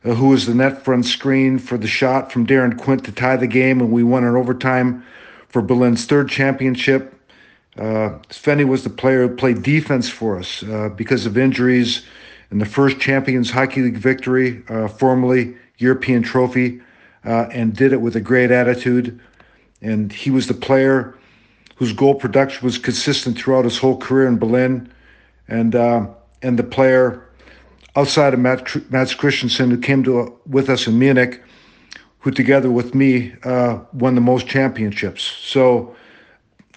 uh, 0.05 0.13
who 0.13 0.29
was 0.29 0.45
the 0.45 0.53
net 0.53 0.83
front 0.83 1.05
screen 1.05 1.59
for 1.59 1.77
the 1.77 1.87
shot 1.87 2.31
from 2.31 2.47
Darren 2.47 2.77
Quint 2.77 3.03
to 3.05 3.11
tie 3.11 3.35
the 3.35 3.47
game, 3.47 3.81
and 3.81 3.91
we 3.91 4.03
won 4.03 4.23
in 4.23 4.35
overtime 4.35 5.03
for 5.49 5.61
Berlin's 5.61 6.05
third 6.05 6.29
championship. 6.29 7.18
Uh, 7.78 8.17
Svenny 8.30 8.67
was 8.67 8.84
the 8.84 8.89
player 8.89 9.28
who 9.28 9.36
played 9.36 9.63
defense 9.63 10.09
for 10.09 10.38
us 10.38 10.63
uh, 10.63 10.89
because 10.89 11.26
of 11.26 11.38
injuries 11.38 12.03
in 12.51 12.59
the 12.59 12.65
first 12.65 12.99
Champions 12.99 13.51
Hockey 13.51 13.82
League 13.82 13.97
victory, 13.97 14.63
uh, 14.70 14.88
formerly 14.88 15.55
European 15.78 16.24
Trophy, 16.24 16.82
uh, 17.26 17.47
and 17.51 17.76
did 17.76 17.93
it 17.93 18.01
with 18.01 18.15
a 18.15 18.22
great 18.22 18.51
attitude. 18.51 19.20
And 19.82 20.11
he 20.11 20.32
was 20.32 20.47
the 20.47 20.53
player 20.53 21.15
whose 21.76 21.93
goal 21.93 22.15
production 22.15 22.65
was 22.65 22.78
consistent 22.78 23.38
throughout 23.38 23.63
his 23.63 23.78
whole 23.78 23.97
career 23.97 24.28
in 24.28 24.38
Berlin, 24.38 24.91
and 25.47 25.76
uh, 25.76 26.07
and 26.41 26.59
the 26.59 26.63
player 26.63 27.24
outside 27.95 28.34
of 28.34 28.39
Matt, 28.39 28.91
Mats 28.91 29.13
Christensen, 29.13 29.72
who 29.72 29.78
came 29.78 30.03
to 30.03 30.38
with 30.45 30.70
us 30.70 30.88
in 30.88 30.99
Munich, 30.99 31.41
who 32.20 32.32
together 32.32 32.70
with 32.70 32.93
me 32.93 33.34
uh, 33.43 33.80
won 33.93 34.15
the 34.15 34.22
most 34.22 34.47
championships. 34.47 35.24
So, 35.24 35.95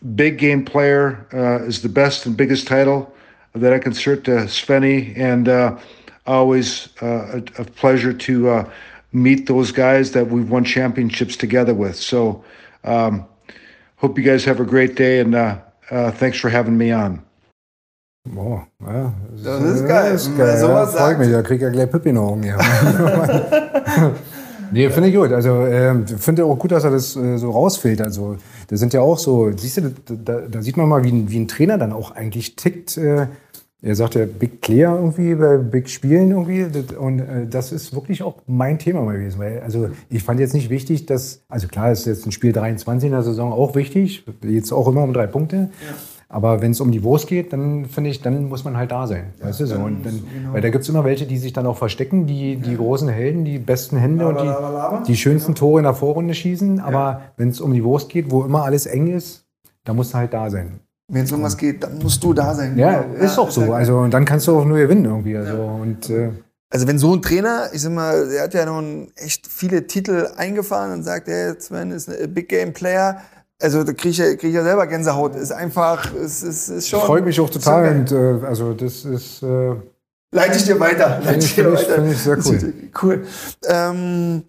big 0.03 0.39
game 0.39 0.65
player 0.65 1.27
uh, 1.33 1.65
is 1.65 1.83
the 1.83 1.89
best 1.89 2.27
and 2.27 2.37
biggest 2.37 2.67
title 2.67 3.13
that 3.55 3.73
I 3.73 3.79
can 3.79 3.93
cert 3.93 4.25
to 4.25 4.31
Svenny, 4.49 5.17
and 5.17 5.49
uh, 5.49 5.79
always 6.27 6.89
uh, 7.03 7.41
a, 7.57 7.63
a, 7.63 7.65
pleasure 7.65 8.13
to 8.13 8.49
uh, 8.49 8.71
meet 9.13 9.47
those 9.47 9.73
guys 9.73 10.13
that 10.13 10.29
we've 10.29 10.51
won 10.51 10.65
championships 10.65 11.37
together 11.37 11.75
with. 11.75 11.97
So, 11.97 12.43
um, 12.85 13.27
hope 13.97 14.17
you 14.17 14.25
guys 14.25 14.45
have 14.45 14.61
a 14.61 14.65
great 14.65 14.97
day, 14.97 15.21
and 15.21 15.35
uh, 15.35 15.59
thanks 16.13 16.39
for 16.39 16.49
having 16.49 16.79
me 16.79 16.93
on. 16.93 17.23
Boah, 18.25 18.69
ja, 18.81 19.13
das, 19.33 19.43
das 19.43 19.81
ist, 19.81 19.89
geil. 19.89 20.13
Das 20.13 20.27
ist 20.27 20.37
geil. 20.37 20.59
Sowas 20.59 20.95
ja, 20.95 21.01
freut 21.01 21.19
mich, 21.19 21.31
da 21.31 21.43
krieg 21.43 21.57
ich 21.57 21.63
ja 21.63 21.71
gleich 21.71 21.91
Pippi 21.91 22.11
in 22.11 22.15
den 22.15 22.25
Augen. 22.25 22.45
Ja. 22.45 24.13
Nee, 24.73 24.91
finde 24.91 25.09
ich 25.09 25.15
gut. 25.15 25.33
Also 25.33 25.67
äh, 25.67 25.95
finde 26.19 26.45
auch 26.45 26.59
gut, 26.59 26.73
dass 26.73 26.85
er 26.85 26.91
das 26.91 27.17
äh, 27.17 27.37
so 27.37 27.51
rausfällt. 27.51 28.01
Also 28.01 28.37
das 28.69 28.81
sind 28.81 28.93
ja 28.93 29.01
auch 29.01 29.19
so, 29.19 29.53
siehst 29.57 29.79
du, 29.79 29.93
da, 30.17 30.41
da 30.41 30.63
sieht 30.63 30.77
man 30.77 30.89
mal, 30.89 31.05
wie, 31.05 31.31
wie 31.31 31.39
ein 31.39 31.49
Trainer 31.49 31.79
dann 31.79 31.93
auch 31.93 32.11
eigentlich 32.13 32.57
tickt. 32.57 32.97
Äh, 32.97 33.27
er 33.85 33.97
sagt 33.97 34.15
ja 34.15 34.27
Big 34.27 34.63
Clear 34.63 34.97
irgendwie 34.97 35.35
bei 35.35 35.57
Big 35.57 35.91
Spielen 35.91 36.31
irgendwie. 36.31 36.65
Und 36.97 37.19
äh, 37.19 37.47
das 37.49 37.73
ist 37.73 37.95
wirklich 37.95 38.23
auch 38.23 38.37
mein 38.47 38.79
Thema 38.79 39.03
mal 39.03 39.19
gewesen. 39.19 39.41
Weil, 39.41 39.61
also 39.61 39.91
ich 40.09 40.23
fand 40.23 40.39
jetzt 40.39 40.55
nicht 40.55 40.71
wichtig, 40.71 41.07
dass, 41.07 41.43
also 41.49 41.67
klar 41.67 41.91
ist 41.91 42.07
jetzt 42.07 42.25
ein 42.25 42.33
Spiel 42.33 42.53
23 42.53 43.09
in 43.09 43.13
der 43.13 43.23
Saison 43.23 43.53
auch 43.53 43.75
wichtig, 43.75 44.25
jetzt 44.43 44.73
auch 44.73 44.87
immer 44.87 45.03
um 45.03 45.13
drei 45.13 45.27
Punkte. 45.27 45.57
Ja. 45.57 45.95
Aber 46.33 46.63
wenn 46.63 46.71
es 46.71 46.81
um 46.81 46.91
die 46.91 47.03
Wurst 47.03 47.27
geht, 47.27 47.53
dann 47.53 47.85
finde 47.85 48.09
ich, 48.09 48.23
dann 48.23 48.49
muss 48.49 48.65
man 48.65 48.79
halt 48.79 48.91
da 48.91 49.07
sein. 49.07 49.35
Ja, 49.39 49.49
weißt 49.49 49.61
du 49.61 49.67
so? 49.67 49.75
Und 49.75 50.03
dann, 50.03 50.23
genau. 50.33 50.55
Weil 50.55 50.63
da 50.63 50.71
gibt 50.71 50.83
es 50.83 50.89
immer 50.89 51.05
welche, 51.05 51.27
die 51.27 51.37
sich 51.37 51.53
dann 51.53 51.67
auch 51.67 51.77
verstecken, 51.77 52.27
die, 52.27 52.57
die 52.57 52.71
ja. 52.71 52.77
großen 52.79 53.07
Helden, 53.11 53.45
die 53.45 53.59
besten 53.59 53.99
Hände 53.99 54.27
und 54.27 54.41
die, 54.41 55.13
die 55.13 55.17
schönsten 55.19 55.55
Tore 55.55 55.81
in 55.81 55.85
der 55.85 55.93
Vorrunde 55.93 56.33
schießen. 56.33 56.81
Aber 56.81 57.21
wenn 57.37 57.51
es 57.51 57.61
um 57.61 57.75
die 57.75 57.85
Wurst 57.85 58.09
geht, 58.09 58.31
wo 58.31 58.45
immer 58.45 58.65
alles 58.65 58.87
eng 58.87 59.09
ist, 59.09 59.45
da 59.85 59.93
musst 59.93 60.15
du 60.15 60.19
halt 60.19 60.33
da 60.33 60.49
sein. 60.49 60.81
Wenn 61.09 61.25
es 61.25 61.33
um 61.33 61.43
was 61.43 61.59
geht, 61.59 61.83
dann 61.83 61.99
musst 61.99 62.25
du 62.25 62.33
da 62.33 62.55
sein. 62.55 62.79
Ja, 62.79 63.03
genau. 63.03 63.23
ist 63.23 63.37
doch 63.37 63.51
so. 63.51 63.75
Also 63.75 63.99
und 63.99 64.15
dann 64.15 64.25
kannst 64.25 64.49
du 64.49 64.59
auch 64.59 64.65
nur 64.65 64.79
gewinnen 64.79 65.05
irgendwie. 65.05 65.37
Also, 65.37 65.55
und, 65.55 66.09
äh, 66.09 66.31
also 66.71 66.87
wenn 66.87 66.99
so 66.99 67.15
ein 67.15 67.21
Trainer, 67.21 67.69
ich 67.75 67.83
sag 67.83 67.93
mal, 67.93 68.31
der 68.31 68.45
hat 68.45 68.55
ja 68.55 68.65
nun 68.65 69.13
echt 69.17 69.47
viele 69.47 69.87
Titel 69.87 70.29
eingefahren 70.39 70.93
und 70.93 71.03
sagt, 71.03 71.29
hey, 71.29 71.53
Sven 71.61 71.91
ist 71.91 72.09
ein 72.09 72.33
Big 72.33 72.49
Game 72.49 72.73
Player, 72.73 73.21
also 73.63 73.85
da 73.85 73.93
kriege 73.93 74.11
ich, 74.11 74.39
krieg 74.39 74.51
ich 74.51 74.55
ja 74.55 74.63
selber 74.63 74.87
Gänsehaut. 74.87 75.37
Ist 75.37 75.53
einfach, 75.53 76.13
es 76.15 76.43
ist, 76.43 76.69
ist 76.69 76.89
schon. 76.89 77.01
Freut 77.01 77.25
mich 77.25 77.41
auch 77.41 77.51
total. 77.51 77.97
Und, 77.97 78.13
äh, 78.13 78.47
also 78.47 78.73
das 78.73 79.05
ist. 79.05 79.43
Äh, 79.43 79.75
Leite 80.35 80.57
ich 80.57 80.65
dir 80.65 80.81
weiter. 80.81 81.21
Leite 81.25 81.45
ich 81.45 81.55
dir 81.55 81.73
weiter. 81.73 81.95
Finde 81.95 82.13
ich 82.13 82.19
sehr 82.19 82.39
cool. 82.39 82.75
Cool. 83.03 83.27
Ähm, 83.69 84.43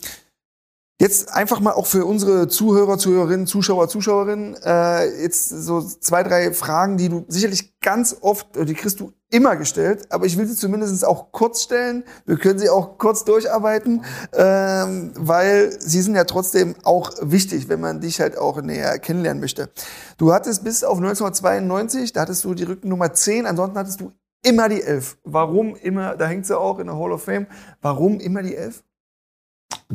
Jetzt 1.01 1.33
einfach 1.33 1.59
mal 1.59 1.71
auch 1.71 1.87
für 1.87 2.05
unsere 2.05 2.47
Zuhörer, 2.47 2.97
Zuhörerinnen, 2.97 3.47
Zuschauer, 3.47 3.89
Zuschauerinnen, 3.89 4.55
äh, 4.63 5.23
jetzt 5.23 5.49
so 5.49 5.81
zwei, 5.81 6.21
drei 6.21 6.53
Fragen, 6.53 6.97
die 6.97 7.09
du 7.09 7.25
sicherlich 7.27 7.79
ganz 7.79 8.15
oft, 8.21 8.47
die 8.55 8.73
kriegst 8.75 8.99
du 8.99 9.11
immer 9.31 9.55
gestellt, 9.55 10.05
aber 10.11 10.27
ich 10.27 10.37
will 10.37 10.45
sie 10.45 10.55
zumindest 10.55 11.03
auch 11.03 11.31
kurz 11.31 11.63
stellen. 11.63 12.03
Wir 12.25 12.37
können 12.37 12.59
sie 12.59 12.69
auch 12.69 12.99
kurz 12.99 13.25
durcharbeiten, 13.25 14.05
ähm, 14.33 15.11
weil 15.17 15.71
sie 15.81 16.01
sind 16.03 16.15
ja 16.15 16.25
trotzdem 16.25 16.75
auch 16.83 17.11
wichtig, 17.21 17.67
wenn 17.67 17.81
man 17.81 17.99
dich 17.99 18.21
halt 18.21 18.37
auch 18.37 18.61
näher 18.61 18.99
kennenlernen 18.99 19.41
möchte. 19.41 19.71
Du 20.19 20.31
hattest 20.31 20.63
bis 20.63 20.83
auf 20.83 20.97
1992, 20.97 22.13
da 22.13 22.21
hattest 22.21 22.43
du 22.43 22.53
die 22.53 22.63
Rückennummer 22.63 23.11
10, 23.11 23.47
ansonsten 23.47 23.79
hattest 23.79 23.99
du 23.99 24.11
immer 24.45 24.69
die 24.69 24.83
11. 24.83 25.17
Warum 25.23 25.75
immer, 25.75 26.15
da 26.15 26.27
hängt 26.27 26.45
sie 26.45 26.57
auch 26.57 26.77
in 26.77 26.85
der 26.85 26.99
Hall 26.99 27.11
of 27.11 27.23
Fame, 27.23 27.47
warum 27.81 28.19
immer 28.19 28.43
die 28.43 28.55
11? 28.55 28.83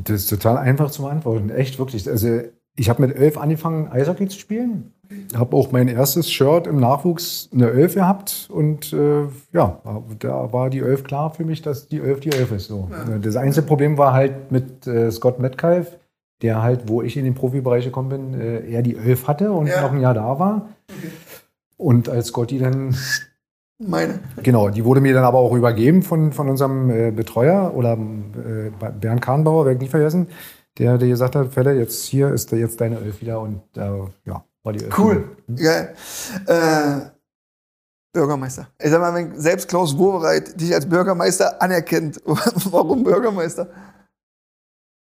Das 0.05 0.23
ist 0.23 0.31
total 0.31 0.57
einfach 0.59 0.91
zu 0.91 1.03
beantworten. 1.03 1.51
Echt, 1.51 1.79
wirklich. 1.79 2.09
Also 2.09 2.41
ich 2.77 2.89
habe 2.89 3.07
mit 3.07 3.17
elf 3.17 3.37
angefangen, 3.37 3.89
Eishockey 3.89 4.29
zu 4.29 4.39
spielen. 4.39 4.93
Habe 5.35 5.57
auch 5.57 5.73
mein 5.73 5.89
erstes 5.89 6.31
Shirt 6.31 6.67
im 6.67 6.79
Nachwuchs 6.81 7.49
eine 7.53 7.71
Elf 7.71 7.95
gehabt. 7.95 8.49
Und 8.53 8.93
äh, 8.93 9.23
ja, 9.53 9.81
da 10.19 10.53
war 10.53 10.71
die 10.71 10.81
Elf 10.81 11.05
klar 11.05 11.31
für 11.31 11.45
mich, 11.45 11.63
dass 11.63 11.89
die 11.89 12.01
Elf 12.01 12.21
die 12.21 12.31
Elf 12.31 12.53
ist. 12.53 12.69
So. 12.69 12.89
Ja. 12.91 13.19
Das 13.19 13.37
einzige 13.37 13.67
Problem 13.67 13.97
war 13.97 14.13
halt 14.13 14.53
mit 14.53 14.87
äh, 14.87 15.11
Scott 15.11 15.39
Metcalf, 15.39 15.99
der 16.43 16.63
halt, 16.63 16.89
wo 16.89 17.03
ich 17.03 17.17
in 17.17 17.25
den 17.25 17.35
Profibereich 17.35 17.85
gekommen 17.85 18.09
bin, 18.11 18.41
äh, 18.41 18.71
er 18.71 18.83
die 18.83 18.97
Elf 18.97 19.27
hatte 19.27 19.51
und 19.53 19.67
ja. 19.67 19.81
noch 19.81 19.93
ein 19.93 20.01
Jahr 20.01 20.15
da 20.15 20.39
war. 20.39 20.69
Okay. 20.89 21.11
Und 21.79 22.09
als 22.09 22.29
Scotty 22.29 22.59
dann 22.59 22.95
meine. 23.79 24.21
Genau, 24.43 24.69
die 24.69 24.85
wurde 24.85 25.01
mir 25.01 25.15
dann 25.15 25.25
aber 25.25 25.39
auch 25.39 25.55
übergeben 25.55 26.03
von, 26.03 26.33
von 26.33 26.49
unserem 26.49 26.91
äh, 26.91 27.11
Betreuer 27.11 27.75
oder 27.75 27.93
äh, 27.93 28.71
Bernd 29.01 29.23
Kahnbauer, 29.23 29.65
werde 29.65 29.77
ich 29.77 29.83
nie 29.83 29.89
vergessen, 29.89 30.29
der, 30.79 30.99
der 30.99 31.09
gesagt 31.09 31.37
hat, 31.37 31.53
Fälle, 31.53 31.75
jetzt 31.75 32.05
hier 32.05 32.33
ist 32.33 32.53
jetzt 32.53 32.81
deine 32.81 32.99
Elf 32.99 33.21
wieder 33.21 33.41
und 33.41 33.63
äh, 33.77 33.81
ja, 34.25 34.45
war 34.63 34.73
die 34.73 34.85
Elf. 34.85 34.99
Cool, 34.99 35.37
geil. 35.55 35.95
Äh, 36.47 37.11
Bürgermeister. 38.13 38.69
Ich 38.81 38.91
sag 38.91 39.01
mal, 39.01 39.15
wenn 39.15 39.39
selbst 39.39 39.69
Klaus 39.69 39.97
Wowereit 39.97 40.61
dich 40.61 40.75
als 40.75 40.89
Bürgermeister 40.89 41.61
anerkennt, 41.61 42.21
warum 42.25 43.05
Bürgermeister? 43.05 43.69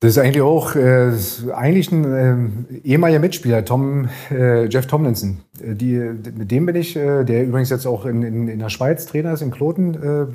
Das 0.02 0.10
ist 0.10 0.18
eigentlich 0.18 0.42
auch 0.42 0.74
äh, 0.74 1.12
eigentlich 1.54 1.92
ein 1.92 2.72
äh, 2.74 2.78
ehemaliger 2.82 3.20
Mitspieler, 3.20 3.64
Tom, 3.64 4.08
äh, 4.32 4.64
Jeff 4.64 4.88
Tomlinson. 4.88 5.42
Äh, 5.60 5.76
die, 5.76 5.94
mit 5.94 6.50
dem 6.50 6.66
bin 6.66 6.74
ich, 6.74 6.96
äh, 6.96 7.22
der 7.22 7.44
übrigens 7.44 7.70
jetzt 7.70 7.86
auch 7.86 8.04
in, 8.04 8.24
in, 8.24 8.48
in 8.48 8.58
der 8.58 8.68
Schweiz 8.68 9.06
Trainer 9.06 9.32
ist, 9.32 9.42
in 9.42 9.52
Kloten. 9.52 9.94
Äh, 9.94 10.26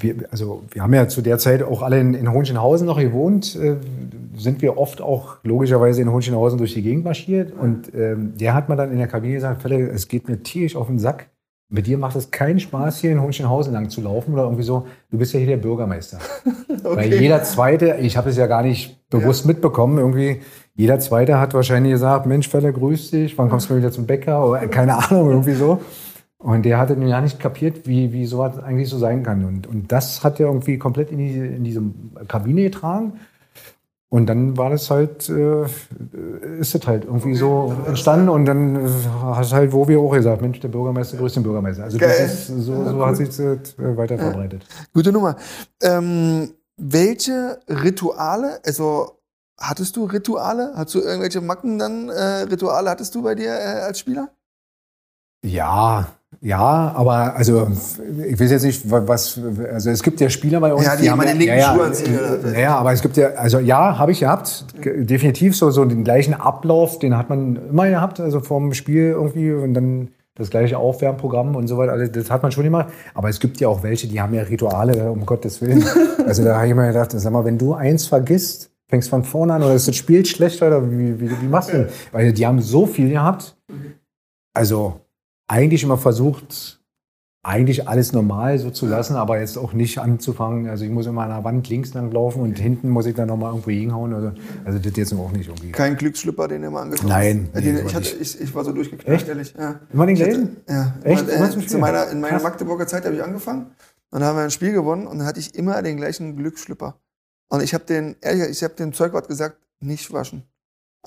wir, 0.00 0.26
also 0.32 0.64
wir 0.72 0.82
haben 0.82 0.92
ja 0.92 1.06
zu 1.06 1.22
der 1.22 1.38
Zeit 1.38 1.62
auch 1.62 1.82
alle 1.82 2.00
in, 2.00 2.14
in 2.14 2.32
Hohenschenhausen 2.32 2.88
noch 2.88 2.98
gewohnt. 2.98 3.56
Sind 4.36 4.60
wir 4.60 4.76
oft 4.76 5.00
auch 5.00 5.36
logischerweise 5.44 6.02
in 6.02 6.10
Hohenschenhausen 6.10 6.58
durch 6.58 6.74
die 6.74 6.82
Gegend 6.82 7.04
marschiert. 7.04 7.52
Und 7.52 7.94
ähm, 7.94 8.32
der 8.36 8.54
hat 8.54 8.68
mir 8.68 8.74
dann 8.74 8.90
in 8.90 8.98
der 8.98 9.06
Kabine 9.06 9.34
gesagt, 9.34 9.62
Fälle, 9.62 9.88
es 9.88 10.08
geht 10.08 10.28
mir 10.28 10.42
tierisch 10.42 10.74
auf 10.74 10.88
den 10.88 10.98
Sack 10.98 11.28
mit 11.68 11.86
dir 11.86 11.98
macht 11.98 12.14
es 12.14 12.30
keinen 12.30 12.60
Spaß, 12.60 13.00
hier 13.00 13.10
in 13.10 13.20
Hohenschenhausen 13.20 13.72
lang 13.72 13.90
zu 13.90 14.00
laufen 14.00 14.34
oder 14.34 14.44
irgendwie 14.44 14.62
so. 14.62 14.86
Du 15.10 15.18
bist 15.18 15.32
ja 15.32 15.38
hier 15.38 15.48
der 15.48 15.56
Bürgermeister. 15.56 16.18
okay. 16.84 16.96
Weil 16.96 17.14
jeder 17.14 17.42
Zweite, 17.42 17.96
ich 18.00 18.16
habe 18.16 18.30
es 18.30 18.36
ja 18.36 18.46
gar 18.46 18.62
nicht 18.62 19.08
bewusst 19.10 19.44
ja. 19.44 19.48
mitbekommen, 19.48 19.98
irgendwie, 19.98 20.42
jeder 20.74 21.00
Zweite 21.00 21.40
hat 21.40 21.54
wahrscheinlich 21.54 21.92
gesagt, 21.92 22.26
Mensch, 22.26 22.48
Feller, 22.48 22.70
grüß 22.70 23.10
dich, 23.10 23.36
wann 23.36 23.48
kommst 23.48 23.68
du 23.68 23.76
wieder 23.76 23.90
zum 23.90 24.06
Bäcker? 24.06 24.48
Oder 24.48 24.66
keine 24.68 24.96
Ahnung, 24.96 25.30
irgendwie 25.30 25.54
so. 25.54 25.80
Und 26.38 26.64
der 26.64 26.78
hatte 26.78 26.94
ja 26.94 27.20
nicht 27.20 27.40
kapiert, 27.40 27.88
wie, 27.88 28.12
wie 28.12 28.26
sowas 28.26 28.58
eigentlich 28.58 28.88
so 28.88 28.98
sein 28.98 29.22
kann. 29.24 29.44
Und, 29.44 29.66
und 29.66 29.90
das 29.90 30.22
hat 30.22 30.38
er 30.38 30.46
irgendwie 30.46 30.78
komplett 30.78 31.10
in, 31.10 31.18
die, 31.18 31.34
in 31.34 31.64
diese 31.64 31.82
Kabine 32.28 32.62
getragen. 32.62 33.14
Und 34.08 34.26
dann 34.26 34.56
war 34.56 34.70
das 34.70 34.88
halt, 34.88 35.28
äh, 35.28 35.64
ist 36.60 36.74
es 36.74 36.86
halt 36.86 37.04
irgendwie 37.04 37.34
so 37.34 37.74
entstanden 37.86 38.28
und 38.28 38.44
dann 38.44 38.86
äh, 38.86 38.88
hast 39.20 39.52
halt, 39.52 39.72
wo 39.72 39.88
wir 39.88 39.98
auch 39.98 40.12
gesagt, 40.12 40.42
Mensch, 40.42 40.60
der 40.60 40.68
Bürgermeister 40.68 41.16
grüßt 41.16 41.36
den 41.36 41.42
Bürgermeister. 41.42 41.84
Also 41.84 41.98
das 41.98 42.20
ist, 42.20 42.46
so, 42.46 42.84
so 42.84 43.04
hat 43.04 43.16
sich 43.16 43.28
das 43.28 43.38
äh, 43.78 43.96
weiter 43.96 44.16
verbreitet. 44.16 44.64
Gute 44.94 45.10
Nummer. 45.10 45.36
Ähm, 45.82 46.52
welche 46.76 47.58
Rituale, 47.68 48.60
also 48.64 49.18
hattest 49.58 49.96
du 49.96 50.04
Rituale? 50.04 50.72
Hattest 50.76 50.94
du 50.94 51.00
irgendwelche 51.00 51.40
Macken 51.40 51.78
dann, 51.78 52.08
äh, 52.08 52.42
Rituale 52.42 52.90
hattest 52.90 53.12
du 53.14 53.22
bei 53.22 53.34
dir 53.34 53.50
äh, 53.50 53.80
als 53.80 53.98
Spieler? 53.98 54.28
Ja, 55.44 56.06
ja, 56.40 56.92
aber 56.94 57.34
also 57.36 57.68
ich 58.26 58.38
weiß 58.38 58.50
jetzt 58.50 58.64
nicht, 58.64 58.82
was 58.90 59.40
also 59.72 59.90
es 59.90 60.02
gibt 60.02 60.20
ja 60.20 60.28
Spieler 60.30 60.60
bei 60.60 60.72
uns. 60.72 60.84
Ja, 60.84 60.96
die, 60.96 61.02
die 61.02 61.10
haben 61.10 61.20
eine 61.20 61.32
linken 61.32 61.58
ja, 61.58 61.74
Schuhe 61.74 62.52
ja, 62.52 62.58
ja, 62.58 62.76
aber 62.76 62.92
es 62.92 63.02
gibt 63.02 63.16
ja 63.16 63.28
also 63.30 63.58
ja, 63.58 63.98
habe 63.98 64.12
ich 64.12 64.20
gehabt, 64.20 64.66
definitiv 64.84 65.56
so 65.56 65.70
so 65.70 65.84
den 65.84 66.04
gleichen 66.04 66.34
Ablauf, 66.34 66.98
den 66.98 67.16
hat 67.16 67.28
man 67.30 67.56
immer 67.70 67.88
gehabt, 67.88 68.20
also 68.20 68.40
vorm 68.40 68.74
Spiel 68.74 69.10
irgendwie 69.10 69.52
und 69.52 69.74
dann 69.74 70.08
das 70.36 70.50
gleiche 70.50 70.78
Aufwärmprogramm 70.78 71.56
und 71.56 71.66
so 71.66 71.78
weiter, 71.78 71.92
also 71.92 72.12
das 72.12 72.30
hat 72.30 72.42
man 72.42 72.52
schon 72.52 72.66
immer. 72.66 72.88
Aber 73.14 73.28
es 73.28 73.40
gibt 73.40 73.58
ja 73.58 73.68
auch 73.68 73.82
welche, 73.82 74.06
die 74.06 74.20
haben 74.20 74.34
ja 74.34 74.42
Rituale, 74.42 75.10
um 75.10 75.24
Gottes 75.26 75.60
Willen. 75.62 75.84
Also 76.26 76.44
da 76.44 76.56
habe 76.56 76.68
ich 76.68 76.74
mir 76.74 76.88
gedacht, 76.88 77.12
sag 77.12 77.32
mal, 77.32 77.44
wenn 77.44 77.56
du 77.56 77.72
eins 77.72 78.06
vergisst, 78.06 78.70
fängst 78.88 79.08
von 79.08 79.24
vorne 79.24 79.54
an 79.54 79.62
oder 79.62 79.74
ist 79.74 79.88
das 79.88 79.96
Spiel 79.96 80.24
schlechter 80.26 80.66
oder 80.66 80.90
wie, 80.90 81.20
wie, 81.20 81.30
wie 81.30 81.48
machst 81.48 81.72
du? 81.72 81.88
Weil 82.12 82.32
die 82.32 82.46
haben 82.46 82.60
so 82.60 82.86
viel 82.86 83.10
gehabt. 83.10 83.56
Also 84.54 85.00
eigentlich 85.48 85.82
immer 85.82 85.98
versucht, 85.98 86.80
eigentlich 87.46 87.88
alles 87.88 88.12
normal 88.12 88.58
so 88.58 88.70
zu 88.70 88.86
lassen, 88.86 89.14
aber 89.14 89.38
jetzt 89.38 89.56
auch 89.56 89.72
nicht 89.72 89.98
anzufangen. 89.98 90.68
Also 90.68 90.84
ich 90.84 90.90
muss 90.90 91.06
immer 91.06 91.22
an 91.22 91.28
der 91.28 91.44
Wand 91.44 91.68
links 91.68 91.94
lang 91.94 92.10
laufen 92.10 92.42
und 92.42 92.58
hinten 92.58 92.88
muss 92.88 93.06
ich 93.06 93.14
dann 93.14 93.28
nochmal 93.28 93.50
irgendwo 93.50 93.70
hinhauen. 93.70 94.12
Also, 94.12 94.32
also 94.64 94.78
das 94.80 94.96
jetzt 94.96 95.14
auch 95.14 95.30
nicht 95.30 95.46
irgendwie. 95.46 95.70
Kein 95.70 95.96
Glücksschlipper, 95.96 96.48
den 96.48 96.64
ihr 96.64 96.70
mal 96.70 96.82
angefangen 96.82 97.08
Nein. 97.08 97.48
Hast. 97.54 97.64
Den, 97.64 97.86
ich, 97.86 97.94
hatte, 97.94 98.16
ich, 98.20 98.40
ich, 98.40 98.54
war 98.54 98.64
so 98.64 98.72
durchgeknallt, 98.72 99.28
ehrlich. 99.28 99.54
Ja. 99.56 99.80
Immer 99.92 100.06
den 100.06 100.16
gleichen? 100.16 100.56
Ja. 100.68 100.94
Echt? 101.04 101.28
Äh, 101.28 101.66
zu 101.68 101.78
meiner, 101.78 102.10
in 102.10 102.20
meiner 102.20 102.42
Magdeburger 102.42 102.88
Zeit 102.88 103.04
habe 103.04 103.14
ich 103.14 103.22
angefangen 103.22 103.66
und 104.10 104.20
dann 104.20 104.24
haben 104.24 104.36
wir 104.36 104.42
ein 104.42 104.50
Spiel 104.50 104.72
gewonnen 104.72 105.06
und 105.06 105.18
dann 105.18 105.26
hatte 105.28 105.38
ich 105.38 105.54
immer 105.54 105.80
den 105.82 105.98
gleichen 105.98 106.36
Glücksschlipper. 106.36 106.98
Und 107.48 107.62
ich 107.62 107.74
habe 107.74 107.84
den, 107.84 108.16
ehrlich, 108.22 108.48
ich 108.50 108.64
habe 108.64 108.74
dem 108.74 108.92
Zeugwart 108.92 109.28
gesagt, 109.28 109.58
nicht 109.78 110.12
waschen. 110.12 110.42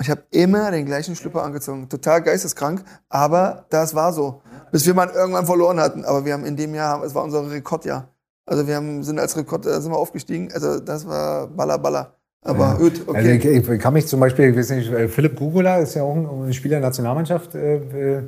Ich 0.02 0.10
habe 0.10 0.24
immer 0.32 0.72
den 0.72 0.86
gleichen 0.86 1.16
Schlüpper 1.16 1.44
angezogen. 1.44 1.90
Total 1.90 2.22
geisteskrank, 2.22 2.84
aber 3.10 3.66
das 3.70 3.96
war 3.96 4.14
so. 4.14 4.42
Bis 4.72 4.86
wir 4.86 4.94
mal 4.94 5.10
irgendwann 5.10 5.46
verloren 5.46 5.80
hatten. 5.80 6.06
Aber 6.06 6.26
wir 6.26 6.34
haben 6.34 6.46
in 6.46 6.56
dem 6.56 6.74
Jahr, 6.74 7.04
es 7.04 7.14
war 7.16 7.24
unser 7.24 7.50
Rekordjahr. 7.52 8.08
Also 8.46 8.66
wir 8.66 8.76
haben, 8.76 9.04
sind 9.04 9.20
als 9.20 9.38
Rekord 9.38 9.66
äh, 9.66 9.80
sind 9.80 9.92
wir 9.92 9.98
aufgestiegen. 9.98 10.50
Also 10.54 10.80
das 10.80 11.08
war 11.08 11.48
Baller 11.48 11.78
Baller. 11.78 12.16
Aber 12.42 12.60
ja. 12.60 12.74
gut, 12.76 13.02
okay. 13.06 13.18
Also 13.18 13.30
ich, 13.30 13.70
ich, 13.70 13.80
kann 13.80 13.94
mich 13.94 14.08
zum 14.08 14.20
Beispiel, 14.20 14.50
ich 14.50 14.58
weiß 14.58 14.70
nicht, 14.72 14.92
äh, 14.92 15.08
Philipp 15.08 15.36
Gugula 15.36 15.78
ist 15.78 15.96
ja 15.96 16.04
auch 16.04 16.16
ein 16.16 16.54
Spieler 16.54 16.80
der 16.80 16.88
Nationalmannschaft. 16.88 17.54
Äh, 17.56 18.24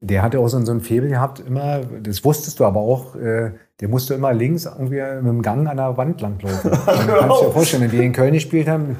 der 0.00 0.22
hatte 0.22 0.38
auch 0.38 0.48
so, 0.48 0.58
ein 0.58 0.80
Febel 0.80 1.08
gehabt, 1.08 1.40
immer, 1.40 1.80
das 2.02 2.24
wusstest 2.24 2.60
du 2.60 2.66
aber 2.66 2.78
auch, 2.78 3.14
der 3.14 3.88
musste 3.88 4.12
immer 4.12 4.34
links 4.34 4.66
irgendwie 4.66 5.00
mit 5.00 5.32
dem 5.32 5.40
Gang 5.40 5.66
an 5.66 5.78
der 5.78 5.96
Wand 5.96 6.20
langlaufen. 6.20 6.70
Kannst 6.84 7.40
du 7.40 7.46
dir 7.46 7.52
vorstellen, 7.52 7.84
wenn 7.84 7.92
wir 7.92 8.02
in 8.02 8.12
Köln 8.12 8.34
gespielt 8.34 8.68
haben, 8.68 8.96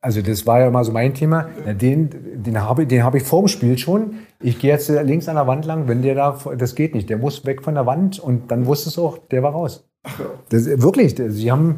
also 0.00 0.22
das 0.22 0.46
war 0.46 0.60
ja 0.60 0.68
immer 0.68 0.84
so 0.84 0.92
mein 0.92 1.14
Thema. 1.14 1.48
Den, 1.66 2.10
den 2.42 2.60
habe 2.60 2.86
den 2.86 3.04
hab 3.04 3.14
ich 3.14 3.22
vor 3.22 3.42
dem 3.42 3.48
Spiel 3.48 3.78
schon. 3.78 4.14
Ich 4.40 4.58
gehe 4.58 4.70
jetzt 4.70 4.88
links 4.88 5.28
an 5.28 5.36
der 5.36 5.46
Wand 5.46 5.64
lang, 5.64 5.88
wenn 5.88 6.02
der 6.02 6.14
da, 6.14 6.38
das 6.56 6.74
geht 6.74 6.94
nicht. 6.94 7.08
Der 7.10 7.18
muss 7.18 7.44
weg 7.46 7.62
von 7.62 7.74
der 7.74 7.86
Wand 7.86 8.18
und 8.18 8.50
dann 8.50 8.66
wusstest 8.66 8.96
du 8.96 9.06
auch, 9.06 9.18
der 9.18 9.42
war 9.42 9.52
raus. 9.52 9.88
Das, 10.48 10.66
wirklich, 10.82 11.14
sie 11.16 11.50
haben, 11.50 11.76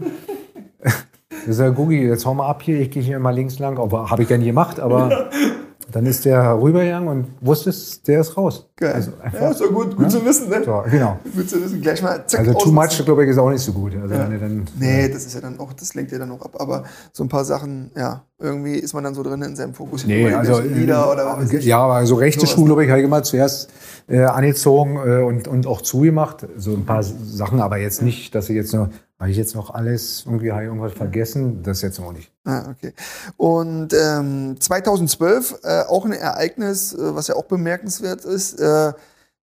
das 1.28 1.49
ist 1.49 1.61
ja 1.61 1.70
Gugi, 1.70 2.07
jetzt 2.07 2.24
hau 2.24 2.35
mal 2.35 2.49
ab 2.49 2.62
hier, 2.62 2.80
ich 2.80 2.91
gehe 2.91 3.03
hier 3.03 3.18
mal 3.18 3.35
links 3.35 3.59
lang. 3.59 3.78
Aber 3.78 4.11
habe 4.11 4.22
ich 4.22 4.30
ja 4.30 4.39
nie 4.39 4.47
gemacht, 4.47 4.80
aber 4.80 5.30
dann 5.95 6.07
ist 6.07 6.24
der 6.24 6.61
rübergegangen 6.61 7.09
und 7.09 7.26
wusste 7.40 7.70
es, 7.70 8.03
der 8.03 8.22
ist 8.22 8.36
raus. 8.36 8.68
Geil. 8.74 8.95
Also 8.95 9.12
einfach, 9.22 9.40
ja, 9.40 9.51
ist 9.51 9.61
doch 9.61 9.72
gut, 9.72 9.95
gut 9.95 10.07
ja? 10.07 10.09
zu 10.09 10.24
wissen, 10.24 10.49
ne? 10.49 10.64
So, 10.64 10.82
genau. 10.90 11.20
Gut 11.36 11.49
zu 11.49 11.62
wissen. 11.62 11.80
Gleich 11.80 12.03
mal 12.03 12.26
zack, 12.26 12.40
Also 12.40 12.55
too 12.55 12.72
much, 12.72 13.05
glaube 13.05 13.22
ich, 13.22 13.30
ist 13.30 13.38
auch 13.38 13.49
nicht 13.49 13.62
so 13.62 13.72
gut. 13.72 13.92
Also 14.03 14.12
ja. 14.12 14.26
dann, 14.26 14.64
nee, 14.76 15.09
das 15.09 15.24
ist 15.24 15.34
ja 15.34 15.40
dann 15.40 15.61
auch, 15.61 15.72
das 15.72 15.95
lenkt 15.95 16.11
ja 16.11 16.18
dann 16.18 16.32
auch 16.32 16.42
ab. 16.42 16.57
Aber 16.59 16.82
so 17.12 17.22
ein 17.22 17.28
paar 17.28 17.45
Sachen, 17.45 17.92
ja, 17.97 18.24
irgendwie 18.40 18.74
ist 18.74 18.92
man 18.92 19.05
dann 19.05 19.14
so 19.14 19.22
drin 19.22 19.40
in 19.42 19.55
seinem 19.55 19.72
Fokus. 19.72 20.05
Nee, 20.05 20.32
also 20.32 20.59
Lieder 20.59 21.12
oder 21.12 21.26
was 21.26 21.64
Ja, 21.64 21.78
aber 21.78 22.05
so 22.07 22.16
rechte 22.16 22.49
Schuhe, 22.49 22.64
glaube 22.64 22.82
ich, 22.82 22.90
habe 22.90 22.99
ich 22.99 23.07
immer 23.07 23.22
zuerst 23.22 23.70
äh, 24.09 24.24
angezogen 24.24 24.97
äh, 24.97 25.22
und, 25.22 25.47
und 25.47 25.68
auch 25.68 25.80
zugemacht. 25.80 26.45
So 26.57 26.72
ein 26.72 26.84
paar 26.86 27.05
Sachen, 27.05 27.61
aber 27.61 27.76
jetzt 27.76 28.03
nicht, 28.03 28.34
dass 28.34 28.51
ich 28.51 28.57
jetzt 28.57 28.74
nur 28.74 28.90
habe 29.25 29.31
ich 29.31 29.39
jetzt 29.39 29.55
noch 29.55 29.72
alles, 29.72 30.25
irgendwie 30.27 30.53
habe 30.53 30.64
ich 30.64 30.68
irgendwas 30.68 30.93
vergessen? 30.93 31.62
Das 31.62 31.81
jetzt 31.81 31.99
noch 31.99 32.12
nicht. 32.12 32.31
Ah, 32.45 32.68
okay. 32.70 32.93
Und 33.39 33.95
ähm, 33.95 34.57
2012, 34.61 35.61
äh, 35.62 35.81
auch 35.89 36.05
ein 36.05 36.12
Ereignis, 36.12 36.93
äh, 36.93 37.14
was 37.14 37.29
ja 37.29 37.35
auch 37.35 37.47
bemerkenswert 37.47 38.27
ist, 38.27 38.61
äh, 38.61 38.93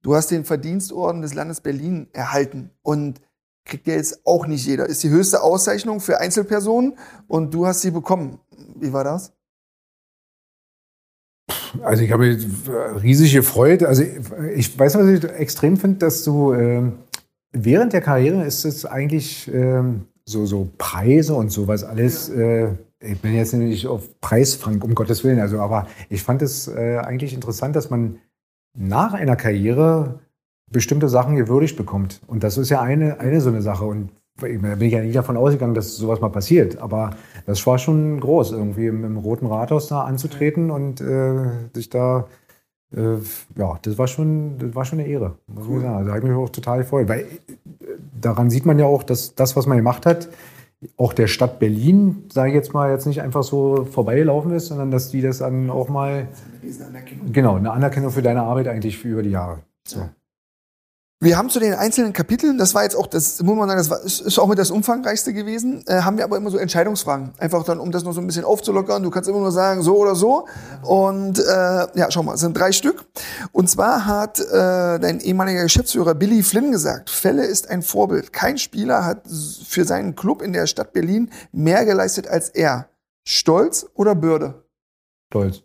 du 0.03 0.15
hast 0.15 0.29
den 0.29 0.45
Verdienstorden 0.45 1.23
des 1.23 1.34
Landes 1.34 1.61
Berlin 1.61 2.07
erhalten. 2.13 2.69
Und 2.84 3.21
kriegt 3.65 3.88
ja 3.88 3.95
jetzt 3.95 4.21
auch 4.23 4.45
nicht 4.45 4.67
jeder. 4.67 4.86
Ist 4.86 5.01
die 5.01 5.09
höchste 5.09 5.41
Auszeichnung 5.41 5.99
für 5.99 6.19
Einzelpersonen 6.19 6.93
und 7.27 7.51
du 7.51 7.65
hast 7.65 7.82
sie 7.82 7.89
bekommen. 7.89 8.38
Wie 8.75 8.93
war 8.93 9.03
das? 9.03 9.34
Also 11.82 12.03
ich 12.03 12.11
habe 12.11 12.38
riesige 13.01 13.41
Freude. 13.41 13.88
Also 13.88 14.03
ich 14.53 14.77
weiß, 14.77 14.93
was 14.93 15.07
ich 15.07 15.23
extrem 15.23 15.77
finde, 15.77 15.97
dass 15.97 16.23
du 16.23 16.53
äh, 16.53 16.91
während 17.51 17.93
der 17.93 18.01
Karriere 18.01 18.43
ist 18.45 18.65
es 18.65 18.85
eigentlich 18.85 19.51
ähm, 19.53 20.07
so, 20.25 20.45
so 20.45 20.69
Preise 20.77 21.33
und 21.35 21.51
sowas 21.51 21.83
alles. 21.83 22.29
Äh, 22.29 22.69
ich 22.99 23.19
bin 23.19 23.33
jetzt 23.33 23.53
nicht 23.53 23.87
auf 23.87 24.19
Preisfrank, 24.21 24.83
um 24.83 24.93
Gottes 24.93 25.23
Willen, 25.23 25.39
also, 25.39 25.59
aber 25.59 25.87
ich 26.09 26.21
fand 26.21 26.41
es 26.41 26.67
äh, 26.67 26.97
eigentlich 26.97 27.33
interessant, 27.33 27.75
dass 27.75 27.89
man 27.89 28.19
nach 28.77 29.13
einer 29.13 29.35
Karriere 29.35 30.19
bestimmte 30.71 31.09
Sachen 31.09 31.35
gewürdigt 31.35 31.77
bekommt. 31.77 32.21
Und 32.27 32.43
das 32.43 32.57
ist 32.57 32.69
ja 32.69 32.81
eine, 32.81 33.19
eine 33.19 33.41
so 33.41 33.49
eine 33.49 33.61
Sache. 33.61 33.85
Und 33.85 34.11
da 34.39 34.47
bin 34.47 34.81
ich 34.81 34.93
ja 34.93 35.01
nicht 35.01 35.15
davon 35.15 35.35
ausgegangen, 35.35 35.73
dass 35.73 35.97
sowas 35.97 36.21
mal 36.21 36.29
passiert. 36.29 36.77
Aber 36.77 37.11
das 37.45 37.65
war 37.67 37.77
schon 37.77 38.19
groß, 38.19 38.53
irgendwie 38.53 38.87
im, 38.87 39.03
im 39.03 39.17
Roten 39.17 39.47
Rathaus 39.47 39.87
da 39.87 40.03
anzutreten 40.03 40.71
und 40.71 41.01
äh, 41.01 41.49
sich 41.73 41.89
da 41.89 42.27
äh, 42.95 43.17
ja, 43.57 43.79
das 43.81 43.97
war 43.97 44.07
schon, 44.07 44.57
das 44.57 44.75
war 44.75 44.85
schon 44.85 44.99
eine 44.99 45.07
Ehre, 45.07 45.35
muss 45.47 45.67
cool. 45.67 45.77
ich 45.77 45.83
sagen. 45.83 45.95
Also, 45.95 46.07
da 46.07 46.15
habe 46.15 46.25
ich 46.25 46.33
mich 46.33 46.43
auch 46.43 46.49
total 46.49 46.79
gefreut. 46.79 47.07
Weil 47.07 47.19
äh, 47.19 47.25
daran 48.19 48.49
sieht 48.49 48.65
man 48.65 48.79
ja 48.79 48.85
auch, 48.85 49.03
dass 49.03 49.35
das, 49.35 49.55
was 49.55 49.65
man 49.65 49.77
gemacht 49.77 50.05
hat, 50.05 50.29
auch 50.97 51.13
der 51.13 51.27
Stadt 51.27 51.59
Berlin, 51.59 52.23
sage 52.31 52.49
ich 52.49 52.55
jetzt 52.55 52.73
mal, 52.73 52.91
jetzt 52.91 53.05
nicht 53.05 53.21
einfach 53.21 53.43
so 53.43 53.85
vorbeigelaufen 53.85 54.51
ist, 54.51 54.67
sondern 54.67 54.89
dass 54.89 55.09
die 55.09 55.21
das 55.21 55.37
dann 55.37 55.69
auch 55.69 55.89
mal. 55.89 56.27
Eine 56.63 57.03
genau, 57.31 57.55
eine 57.55 57.71
Anerkennung 57.71 58.11
für 58.11 58.21
deine 58.21 58.43
Arbeit 58.43 58.67
eigentlich 58.67 59.03
über 59.05 59.23
die 59.23 59.31
Jahre. 59.31 59.59
So. 59.83 59.99
Ja. 59.99 60.09
Wir 61.24 61.38
haben 61.38 61.51
zu 61.51 61.59
den 61.59 61.76
einzelnen 61.76 62.13
Kapiteln, 62.13 62.57
das 62.57 62.74
war 62.74 62.82
jetzt 62.82 62.95
auch, 62.95 63.05
das 63.05 63.43
muss 63.43 63.55
man 63.55 63.69
sagen, 63.69 63.78
das 63.78 63.91
war, 63.91 64.01
ist 64.01 64.39
auch 64.39 64.47
mit 64.47 64.57
das 64.57 64.72
umfangreichste 64.72 65.34
gewesen, 65.34 65.84
äh, 65.86 66.01
haben 66.01 66.17
wir 66.17 66.24
aber 66.24 66.36
immer 66.36 66.49
so 66.49 66.57
Entscheidungsfragen. 66.57 67.34
Einfach 67.38 67.63
dann, 67.63 67.80
um 67.80 67.91
das 67.91 68.03
noch 68.03 68.13
so 68.13 68.22
ein 68.22 68.26
bisschen 68.26 68.43
aufzulockern. 68.43 69.03
Du 69.03 69.11
kannst 69.11 69.30
immer 69.30 69.38
nur 69.38 69.51
sagen, 69.51 69.84
so 69.84 69.97
oder 69.97 70.15
so. 70.15 70.47
Und 70.82 71.38
äh, 71.38 71.43
ja, 71.43 72.09
schau 72.09 72.24
mal, 72.24 72.34
es 72.34 72.39
sind 72.39 72.57
drei 72.57 72.72
Stück. 72.72 73.05
Und 73.51 73.69
zwar 73.69 74.07
hat 74.07 74.39
äh, 74.39 74.97
dein 74.97 75.19
ehemaliger 75.19 75.61
Geschäftsführer 75.61 76.15
Billy 76.15 76.41
Flynn 76.41 76.72
gesagt, 76.72 77.11
Fälle 77.11 77.45
ist 77.45 77.69
ein 77.69 77.84
Vorbild. 77.84 78.34
Kein 78.34 78.57
Spieler 78.57 79.05
hat 79.05 79.28
für 79.63 79.86
seinen 79.86 80.15
Club 80.15 80.41
in 80.41 80.53
der 80.53 80.65
Stadt 80.65 80.91
Berlin 80.91 81.30
mehr 81.51 81.86
geleistet 81.86 82.28
als 82.28 82.49
er. 82.49 82.89
Stolz 83.24 83.86
oder 83.93 84.15
Bürde? 84.15 84.65
Stolz. 85.30 85.61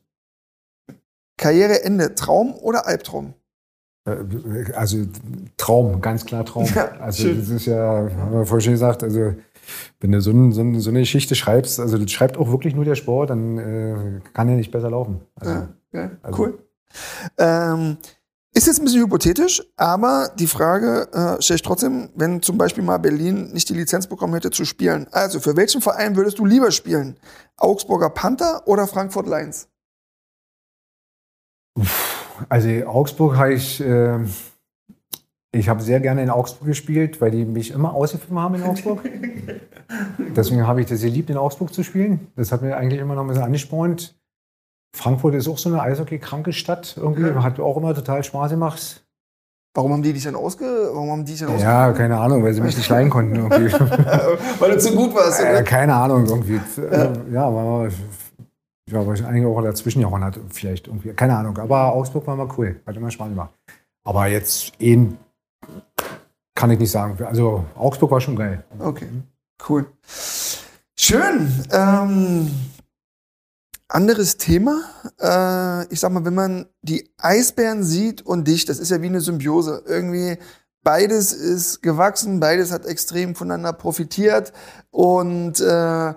Karriereende, 1.39 2.15
Traum 2.15 2.55
oder 2.57 2.87
Albtraum? 2.87 3.33
Äh, 4.07 4.73
also 4.73 4.99
Traum, 5.57 6.01
ganz 6.01 6.25
klar 6.25 6.45
Traum. 6.45 6.67
Ja, 6.75 6.93
also 7.01 7.25
schön. 7.25 7.39
das 7.39 7.49
ist 7.49 7.67
ja, 7.67 7.79
haben 7.79 8.33
wir 8.33 8.47
vorhin 8.47 8.65
schon 8.65 8.73
gesagt, 8.75 9.03
also 9.03 9.35
wenn 10.01 10.13
du 10.13 10.21
so, 10.21 10.31
ein, 10.31 10.53
so, 10.53 10.61
ein, 10.61 10.81
so 10.81 10.91
eine 10.91 11.01
Geschichte 11.01 11.35
schreibst, 11.35 11.81
also 11.81 11.99
das 11.99 12.11
schreibt 12.11 12.37
auch 12.39 12.51
wirklich 12.51 12.75
nur 12.75 12.85
der 12.85 12.95
Sport, 12.95 13.31
dann 13.31 13.59
äh, 13.59 14.21
kann 14.33 14.49
er 14.49 14.55
nicht 14.57 14.71
besser 14.71 14.91
laufen. 14.91 15.21
Also, 15.35 15.53
Ja, 15.53 15.69
ja, 15.93 16.11
also- 16.23 16.43
cool. 16.43 16.59
Ähm, 17.37 17.97
ist 18.55 18.67
jetzt 18.69 18.79
ein 18.79 18.85
bisschen 18.87 19.03
hypothetisch, 19.03 19.63
aber 19.77 20.31
die 20.39 20.47
Frage 20.47 21.09
äh, 21.13 21.43
stelle 21.43 21.57
ich 21.57 21.63
trotzdem, 21.63 22.09
wenn 22.15 22.41
zum 22.41 22.57
Beispiel 22.57 22.83
mal 22.83 22.97
Berlin 22.97 23.51
nicht 23.53 23.69
die 23.69 23.75
Lizenz 23.75 24.07
bekommen 24.07 24.33
hätte 24.33 24.51
zu 24.51 24.65
spielen. 24.65 25.09
Also, 25.11 25.41
für 25.41 25.57
welchen 25.57 25.83
Verein 25.83 26.17
würdest 26.17 26.39
du 26.39 26.47
lieber 26.47 26.71
spielen? 26.71 27.19
Augsburger 27.59 28.09
Panther 28.09 28.63
oder 28.67 28.87
Frankfurt 28.87 29.27
Lions? 29.27 29.69
Also 32.49 32.69
Augsburg 32.87 33.37
habe 33.37 33.55
ich, 33.55 33.81
äh, 33.81 34.19
ich 35.53 35.69
habe 35.69 35.83
sehr 35.83 36.01
gerne 36.01 36.23
in 36.23 36.31
Augsburg 36.31 36.69
gespielt, 36.69 37.21
weil 37.21 37.31
die 37.31 37.45
mich 37.45 37.71
immer 37.71 37.95
ausgepfiffen 37.95 38.39
haben 38.39 38.57
in 38.57 38.63
Augsburg. 38.63 39.01
Deswegen 40.37 40.67
habe 40.67 40.81
ich 40.81 40.87
das 40.87 41.01
geliebt, 41.01 41.31
in 41.31 41.37
Augsburg 41.37 41.73
zu 41.73 41.83
spielen. 41.83 42.29
Das 42.37 42.53
hat 42.53 42.63
mir 42.63 42.77
eigentlich 42.77 43.01
immer 43.01 43.15
noch 43.15 43.23
ein 43.23 43.29
bisschen 43.29 43.45
angespornt. 43.45 44.17
Frankfurt 44.95 45.35
ist 45.35 45.49
auch 45.49 45.59
so 45.59 45.69
eine 45.69 45.83
Eishockey-kranke 45.83 46.53
Stadt 46.53 46.97
irgendwie. 46.97 47.29
Ja. 47.29 47.43
Hat 47.43 47.61
auch 47.61 47.77
immer 47.77 47.95
total 47.95 48.25
Spaß 48.25 48.51
gemacht. 48.51 49.07
Warum 49.77 49.93
haben 49.93 50.03
die 50.03 50.15
dich 50.15 50.25
dann 50.25 50.37
ausge... 50.37 50.65
Warum 50.65 51.11
haben 51.11 51.25
die 51.27 51.33
dich 51.33 51.43
dann 51.43 51.59
Ja, 51.59 51.93
keine 51.93 52.17
Ahnung, 52.17 52.43
weil 52.43 52.55
sie 52.55 52.63
mich 52.63 52.79
nicht 52.79 52.89
leiden 52.89 53.11
konnten 53.11 53.37
irgendwie. 53.37 53.75
ausge... 53.75 53.91
Weil 54.59 54.71
du 54.71 54.79
zu 54.79 54.97
gut 54.97 55.15
warst, 55.15 55.43
äh, 55.43 55.63
keine 55.65 55.95
Ahnung 55.95 56.25
irgendwie. 56.25 56.59
Ja, 56.91 57.13
ja 57.31 57.55
war, 57.55 57.89
ja, 58.91 59.05
wahrscheinlich 59.05 59.45
auch 59.45 59.61
dazwischen 59.63 60.01
Jahrhundert 60.01 60.39
vielleicht 60.51 60.87
irgendwie. 60.87 61.13
Keine 61.13 61.37
Ahnung. 61.37 61.59
Aber 61.59 61.93
Augsburg 61.93 62.27
war 62.27 62.37
mal 62.37 62.49
cool. 62.57 62.81
Hat 62.87 62.97
immer 62.97 63.11
Spaß 63.11 63.29
gemacht. 63.29 63.51
Aber 64.05 64.27
jetzt 64.29 64.73
eben 64.79 65.19
kann 66.55 66.71
ich 66.71 66.79
nicht 66.79 66.91
sagen. 66.91 67.23
Also 67.25 67.65
Augsburg 67.75 68.11
war 68.13 68.21
schon 68.21 68.37
geil. 68.37 68.65
Okay, 68.79 69.09
cool. 69.69 69.87
Schön. 70.97 71.65
Ähm, 71.73 72.51
anderes 73.89 74.37
Thema. 74.37 74.83
Äh, 75.21 75.93
ich 75.93 76.01
sag 76.01 76.13
mal, 76.13 76.25
wenn 76.25 76.35
man 76.35 76.67
die 76.83 77.11
Eisbären 77.19 77.83
sieht 77.83 78.23
und 78.23 78.47
dich, 78.47 78.65
das 78.65 78.79
ist 78.79 78.91
ja 78.91 79.03
wie 79.03 79.07
eine 79.07 79.21
Symbiose. 79.21 79.83
Irgendwie 79.87 80.39
beides 80.83 81.33
ist 81.33 81.83
gewachsen, 81.83 82.39
beides 82.39 82.73
hat 82.73 82.87
extrem 82.87 83.35
voneinander 83.35 83.73
profitiert. 83.73 84.53
Und 84.91 85.61
äh, 85.61 86.15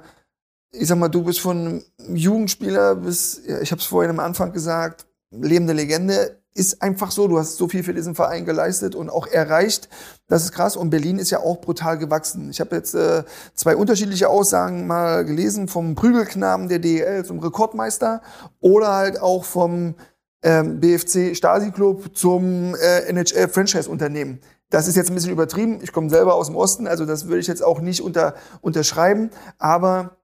ich 0.72 0.88
sag 0.88 0.97
mal, 0.97 1.09
du 1.09 1.24
bist 1.24 1.39
von 1.39 1.84
Jugendspieler 2.07 2.95
bis, 2.95 3.41
ja, 3.45 3.59
ich 3.59 3.72
habe 3.72 3.82
es 3.82 3.88
vorhin 3.88 4.11
am 4.11 4.20
Anfang 4.20 4.51
gesagt, 4.51 5.05
lebende 5.32 5.74
Legende. 5.74 6.38
Ist 6.55 6.82
einfach 6.82 7.11
so, 7.11 7.28
du 7.28 7.38
hast 7.38 7.57
so 7.57 7.67
viel 7.67 7.84
für 7.84 7.93
diesen 7.93 8.15
Verein 8.15 8.43
geleistet 8.43 8.95
und 8.95 9.09
auch 9.09 9.28
erreicht. 9.28 9.88
Das 10.28 10.43
ist 10.43 10.51
krass. 10.51 10.76
Und 10.76 10.89
Berlin 10.89 11.20
ist 11.20 11.30
ja 11.30 11.39
auch 11.39 11.61
brutal 11.61 11.97
gewachsen. 11.97 12.49
Ich 12.49 12.59
habe 12.59 12.76
jetzt 12.76 12.95
äh, 12.95 13.24
zwei 13.53 13.76
unterschiedliche 13.76 14.28
Aussagen 14.28 14.88
mal 14.88 15.24
gelesen, 15.24 15.67
vom 15.67 15.95
Prügelknaben 15.95 16.67
der 16.67 16.80
DEL 16.80 17.24
zum 17.24 17.39
Rekordmeister 17.39 18.22
oder 18.59 18.93
halt 18.93 19.22
auch 19.22 19.45
vom 19.45 19.95
ähm, 20.41 20.80
BFC 20.80 21.36
Stasi 21.36 21.72
Club 21.72 22.17
zum 22.17 22.76
äh, 22.76 23.07
NHL 23.09 23.47
Franchise 23.47 23.89
Unternehmen. 23.89 24.41
Das 24.70 24.88
ist 24.88 24.95
jetzt 24.95 25.09
ein 25.09 25.15
bisschen 25.15 25.32
übertrieben. 25.32 25.80
Ich 25.82 25.93
komme 25.93 26.09
selber 26.09 26.36
aus 26.36 26.47
dem 26.47 26.55
Osten, 26.55 26.88
also 26.88 27.05
das 27.05 27.28
würde 27.28 27.39
ich 27.39 27.47
jetzt 27.47 27.63
auch 27.63 27.80
nicht 27.80 28.01
unter, 28.01 28.36
unterschreiben. 28.61 29.30
Aber 29.57 30.18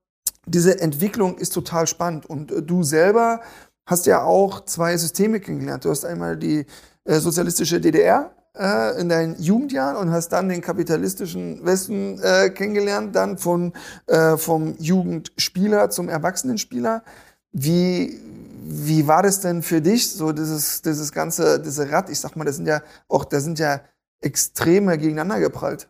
diese 0.46 0.80
Entwicklung 0.80 1.38
ist 1.38 1.54
total 1.54 1.88
spannend. 1.88 2.26
Und 2.26 2.52
äh, 2.52 2.62
du 2.62 2.84
selber 2.84 3.42
hast 3.86 4.06
ja 4.06 4.24
auch 4.24 4.66
zwei 4.66 4.98
Systeme 4.98 5.40
kennengelernt. 5.40 5.86
Du 5.86 5.90
hast 5.90 6.06
einmal 6.06 6.38
die 6.38 6.66
äh, 7.06 7.20
sozialistische 7.20 7.80
DDR 7.80 8.32
äh, 8.58 9.00
in 9.00 9.10
deinen 9.10 9.40
Jugendjahren 9.40 9.98
und 9.98 10.12
hast 10.12 10.30
dann 10.30 10.50
den 10.50 10.62
kapitalistischen 10.62 11.64
Westen 11.66 12.20
äh, 12.22 12.50
kennengelernt, 12.50 13.16
dann 13.16 13.38
von, 13.38 13.74
äh, 14.08 14.38
vom 14.38 14.76
Jugendspieler 14.80 15.90
zum 15.90 16.10
Erwachsenenspieler. 16.10 17.04
Wie, 17.52 18.20
wie 18.64 19.08
war 19.08 19.24
das 19.24 19.42
denn 19.42 19.62
für 19.62 19.82
dich, 19.82 20.12
so 20.12 20.32
dieses, 20.32 20.82
dieses 20.82 21.12
ganze, 21.12 21.60
diese 21.60 21.92
Rad? 21.92 22.10
Ich 22.10 22.20
sag 22.20 22.36
mal, 22.36 22.46
das 22.46 22.58
sind 22.58 22.68
ja 22.68 22.82
auch, 23.08 23.26
da 23.26 23.40
sind 23.40 23.60
ja 23.60 23.82
Extreme 24.22 24.98
gegeneinander 24.98 25.40
geprallt. 25.40 25.88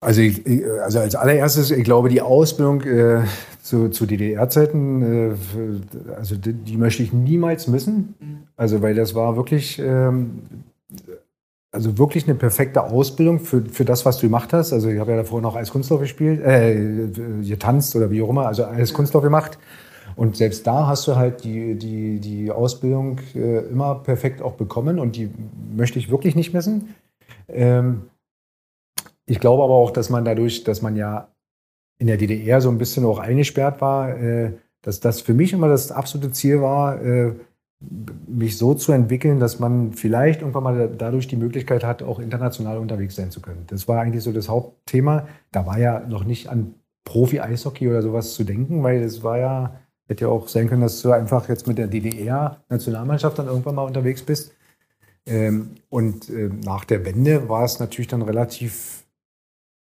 Also, 0.00 0.22
ich, 0.22 0.42
also 0.82 0.98
als 1.00 1.14
allererstes, 1.14 1.70
ich 1.70 1.84
glaube, 1.84 2.08
die 2.08 2.22
Ausbildung 2.22 2.80
äh, 2.82 3.22
zu, 3.62 3.90
zu 3.90 4.06
DDR-Zeiten, 4.06 5.02
äh, 5.02 6.14
also 6.16 6.36
die, 6.36 6.54
die 6.54 6.76
möchte 6.78 7.02
ich 7.02 7.12
niemals 7.12 7.68
missen. 7.68 8.14
Also 8.56 8.82
weil 8.82 8.94
das 8.94 9.14
war 9.14 9.36
wirklich, 9.36 9.78
ähm, 9.78 10.42
also 11.70 11.98
wirklich 11.98 12.24
eine 12.24 12.34
perfekte 12.34 12.82
Ausbildung 12.82 13.40
für, 13.40 13.62
für 13.62 13.84
das, 13.84 14.04
was 14.06 14.18
du 14.18 14.26
gemacht 14.26 14.52
hast. 14.52 14.72
Also 14.72 14.88
ich 14.88 14.98
habe 14.98 15.12
ja 15.12 15.18
davor 15.18 15.40
noch 15.40 15.54
als 15.54 15.70
Kunstlauf 15.70 16.00
gespielt, 16.00 16.40
äh, 16.42 17.08
getanzt 17.46 17.94
oder 17.94 18.10
wie 18.10 18.22
auch 18.22 18.30
immer, 18.30 18.46
also 18.46 18.64
als 18.64 18.94
Kunstlauf 18.94 19.22
gemacht. 19.22 19.58
Und 20.16 20.36
selbst 20.36 20.66
da 20.66 20.86
hast 20.86 21.06
du 21.06 21.16
halt 21.16 21.44
die, 21.44 21.76
die, 21.76 22.20
die 22.20 22.50
Ausbildung 22.50 23.20
äh, 23.34 23.60
immer 23.66 23.96
perfekt 23.96 24.42
auch 24.42 24.54
bekommen 24.54 24.98
und 24.98 25.16
die 25.16 25.30
möchte 25.76 25.98
ich 25.98 26.10
wirklich 26.10 26.34
nicht 26.34 26.52
missen. 26.52 26.94
Ähm, 27.48 28.09
ich 29.30 29.38
glaube 29.38 29.62
aber 29.62 29.74
auch, 29.74 29.92
dass 29.92 30.10
man 30.10 30.24
dadurch, 30.24 30.64
dass 30.64 30.82
man 30.82 30.96
ja 30.96 31.28
in 31.98 32.08
der 32.08 32.16
DDR 32.16 32.60
so 32.60 32.68
ein 32.68 32.78
bisschen 32.78 33.04
auch 33.04 33.20
eingesperrt 33.20 33.80
war, 33.80 34.18
äh, 34.18 34.54
dass 34.82 34.98
das 34.98 35.20
für 35.20 35.34
mich 35.34 35.52
immer 35.52 35.68
das 35.68 35.92
absolute 35.92 36.32
Ziel 36.32 36.60
war, 36.60 37.00
äh, 37.00 37.34
mich 38.26 38.58
so 38.58 38.74
zu 38.74 38.90
entwickeln, 38.90 39.38
dass 39.38 39.60
man 39.60 39.92
vielleicht 39.92 40.40
irgendwann 40.40 40.64
mal 40.64 40.88
dadurch 40.98 41.28
die 41.28 41.36
Möglichkeit 41.36 41.84
hat, 41.84 42.02
auch 42.02 42.18
international 42.18 42.78
unterwegs 42.78 43.14
sein 43.14 43.30
zu 43.30 43.40
können. 43.40 43.64
Das 43.68 43.86
war 43.86 44.00
eigentlich 44.00 44.24
so 44.24 44.32
das 44.32 44.48
Hauptthema. 44.48 45.28
Da 45.52 45.64
war 45.64 45.78
ja 45.78 46.00
noch 46.00 46.24
nicht 46.24 46.48
an 46.48 46.74
Profi-Eishockey 47.04 47.88
oder 47.88 48.02
sowas 48.02 48.34
zu 48.34 48.42
denken, 48.42 48.82
weil 48.82 49.00
es 49.00 49.22
war 49.22 49.38
ja, 49.38 49.76
hätte 50.08 50.24
ja 50.24 50.30
auch 50.30 50.48
sein 50.48 50.68
können, 50.68 50.82
dass 50.82 51.00
du 51.02 51.12
einfach 51.12 51.48
jetzt 51.48 51.68
mit 51.68 51.78
der 51.78 51.86
DDR-Nationalmannschaft 51.86 53.38
dann 53.38 53.46
irgendwann 53.46 53.76
mal 53.76 53.86
unterwegs 53.86 54.22
bist. 54.22 54.52
Ähm, 55.24 55.76
und 55.88 56.28
äh, 56.30 56.50
nach 56.64 56.84
der 56.84 57.04
Wende 57.04 57.48
war 57.48 57.64
es 57.64 57.78
natürlich 57.78 58.08
dann 58.08 58.22
relativ 58.22 59.04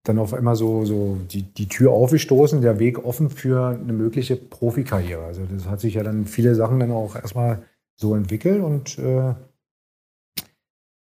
dann 0.06 0.20
auf 0.20 0.34
einmal 0.34 0.56
so, 0.56 0.86
so 0.86 1.18
die, 1.32 1.41
die 1.41 1.68
Tür 1.68 1.91
aufgestoßen, 1.91 2.62
der 2.62 2.80
Weg 2.80 3.03
offen 3.03 3.30
für 3.30 3.68
eine 3.68 3.93
mögliche 3.93 4.36
Profikarriere. 4.36 5.24
Also 5.24 5.41
das 5.51 5.68
hat 5.68 5.82
sich 5.82 5.95
ja 5.95 6.03
dann 6.03 6.26
viele 6.26 6.56
Sachen 6.56 6.80
dann 6.80 6.91
auch 6.91 7.16
erstmal 7.16 7.64
so 7.95 8.16
entwickelt 8.16 8.62
und 8.62 8.97
äh, 8.99 9.34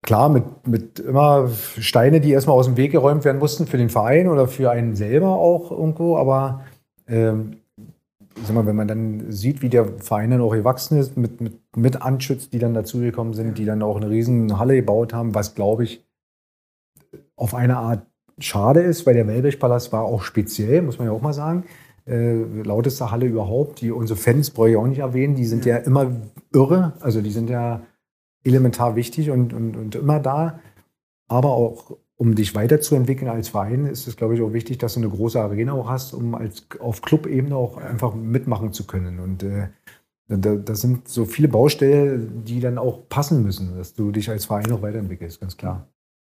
klar, 0.03 0.29
mit, 0.29 0.45
mit 0.67 0.99
immer 1.01 1.49
Steine, 1.79 2.21
die 2.21 2.33
erstmal 2.33 2.57
aus 2.57 2.67
dem 2.67 2.77
Weg 2.77 2.93
geräumt 2.93 3.25
werden 3.25 3.39
mussten 3.39 3.67
für 3.67 3.79
den 3.79 3.89
Verein 3.89 4.29
oder 4.29 4.47
für 4.47 4.71
einen 4.71 4.95
selber 4.95 5.37
auch 5.37 5.71
irgendwo, 5.71 6.17
aber 6.17 6.63
ähm, 7.07 7.57
sag 8.45 8.55
mal, 8.55 8.67
wenn 8.67 8.77
man 8.77 8.89
dann 8.89 9.33
sieht, 9.33 9.63
wie 9.63 9.69
der 9.69 9.87
Verein 9.99 10.31
dann 10.31 10.41
auch 10.41 10.53
gewachsen 10.53 10.99
ist, 10.99 11.17
mit, 11.17 11.41
mit, 11.41 11.77
mit 11.77 12.03
Anschütz, 12.03 12.51
die 12.51 12.59
dann 12.59 12.75
dazugekommen 12.75 13.35
sind, 13.35 13.59
die 13.59 13.65
dann 13.65 13.83
auch 13.83 13.97
eine 13.97 14.11
riesen 14.11 14.59
Halle 14.59 14.77
gebaut 14.77 15.13
haben, 15.13 15.35
was 15.35 15.55
glaube 15.55 15.85
ich 15.85 16.05
auf 17.37 17.55
eine 17.55 17.79
Art 17.79 18.07
schade 18.45 18.81
ist, 18.81 19.07
weil 19.07 19.15
der 19.15 19.27
Wellblechpalast 19.27 19.93
war 19.93 20.05
auch 20.05 20.23
speziell, 20.23 20.83
muss 20.83 20.99
man 20.99 21.09
ja 21.09 21.13
auch 21.13 21.23
mal 21.23 21.33
sagen. 21.33 21.65
Äh, 22.07 22.43
lauteste 22.63 23.11
Halle 23.11 23.27
überhaupt. 23.27 23.81
Die, 23.81 23.91
unsere 23.91 24.19
Fans 24.19 24.51
brauche 24.51 24.71
ich 24.71 24.77
auch 24.77 24.87
nicht 24.87 24.99
erwähnen, 24.99 25.35
die 25.35 25.45
sind 25.45 25.65
ja, 25.65 25.77
immer 25.79 26.11
irre, 26.53 26.95
also 27.01 27.21
die 27.21 27.31
sind 27.31 27.49
ja 27.49 27.83
elementar 28.45 28.97
wichtig 28.97 29.31
und, 29.31 29.53
und, 29.53 29.77
und 29.77 29.95
immer 29.95 30.19
da. 30.21 30.61
Aber 31.29 31.51
auch 31.51 31.97
um 32.17 32.35
dich 32.35 32.55
weiterzuentwickeln 32.55 33.31
als 33.31 33.49
Verein, 33.49 33.87
ist 33.87 34.07
es, 34.07 34.17
glaube 34.17 34.35
ich, 34.35 34.43
auch 34.43 34.53
wichtig, 34.53 34.79
dass 34.79 34.95
du 34.95 35.01
eine 35.01 35.09
große 35.09 35.41
Arena 35.41 35.73
auch 35.73 35.89
hast, 35.89 36.13
um 36.13 36.35
als 36.35 36.67
auf 36.79 37.03
Clubebene 37.03 37.57
auch 37.57 37.79
einfach 37.79 38.15
mitmachen 38.15 38.73
zu 38.73 38.87
können. 38.87 39.19
Und 39.19 39.43
äh, 39.43 39.69
da, 40.29 40.55
das 40.55 40.81
sind 40.81 41.09
so 41.09 41.25
viele 41.25 41.49
Baustellen, 41.49 42.45
die 42.45 42.61
dann 42.61 42.79
auch 42.79 43.09
passen 43.09 43.43
müssen, 43.43 43.77
dass 43.77 43.95
du 43.95 44.13
dich 44.13 44.31
als 44.31 44.45
Verein 44.45 44.71
auch 44.73 44.83
weiterentwickelst, 44.83 45.41
ganz 45.41 45.57
klar. 45.57 45.92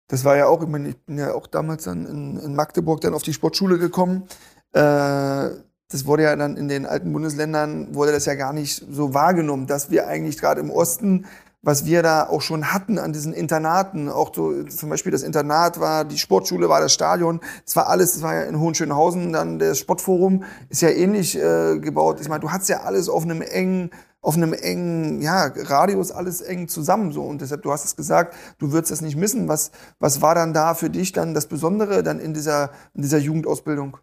Das 0.07 0.23
war 0.23 0.37
ja 0.37 0.47
auch, 0.47 0.61
ich 0.63 0.69
meine, 0.69 0.89
ich 0.89 0.97
bin 1.05 1.17
ja 1.17 1.33
auch 1.33 1.47
damals 1.47 1.83
dann 1.83 2.05
in, 2.05 2.39
in 2.39 2.55
Magdeburg 2.55 3.01
dann 3.01 3.13
auf 3.13 3.23
die 3.23 3.33
Sportschule 3.33 3.77
gekommen. 3.77 4.23
Äh, 4.71 5.49
das 5.89 6.05
wurde 6.05 6.23
ja 6.23 6.35
dann 6.35 6.57
in 6.57 6.67
den 6.67 6.85
alten 6.85 7.11
Bundesländern, 7.13 7.93
wurde 7.95 8.11
das 8.11 8.25
ja 8.25 8.35
gar 8.35 8.53
nicht 8.53 8.85
so 8.89 9.13
wahrgenommen, 9.13 9.67
dass 9.67 9.89
wir 9.89 10.07
eigentlich 10.07 10.37
gerade 10.37 10.59
im 10.59 10.69
Osten, 10.69 11.25
was 11.61 11.85
wir 11.85 12.03
da 12.03 12.27
auch 12.27 12.41
schon 12.41 12.73
hatten 12.73 12.99
an 12.99 13.13
diesen 13.13 13.33
Internaten, 13.33 14.09
auch 14.09 14.33
so, 14.33 14.63
zum 14.63 14.89
Beispiel 14.89 15.11
das 15.11 15.23
Internat 15.23 15.79
war, 15.79 16.05
die 16.05 16.17
Sportschule 16.17 16.69
war 16.69 16.81
das 16.81 16.93
Stadion, 16.93 17.41
das 17.65 17.75
war 17.75 17.87
alles, 17.87 18.13
das 18.13 18.21
war 18.21 18.35
ja 18.35 18.43
in 18.43 18.59
Hohenschönhausen, 18.59 19.33
dann 19.33 19.59
das 19.59 19.79
Sportforum 19.79 20.43
ist 20.69 20.81
ja 20.81 20.89
ähnlich 20.89 21.37
äh, 21.37 21.79
gebaut. 21.79 22.19
Ich 22.21 22.29
meine, 22.29 22.41
du 22.41 22.51
hast 22.51 22.69
ja 22.69 22.81
alles 22.81 23.09
auf 23.09 23.23
einem 23.23 23.41
engen, 23.41 23.91
auf 24.21 24.35
einem 24.35 24.53
engen 24.53 25.21
ja, 25.21 25.45
Radius 25.55 26.11
alles 26.11 26.41
eng 26.41 26.67
zusammen 26.67 27.11
so 27.11 27.23
und 27.23 27.41
deshalb 27.41 27.61
du 27.63 27.71
hast 27.71 27.85
es 27.85 27.95
gesagt, 27.95 28.35
du 28.59 28.71
würdest 28.71 28.91
das 28.91 29.01
nicht 29.01 29.15
missen. 29.15 29.47
Was 29.47 29.71
was 29.99 30.21
war 30.21 30.35
dann 30.35 30.53
da 30.53 30.73
für 30.73 30.89
dich 30.89 31.11
dann 31.11 31.33
das 31.33 31.47
Besondere 31.47 32.03
dann 32.03 32.19
in 32.19 32.33
dieser 32.33 32.71
in 32.93 33.01
dieser 33.03 33.19
Jugendausbildung? 33.19 33.97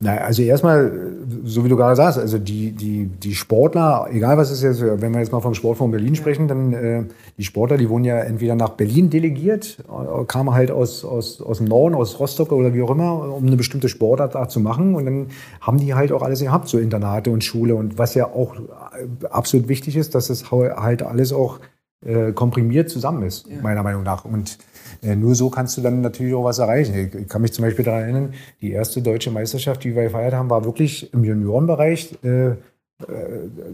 Na, 0.00 0.16
also 0.16 0.42
erstmal, 0.42 1.14
so 1.44 1.64
wie 1.64 1.68
du 1.68 1.76
gerade 1.76 1.94
sagst, 1.94 2.18
also 2.18 2.36
die, 2.38 2.72
die, 2.72 3.06
die 3.06 3.34
Sportler, 3.34 4.08
egal 4.10 4.36
was 4.36 4.50
es 4.50 4.60
jetzt, 4.60 4.82
wenn 4.82 5.12
wir 5.12 5.20
jetzt 5.20 5.30
mal 5.30 5.40
vom 5.40 5.54
Sport 5.54 5.78
von 5.78 5.92
Berlin 5.92 6.16
sprechen, 6.16 6.48
dann 6.48 6.72
äh, 6.72 7.04
die 7.38 7.44
Sportler, 7.44 7.76
die 7.76 7.88
wurden 7.88 8.04
ja 8.04 8.18
entweder 8.18 8.56
nach 8.56 8.70
Berlin 8.70 9.08
delegiert, 9.08 9.78
äh, 9.88 10.24
kamen 10.24 10.52
halt 10.52 10.72
aus, 10.72 11.04
aus, 11.04 11.40
aus 11.40 11.58
dem 11.58 11.68
Norden, 11.68 11.94
aus 11.94 12.18
Rostock 12.18 12.50
oder 12.50 12.74
wie 12.74 12.82
auch 12.82 12.90
immer, 12.90 13.34
um 13.36 13.46
eine 13.46 13.56
bestimmte 13.56 13.88
Sportart 13.88 14.34
da 14.34 14.48
zu 14.48 14.58
machen. 14.58 14.96
Und 14.96 15.06
dann 15.06 15.26
haben 15.60 15.78
die 15.78 15.94
halt 15.94 16.10
auch 16.10 16.22
alles 16.22 16.40
gehabt, 16.40 16.68
so 16.68 16.78
Internate 16.78 17.30
und 17.30 17.44
Schule. 17.44 17.76
Und 17.76 17.96
was 17.96 18.14
ja 18.14 18.26
auch 18.26 18.56
äh, 18.56 19.26
absolut 19.30 19.68
wichtig 19.68 19.96
ist, 19.96 20.16
dass 20.16 20.28
es 20.28 20.50
halt 20.50 21.04
alles 21.04 21.32
auch 21.32 21.60
äh, 22.04 22.32
komprimiert 22.32 22.90
zusammen 22.90 23.22
ist, 23.22 23.46
ja. 23.46 23.62
meiner 23.62 23.84
Meinung 23.84 24.02
nach. 24.02 24.24
Und 24.24 24.58
nur 25.04 25.34
so 25.34 25.50
kannst 25.50 25.76
du 25.76 25.82
dann 25.82 26.00
natürlich 26.00 26.34
auch 26.34 26.44
was 26.44 26.58
erreichen. 26.58 26.94
Ich, 26.94 27.28
kann 27.28 27.42
mich 27.42 27.52
zum 27.52 27.64
Beispiel 27.64 27.84
daran 27.84 28.02
erinnern, 28.02 28.34
die 28.60 28.72
erste 28.72 29.02
deutsche 29.02 29.30
Meisterschaft, 29.30 29.84
die 29.84 29.94
wir 29.94 30.04
gefeiert 30.04 30.34
haben, 30.34 30.50
war 30.50 30.64
wirklich 30.64 31.12
im 31.12 31.24
Juniorenbereich. 31.24 32.18
Äh, 32.22 32.46
äh, 32.48 32.54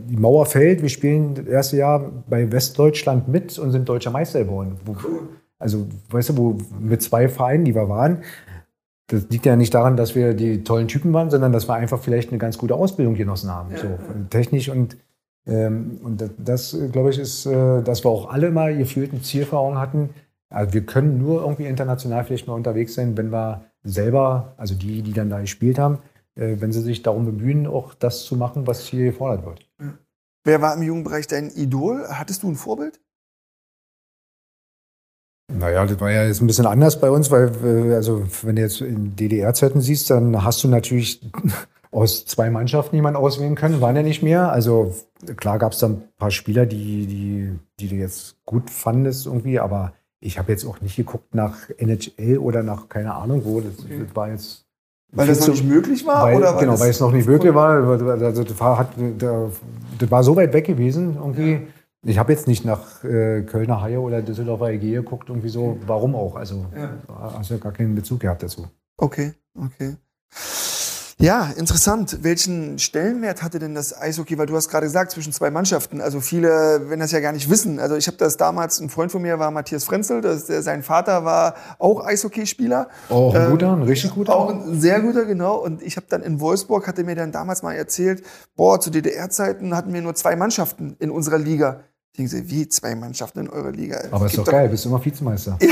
die 0.08 0.16
Mauer 0.16 0.46
fällt, 0.46 0.82
wir 0.82 0.88
spielen 0.88 1.34
das 1.34 1.46
erste 1.46 1.76
Jahr 1.76 2.10
bei 2.28 2.50
Westdeutschland 2.50 3.28
mit 3.28 3.58
und 3.58 3.70
sind 3.70 3.88
deutscher 3.88 4.10
Meister 4.10 4.44
geworden. 4.44 4.76
Wo, 4.84 4.96
also, 5.58 5.86
weißt 6.10 6.30
du, 6.30 6.36
wo 6.36 6.58
mit 6.80 7.02
zwei 7.02 7.28
Vereinen, 7.28 7.64
die 7.64 7.74
wir 7.74 7.88
waren, 7.88 8.22
das 9.08 9.26
liegt 9.28 9.44
ja 9.44 9.56
nicht 9.56 9.74
daran, 9.74 9.96
dass 9.96 10.14
wir 10.14 10.34
die 10.34 10.64
tollen 10.64 10.88
Typen 10.88 11.12
waren, 11.12 11.30
sondern 11.30 11.52
dass 11.52 11.68
wir 11.68 11.74
einfach 11.74 12.00
vielleicht 12.00 12.30
eine 12.30 12.38
ganz 12.38 12.58
gute 12.58 12.74
Ausbildung 12.74 13.14
genossen 13.14 13.50
haben. 13.50 13.72
Ja, 13.72 13.78
so, 13.78 13.88
technisch 14.30 14.68
und 14.68 14.96
ähm, 15.46 15.98
und 16.02 16.20
das, 16.20 16.30
das 16.38 16.76
glaube 16.92 17.10
ich, 17.10 17.18
ist, 17.18 17.46
äh, 17.46 17.82
dass 17.82 18.04
wir 18.04 18.10
auch 18.10 18.30
alle 18.30 18.50
mal 18.50 18.76
gefühlt 18.76 19.12
eine 19.12 19.22
Zielverordnung 19.22 19.80
hatten, 19.80 20.10
also 20.50 20.74
wir 20.74 20.84
können 20.84 21.18
nur 21.18 21.42
irgendwie 21.42 21.66
international 21.66 22.24
vielleicht 22.24 22.46
mal 22.46 22.54
unterwegs 22.54 22.94
sein, 22.94 23.16
wenn 23.16 23.30
wir 23.30 23.64
selber, 23.82 24.54
also 24.56 24.74
die, 24.74 25.02
die 25.02 25.12
dann 25.12 25.30
da 25.30 25.40
gespielt 25.40 25.78
haben, 25.78 25.98
äh, 26.34 26.56
wenn 26.58 26.72
sie 26.72 26.82
sich 26.82 27.02
darum 27.02 27.24
bemühen, 27.24 27.66
auch 27.66 27.94
das 27.94 28.24
zu 28.24 28.36
machen, 28.36 28.66
was 28.66 28.84
hier 28.84 29.04
gefordert 29.04 29.46
wird. 29.46 29.70
Wer 30.44 30.60
war 30.60 30.74
im 30.74 30.82
Jugendbereich 30.82 31.26
dein 31.26 31.50
Idol? 31.50 32.06
Hattest 32.08 32.42
du 32.42 32.50
ein 32.50 32.56
Vorbild? 32.56 33.00
Naja, 35.52 35.84
das 35.84 36.00
war 36.00 36.10
ja 36.10 36.24
jetzt 36.24 36.40
ein 36.40 36.46
bisschen 36.46 36.66
anders 36.66 37.00
bei 37.00 37.10
uns, 37.10 37.30
weil, 37.30 37.50
äh, 37.64 37.94
also, 37.94 38.24
wenn 38.42 38.56
du 38.56 38.62
jetzt 38.62 38.80
in 38.80 39.16
DDR-Zeiten 39.16 39.80
siehst, 39.80 40.10
dann 40.10 40.44
hast 40.44 40.62
du 40.62 40.68
natürlich 40.68 41.28
aus 41.90 42.24
zwei 42.24 42.50
Mannschaften 42.50 42.96
jemanden 42.96 43.18
auswählen 43.18 43.56
können, 43.56 43.80
waren 43.80 43.96
ja 43.96 44.02
nicht 44.02 44.22
mehr. 44.22 44.52
Also, 44.52 44.94
klar 45.36 45.58
gab 45.58 45.72
es 45.72 45.78
da 45.78 45.88
ein 45.88 46.02
paar 46.18 46.30
Spieler, 46.30 46.66
die, 46.66 47.06
die, 47.06 47.58
die 47.80 47.88
du 47.88 47.96
jetzt 47.96 48.36
gut 48.44 48.70
fandest 48.70 49.26
irgendwie, 49.26 49.58
aber 49.58 49.92
ich 50.20 50.38
habe 50.38 50.52
jetzt 50.52 50.64
auch 50.64 50.80
nicht 50.80 50.96
geguckt 50.96 51.34
nach 51.34 51.56
NHL 51.78 52.38
oder 52.38 52.62
nach 52.62 52.88
keine 52.88 53.14
Ahnung 53.14 53.42
wo. 53.44 53.60
Das, 53.60 53.78
okay. 53.78 54.02
das 54.04 54.16
war 54.16 54.30
jetzt. 54.30 54.66
Weil 55.12 55.26
das 55.26 55.40
noch 55.40 55.48
nicht 55.48 55.64
möglich 55.64 56.06
war? 56.06 56.24
Weil, 56.24 56.36
oder 56.36 56.56
genau, 56.56 56.78
weil 56.78 56.90
es 56.90 57.00
noch 57.00 57.10
nicht 57.10 57.26
möglich 57.26 57.52
war. 57.52 57.70
Also 57.82 58.44
das, 58.44 58.60
war, 58.60 58.78
hat, 58.78 58.90
das 59.18 60.10
war 60.10 60.22
so 60.22 60.36
weit 60.36 60.52
weg 60.52 60.66
gewesen 60.66 61.16
irgendwie. 61.16 61.52
Ja. 61.52 61.60
Ich 62.02 62.18
habe 62.18 62.32
jetzt 62.32 62.46
nicht 62.46 62.64
nach 62.64 63.02
äh, 63.02 63.42
Kölner 63.42 63.82
Haie 63.82 64.00
oder 64.00 64.22
Düsseldorfer 64.22 64.70
EG 64.70 64.92
geguckt, 64.92 65.28
irgendwie 65.28 65.48
so. 65.48 65.78
Warum 65.86 66.14
auch? 66.14 66.36
Also 66.36 66.64
ja. 66.74 66.90
hast 67.32 67.50
du 67.50 67.54
ja 67.54 67.60
gar 67.60 67.72
keinen 67.72 67.94
Bezug 67.94 68.20
gehabt 68.20 68.42
dazu. 68.42 68.68
Okay, 68.96 69.32
okay. 69.54 69.96
Ja, 71.20 71.52
interessant. 71.54 72.20
Welchen 72.22 72.78
Stellenwert 72.78 73.42
hatte 73.42 73.58
denn 73.58 73.74
das 73.74 73.94
Eishockey? 73.94 74.38
Weil 74.38 74.46
du 74.46 74.56
hast 74.56 74.70
gerade 74.70 74.86
gesagt, 74.86 75.10
zwischen 75.10 75.34
zwei 75.34 75.50
Mannschaften. 75.50 76.00
Also 76.00 76.20
viele, 76.20 76.88
wenn 76.88 76.98
das 76.98 77.12
ja 77.12 77.20
gar 77.20 77.32
nicht 77.32 77.50
wissen. 77.50 77.78
Also 77.78 77.94
ich 77.96 78.06
habe 78.06 78.16
das 78.16 78.38
damals, 78.38 78.80
ein 78.80 78.88
Freund 78.88 79.12
von 79.12 79.20
mir 79.20 79.38
war 79.38 79.50
Matthias 79.50 79.84
Frenzel, 79.84 80.22
das, 80.22 80.46
der, 80.46 80.62
sein 80.62 80.82
Vater 80.82 81.26
war 81.26 81.56
auch 81.78 82.06
Eishockeyspieler. 82.06 82.88
Auch 83.10 83.34
ein 83.34 83.50
guter, 83.50 83.70
ein 83.70 83.82
richtig 83.82 84.12
guter. 84.12 84.34
Auch 84.34 84.48
ein 84.48 84.80
sehr 84.80 85.00
guter, 85.02 85.26
genau. 85.26 85.56
Und 85.56 85.82
ich 85.82 85.96
habe 85.96 86.06
dann 86.08 86.22
in 86.22 86.40
Wolfsburg, 86.40 86.88
hatte 86.88 87.04
mir 87.04 87.16
dann 87.16 87.32
damals 87.32 87.62
mal 87.62 87.74
erzählt, 87.74 88.22
boah, 88.56 88.80
zu 88.80 88.88
DDR-Zeiten 88.88 89.76
hatten 89.76 89.92
wir 89.92 90.00
nur 90.00 90.14
zwei 90.14 90.36
Mannschaften 90.36 90.96
in 91.00 91.10
unserer 91.10 91.38
Liga. 91.38 91.82
Denken 92.18 92.28
Sie, 92.28 92.50
wie 92.50 92.68
zwei 92.68 92.96
Mannschaften 92.96 93.38
in 93.40 93.50
eurer 93.50 93.70
Liga? 93.70 94.00
Aber 94.10 94.26
ist 94.26 94.36
doch 94.36 94.44
geil, 94.44 94.68
bist 94.68 94.84
du 94.84 94.88
immer 94.88 95.04
Vizemeister. 95.04 95.56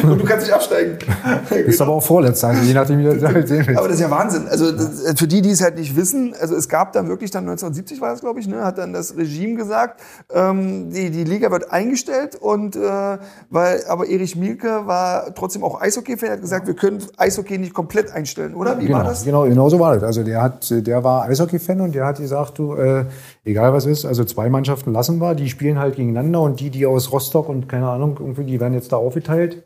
Ja. 0.00 0.08
Und 0.08 0.18
du 0.18 0.24
kannst 0.24 0.46
nicht 0.46 0.54
absteigen. 0.54 0.98
Bist 1.66 1.80
aber 1.80 1.92
auch 1.92 2.02
Vorletzter, 2.02 2.48
also 2.48 2.62
je 2.62 2.72
nachdem, 2.72 3.00
wie 3.00 3.04
du 3.04 3.16
das 3.16 3.34
halt 3.34 3.48
sehen 3.48 3.66
willst. 3.66 3.78
Aber 3.78 3.88
das 3.88 3.96
ist 3.96 4.02
ja 4.02 4.10
Wahnsinn. 4.10 4.46
Also 4.48 4.72
das, 4.72 5.18
für 5.18 5.26
die, 5.26 5.42
die 5.42 5.50
es 5.50 5.60
halt 5.60 5.76
nicht 5.76 5.96
wissen, 5.96 6.34
also 6.40 6.54
es 6.54 6.68
gab 6.68 6.92
dann 6.92 7.08
wirklich 7.08 7.30
dann 7.30 7.44
1970 7.44 8.00
war 8.00 8.10
das, 8.10 8.20
glaube 8.20 8.40
ich, 8.40 8.46
ne, 8.46 8.64
hat 8.64 8.78
dann 8.78 8.92
das 8.92 9.16
Regime 9.16 9.56
gesagt, 9.56 10.00
ähm, 10.32 10.90
die, 10.90 11.10
die 11.10 11.24
Liga 11.24 11.50
wird 11.50 11.72
eingestellt 11.72 12.36
und 12.36 12.76
äh, 12.76 13.18
weil, 13.50 13.84
aber 13.88 14.08
Erich 14.08 14.36
Mielke 14.36 14.86
war 14.86 15.34
trotzdem 15.34 15.64
auch 15.64 15.80
Eishockey-Fan, 15.80 16.30
hat 16.30 16.40
gesagt, 16.40 16.66
wir 16.66 16.74
können 16.74 17.04
Eishockey 17.16 17.58
nicht 17.58 17.74
komplett 17.74 18.12
einstellen, 18.12 18.54
oder? 18.54 18.78
Wie 18.78 18.86
genau, 18.86 18.98
war 18.98 19.04
das? 19.04 19.24
Genau, 19.24 19.44
genau 19.44 19.68
so 19.68 19.78
war 19.80 19.94
das. 19.94 20.04
Also 20.04 20.22
der 20.22 20.40
hat, 20.40 20.70
der 20.70 21.04
war 21.04 21.24
Eishockey-Fan 21.24 21.80
und 21.80 21.94
der 21.94 22.06
hat 22.06 22.18
gesagt, 22.18 22.58
du, 22.58 22.74
äh, 22.74 23.04
egal 23.44 23.72
was 23.72 23.86
ist, 23.86 24.04
also 24.04 24.24
zwei 24.24 24.48
Mannschaften 24.48 24.92
lassen 25.00 25.18
wir, 25.18 25.34
die 25.34 25.48
spielen 25.48 25.78
halt 25.78 25.96
gegeneinander 25.96 26.42
und 26.42 26.60
die, 26.60 26.68
die 26.68 26.84
aus 26.84 27.10
Rostock 27.10 27.48
und 27.48 27.70
keine 27.70 27.88
Ahnung, 27.88 28.18
irgendwie, 28.20 28.44
die 28.44 28.60
werden 28.60 28.74
jetzt 28.74 28.92
da 28.92 28.96
aufgeteilt 28.96 29.64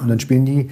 und 0.00 0.08
dann 0.08 0.18
spielen 0.18 0.44
die, 0.44 0.70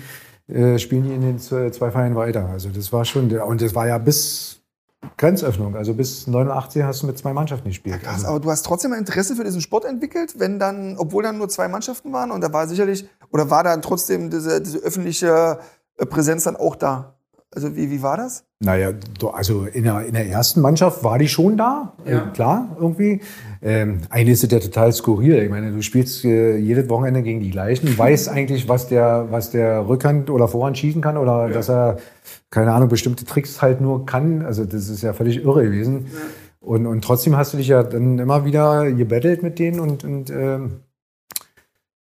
äh, 0.52 0.80
spielen 0.80 1.04
die 1.04 1.14
in 1.14 1.20
den 1.20 1.38
zwei 1.38 1.70
Vereinen 1.70 2.16
weiter. 2.16 2.48
Also 2.48 2.70
das 2.70 2.92
war 2.92 3.04
schon, 3.04 3.30
und 3.30 3.62
das 3.62 3.72
war 3.76 3.86
ja 3.86 3.98
bis 3.98 4.60
Grenzöffnung, 5.16 5.76
also 5.76 5.94
bis 5.94 6.26
89 6.26 6.82
hast 6.82 7.02
du 7.02 7.06
mit 7.06 7.16
zwei 7.16 7.32
Mannschaften 7.32 7.68
gespielt. 7.68 8.02
Ja, 8.02 8.10
krass, 8.10 8.24
aber 8.24 8.40
du 8.40 8.50
hast 8.50 8.66
trotzdem 8.66 8.92
ein 8.92 8.98
Interesse 8.98 9.36
für 9.36 9.44
diesen 9.44 9.60
Sport 9.60 9.84
entwickelt, 9.84 10.34
wenn 10.38 10.58
dann, 10.58 10.96
obwohl 10.98 11.22
dann 11.22 11.38
nur 11.38 11.48
zwei 11.48 11.68
Mannschaften 11.68 12.12
waren 12.12 12.32
und 12.32 12.40
da 12.40 12.52
war 12.52 12.66
sicherlich, 12.66 13.08
oder 13.30 13.48
war 13.48 13.62
dann 13.62 13.80
trotzdem 13.80 14.28
diese, 14.28 14.60
diese 14.60 14.78
öffentliche 14.78 15.60
Präsenz 16.10 16.42
dann 16.44 16.56
auch 16.56 16.74
da? 16.74 17.14
Also 17.55 17.76
wie, 17.76 17.90
wie 17.90 18.02
war 18.02 18.16
das? 18.16 18.44
Naja, 18.60 18.93
also 19.32 19.64
in 19.64 19.85
der, 19.85 20.06
in 20.06 20.14
der 20.14 20.26
ersten 20.26 20.60
Mannschaft 20.60 21.05
war 21.05 21.18
die 21.18 21.28
schon 21.28 21.56
da, 21.56 21.93
äh, 22.05 22.12
ja. 22.12 22.18
äh, 22.18 22.32
klar, 22.32 22.76
irgendwie. 22.81 23.20
Ähm, 23.62 24.01
eigentlich 24.10 24.35
ist 24.35 24.44
es 24.44 24.51
ja 24.51 24.59
total 24.59 24.93
skurril. 24.93 25.43
Ich 25.43 25.51
meine, 25.51 25.70
du 25.70 25.81
spielst 25.82 26.24
äh, 26.24 26.56
jedes 26.56 26.89
Wochenende 26.89 27.22
gegen 27.22 27.40
die 27.40 27.51
gleichen, 27.51 27.97
weißt 27.98 28.28
eigentlich, 28.28 28.68
was 28.68 28.89
der, 28.89 29.28
was 29.31 29.51
der 29.51 29.89
Rückhand 29.89 30.31
oder 30.31 30.48
Vorhand 30.48 30.78
schießen 30.78 31.01
kann 31.01 31.16
oder 31.16 31.47
ja. 31.47 31.52
dass 31.52 31.70
er, 31.70 31.98
keine 32.51 32.72
Ahnung, 32.72 32.89
bestimmte 32.89 33.24
Tricks 33.24 33.62
halt 33.62 33.81
nur 33.81 34.05
kann. 34.05 34.44
Also 34.44 34.64
das 34.64 34.89
ist 34.89 35.02
ja 35.02 35.12
völlig 35.12 35.44
irre 35.44 35.64
gewesen. 35.64 36.06
Ja. 36.12 36.20
Und, 36.60 36.86
und 36.86 37.05
trotzdem 37.05 37.36
hast 37.36 37.52
du 37.52 37.59
dich 37.59 37.68
ja 37.68 37.82
dann 37.82 38.18
immer 38.18 38.44
wieder 38.44 38.90
gebettelt 38.90 39.43
mit 39.43 39.59
denen 39.59 39.81
und, 39.81 40.02
und 40.02 40.31
ähm, 40.31 40.81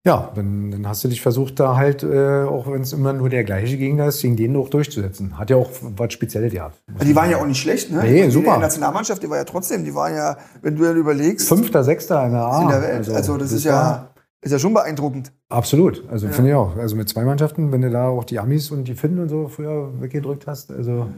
ja, 0.07 0.31
dann, 0.35 0.71
dann 0.71 0.87
hast 0.87 1.03
du 1.03 1.09
dich 1.09 1.23
versucht, 1.23 1.59
da 1.59 1.77
halt, 1.77 2.03
äh, 2.03 2.43
auch 2.43 2.71
wenn 2.71 2.83
es 2.83 2.93
immer 2.93 3.15
nur 3.15 3.31
der 3.31 3.43
gleiche 3.43 3.79
Gegner 3.79 4.09
ist, 4.09 4.21
gegen 4.21 4.37
den 4.37 4.55
auch 4.55 4.69
durchzusetzen. 4.69 5.39
Hat 5.39 5.49
ja 5.49 5.57
auch 5.57 5.71
was 5.81 6.13
Spezielles 6.13 6.53
gehabt. 6.53 6.79
Die 7.03 7.17
waren 7.17 7.31
ja 7.31 7.39
auch 7.39 7.47
nicht 7.47 7.59
schlecht, 7.59 7.91
ne? 7.91 8.03
Nee, 8.03 8.29
super. 8.29 8.57
Die 8.57 8.61
Nationalmannschaft, 8.61 9.23
die 9.23 9.31
war 9.31 9.39
ja 9.39 9.45
trotzdem, 9.45 9.83
die 9.83 9.95
war 9.95 10.11
ja, 10.11 10.37
wenn 10.61 10.77
du 10.77 10.85
ja 10.85 10.93
überlegst. 10.93 11.49
Fünfter, 11.49 11.83
Sechster 11.83 12.23
in 12.27 12.33
der 12.33 12.43
A. 12.43 12.63
In 12.63 12.69
der 12.69 12.83
Welt. 12.83 12.97
Also, 12.99 13.15
also 13.15 13.37
das, 13.39 13.49
das, 13.49 13.59
ist 13.59 13.65
ja, 13.65 14.11
ist 14.43 14.53
ja 14.53 14.59
schon 14.59 14.75
beeindruckend. 14.75 15.33
Absolut. 15.49 16.05
Also 16.11 16.27
ja. 16.27 16.33
finde 16.33 16.51
ich 16.51 16.57
auch. 16.57 16.77
Also 16.77 16.97
mit 16.97 17.09
zwei 17.09 17.25
Mannschaften, 17.25 17.73
wenn 17.73 17.81
du 17.81 17.89
da 17.89 18.09
auch 18.09 18.25
die 18.25 18.39
Amis 18.39 18.71
und 18.71 18.85
die 18.85 18.95
Finnen 18.95 19.21
und 19.21 19.31
so 19.31 19.49
früher 19.49 19.91
weggedrückt 20.03 20.47
hast, 20.47 20.71
also. 20.71 21.09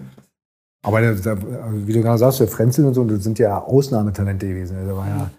Aber 0.84 1.00
der, 1.00 1.14
der, 1.14 1.38
wie 1.72 1.92
du 1.92 2.02
gerade 2.02 2.18
sagst, 2.18 2.38
der 2.38 2.46
Frenzel 2.46 2.84
und 2.84 2.94
so, 2.94 3.02
das 3.02 3.24
sind 3.24 3.40
ja 3.40 3.60
Ausnahmetalente 3.60 4.46
gewesen. 4.46 4.76
Der 4.86 4.96
war 4.96 5.08
ja, 5.08 5.30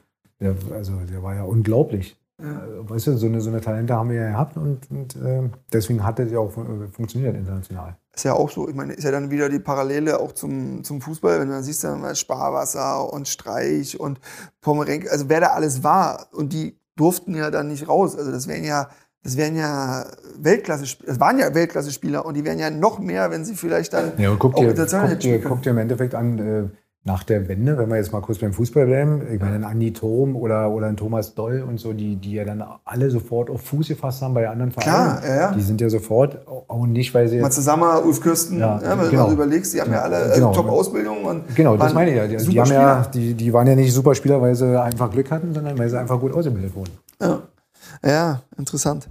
der, 0.41 0.55
also 0.75 0.91
der 1.09 1.23
war 1.23 1.33
ja 1.33 1.43
unglaublich. 1.43 2.17
Ja. 2.41 2.65
Äh, 2.65 2.89
weißt 2.89 3.07
du, 3.07 3.17
so 3.17 3.25
eine, 3.25 3.41
so 3.41 3.49
eine 3.49 3.61
Talente 3.61 3.95
haben 3.95 4.09
wir 4.09 4.21
ja 4.21 4.29
gehabt 4.29 4.57
und, 4.57 4.89
und 4.91 5.15
äh, 5.15 5.49
deswegen 5.73 6.03
hat 6.03 6.19
das 6.19 6.31
ja 6.31 6.39
auch 6.39 6.51
funktioniert 6.51 7.35
international. 7.35 7.97
Ist 8.15 8.25
ja 8.25 8.33
auch 8.33 8.49
so, 8.49 8.67
ich 8.67 8.75
meine, 8.75 8.93
ist 8.93 9.03
ja 9.03 9.11
dann 9.11 9.31
wieder 9.31 9.49
die 9.49 9.59
Parallele 9.59 10.19
auch 10.19 10.31
zum, 10.31 10.83
zum 10.83 11.01
Fußball, 11.01 11.39
wenn 11.39 11.47
du 11.47 11.53
dann 11.53 11.63
siehst, 11.63 11.83
dann 11.83 12.15
Sparwasser 12.15 13.11
und 13.11 13.27
Streich 13.27 13.99
und 13.99 14.19
Pomerenke, 14.61 15.11
also 15.11 15.29
wer 15.29 15.41
da 15.41 15.47
alles 15.47 15.83
war 15.83 16.27
und 16.31 16.53
die 16.53 16.79
durften 16.95 17.35
ja 17.35 17.51
dann 17.51 17.67
nicht 17.69 17.87
raus. 17.87 18.15
Also 18.15 18.31
das 18.31 18.47
wären 18.47 18.63
ja, 18.63 18.89
das 19.23 19.37
wären 19.37 19.55
ja 19.55 20.05
Weltklasse, 20.37 20.85
es 21.05 21.19
waren 21.19 21.39
ja 21.39 21.53
Weltklasse-Spieler 21.53 22.25
und 22.25 22.35
die 22.35 22.45
wären 22.45 22.59
ja 22.59 22.69
noch 22.69 22.99
mehr, 22.99 23.31
wenn 23.31 23.45
sie 23.45 23.55
vielleicht 23.55 23.93
dann 23.93 24.13
ja, 24.17 24.35
guck 24.37 24.55
dir, 24.55 24.73
guck 24.73 25.19
dir, 25.19 25.41
guck 25.41 25.61
dir 25.63 25.69
im 25.71 25.77
Endeffekt 25.79 26.13
an, 26.13 26.39
äh, 26.39 26.69
nach 27.07 27.23
der 27.23 27.47
Wende, 27.47 27.77
wenn 27.77 27.89
wir 27.89 27.95
jetzt 27.95 28.11
mal 28.11 28.21
kurz 28.21 28.39
beim 28.39 28.51
Fußball 28.51 28.85
bleiben, 28.85 29.21
ich 29.31 29.39
meine, 29.39 29.55
ein 29.55 29.63
Andi 29.63 29.93
Thom 29.93 30.35
oder, 30.35 30.69
oder 30.69 30.87
ein 30.87 30.97
Thomas 30.97 31.33
Doll 31.33 31.63
und 31.65 31.79
so, 31.79 31.93
die, 31.93 32.17
die 32.17 32.33
ja 32.33 32.43
dann 32.43 32.61
alle 32.83 33.09
sofort 33.09 33.49
auf 33.49 33.61
Fuß 33.61 33.87
gefasst 33.87 34.21
haben 34.21 34.33
bei 34.33 34.47
anderen 34.47 34.71
Vereinen. 34.71 35.19
Klar, 35.19 35.25
ja, 35.25 35.35
ja. 35.35 35.51
Die 35.53 35.61
sind 35.61 35.79
ja 35.79 35.89
sofort, 35.89 36.45
auch 36.45 36.85
nicht, 36.85 37.13
weil 37.13 37.29
sie. 37.29 37.39
Mal 37.39 37.49
zusammen, 37.49 37.87
Ulf 38.05 38.19
Kürsten, 38.19 38.59
ja, 38.59 38.81
ja, 38.83 39.01
wenn 39.01 39.09
genau. 39.09 39.27
du 39.27 39.33
überlegst, 39.33 39.73
die 39.73 39.79
haben 39.79 39.91
ja, 39.91 40.01
alle 40.01 40.33
genau. 40.35 40.51
Top-Ausbildung. 40.51 41.23
und 41.23 41.55
Genau, 41.55 41.77
das 41.77 41.93
meine 41.93 42.11
ich 42.11 42.17
ja. 42.17 42.27
Die, 42.27 42.45
die, 42.45 42.59
haben 42.59 42.71
ja 42.71 43.05
die, 43.13 43.33
die 43.33 43.53
waren 43.53 43.65
ja 43.67 43.75
nicht 43.75 43.93
super 43.93 44.13
Spieler, 44.13 44.41
weil 44.41 44.53
sie 44.53 44.79
einfach 44.79 45.09
Glück 45.09 45.31
hatten, 45.31 45.53
sondern 45.53 45.79
weil 45.79 45.89
sie 45.89 45.97
einfach 45.97 46.19
gut 46.19 46.33
ausgebildet 46.33 46.75
wurden. 46.75 46.91
Ja. 47.21 47.39
Ja, 48.03 48.41
interessant. 48.57 49.07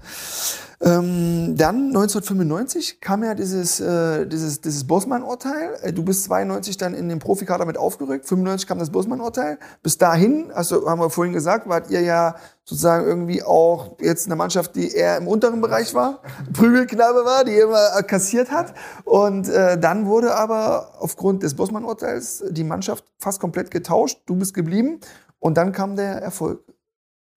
Ähm, 0.81 1.57
dann 1.57 1.87
1995 1.89 3.01
kam 3.01 3.25
ja 3.25 3.35
dieses, 3.35 3.81
äh, 3.81 4.27
dieses, 4.27 4.61
dieses 4.61 4.87
Bosman-Urteil. 4.87 5.79
Äh, 5.83 5.93
Du 5.93 6.05
bist 6.05 6.25
92 6.25 6.77
dann 6.77 6.93
in 6.93 7.09
den 7.09 7.19
Profikader 7.19 7.65
mit 7.65 7.79
aufgerückt. 7.79 8.27
95 8.27 8.69
kam 8.69 8.79
das 8.79 8.91
Bosman-Urteil. 8.91 9.59
Bis 9.83 9.97
dahin, 9.97 10.51
also 10.53 10.89
haben 10.89 11.01
wir 11.01 11.09
vorhin 11.09 11.33
gesagt, 11.33 11.67
wart 11.67 11.91
ihr 11.91 12.03
ja 12.03 12.37
sozusagen 12.65 13.07
irgendwie 13.07 13.43
auch 13.43 13.97
jetzt 14.01 14.27
eine 14.27 14.37
Mannschaft, 14.37 14.77
die 14.77 14.93
eher 14.93 15.17
im 15.17 15.29
unteren 15.29 15.63
Bereich 15.63 15.95
war, 15.95 16.21
Prügelknabe 16.53 17.25
war, 17.25 17.45
die 17.45 17.57
immer 17.57 17.97
äh, 17.97 18.03
kassiert 18.03 18.51
hat. 18.51 18.75
Und 19.05 19.49
äh, 19.49 19.79
dann 19.79 20.05
wurde 20.05 20.35
aber 20.35 20.93
aufgrund 20.99 21.43
des 21.43 21.55
Bosman-Urteils 21.55 22.45
die 22.51 22.65
Mannschaft 22.65 23.05
fast 23.19 23.41
komplett 23.41 23.71
getauscht. 23.71 24.21
Du 24.27 24.37
bist 24.37 24.53
geblieben 24.53 25.01
und 25.39 25.57
dann 25.57 25.73
kam 25.73 25.97
der 25.97 26.21
Erfolg. 26.21 26.61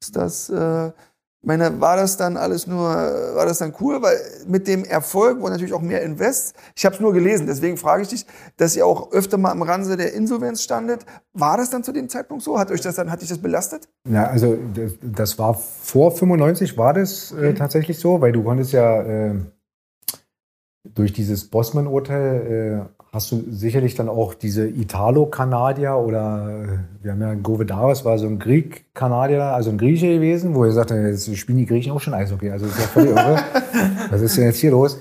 Ist 0.01 0.15
das, 0.15 0.49
äh, 0.49 0.91
ich 1.41 1.47
meine, 1.47 1.79
war 1.79 1.95
das 1.95 2.17
dann 2.17 2.35
alles 2.35 2.67
nur, 2.67 2.89
war 2.89 3.45
das 3.45 3.59
dann 3.59 3.73
cool? 3.79 4.01
Weil 4.01 4.17
mit 4.45 4.67
dem 4.67 4.83
Erfolg 4.83 5.39
wurde 5.39 5.53
natürlich 5.53 5.73
auch 5.73 5.81
mehr 5.81 6.01
Invest. 6.01 6.53
Ich 6.75 6.85
habe 6.85 6.95
es 6.95 7.01
nur 7.01 7.13
gelesen, 7.13 7.47
deswegen 7.47 7.77
frage 7.77 8.03
ich 8.03 8.09
dich, 8.09 8.25
dass 8.57 8.75
ihr 8.75 8.85
auch 8.85 9.13
öfter 9.13 9.37
mal 9.37 9.51
am 9.51 9.61
Rande 9.61 9.95
der 9.95 10.13
Insolvenz 10.13 10.61
standet. 10.63 11.05
War 11.31 11.55
das 11.55 11.69
dann 11.69 11.81
zu 11.81 11.93
dem 11.93 12.09
Zeitpunkt 12.09 12.43
so? 12.43 12.59
Hat 12.59 12.71
euch 12.71 12.81
das 12.81 12.95
dann, 12.95 13.09
hat 13.09 13.21
dich 13.21 13.29
das 13.29 13.37
belastet? 13.37 13.87
Ja, 14.09 14.25
also 14.25 14.57
das, 14.73 14.91
das 15.01 15.39
war 15.39 15.53
vor 15.53 16.11
95 16.11 16.77
war 16.77 16.93
das 16.93 17.31
äh, 17.31 17.53
tatsächlich 17.53 17.99
so, 17.99 18.19
weil 18.19 18.33
du 18.33 18.43
konntest 18.43 18.73
ja 18.73 19.01
äh, 19.01 19.35
durch 20.83 21.13
dieses 21.13 21.49
Bosman-Urteil 21.49 22.89
äh, 22.98 22.98
hast 23.11 23.31
du 23.31 23.43
sicherlich 23.49 23.95
dann 23.95 24.07
auch 24.07 24.33
diese 24.33 24.67
Italo-Kanadier 24.67 25.95
oder 25.95 26.63
äh, 26.63 27.03
wir 27.03 27.11
haben 27.11 27.21
ja 27.21 27.33
Govedaris 27.33 28.05
war 28.05 28.17
so 28.19 28.27
ein 28.27 28.37
Greek-Kanadier, 28.37 29.43
also 29.43 29.71
ein 29.71 29.77
Grieche 29.77 30.13
gewesen, 30.13 30.53
wo 30.53 30.63
er 30.63 30.71
sagte, 30.71 30.95
jetzt 30.95 31.35
spielen 31.35 31.57
die 31.57 31.65
Griechen 31.65 31.91
auch 31.91 32.01
schon 32.01 32.13
Eishockey. 32.13 32.51
Also 32.51 32.67
das 32.67 32.75
ist 32.75 32.81
ja 32.81 32.87
völlig 32.87 33.11
irre. 33.11 33.39
Was 34.11 34.21
ist 34.21 34.37
denn 34.37 34.45
jetzt 34.45 34.59
hier 34.59 34.71
los? 34.71 34.99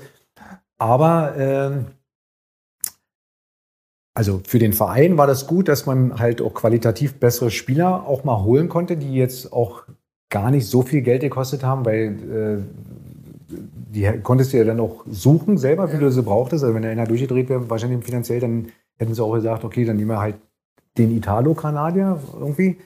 Aber 0.77 1.35
ähm, 1.37 1.85
also 4.15 4.41
für 4.45 4.59
den 4.59 4.73
Verein 4.73 5.17
war 5.17 5.27
das 5.27 5.45
gut, 5.45 5.67
dass 5.67 5.85
man 5.85 6.19
halt 6.19 6.41
auch 6.41 6.53
qualitativ 6.53 7.19
bessere 7.19 7.51
Spieler 7.51 8.07
auch 8.07 8.23
mal 8.23 8.43
holen 8.43 8.69
konnte, 8.69 8.97
die 8.97 9.13
jetzt 9.13 9.53
auch 9.53 9.83
gar 10.29 10.51
nicht 10.51 10.67
so 10.67 10.81
viel 10.81 11.01
Geld 11.01 11.21
gekostet 11.21 11.63
haben, 11.63 11.85
weil 11.85 12.17
äh, 12.29 13.08
die 13.89 14.07
konntest 14.21 14.53
du 14.53 14.57
ja 14.57 14.63
dann 14.63 14.79
auch 14.79 15.03
suchen 15.09 15.57
selber, 15.57 15.91
wie 15.91 15.97
du 15.97 16.11
sie 16.11 16.21
brauchtest. 16.21 16.63
Also 16.63 16.75
wenn 16.75 16.83
der 16.83 16.91
einer 16.91 17.07
durchgedreht 17.07 17.49
wäre, 17.49 17.69
wahrscheinlich 17.69 18.05
finanziell, 18.05 18.39
dann 18.39 18.67
hätten 18.97 19.13
sie 19.13 19.23
auch 19.23 19.33
gesagt, 19.33 19.63
okay, 19.63 19.85
dann 19.85 19.97
nehmen 19.97 20.09
wir 20.09 20.19
halt 20.19 20.35
den 20.97 21.15
Italo-Kanadier 21.15 22.19
irgendwie. 22.39 22.77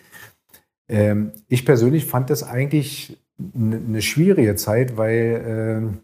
Ähm, 0.87 1.31
ich 1.47 1.65
persönlich 1.65 2.05
fand 2.05 2.29
das 2.29 2.43
eigentlich 2.43 3.17
eine 3.55 4.01
schwierige 4.01 4.55
Zeit, 4.55 4.95
weil 4.95 5.43
ähm, 5.45 5.99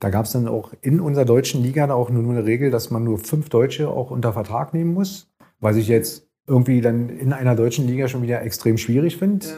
da 0.00 0.10
gab 0.10 0.24
es 0.24 0.32
dann 0.32 0.48
auch 0.48 0.72
in 0.80 0.98
unserer 0.98 1.26
deutschen 1.26 1.62
Liga 1.62 1.92
auch 1.92 2.10
nur 2.10 2.32
eine 2.32 2.44
Regel, 2.44 2.70
dass 2.70 2.90
man 2.90 3.04
nur 3.04 3.18
fünf 3.18 3.50
Deutsche 3.50 3.88
auch 3.88 4.10
unter 4.10 4.32
Vertrag 4.32 4.72
nehmen 4.72 4.94
muss, 4.94 5.30
was 5.60 5.76
ich 5.76 5.88
jetzt 5.88 6.26
irgendwie 6.46 6.80
dann 6.80 7.10
in 7.10 7.32
einer 7.32 7.54
deutschen 7.54 7.86
Liga 7.86 8.08
schon 8.08 8.22
wieder 8.22 8.42
extrem 8.42 8.78
schwierig 8.78 9.18
finde. 9.18 9.46
Ja. 9.46 9.52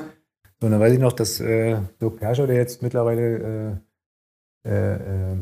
So, 0.60 0.68
dann 0.68 0.80
weiß 0.80 0.92
ich 0.92 0.98
noch, 0.98 1.12
dass 1.12 1.40
äh, 1.40 1.78
Dirk 2.00 2.18
Perscher, 2.18 2.46
der 2.46 2.56
jetzt 2.56 2.82
mittlerweile 2.82 3.38
äh, 3.38 3.76
äh, 4.64 4.94
äh, 4.94 5.36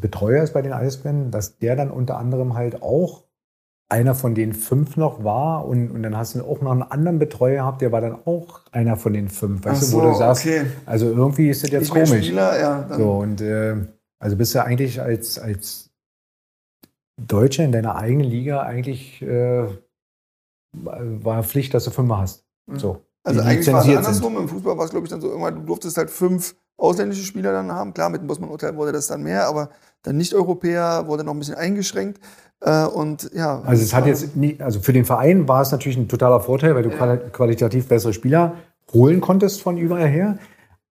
Betreuer 0.00 0.42
ist 0.42 0.52
bei 0.52 0.62
den 0.62 0.72
Eisbären, 0.72 1.30
dass 1.30 1.58
der 1.58 1.76
dann 1.76 1.90
unter 1.90 2.18
anderem 2.18 2.54
halt 2.54 2.82
auch 2.82 3.24
einer 3.88 4.14
von 4.14 4.36
den 4.36 4.52
fünf 4.52 4.96
noch 4.96 5.24
war 5.24 5.66
und, 5.66 5.90
und 5.90 6.02
dann 6.04 6.16
hast 6.16 6.36
du 6.36 6.44
auch 6.44 6.60
noch 6.60 6.70
einen 6.70 6.82
anderen 6.82 7.18
Betreuer 7.18 7.56
gehabt, 7.56 7.82
der 7.82 7.90
war 7.90 8.00
dann 8.00 8.14
auch 8.24 8.60
einer 8.70 8.96
von 8.96 9.12
den 9.12 9.28
fünf. 9.28 9.64
Weißt 9.64 9.82
so, 9.82 9.98
du, 9.98 10.04
wo 10.04 10.10
du 10.10 10.16
sagst, 10.16 10.46
okay. 10.46 10.66
also 10.86 11.06
irgendwie 11.06 11.50
ist 11.50 11.64
das 11.64 11.70
jetzt 11.70 11.84
Ich 11.84 11.90
komisch. 11.90 12.26
Spieler, 12.26 12.60
ja, 12.60 12.88
so, 12.96 13.18
und 13.18 13.40
äh, 13.40 13.76
also 14.20 14.36
bist 14.36 14.54
du 14.54 14.62
eigentlich 14.62 15.00
als, 15.00 15.40
als 15.40 15.90
Deutscher 17.16 17.64
in 17.64 17.72
deiner 17.72 17.96
eigenen 17.96 18.26
Liga 18.26 18.62
eigentlich 18.62 19.20
äh, 19.22 19.66
war 20.72 21.42
Pflicht, 21.42 21.74
dass 21.74 21.84
du 21.84 21.90
fünf 21.90 22.12
hast. 22.12 22.44
So. 22.72 23.02
Also 23.24 23.40
eigentlich 23.40 23.66
war 23.72 23.80
es 23.80 23.86
lizenziert 23.86 24.04
sind. 24.04 24.06
andersrum. 24.06 24.36
Im 24.38 24.48
Fußball 24.48 24.78
war 24.78 24.84
es, 24.84 24.90
glaube 24.90 25.06
ich, 25.06 25.10
dann 25.10 25.20
so 25.20 25.28
irgendwann, 25.28 25.56
du 25.56 25.62
durftest 25.62 25.96
halt 25.96 26.10
fünf 26.10 26.54
ausländische 26.80 27.24
Spieler 27.24 27.52
dann 27.52 27.70
haben. 27.70 27.94
Klar, 27.94 28.10
mit 28.10 28.22
dem 28.22 28.26
Bosman-Urteil 28.26 28.76
wurde 28.76 28.92
das 28.92 29.06
dann 29.06 29.22
mehr, 29.22 29.46
aber 29.46 29.70
dann 30.02 30.16
Nicht-Europäer 30.16 31.06
wurde 31.06 31.24
noch 31.24 31.34
ein 31.34 31.38
bisschen 31.38 31.56
eingeschränkt. 31.56 32.20
Äh, 32.60 32.86
und 32.86 33.30
ja. 33.34 33.60
Also 33.62 33.82
es 33.82 33.94
hat 33.94 34.06
jetzt 34.06 34.36
nie, 34.36 34.56
also 34.60 34.80
für 34.80 34.92
den 34.92 35.04
Verein 35.04 35.46
war 35.46 35.62
es 35.62 35.72
natürlich 35.72 35.98
ein 35.98 36.08
totaler 36.08 36.40
Vorteil, 36.40 36.74
weil 36.74 36.82
du 36.82 36.90
quali- 36.90 37.30
qualitativ 37.30 37.88
bessere 37.88 38.12
Spieler 38.12 38.54
holen 38.92 39.20
konntest 39.20 39.62
von 39.62 39.76
überall 39.76 40.08
her. 40.08 40.38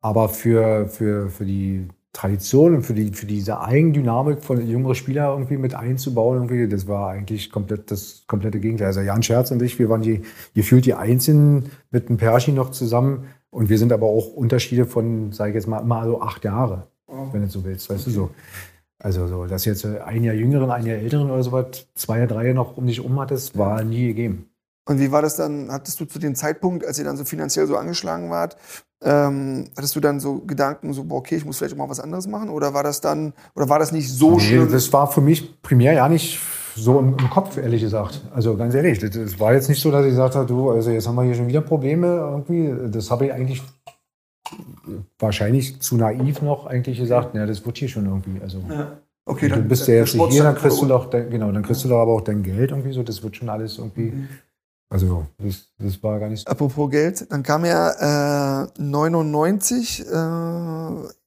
Aber 0.01 0.29
für, 0.29 0.87
für, 0.87 1.29
für 1.29 1.45
die 1.45 1.87
Tradition 2.13 2.75
und 2.75 2.83
für, 2.83 2.93
die, 2.93 3.11
für 3.13 3.25
diese 3.25 3.61
Eigendynamik 3.61 4.43
von 4.43 4.65
jüngeren 4.65 4.95
Spieler 4.95 5.31
irgendwie 5.31 5.57
mit 5.57 5.75
einzubauen, 5.75 6.37
irgendwie, 6.37 6.67
das 6.67 6.87
war 6.87 7.09
eigentlich 7.09 7.51
komplett 7.51 7.91
das 7.91 8.23
komplette 8.27 8.59
Gegenteil. 8.59 8.87
Also 8.87 9.01
Jan 9.01 9.21
Scherz 9.21 9.51
und 9.51 9.61
ich, 9.61 9.77
wir 9.77 9.89
waren 9.89 10.01
die, 10.01 10.21
gefühlt 10.55 10.85
die 10.85 10.95
Einzigen 10.95 11.69
mit 11.91 12.09
dem 12.09 12.17
Perschi 12.17 12.51
noch 12.51 12.71
zusammen. 12.71 13.25
Und 13.51 13.69
wir 13.69 13.77
sind 13.77 13.91
aber 13.91 14.05
auch 14.07 14.27
Unterschiede 14.33 14.85
von, 14.85 15.31
sage 15.31 15.49
ich 15.51 15.55
jetzt 15.55 15.67
mal, 15.67 15.81
mal 15.83 16.05
so 16.07 16.21
acht 16.21 16.43
Jahre, 16.45 16.87
wenn 17.07 17.41
du 17.41 17.47
so 17.49 17.63
willst, 17.63 17.89
weißt 17.89 18.07
du 18.07 18.11
so. 18.11 18.29
Also 19.01 19.27
so, 19.27 19.45
dass 19.45 19.63
jetzt 19.65 19.85
äh, 19.85 19.99
ein 20.01 20.23
Jahr 20.23 20.35
jüngeren, 20.35 20.69
ein 20.71 20.85
Jahr 20.85 20.97
älteren 20.97 21.31
oder 21.31 21.41
sowas, 21.41 21.87
zwei, 21.95 22.25
drei 22.25 22.51
noch 22.53 22.75
um 22.77 22.85
dich 22.85 22.99
um 22.99 23.17
hattest, 23.19 23.57
war 23.57 23.81
nie 23.83 24.07
gegeben. 24.07 24.49
Und 24.87 24.99
wie 24.99 25.11
war 25.11 25.21
das 25.21 25.35
dann? 25.37 25.71
Hattest 25.71 25.99
du 25.99 26.05
zu 26.05 26.19
dem 26.19 26.35
Zeitpunkt, 26.35 26.85
als 26.85 26.99
ihr 26.99 27.05
dann 27.05 27.15
so 27.15 27.23
finanziell 27.23 27.65
so 27.65 27.77
angeschlagen 27.77 28.29
wart, 28.29 28.57
ähm, 29.01 29.69
hattest 29.77 29.95
du 29.95 29.99
dann 30.01 30.19
so 30.19 30.39
Gedanken, 30.39 30.91
so, 30.93 31.05
boah, 31.05 31.19
okay, 31.19 31.35
ich 31.37 31.45
muss 31.45 31.57
vielleicht 31.57 31.73
auch 31.75 31.77
mal 31.77 31.89
was 31.89 31.99
anderes 32.01 32.27
machen? 32.27 32.49
Oder 32.49 32.73
war 32.73 32.83
das 32.83 32.99
dann, 32.99 33.33
oder 33.55 33.69
war 33.69 33.79
das 33.79 33.91
nicht 33.93 34.11
so 34.11 34.33
Nee, 34.35 34.39
schlimm? 34.41 34.71
das 34.71 34.91
war 34.91 35.09
für 35.09 35.21
mich 35.21 35.61
primär 35.61 35.93
ja 35.93 36.09
nicht 36.09 36.39
so 36.75 36.99
im, 36.99 37.17
im 37.17 37.29
Kopf, 37.29 37.57
ehrlich 37.57 37.81
gesagt. 37.81 38.21
Also 38.33 38.55
ganz 38.55 38.73
ehrlich, 38.73 38.99
das, 38.99 39.11
das 39.11 39.39
war 39.39 39.53
jetzt 39.53 39.69
nicht 39.69 39.81
so, 39.81 39.91
dass 39.91 40.05
ich 40.05 40.11
gesagt 40.11 40.35
habe, 40.35 40.45
du, 40.45 40.69
also 40.71 40.91
jetzt 40.91 41.07
haben 41.07 41.15
wir 41.15 41.23
hier 41.23 41.35
schon 41.35 41.47
wieder 41.47 41.61
Probleme 41.61 42.07
irgendwie. 42.07 42.73
Das 42.91 43.11
habe 43.11 43.27
ich 43.27 43.33
eigentlich 43.33 43.61
wahrscheinlich 45.19 45.79
zu 45.81 45.97
naiv 45.97 46.41
noch 46.41 46.65
eigentlich 46.65 46.99
gesagt, 46.99 47.35
ja, 47.35 47.45
das 47.45 47.65
wird 47.65 47.77
hier 47.77 47.89
schon 47.89 48.05
irgendwie. 48.05 48.41
Also 48.41 48.63
okay, 49.25 49.49
du 49.49 49.61
bist 49.61 49.87
ja 49.87 49.93
der 49.93 50.05
jetzt 50.05 50.11
hier, 50.31 50.43
dann 50.43 50.55
kriegst 50.55 50.81
du 50.81 50.85
doch, 50.85 51.09
genau, 51.09 51.51
dann 51.51 51.63
kriegst 51.63 51.83
du 51.83 51.89
doch 51.89 51.99
aber 51.99 52.13
auch 52.13 52.21
dein 52.21 52.43
Geld 52.43 52.71
irgendwie 52.71 52.91
so, 52.91 53.03
das 53.03 53.21
wird 53.23 53.35
schon 53.35 53.49
alles 53.49 53.77
irgendwie. 53.77 54.13
Also 54.91 55.27
das, 55.37 55.69
das 55.77 56.01
war 56.01 56.19
gar 56.19 56.29
nicht 56.29 56.47
so. 56.47 56.51
Apropos 56.51 56.89
Geld, 56.89 57.31
dann 57.31 57.43
kam 57.43 57.63
ja 57.63 58.63
äh, 58.63 58.67
99, 58.79 60.01
äh, 60.01 60.03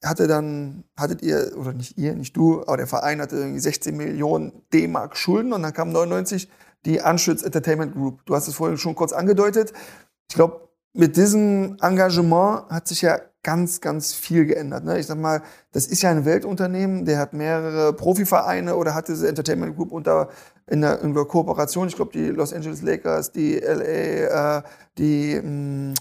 hatte 0.05 0.26
dann, 0.26 0.82
hattet 0.97 1.22
ihr, 1.22 1.52
oder 1.56 1.72
nicht 1.72 1.97
ihr, 1.97 2.14
nicht 2.14 2.36
du, 2.36 2.62
aber 2.62 2.78
der 2.78 2.89
Verein 2.89 3.20
hatte 3.20 3.36
irgendwie 3.36 3.60
16 3.60 3.97
Millionen 3.97 4.52
D-Mark 4.72 5.16
Schulden 5.16 5.52
und 5.52 5.62
dann 5.62 5.72
kam 5.72 5.93
99 5.93 6.51
die 6.84 7.01
Anschütz 7.02 7.44
Entertainment 7.44 7.94
Group. 7.94 8.26
Du 8.26 8.34
hast 8.34 8.48
es 8.48 8.55
vorhin 8.55 8.78
schon 8.78 8.97
kurz 8.97 9.12
angedeutet. 9.12 9.72
Ich 10.28 10.34
glaube, 10.34 10.68
mit 10.93 11.16
diesem 11.16 11.76
Engagement 11.80 12.68
hat 12.68 12.89
sich 12.89 13.02
ja 13.02 13.20
ganz, 13.44 13.80
ganz 13.80 14.12
viel 14.12 14.47
geändert. 14.47 14.84
Ne? 14.84 14.98
Ich 14.98 15.06
sag 15.06 15.18
mal, 15.18 15.43
das 15.72 15.86
ist 15.86 16.02
ja 16.02 16.10
ein 16.10 16.24
Weltunternehmen, 16.24 17.05
der 17.05 17.18
hat 17.18 17.32
mehrere 17.32 17.93
Profivereine 17.93 18.76
oder 18.76 18.94
hat 18.94 19.09
diese 19.09 19.28
Entertainment 19.28 19.76
Group 19.76 19.93
unter 19.93 20.28
in 20.73 20.81
der, 20.81 21.01
in 21.03 21.12
der 21.15 21.24
Kooperation. 21.27 21.86
Ich 21.89 21.97
glaube, 21.97 22.12
die 22.12 22.28
Los 22.28 22.53
Angeles 22.53 22.82
Lakers, 22.82 23.31
die 23.31 23.59
LA, 23.59 24.59
äh, 24.59 24.62
die, 24.97 25.39
mh, 25.43 25.94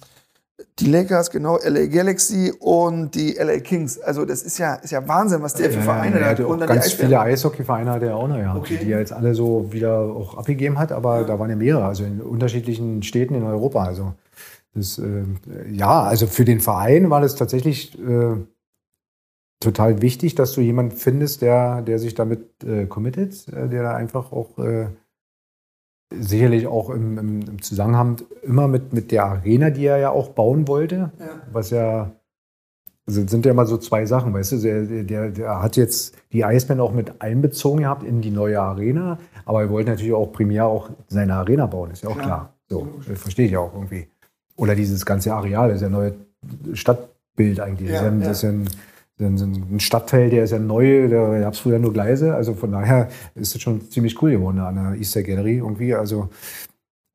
die 0.79 0.85
Lakers, 0.85 1.29
genau, 1.29 1.57
LA 1.61 1.87
Galaxy 1.87 2.53
und 2.59 3.13
die 3.13 3.33
LA 3.33 3.59
Kings. 3.59 3.99
Also 3.99 4.23
das 4.25 4.43
ist 4.43 4.57
ja, 4.57 4.75
ist 4.75 4.91
ja 4.91 5.05
Wahnsinn, 5.07 5.41
was 5.41 5.55
der 5.55 5.71
für 5.71 5.81
Vereine 5.81 6.15
er 6.15 6.21
da 6.21 6.25
hatte 6.27 6.45
auch 6.45 6.51
und 6.51 6.59
dann 6.59 6.69
ganz 6.69 6.93
viele 6.93 7.19
Eishockeyvereine 7.19 7.91
hat 7.91 8.03
er 8.03 8.15
auch 8.15 8.27
noch 8.27 8.37
gehabt, 8.37 8.59
Okay. 8.59 8.79
die 8.81 8.91
er 8.91 8.99
jetzt 8.99 9.11
alle 9.11 9.35
so 9.35 9.71
wieder 9.73 9.99
auch 9.99 10.37
abgegeben 10.37 10.79
hat, 10.79 10.91
aber 10.93 11.23
da 11.23 11.37
waren 11.37 11.49
ja 11.49 11.55
mehrere, 11.55 11.85
also 11.85 12.05
in 12.05 12.21
unterschiedlichen 12.21 13.03
Städten 13.03 13.35
in 13.35 13.43
Europa. 13.43 13.83
Also 13.83 14.13
das, 14.73 14.99
äh, 14.99 15.23
ja, 15.69 16.03
also 16.03 16.27
für 16.27 16.45
den 16.45 16.61
Verein 16.61 17.09
war 17.09 17.19
das 17.19 17.35
tatsächlich 17.35 17.99
äh, 17.99 18.37
total 19.61 20.01
wichtig, 20.01 20.35
dass 20.35 20.53
du 20.53 20.61
jemanden 20.61 20.97
findest, 20.97 21.41
der, 21.41 21.81
der 21.81 21.99
sich 21.99 22.13
damit 22.13 22.63
äh, 22.65 22.85
committet, 22.85 23.47
äh, 23.47 23.69
der 23.69 23.83
da 23.83 23.95
einfach 23.95 24.33
auch 24.33 24.57
äh, 24.59 24.87
sicherlich 26.13 26.67
auch 26.67 26.89
im, 26.89 27.17
im, 27.17 27.41
im 27.43 27.61
Zusammenhang 27.61 28.17
immer 28.43 28.67
mit, 28.67 28.91
mit 28.91 29.11
der 29.11 29.25
Arena, 29.25 29.69
die 29.69 29.85
er 29.85 29.97
ja 29.97 30.09
auch 30.09 30.29
bauen 30.29 30.67
wollte, 30.67 31.11
Ja. 31.19 31.41
was 31.51 31.69
ja 31.69 32.11
also 33.07 33.25
sind 33.27 33.45
ja 33.45 33.51
immer 33.51 33.65
so 33.65 33.77
zwei 33.77 34.05
Sachen, 34.05 34.33
weißt 34.33 34.51
du, 34.51 34.57
der, 34.57 35.03
der, 35.03 35.29
der 35.31 35.61
hat 35.61 35.75
jetzt 35.75 36.15
die 36.31 36.45
Eisbären 36.45 36.79
auch 36.79 36.93
mit 36.93 37.19
einbezogen 37.21 37.79
gehabt 37.81 38.03
in 38.03 38.21
die 38.21 38.29
neue 38.29 38.61
Arena, 38.61 39.17
aber 39.45 39.61
er 39.61 39.69
wollte 39.69 39.89
natürlich 39.89 40.13
auch 40.13 40.31
primär 40.31 40.65
auch 40.67 40.89
seine 41.07 41.33
Arena 41.33 41.65
bauen, 41.65 41.91
ist 41.91 42.03
ja 42.03 42.09
auch 42.09 42.17
klar. 42.17 42.53
So, 42.69 42.87
das 43.07 43.19
verstehe 43.19 43.47
ich 43.47 43.51
ja 43.53 43.59
auch 43.59 43.73
irgendwie. 43.73 44.07
Oder 44.55 44.75
dieses 44.75 45.05
ganze 45.05 45.33
Areal, 45.33 45.69
das 45.69 45.77
ist 45.77 45.81
ja 45.81 45.87
ein 45.87 45.91
neues 45.91 46.13
Stadtbild 46.73 47.59
eigentlich. 47.59 47.89
Ja, 47.89 48.01
das 48.01 48.01
ist 48.01 48.03
ja, 48.03 48.11
ein, 48.11 48.19
das 48.21 48.37
ist 48.37 48.43
ja 48.43 48.49
ein, 48.49 48.69
ein 49.27 49.79
Stadtteil, 49.79 50.29
der 50.29 50.43
ist 50.43 50.51
ja 50.51 50.59
neu, 50.59 51.07
da 51.07 51.39
gab 51.39 51.53
es 51.53 51.59
früher 51.59 51.79
nur 51.79 51.93
Gleise, 51.93 52.33
also 52.33 52.53
von 52.53 52.71
daher 52.71 53.09
ist 53.35 53.55
das 53.55 53.61
schon 53.61 53.89
ziemlich 53.89 54.21
cool 54.21 54.31
geworden 54.31 54.59
an 54.59 54.75
der 54.75 54.99
Easter 54.99 55.23
Gallery 55.23 55.57
irgendwie. 55.57 55.93
Also, 55.93 56.29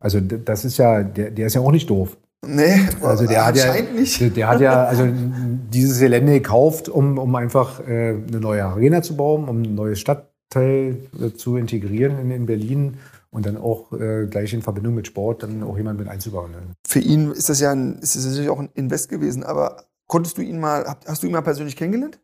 also 0.00 0.20
das 0.20 0.64
ist 0.64 0.78
ja, 0.78 1.02
der, 1.02 1.30
der 1.30 1.46
ist 1.46 1.54
ja 1.54 1.60
auch 1.60 1.72
nicht 1.72 1.90
doof. 1.90 2.16
Nee, 2.46 2.80
Also 3.02 3.26
der 3.26 3.46
hat 3.46 3.56
ja, 3.56 3.74
nicht. 3.80 4.36
Der, 4.36 4.48
hat 4.48 4.60
ja 4.60 4.84
also 4.84 5.08
dieses 5.08 5.98
Gelände 5.98 6.32
gekauft, 6.32 6.88
um, 6.88 7.18
um 7.18 7.34
einfach 7.34 7.80
äh, 7.80 8.14
eine 8.26 8.40
neue 8.40 8.64
Arena 8.64 9.02
zu 9.02 9.16
bauen, 9.16 9.48
um 9.48 9.62
ein 9.62 9.74
neues 9.74 9.98
Stadtteil 9.98 10.96
äh, 11.20 11.32
zu 11.32 11.56
integrieren 11.56 12.18
in, 12.20 12.30
in 12.30 12.46
Berlin 12.46 12.98
und 13.30 13.46
dann 13.46 13.56
auch 13.56 13.92
äh, 13.92 14.26
gleich 14.26 14.52
in 14.52 14.62
Verbindung 14.62 14.94
mit 14.94 15.06
Sport 15.06 15.42
dann 15.42 15.62
auch 15.62 15.76
jemand 15.76 15.98
mit 15.98 16.08
einzubauen. 16.08 16.52
Für 16.86 17.00
ihn 17.00 17.32
ist 17.32 17.48
das 17.48 17.60
ja 17.60 17.72
ein, 17.72 17.98
ist 18.00 18.16
das 18.16 18.24
natürlich 18.26 18.50
auch 18.50 18.60
ein 18.60 18.70
Invest 18.74 19.08
gewesen, 19.08 19.42
aber 19.42 19.84
konntest 20.06 20.38
du 20.38 20.42
ihn 20.42 20.60
mal, 20.60 20.96
hast 21.06 21.22
du 21.22 21.26
ihn 21.26 21.32
mal 21.32 21.42
persönlich 21.42 21.76
kennengelernt? 21.76 22.18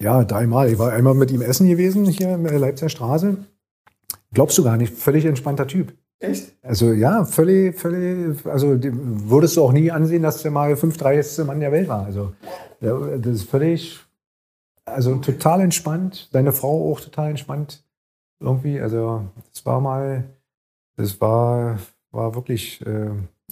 Ja, 0.00 0.24
dreimal. 0.24 0.70
Ich 0.70 0.78
war 0.78 0.92
einmal 0.92 1.14
mit 1.14 1.30
ihm 1.30 1.42
essen 1.42 1.68
gewesen 1.68 2.04
hier 2.06 2.34
in 2.34 2.44
der 2.44 2.58
Leipziger 2.58 2.88
Straße. 2.88 3.36
Glaubst 4.32 4.56
du 4.58 4.64
gar 4.64 4.76
nicht, 4.76 4.94
völlig 4.94 5.24
entspannter 5.24 5.66
Typ. 5.66 5.94
Echt? 6.20 6.56
Also 6.62 6.92
ja, 6.92 7.24
völlig, 7.24 7.78
völlig, 7.78 8.44
also 8.46 8.76
würdest 8.80 9.56
du 9.56 9.62
auch 9.62 9.72
nie 9.72 9.90
ansehen, 9.90 10.22
dass 10.22 10.42
der 10.42 10.50
mal 10.50 10.76
35. 10.76 11.46
Mann 11.46 11.60
der 11.60 11.72
Welt 11.72 11.88
war. 11.88 12.04
Also 12.04 12.32
das 12.80 13.26
ist 13.26 13.50
völlig, 13.50 14.00
also 14.84 15.16
total 15.16 15.60
entspannt. 15.60 16.28
Deine 16.32 16.52
Frau 16.52 16.92
auch 16.92 17.00
total 17.00 17.30
entspannt. 17.30 17.84
Irgendwie, 18.40 18.80
also 18.80 19.26
das 19.52 19.64
war 19.64 19.80
mal, 19.80 20.24
das 20.96 21.20
war, 21.20 21.78
war 22.10 22.34
wirklich 22.34 22.84
äh, 22.86 23.10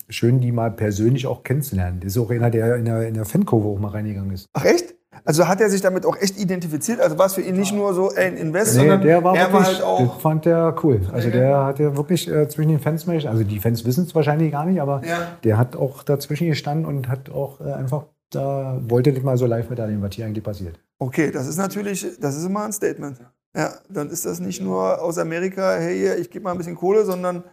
schön, 0.09 0.41
die 0.41 0.53
mal 0.53 0.71
persönlich 0.71 1.27
auch 1.27 1.43
kennenzulernen. 1.43 2.01
Das 2.01 2.13
ist 2.17 2.19
auch 2.19 2.31
einer, 2.31 2.51
der 2.51 2.77
in 2.77 2.85
der, 2.85 3.09
in 3.09 3.15
der 3.15 3.25
Fankurve 3.25 3.69
auch 3.69 3.79
mal 3.79 3.89
reingegangen 3.89 4.33
ist. 4.33 4.47
Ach 4.53 4.65
echt? 4.65 4.95
Also 5.25 5.49
hat 5.49 5.61
er 5.63 5.71
sich 5.71 5.81
damit 5.81 6.05
auch 6.05 6.17
echt 6.21 6.39
identifiziert? 6.39 7.01
Also 7.01 7.17
war 7.19 7.27
es 7.27 7.35
für 7.35 7.41
ihn 7.41 7.57
nicht 7.57 7.73
nur 7.75 7.95
so 7.95 8.11
ein 8.15 8.37
Invest, 8.37 8.75
Nee, 8.75 8.81
sondern 8.81 9.01
der 9.01 9.25
war 9.25 9.35
er 9.35 9.51
wirklich, 9.51 9.55
war 9.55 9.67
halt 9.67 9.83
auch. 9.83 10.13
das 10.15 10.23
fand 10.23 10.45
der 10.45 10.75
cool. 10.85 11.01
Also 11.11 11.29
Okay. 11.29 11.39
der 11.39 11.65
hat 11.65 11.79
ja 11.79 11.97
wirklich 11.97 12.31
äh, 12.31 12.47
zwischen 12.49 12.69
den 12.69 12.81
Fans, 12.81 13.09
also 13.09 13.43
die 13.43 13.59
Fans 13.59 13.85
wissen 13.87 14.05
es 14.05 14.15
wahrscheinlich 14.15 14.53
gar 14.53 14.67
nicht, 14.67 14.81
aber 14.81 15.03
Ja. 15.07 15.39
der 15.43 15.57
hat 15.57 15.75
auch 15.75 16.03
dazwischen 16.03 16.49
gestanden 16.49 16.85
und 16.85 17.09
hat 17.09 17.31
auch 17.31 17.61
äh, 17.61 17.73
einfach 17.73 18.05
da 18.31 18.79
wollte 18.83 19.13
nicht 19.13 19.23
mal 19.25 19.39
so 19.39 19.47
live 19.47 19.71
miterleben, 19.71 20.03
was 20.03 20.15
hier 20.15 20.27
eigentlich 20.27 20.43
passiert. 20.45 20.79
Okay, 20.99 21.31
das 21.31 21.47
ist 21.47 21.57
natürlich, 21.59 22.05
das 22.21 22.37
ist 22.37 22.45
immer 22.45 22.65
ein 22.65 22.73
Statement. 22.73 23.19
Ja, 23.57 23.71
dann 23.89 24.11
ist 24.11 24.27
das 24.27 24.41
nicht 24.41 24.61
nur 24.61 25.01
aus 25.01 25.17
Amerika, 25.17 25.77
hey, 25.79 26.13
ich 26.21 26.29
gebe 26.31 26.43
mal 26.45 26.51
ein 26.51 26.59
bisschen 26.59 26.75
Kohle, 26.75 27.05
sondern 27.05 27.45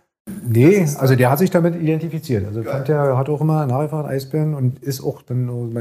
Nee, 0.46 0.86
also 0.98 1.16
der 1.16 1.32
hat 1.32 1.40
sich 1.40 1.50
damit 1.50 1.76
identifiziert. 1.76 2.46
Also 2.46 2.64
fand 2.64 2.88
der 2.88 3.18
hat 3.18 3.30
auch 3.30 3.42
immer 3.42 3.66
nachgefragt 3.66 4.08
Eisbären 4.08 4.54
und 4.54 4.80
ist 4.80 5.02
auch 5.04 5.22
dann, 5.22 5.74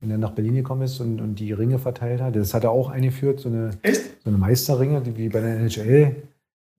wenn 0.00 0.10
er 0.10 0.18
nach 0.18 0.32
Berlin 0.32 0.54
gekommen 0.54 0.82
ist 0.82 1.00
und, 1.00 1.20
und 1.20 1.36
die 1.36 1.52
Ringe 1.52 1.78
verteilt 1.78 2.20
hat, 2.20 2.36
das 2.36 2.54
hat 2.54 2.64
er 2.64 2.70
auch 2.70 2.90
eingeführt, 2.90 3.40
so 3.40 3.48
eine, 3.48 3.70
Echt? 3.82 4.22
so 4.22 4.30
eine 4.30 4.38
Meisterringe, 4.38 5.00
die, 5.00 5.16
wie 5.16 5.28
bei 5.28 5.40
der 5.40 5.58
NHL. 5.58 6.16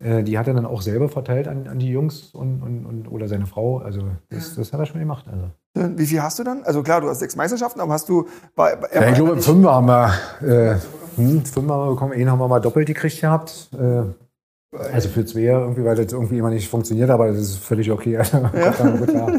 Äh, 0.02 0.24
die 0.24 0.38
hat 0.38 0.48
er 0.48 0.54
dann 0.54 0.66
auch 0.66 0.82
selber 0.82 1.10
verteilt 1.10 1.48
an, 1.48 1.68
an 1.68 1.80
die 1.80 1.90
Jungs 1.90 2.30
und, 2.34 2.62
und, 2.62 2.86
und 2.86 3.12
oder 3.12 3.28
seine 3.28 3.46
Frau. 3.46 3.80
Also 3.80 4.04
das, 4.30 4.56
das 4.56 4.72
hat 4.72 4.80
er 4.80 4.86
schon 4.86 5.00
gemacht. 5.00 5.26
Also. 5.28 5.98
wie 5.98 6.06
viel 6.06 6.22
hast 6.22 6.40
du 6.40 6.44
dann? 6.44 6.64
Also 6.64 6.84
klar, 6.84 7.02
du 7.02 7.10
hast 7.10 7.20
sechs 7.20 7.36
Meisterschaften, 7.36 7.82
aber 7.82 7.94
hast 7.94 8.08
du 8.08 8.28
bei, 8.56 8.76
bei 8.76 8.88
Ja, 8.94 9.10
ich 9.10 9.16
glaube, 9.16 9.42
Fünfer 9.42 9.74
haben 9.74 9.88
wir, 9.88 10.14
äh, 10.42 10.76
hm, 11.18 11.44
Fünfer 11.44 11.74
haben 11.74 11.88
wir 11.88 11.92
bekommen. 11.92 12.14
Einen 12.14 12.32
haben 12.32 12.40
wir 12.40 12.48
mal 12.48 12.62
doppelt 12.62 12.88
gekriegt 12.88 13.20
gehabt. 13.20 13.70
Äh, 13.74 14.04
also 14.72 15.10
für 15.10 15.26
zwei 15.26 15.42
irgendwie, 15.42 15.84
weil 15.84 15.96
das 15.96 16.12
irgendwie 16.14 16.38
immer 16.38 16.50
nicht 16.52 16.70
funktioniert, 16.70 17.10
aber 17.10 17.28
das 17.28 17.38
ist 17.38 17.58
völlig 17.58 17.92
okay. 17.92 18.18
Also, 18.54 19.06
klar. 19.06 19.32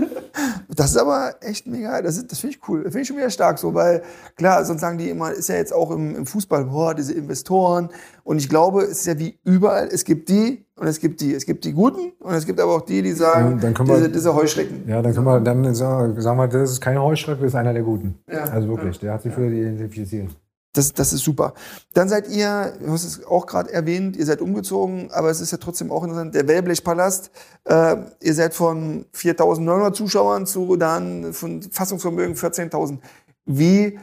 Das 0.75 0.91
ist 0.93 0.97
aber 0.97 1.35
echt 1.41 1.67
mega, 1.67 2.01
das, 2.01 2.17
ist- 2.17 2.31
das 2.31 2.39
finde 2.39 2.57
ich 2.57 2.69
cool. 2.69 2.79
Das 2.85 2.93
finde 2.93 3.03
ich 3.03 3.09
schon 3.09 3.17
wieder 3.17 3.31
stark 3.31 3.59
so, 3.59 3.75
weil 3.75 4.03
klar, 4.37 4.65
sonst 4.65 4.81
sagen 4.81 4.99
die 4.99 5.11
immer, 5.11 5.33
ist 5.33 5.49
ja 5.49 5.57
jetzt 5.57 5.73
auch 5.75 5.91
im, 5.91 6.15
im 6.15 6.27
Fußball, 6.27 6.65
boah, 6.65 6.95
diese 6.95 7.13
Investoren. 7.13 7.89
Und 8.23 8.39
ich 8.39 8.49
glaube, 8.49 8.83
es 8.83 8.93
ist 9.01 9.07
ja 9.07 9.19
wie 9.19 9.39
überall, 9.45 9.89
es 9.91 10.05
gibt 10.05 10.29
die 10.29 10.65
und 10.77 10.87
es 10.87 11.01
gibt 11.01 11.21
die. 11.21 11.35
Es 11.35 11.45
gibt 11.45 11.65
die 11.65 11.73
Guten 11.73 12.13
und 12.21 12.33
es 12.35 12.47
gibt 12.47 12.61
aber 12.61 12.75
auch 12.77 12.83
die, 12.83 13.03
die 13.03 13.13
sagen, 13.13 13.59
Ja, 13.61 13.69
wir- 13.79 13.85
diese, 13.97 14.09
diese 14.11 14.35
Heuschrecken. 14.35 14.85
Ja, 14.89 15.03
dann 15.03 15.13
können 15.13 15.27
wir 15.27 15.41
dann 15.41 15.75
sagen, 15.75 16.17
wir, 16.17 16.49
das 16.49 16.71
ist 16.71 16.81
kein 16.81 17.01
Heuschreck, 17.01 17.39
das 17.41 17.49
ist 17.49 17.55
einer 17.57 17.73
der 17.75 17.83
Guten. 17.83 18.19
Ja. 18.31 18.45
Also 18.45 18.69
wirklich, 18.69 18.99
der 19.01 19.15
hat 19.15 19.23
sich 19.23 19.33
für 19.35 19.51
die 19.51 19.61
identifiziert. 19.61 20.31
Das, 20.73 20.93
das 20.93 21.13
ist 21.13 21.25
super. 21.25 21.55
Dann 21.95 22.09
seid 22.09 22.29
ihr, 22.29 22.75
du 22.81 22.93
hast 22.93 23.05
es 23.05 23.25
auch 23.25 23.47
gerade 23.47 23.73
erwähnt, 23.73 24.17
ihr 24.17 24.25
seid 24.25 24.41
umgezogen, 24.41 25.11
aber 25.11 25.29
es 25.29 25.41
ist 25.41 25.51
ja 25.51 25.59
trotzdem 25.59 25.91
auch 25.91 26.05
interessant, 26.05 26.35
der 26.35 26.47
Wellblechpalast. 26.47 27.33
Äh, 27.65 27.97
ihr 28.21 28.35
seid 28.35 28.55
von 28.55 29.05
4.900 29.13 29.93
Zuschauern 29.93 30.47
zu 30.47 30.77
dann 30.77 31.33
von 31.33 31.61
Fassungsvermögen 31.63 32.37
14.000. 32.37 32.99
Wie, 33.47 33.99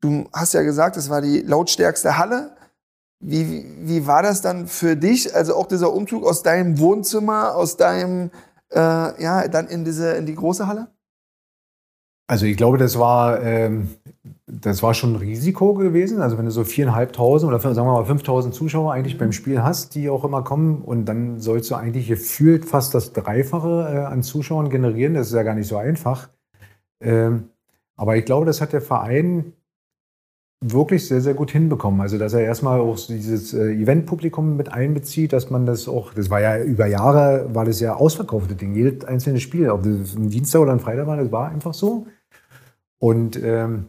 du 0.00 0.26
hast 0.32 0.54
ja 0.54 0.62
gesagt, 0.62 0.96
es 0.96 1.10
war 1.10 1.20
die 1.20 1.40
lautstärkste 1.40 2.16
Halle. 2.16 2.56
Wie, 3.22 3.66
wie 3.80 4.06
war 4.06 4.22
das 4.22 4.40
dann 4.40 4.66
für 4.66 4.96
dich? 4.96 5.34
Also 5.34 5.54
auch 5.56 5.66
dieser 5.66 5.92
Umzug 5.92 6.24
aus 6.24 6.42
deinem 6.42 6.78
Wohnzimmer, 6.78 7.54
aus 7.54 7.76
deinem, 7.76 8.30
äh, 8.72 8.78
ja, 9.22 9.46
dann 9.46 9.68
in 9.68 9.84
diese, 9.84 10.12
in 10.12 10.24
die 10.24 10.34
große 10.34 10.66
Halle? 10.66 10.88
Also 12.26 12.46
ich 12.46 12.56
glaube, 12.56 12.78
das 12.78 12.98
war, 12.98 13.42
ähm, 13.42 13.96
das 14.52 14.82
war 14.82 14.94
schon 14.94 15.14
ein 15.14 15.16
Risiko 15.16 15.74
gewesen. 15.74 16.20
Also 16.20 16.38
wenn 16.38 16.44
du 16.44 16.50
so 16.50 16.64
viereinhalbtausend 16.64 17.48
oder 17.48 17.60
sagen 17.60 17.86
wir 17.86 17.92
mal 17.92 18.04
5000 18.04 18.54
Zuschauer 18.54 18.92
eigentlich 18.92 19.18
beim 19.18 19.32
Spiel 19.32 19.62
hast, 19.62 19.94
die 19.94 20.10
auch 20.10 20.24
immer 20.24 20.42
kommen 20.42 20.82
und 20.82 21.06
dann 21.06 21.40
sollst 21.40 21.70
du 21.70 21.74
eigentlich 21.76 22.08
gefühlt 22.08 22.64
fast 22.64 22.94
das 22.94 23.12
Dreifache 23.12 23.90
äh, 23.92 23.98
an 23.98 24.22
Zuschauern 24.22 24.70
generieren. 24.70 25.14
Das 25.14 25.28
ist 25.28 25.34
ja 25.34 25.42
gar 25.42 25.54
nicht 25.54 25.68
so 25.68 25.76
einfach. 25.76 26.30
Ähm, 27.00 27.50
aber 27.96 28.16
ich 28.16 28.24
glaube, 28.24 28.46
das 28.46 28.60
hat 28.60 28.72
der 28.72 28.80
Verein 28.80 29.52
wirklich 30.62 31.06
sehr, 31.06 31.20
sehr 31.20 31.34
gut 31.34 31.50
hinbekommen. 31.50 32.00
Also, 32.00 32.18
dass 32.18 32.34
er 32.34 32.40
erstmal 32.40 32.80
auch 32.80 32.96
dieses 32.96 33.54
äh, 33.54 33.72
Eventpublikum 33.72 34.56
mit 34.56 34.72
einbezieht, 34.72 35.32
dass 35.32 35.50
man 35.50 35.64
das 35.64 35.88
auch, 35.88 36.12
das 36.12 36.28
war 36.28 36.40
ja 36.40 36.62
über 36.62 36.86
Jahre, 36.86 37.54
war 37.54 37.64
das 37.64 37.80
ja 37.80 37.94
ausverkaufte 37.94 38.54
Ding, 38.54 38.74
jedes 38.74 39.04
einzelne 39.04 39.40
Spiel, 39.40 39.70
ob 39.70 39.84
das 39.84 40.14
ein 40.16 40.28
Dienstag 40.28 40.60
oder 40.60 40.72
ein 40.72 40.80
Freitag 40.80 41.06
war, 41.06 41.16
das 41.16 41.32
war 41.32 41.48
einfach 41.48 41.72
so. 41.72 42.06
Und 42.98 43.42
ähm, 43.42 43.86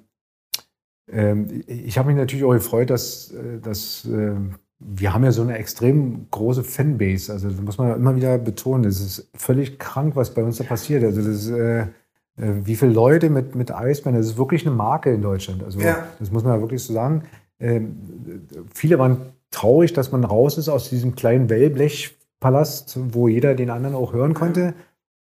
ich 1.67 1.97
habe 1.97 2.07
mich 2.07 2.17
natürlich 2.17 2.45
auch 2.45 2.53
gefreut, 2.53 2.89
dass, 2.89 3.31
äh, 3.31 3.59
dass 3.61 4.05
äh, 4.05 4.35
wir 4.79 5.13
haben 5.13 5.23
ja 5.23 5.31
so 5.31 5.41
eine 5.41 5.57
extrem 5.57 6.27
große 6.31 6.63
Fanbase. 6.63 7.31
Also 7.31 7.49
das 7.49 7.61
muss 7.61 7.77
man 7.77 7.89
ja 7.89 7.95
immer 7.95 8.15
wieder 8.15 8.37
betonen. 8.37 8.83
Das 8.83 8.99
ist 8.99 9.29
völlig 9.35 9.77
krank, 9.77 10.15
was 10.15 10.33
bei 10.33 10.43
uns 10.43 10.57
da 10.57 10.63
passiert. 10.63 11.03
Also 11.03 11.21
das 11.21 11.27
ist, 11.27 11.49
äh, 11.49 11.81
äh, 11.81 11.85
wie 12.37 12.75
viele 12.75 12.91
Leute 12.93 13.29
mit, 13.29 13.55
mit 13.55 13.73
Eisbären, 13.73 14.17
das 14.17 14.27
ist 14.27 14.37
wirklich 14.37 14.65
eine 14.65 14.75
Marke 14.75 15.13
in 15.13 15.21
Deutschland. 15.21 15.63
Also 15.63 15.79
Ja. 15.81 16.07
das 16.19 16.31
muss 16.31 16.43
man 16.43 16.55
ja 16.55 16.61
wirklich 16.61 16.81
so 16.83 16.93
sagen. 16.93 17.23
Ähm, 17.59 17.95
viele 18.73 18.97
waren 18.97 19.17
traurig, 19.51 19.93
dass 19.93 20.11
man 20.11 20.23
raus 20.23 20.57
ist 20.57 20.69
aus 20.69 20.89
diesem 20.89 21.15
kleinen 21.15 21.49
Wellblechpalast, 21.49 22.97
wo 23.13 23.27
jeder 23.27 23.53
den 23.53 23.69
anderen 23.69 23.95
auch 23.95 24.13
hören 24.13 24.33
konnte. 24.33 24.73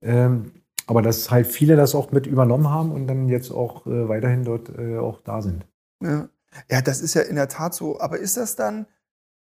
Ähm, 0.01 0.51
aber 0.93 1.01
dass 1.01 1.31
halt 1.31 1.47
viele 1.47 1.75
das 1.75 1.95
auch 1.95 2.11
mit 2.11 2.27
übernommen 2.27 2.69
haben 2.69 2.91
und 2.91 3.07
dann 3.07 3.27
jetzt 3.27 3.49
auch 3.49 3.87
äh, 3.87 4.07
weiterhin 4.07 4.43
dort 4.43 4.69
äh, 4.77 4.97
auch 4.97 5.21
da 5.21 5.41
sind. 5.41 5.65
Ja. 6.01 6.29
ja, 6.69 6.81
das 6.81 7.01
ist 7.01 7.15
ja 7.15 7.23
in 7.23 7.35
der 7.35 7.47
Tat 7.47 7.73
so. 7.73 7.99
Aber 7.99 8.19
ist 8.19 8.37
das 8.37 8.55
dann, 8.55 8.85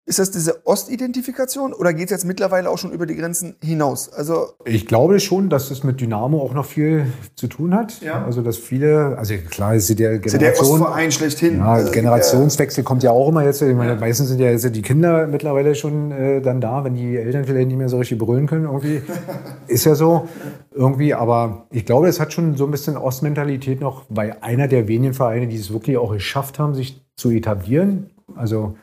ist 0.09 0.19
das 0.19 0.31
diese 0.31 0.67
Ostidentifikation 0.67 1.75
oder 1.75 1.93
geht 1.93 2.07
es 2.07 2.11
jetzt 2.11 2.25
mittlerweile 2.25 2.71
auch 2.71 2.79
schon 2.79 2.93
über 2.93 3.05
die 3.05 3.15
Grenzen 3.15 3.57
hinaus? 3.63 4.11
Also, 4.11 4.55
Ich 4.65 4.87
glaube 4.87 5.21
schon, 5.21 5.51
dass 5.51 5.71
es 5.71 5.85
mit 5.85 6.01
Dynamo 6.01 6.41
auch 6.41 6.55
noch 6.55 6.65
viel 6.65 7.05
zu 7.35 7.47
tun 7.47 7.75
hat. 7.75 8.01
Ja. 8.01 8.25
Also 8.25 8.41
dass 8.41 8.57
viele, 8.57 9.19
also 9.19 9.35
klar 9.51 9.75
ist 9.75 9.91
der 9.99 10.13
ist 10.13 10.33
ja 10.33 10.39
der 10.39 10.53
Generation. 10.53 10.81
Ostverein 10.81 11.13
schlechthin. 11.13 11.59
Ja, 11.59 11.73
Also, 11.73 11.93
Generationswechsel 11.93 12.85
kommt 12.85 13.03
ja 13.03 13.11
auch 13.11 13.29
immer 13.29 13.45
jetzt. 13.45 13.61
Ich 13.61 13.75
meine, 13.75 13.97
meistens 13.97 14.29
sind 14.29 14.41
ja 14.41 14.51
jetzt 14.51 14.75
die 14.75 14.81
Kinder 14.81 15.27
mittlerweile 15.27 15.75
schon 15.75 16.11
äh, 16.11 16.41
dann 16.41 16.63
da, 16.63 16.85
wenn 16.85 16.95
die 16.95 17.17
Eltern 17.19 17.45
vielleicht 17.45 17.69
nicht 17.69 17.77
mehr 17.77 17.91
so 17.91 17.99
richtig 17.99 18.17
brüllen 18.19 18.47
können. 18.47 18.65
Irgendwie 18.65 19.03
ist 19.67 19.85
ja 19.85 19.95
so 19.95 20.27
irgendwie. 20.73 21.13
Aber 21.13 21.67
ich 21.71 21.85
glaube, 21.85 22.09
es 22.09 22.19
hat 22.19 22.33
schon 22.33 22.57
so 22.57 22.65
ein 22.65 22.71
bisschen 22.71 22.97
Ostmentalität 22.97 23.83
noch 23.83 24.05
bei 24.09 24.43
einer 24.43 24.69
der 24.69 24.89
wenigen 24.89 25.13
Vereine, 25.13 25.49
die 25.49 25.57
es 25.57 25.71
wirklich 25.71 25.99
auch 25.99 26.13
geschafft 26.13 26.59
haben, 26.59 26.75
sich 26.75 27.05
zu 27.15 27.31
etablieren. 27.31 28.09
Also 28.35 28.75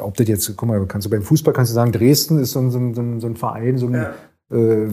ob 0.00 0.16
das 0.16 0.28
jetzt, 0.28 0.56
guck 0.56 0.68
mal, 0.68 0.84
kannst 0.86 1.06
du 1.06 1.10
beim 1.10 1.22
Fußball 1.22 1.54
kannst 1.54 1.70
du 1.70 1.74
sagen, 1.74 1.92
Dresden 1.92 2.38
ist 2.38 2.52
so 2.52 2.60
ein, 2.60 2.70
so 2.70 2.78
ein, 2.78 3.20
so 3.20 3.26
ein, 3.26 3.36
Verein, 3.36 3.78
so 3.78 3.86
ein 3.86 3.94
Ja. 3.94 4.14
äh, 4.56 4.88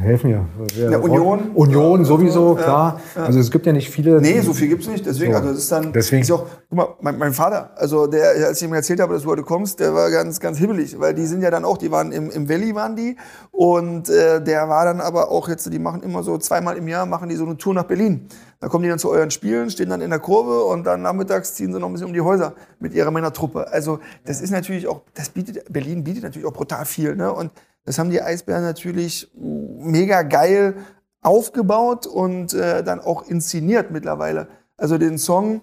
helfen 0.00 0.30
mir. 0.30 0.46
Ja, 0.76 0.98
Union. 0.98 1.50
Union 1.54 2.04
sowieso, 2.04 2.56
Ja, 2.56 2.62
klar. 2.62 3.00
ja. 3.14 3.24
Also 3.24 3.38
es 3.40 3.50
gibt 3.50 3.66
ja 3.66 3.72
nicht 3.72 3.90
viele. 3.90 4.20
Nee, 4.20 4.40
so 4.40 4.52
viel 4.54 4.68
gibt's 4.68 4.88
nicht. 4.88 5.04
Deswegen, 5.04 5.32
So. 5.32 5.38
also 5.38 5.50
das 5.50 5.58
ist 5.58 5.72
dann, 5.72 5.92
Deswegen. 5.92 6.22
ist 6.22 6.30
auch, 6.32 6.46
guck 6.70 6.78
mal, 6.78 6.88
mein, 7.00 7.18
mein 7.18 7.32
Vater, 7.32 7.70
also 7.76 8.06
der, 8.06 8.46
als 8.46 8.62
ich 8.62 8.68
ihm 8.68 8.74
erzählt 8.74 9.00
habe, 9.00 9.12
dass 9.14 9.22
du 9.24 9.28
heute 9.28 9.42
kommst, 9.42 9.80
der 9.80 9.94
war 9.94 10.10
ganz, 10.10 10.40
ganz 10.40 10.56
hibbelig, 10.58 10.98
weil 10.98 11.12
die 11.14 11.26
sind 11.26 11.42
ja 11.42 11.50
dann 11.50 11.64
auch, 11.64 11.76
die 11.76 11.90
waren 11.90 12.10
im, 12.12 12.30
im 12.30 12.48
Valley 12.48 12.74
waren 12.74 12.96
die 12.96 13.16
und 13.50 14.08
äh, 14.08 14.42
der 14.42 14.68
war 14.68 14.84
dann 14.86 15.00
aber 15.00 15.30
auch 15.30 15.48
jetzt, 15.48 15.70
die 15.72 15.78
machen 15.78 16.02
immer 16.02 16.22
so 16.22 16.38
zweimal 16.38 16.76
im 16.76 16.88
Jahr, 16.88 17.04
machen 17.04 17.28
die 17.28 17.36
so 17.36 17.44
eine 17.44 17.56
Tour 17.56 17.74
nach 17.74 17.84
Berlin. 17.84 18.28
Da 18.60 18.68
kommen 18.68 18.84
die 18.84 18.88
dann 18.88 19.00
zu 19.00 19.10
euren 19.10 19.32
Spielen, 19.32 19.70
stehen 19.70 19.90
dann 19.90 20.00
in 20.00 20.10
der 20.10 20.20
Kurve 20.20 20.62
und 20.64 20.84
dann 20.84 21.02
nachmittags 21.02 21.54
ziehen 21.54 21.72
sie 21.72 21.80
noch 21.80 21.88
ein 21.88 21.92
bisschen 21.92 22.06
um 22.06 22.12
die 22.14 22.20
Häuser 22.20 22.54
mit 22.78 22.94
ihrer 22.94 23.10
Männertruppe. 23.10 23.66
Also 23.72 23.98
das 24.24 24.40
ist 24.40 24.52
natürlich 24.52 24.86
auch, 24.86 25.02
das 25.14 25.30
bietet, 25.30 25.70
Berlin 25.72 26.04
bietet 26.04 26.22
natürlich 26.22 26.46
auch 26.46 26.52
brutal 26.52 26.84
viel, 26.84 27.16
ne? 27.16 27.32
Und 27.32 27.50
das 27.84 27.98
haben 27.98 28.10
die 28.10 28.22
Eisbären 28.22 28.62
natürlich 28.62 29.30
mega 29.34 30.22
geil 30.22 30.76
aufgebaut 31.20 32.06
und 32.06 32.54
äh, 32.54 32.82
dann 32.82 33.00
auch 33.00 33.26
inszeniert 33.26 33.90
mittlerweile. 33.90 34.48
Also 34.76 34.98
den 34.98 35.18
Song, 35.18 35.62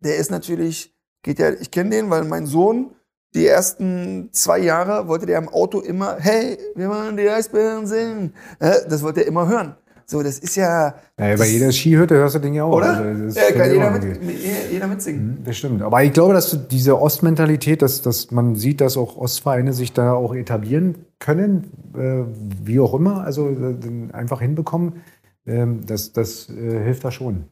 der 0.00 0.16
ist 0.16 0.30
natürlich, 0.30 0.94
geht 1.22 1.38
ja, 1.38 1.50
ich 1.50 1.70
kenne 1.70 1.90
den, 1.90 2.10
weil 2.10 2.24
mein 2.24 2.46
Sohn 2.46 2.94
die 3.34 3.46
ersten 3.46 4.28
zwei 4.32 4.60
Jahre 4.60 5.08
wollte 5.08 5.26
der 5.26 5.38
im 5.38 5.48
Auto 5.48 5.80
immer, 5.80 6.16
hey, 6.18 6.56
wir 6.76 6.88
wollen 6.88 7.16
die 7.16 7.28
Eisbären 7.28 7.86
singen. 7.86 8.34
Äh, 8.60 8.88
Das 8.88 9.02
wollte 9.02 9.22
er 9.22 9.26
immer 9.26 9.48
hören. 9.48 9.76
So, 10.06 10.22
das 10.22 10.38
ist 10.38 10.56
ja. 10.56 10.94
Ja, 11.18 11.36
bei 11.36 11.46
jeder 11.46 11.72
Skihütte 11.72 12.14
hörst 12.16 12.34
du 12.34 12.38
Dinge 12.38 12.64
auch. 12.64 12.76
Oder? 12.76 12.98
Also, 12.98 13.38
ja, 13.40 13.52
kann 13.52 13.72
jeder, 13.72 13.90
mit, 13.90 14.38
jeder 14.70 14.86
mitsingen. 14.86 15.38
Das 15.44 15.56
stimmt. 15.56 15.82
Aber 15.82 16.02
ich 16.02 16.12
glaube, 16.12 16.34
dass 16.34 16.58
diese 16.68 17.00
Ostmentalität, 17.00 17.80
dass, 17.82 18.02
dass 18.02 18.30
man 18.30 18.56
sieht, 18.56 18.80
dass 18.80 18.96
auch 18.96 19.16
Ostvereine 19.16 19.72
sich 19.72 19.92
da 19.92 20.12
auch 20.12 20.34
etablieren 20.34 20.96
können, 21.18 21.70
äh, 21.94 22.24
wie 22.64 22.80
auch 22.80 22.94
immer, 22.94 23.24
also 23.24 23.48
äh, 23.48 24.12
einfach 24.12 24.40
hinbekommen, 24.40 25.02
ähm, 25.46 25.86
das, 25.86 26.12
das 26.12 26.48
äh, 26.50 26.84
hilft 26.84 27.04
da 27.04 27.10
schon. 27.10 27.44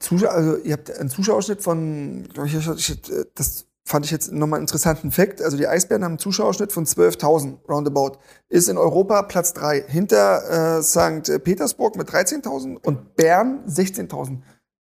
Zuschauer, 0.00 0.30
also 0.32 0.56
ihr 0.58 0.72
habt 0.74 0.90
einen 0.98 1.08
Zuschauerschnitt 1.08 1.62
von, 1.62 2.24
glaub 2.32 2.46
ich, 2.46 2.54
ich- 2.56 3.00
das 3.34 3.66
fand 3.88 4.04
ich 4.04 4.10
jetzt 4.10 4.30
nochmal 4.32 4.58
einen 4.58 4.64
interessanten 4.64 5.10
Fakt. 5.10 5.40
Also 5.40 5.56
die 5.56 5.66
Eisbären 5.66 6.04
haben 6.04 6.12
einen 6.12 6.18
Zuschauerschnitt 6.18 6.72
von 6.72 6.84
12.000 6.84 7.56
roundabout. 7.68 8.18
Ist 8.48 8.68
in 8.68 8.76
Europa 8.76 9.22
Platz 9.22 9.54
3. 9.54 9.84
Hinter 9.88 10.78
äh, 10.78 10.82
St. 10.82 11.42
Petersburg 11.42 11.96
mit 11.96 12.08
13.000 12.08 12.76
und 12.84 13.16
Bern 13.16 13.60
16.000. 13.66 14.38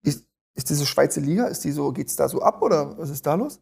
Ist, 0.03 0.23
ist 0.55 0.69
diese 0.69 0.85
Schweizer 0.85 1.19
Liga, 1.19 1.47
ist 1.47 1.65
die 1.65 1.71
so, 1.71 1.91
geht's 1.91 2.15
da 2.15 2.29
so 2.29 2.41
ab 2.41 2.61
oder 2.61 2.97
was 2.97 3.09
ist 3.09 3.25
da 3.25 3.35
los? 3.35 3.59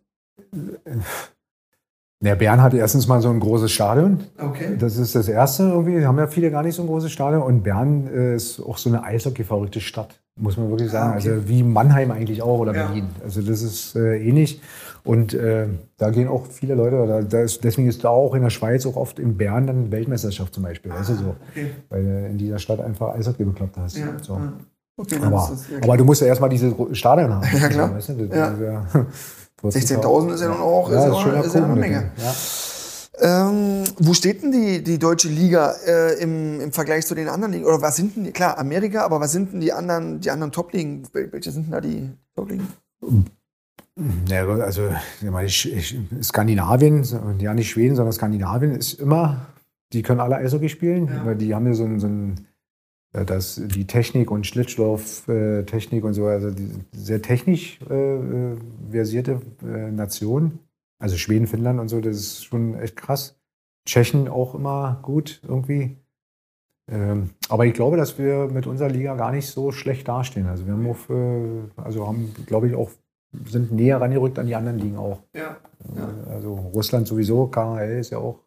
Der 2.22 2.36
Bern 2.36 2.62
hat 2.62 2.74
erstens 2.76 3.08
mal 3.08 3.20
so 3.20 3.30
ein 3.30 3.40
großes 3.40 3.72
Stadion. 3.72 4.24
Okay. 4.38 4.78
Das 4.80 4.98
ist 4.98 5.16
das 5.16 5.28
Erste 5.28 5.64
irgendwie. 5.64 6.06
Haben 6.06 6.20
ja 6.20 6.28
viele 6.28 6.52
gar 6.52 6.62
nicht 6.64 6.76
so 6.76 6.84
ein 6.84 6.88
großes 6.88 7.12
Stadion. 7.12 7.42
Und 7.42 7.64
Bern 7.64 8.08
äh, 8.08 8.36
ist 8.36 8.60
auch 8.62 8.78
so 8.78 8.90
eine 8.90 9.04
eishockey-verrückte 9.04 9.82
Stadt, 9.82 10.22
muss 10.40 10.58
man 10.58 10.70
wirklich 10.70 10.92
sagen. 10.92 11.14
Ah, 11.14 11.18
okay. 11.18 11.30
Also 11.32 11.50
wie 11.50 11.64
Mannheim 11.64 12.12
eigentlich 12.12 12.42
auch 12.44 12.60
oder 12.60 12.74
Ja. 12.76 12.86
Berlin. 12.86 13.10
Also 13.24 13.42
das 13.42 13.64
ist 13.64 13.96
äh, 13.96 14.18
ähnlich. 14.26 14.62
Und 15.06 15.34
äh, 15.34 15.68
da 15.98 16.12
gehen 16.12 16.28
auch 16.30 16.46
viele 16.48 16.76
Leute, 16.76 16.96
oder 16.96 17.24
da 17.24 17.42
ist, 17.42 17.64
deswegen 17.64 17.90
ist 17.90 18.04
da 18.06 18.10
auch 18.10 18.34
in 18.36 18.42
der 18.42 18.50
Schweiz 18.50 18.86
auch 18.86 18.96
oft 18.96 19.20
in 19.20 19.36
Bern 19.38 19.68
dann 19.68 19.92
Weltmeisterschaft 19.92 20.54
zum 20.54 20.64
Beispiel. 20.64 20.92
weißt 20.92 21.10
du 21.10 21.16
so. 21.16 21.36
okay. 21.52 21.72
Weil 21.90 22.04
du 22.04 22.28
in 22.28 22.38
dieser 22.38 22.58
Stadt 22.60 22.80
einfach 22.80 23.14
Eishockey 23.16 23.44
bekloppt 23.44 23.76
hast. 23.78 23.98
Ja, 23.98 24.06
so. 24.22 24.34
ja. 24.36 24.54
Okay, 24.96 25.18
Aber, 25.22 25.50
ist 25.54 25.70
ja, 25.72 25.78
aber 25.82 25.98
du 25.98 26.06
musst 26.06 26.22
ja 26.22 26.28
erstmal 26.28 26.50
diese 26.50 26.74
Stadion 26.94 27.34
haben. 27.34 27.48
Ja, 27.60 27.68
klar. 27.68 27.96
Weißt 27.96 28.10
du, 28.10 28.14
Ja. 28.26 28.52
ist 29.70 29.90
ja 29.90 29.98
16.000 29.98 30.34
ist 30.36 30.42
ja 30.42 30.48
nun 30.50 30.58
auch- 30.62 30.90
ist 30.90 30.96
ja, 30.96 31.02
ja 31.02 31.08
ist 31.08 31.14
auch- 31.14 31.46
ist 31.46 31.56
ja 31.56 31.64
eine 31.66 31.76
Menge. 31.76 32.12
Ähm, 33.20 33.84
wo 34.00 34.14
steht 34.14 34.42
denn 34.42 34.52
die, 34.52 34.84
die 34.84 34.98
deutsche 35.00 35.30
Liga 35.30 35.74
äh, 35.86 36.20
im, 36.22 36.60
im 36.60 36.72
Vergleich 36.72 37.06
zu 37.06 37.14
den 37.16 37.28
anderen 37.28 37.54
Ligen? 37.54 37.66
Oder 37.66 37.82
was 37.82 37.96
sind 37.96 38.16
denn 38.16 38.24
die, 38.24 38.32
klar, 38.32 38.58
Amerika, 38.58 39.04
aber 39.06 39.20
was 39.20 39.32
sind 39.32 39.54
denn 39.54 39.62
die 39.62 39.72
anderen, 39.72 40.20
die 40.20 40.32
anderen 40.32 40.52
Top-Ligen? 40.52 41.04
Wel- 41.14 41.32
Welche 41.32 41.52
sind 41.52 41.66
denn 41.66 41.72
da 41.74 41.82
die 41.82 42.10
Top-Ligen? 42.36 42.68
Ja, 44.28 44.48
also 44.48 44.90
ich 45.46 45.72
ich, 45.72 45.98
Skandinavien, 46.24 47.04
ja 47.40 47.54
nicht 47.54 47.70
Schweden, 47.70 47.96
sondern 47.96 48.14
Skandinavien 48.14 48.72
ist 48.76 49.00
immer, 49.00 49.46
die 49.94 50.02
können 50.02 50.20
alle 50.20 50.38
Eishockey 50.38 50.70
spielen, 50.70 51.08
Ja. 51.08 51.26
weil 51.26 51.36
die 51.36 51.54
haben 51.54 51.68
ja 51.68 51.74
so 51.74 51.84
ein, 51.86 52.00
so 52.00 52.08
ein 52.08 52.48
äh, 53.14 53.24
das, 53.24 53.62
die 53.64 53.86
Technik 53.86 54.32
und 54.32 54.48
Schlittschuhlauf-Technik 54.48 56.04
und 56.04 56.14
so, 56.16 56.26
also 56.26 56.50
die 56.50 56.72
sehr 56.92 57.22
technisch 57.22 57.80
äh, 57.90 58.16
äh, 58.16 58.58
versierte 58.90 59.42
äh, 59.64 59.92
Nation. 59.92 60.60
Also 61.00 61.18
Schweden, 61.18 61.48
Finnland 61.48 61.80
und 61.80 61.90
so, 61.90 62.02
das 62.02 62.16
ist 62.16 62.46
schon 62.46 62.76
echt 62.80 62.96
krass. 62.96 63.38
Tschechen 63.86 64.28
auch 64.28 64.56
immer 64.56 65.00
gut 65.04 65.42
irgendwie. 65.48 65.98
Ähm, 66.92 67.32
aber 67.50 67.66
ich 67.66 67.74
glaube, 67.74 67.98
dass 67.98 68.18
wir 68.18 68.48
mit 68.48 68.66
unserer 68.68 68.90
Liga 68.90 69.16
gar 69.16 69.32
nicht 69.32 69.48
so 69.48 69.72
schlecht 69.72 70.08
dastehen. 70.08 70.48
Also 70.48 70.66
wir 70.66 70.74
haben 70.74 70.88
auf, 70.88 71.10
äh, 71.10 71.62
also 71.76 72.08
haben, 72.08 72.34
glaube 72.46 72.68
ich, 72.70 72.76
auch 72.76 72.90
sind 73.46 73.72
näher 73.72 74.00
rangerückt 74.00 74.40
an 74.40 74.48
die 74.48 74.56
anderen 74.56 74.78
Ligen 74.80 74.98
auch. 74.98 75.20
Ja. 75.34 75.58
Äh, 75.96 76.32
Also 76.32 76.54
Russland 76.54 77.08
sowieso, 77.08 77.48
KHL 77.48 78.00
ist 78.00 78.12
ja 78.12 78.18
auch 78.18 78.40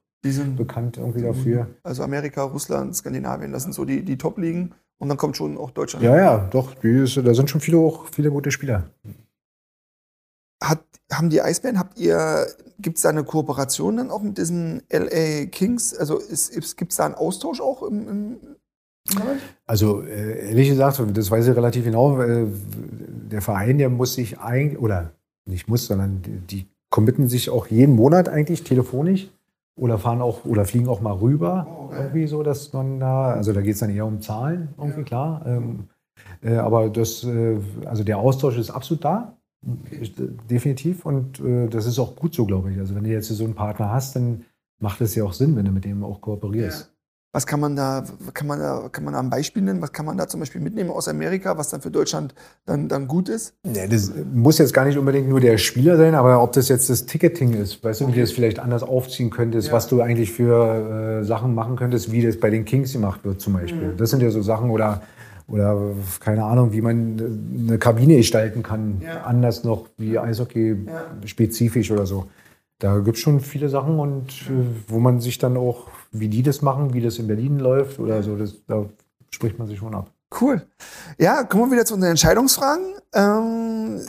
bekannt 0.56 0.96
irgendwie 0.96 1.22
dafür. 1.22 1.68
also 1.84 2.02
Amerika, 2.02 2.42
Russland, 2.42 2.96
Skandinavien, 2.96 3.52
das 3.52 3.62
sind 3.62 3.74
so 3.74 3.84
die, 3.84 4.04
die 4.04 4.18
Top-Ligen. 4.18 4.74
Und 4.98 5.08
dann 5.08 5.18
kommt 5.18 5.36
schon 5.36 5.58
auch 5.58 5.70
Deutschland. 5.70 6.04
Ja, 6.04 6.16
ja, 6.16 6.48
doch, 6.50 6.82
ist, 6.82 7.16
da 7.18 7.34
sind 7.34 7.50
schon 7.50 7.60
viele, 7.60 7.78
auch 7.78 8.06
viele 8.06 8.30
gute 8.30 8.50
Spieler. 8.50 8.90
Hat, 10.62 10.82
haben 11.12 11.28
die 11.28 11.42
Eisbären, 11.42 11.78
habt 11.78 11.98
ihr, 11.98 12.46
gibt 12.78 12.96
es 12.96 13.02
da 13.02 13.10
eine 13.10 13.22
Kooperation 13.22 13.98
dann 13.98 14.10
auch 14.10 14.22
mit 14.22 14.38
diesen 14.38 14.82
LA 14.90 15.46
Kings? 15.46 15.94
Also 15.94 16.18
gibt 16.76 16.92
es 16.92 16.96
da 16.96 17.04
einen 17.04 17.14
Austausch 17.14 17.60
auch 17.60 17.82
im, 17.82 18.08
im? 18.08 18.36
Also 19.66 20.02
äh, 20.02 20.48
ehrlich 20.50 20.68
gesagt, 20.68 21.02
das 21.14 21.30
weiß 21.30 21.48
ich 21.48 21.56
relativ 21.56 21.84
genau, 21.84 22.20
äh, 22.20 22.46
der 23.30 23.42
Verein, 23.42 23.78
der 23.78 23.88
muss 23.88 24.14
sich 24.14 24.38
eigentlich, 24.38 24.80
oder 24.80 25.12
nicht 25.44 25.68
muss, 25.68 25.86
sondern 25.86 26.22
die, 26.50 26.66
committen 26.90 27.28
sich 27.28 27.50
auch 27.50 27.66
jeden 27.66 27.94
Monat 27.94 28.28
eigentlich 28.28 28.62
telefonisch 28.62 29.28
oder 29.76 29.98
fahren 29.98 30.22
auch 30.22 30.44
oder 30.44 30.64
fliegen 30.64 30.88
auch 30.88 31.00
mal 31.00 31.12
rüber. 31.12 31.66
Oh, 31.68 31.84
okay. 31.86 31.96
irgendwie 31.98 32.26
so, 32.26 32.42
dass 32.42 32.72
man 32.72 33.00
da, 33.00 33.32
also 33.32 33.52
da 33.52 33.60
geht 33.60 33.74
es 33.74 33.80
dann 33.80 33.90
eher 33.90 34.06
um 34.06 34.22
Zahlen, 34.22 34.68
irgendwie 34.78 35.02
klar. 35.02 35.44
Ähm, 35.46 35.88
äh, 36.42 36.54
aber 36.54 36.88
das, 36.88 37.24
äh, 37.24 37.58
also 37.84 38.04
der 38.04 38.18
Austausch 38.18 38.56
ist 38.56 38.70
absolut 38.70 39.04
da. 39.04 39.36
Äh, 39.90 40.08
Definitiv 40.48 41.04
und 41.04 41.40
äh, 41.40 41.68
das 41.68 41.86
ist 41.86 41.98
auch 41.98 42.16
gut 42.16 42.34
so, 42.34 42.46
glaube 42.46 42.72
ich. 42.72 42.78
Also 42.78 42.94
wenn 42.94 43.04
du 43.04 43.10
jetzt 43.10 43.28
so 43.28 43.44
einen 43.44 43.54
Partner 43.54 43.92
hast, 43.92 44.16
dann 44.16 44.44
macht 44.78 45.00
es 45.00 45.14
ja 45.14 45.24
auch 45.24 45.32
Sinn, 45.32 45.56
wenn 45.56 45.64
du 45.64 45.72
mit 45.72 45.84
dem 45.84 46.04
auch 46.04 46.20
kooperierst. 46.20 46.94
Was 47.36 47.46
kann 47.46 47.60
man 47.60 47.76
da, 47.76 48.02
kann 48.32 48.46
man 48.46 48.58
da, 48.60 48.88
kann 48.90 49.04
man 49.04 49.12
da 49.12 49.20
ein 49.20 49.28
Beispiel 49.28 49.62
nennen? 49.62 49.82
Was 49.82 49.92
kann 49.92 50.06
man 50.06 50.16
da 50.16 50.26
zum 50.26 50.40
Beispiel 50.40 50.58
mitnehmen 50.62 50.88
aus 50.88 51.06
Amerika, 51.06 51.58
was 51.58 51.68
dann 51.68 51.82
für 51.82 51.90
Deutschland 51.90 52.34
dann, 52.64 52.88
dann 52.88 53.06
gut 53.06 53.28
ist? 53.28 53.52
Ja, 53.66 53.86
das 53.86 54.10
muss 54.32 54.56
jetzt 54.56 54.72
gar 54.72 54.86
nicht 54.86 54.96
unbedingt 54.96 55.28
nur 55.28 55.38
der 55.40 55.58
Spieler 55.58 55.98
sein, 55.98 56.14
aber 56.14 56.42
ob 56.42 56.52
das 56.52 56.70
jetzt 56.70 56.88
das 56.88 57.04
Ticketing 57.04 57.52
ist, 57.52 57.84
weißt 57.84 58.00
du, 58.00 58.08
wie 58.08 58.12
du 58.12 58.20
das 58.22 58.32
vielleicht 58.32 58.58
anders 58.58 58.82
aufziehen 58.82 59.28
könntest, 59.28 59.68
Ja. 59.68 59.74
was 59.74 59.86
du 59.86 60.00
eigentlich 60.00 60.32
für 60.32 61.20
äh, 61.20 61.24
Sachen 61.26 61.54
machen 61.54 61.76
könntest, 61.76 62.10
wie 62.10 62.22
das 62.22 62.40
bei 62.40 62.48
den 62.48 62.64
Kings 62.64 62.94
gemacht 62.94 63.20
wird 63.22 63.38
zum 63.42 63.52
Beispiel. 63.52 63.88
Mhm. 63.88 63.96
Das 63.98 64.08
sind 64.08 64.22
ja 64.22 64.30
so 64.30 64.40
Sachen 64.40 64.70
oder, 64.70 65.02
oder 65.46 65.78
keine 66.20 66.42
Ahnung, 66.42 66.72
wie 66.72 66.80
man 66.80 67.18
äh, 67.18 67.68
eine 67.68 67.78
Kabine 67.78 68.16
gestalten 68.16 68.62
kann, 68.62 69.02
Ja. 69.04 69.24
anders 69.24 69.62
noch 69.62 69.90
wie 69.98 70.18
Eishockey 70.18 70.70
Ja. 70.86 71.04
spezifisch 71.26 71.90
oder 71.90 72.06
so. 72.06 72.28
Da 72.78 72.98
gibt 73.00 73.18
es 73.18 73.22
schon 73.22 73.40
viele 73.40 73.68
Sachen 73.68 73.98
und 73.98 74.30
äh, 74.48 74.52
wo 74.88 75.00
man 75.00 75.20
sich 75.20 75.36
dann 75.36 75.58
auch, 75.58 75.88
wie 76.12 76.28
die 76.28 76.42
das 76.42 76.62
machen, 76.62 76.94
wie 76.94 77.00
das 77.00 77.18
in 77.18 77.26
Berlin 77.26 77.58
läuft 77.58 77.98
oder 77.98 78.22
so, 78.22 78.36
das, 78.36 78.54
da 78.66 78.86
spricht 79.30 79.58
man 79.58 79.68
sich 79.68 79.78
schon 79.78 79.94
ab. 79.94 80.10
Cool. 80.40 80.62
Ja, 81.18 81.44
kommen 81.44 81.70
wir 81.70 81.76
wieder 81.76 81.84
zu 81.84 81.94
unseren 81.94 82.10
Entscheidungsfragen. 82.10 82.94
Ähm, 83.14 84.00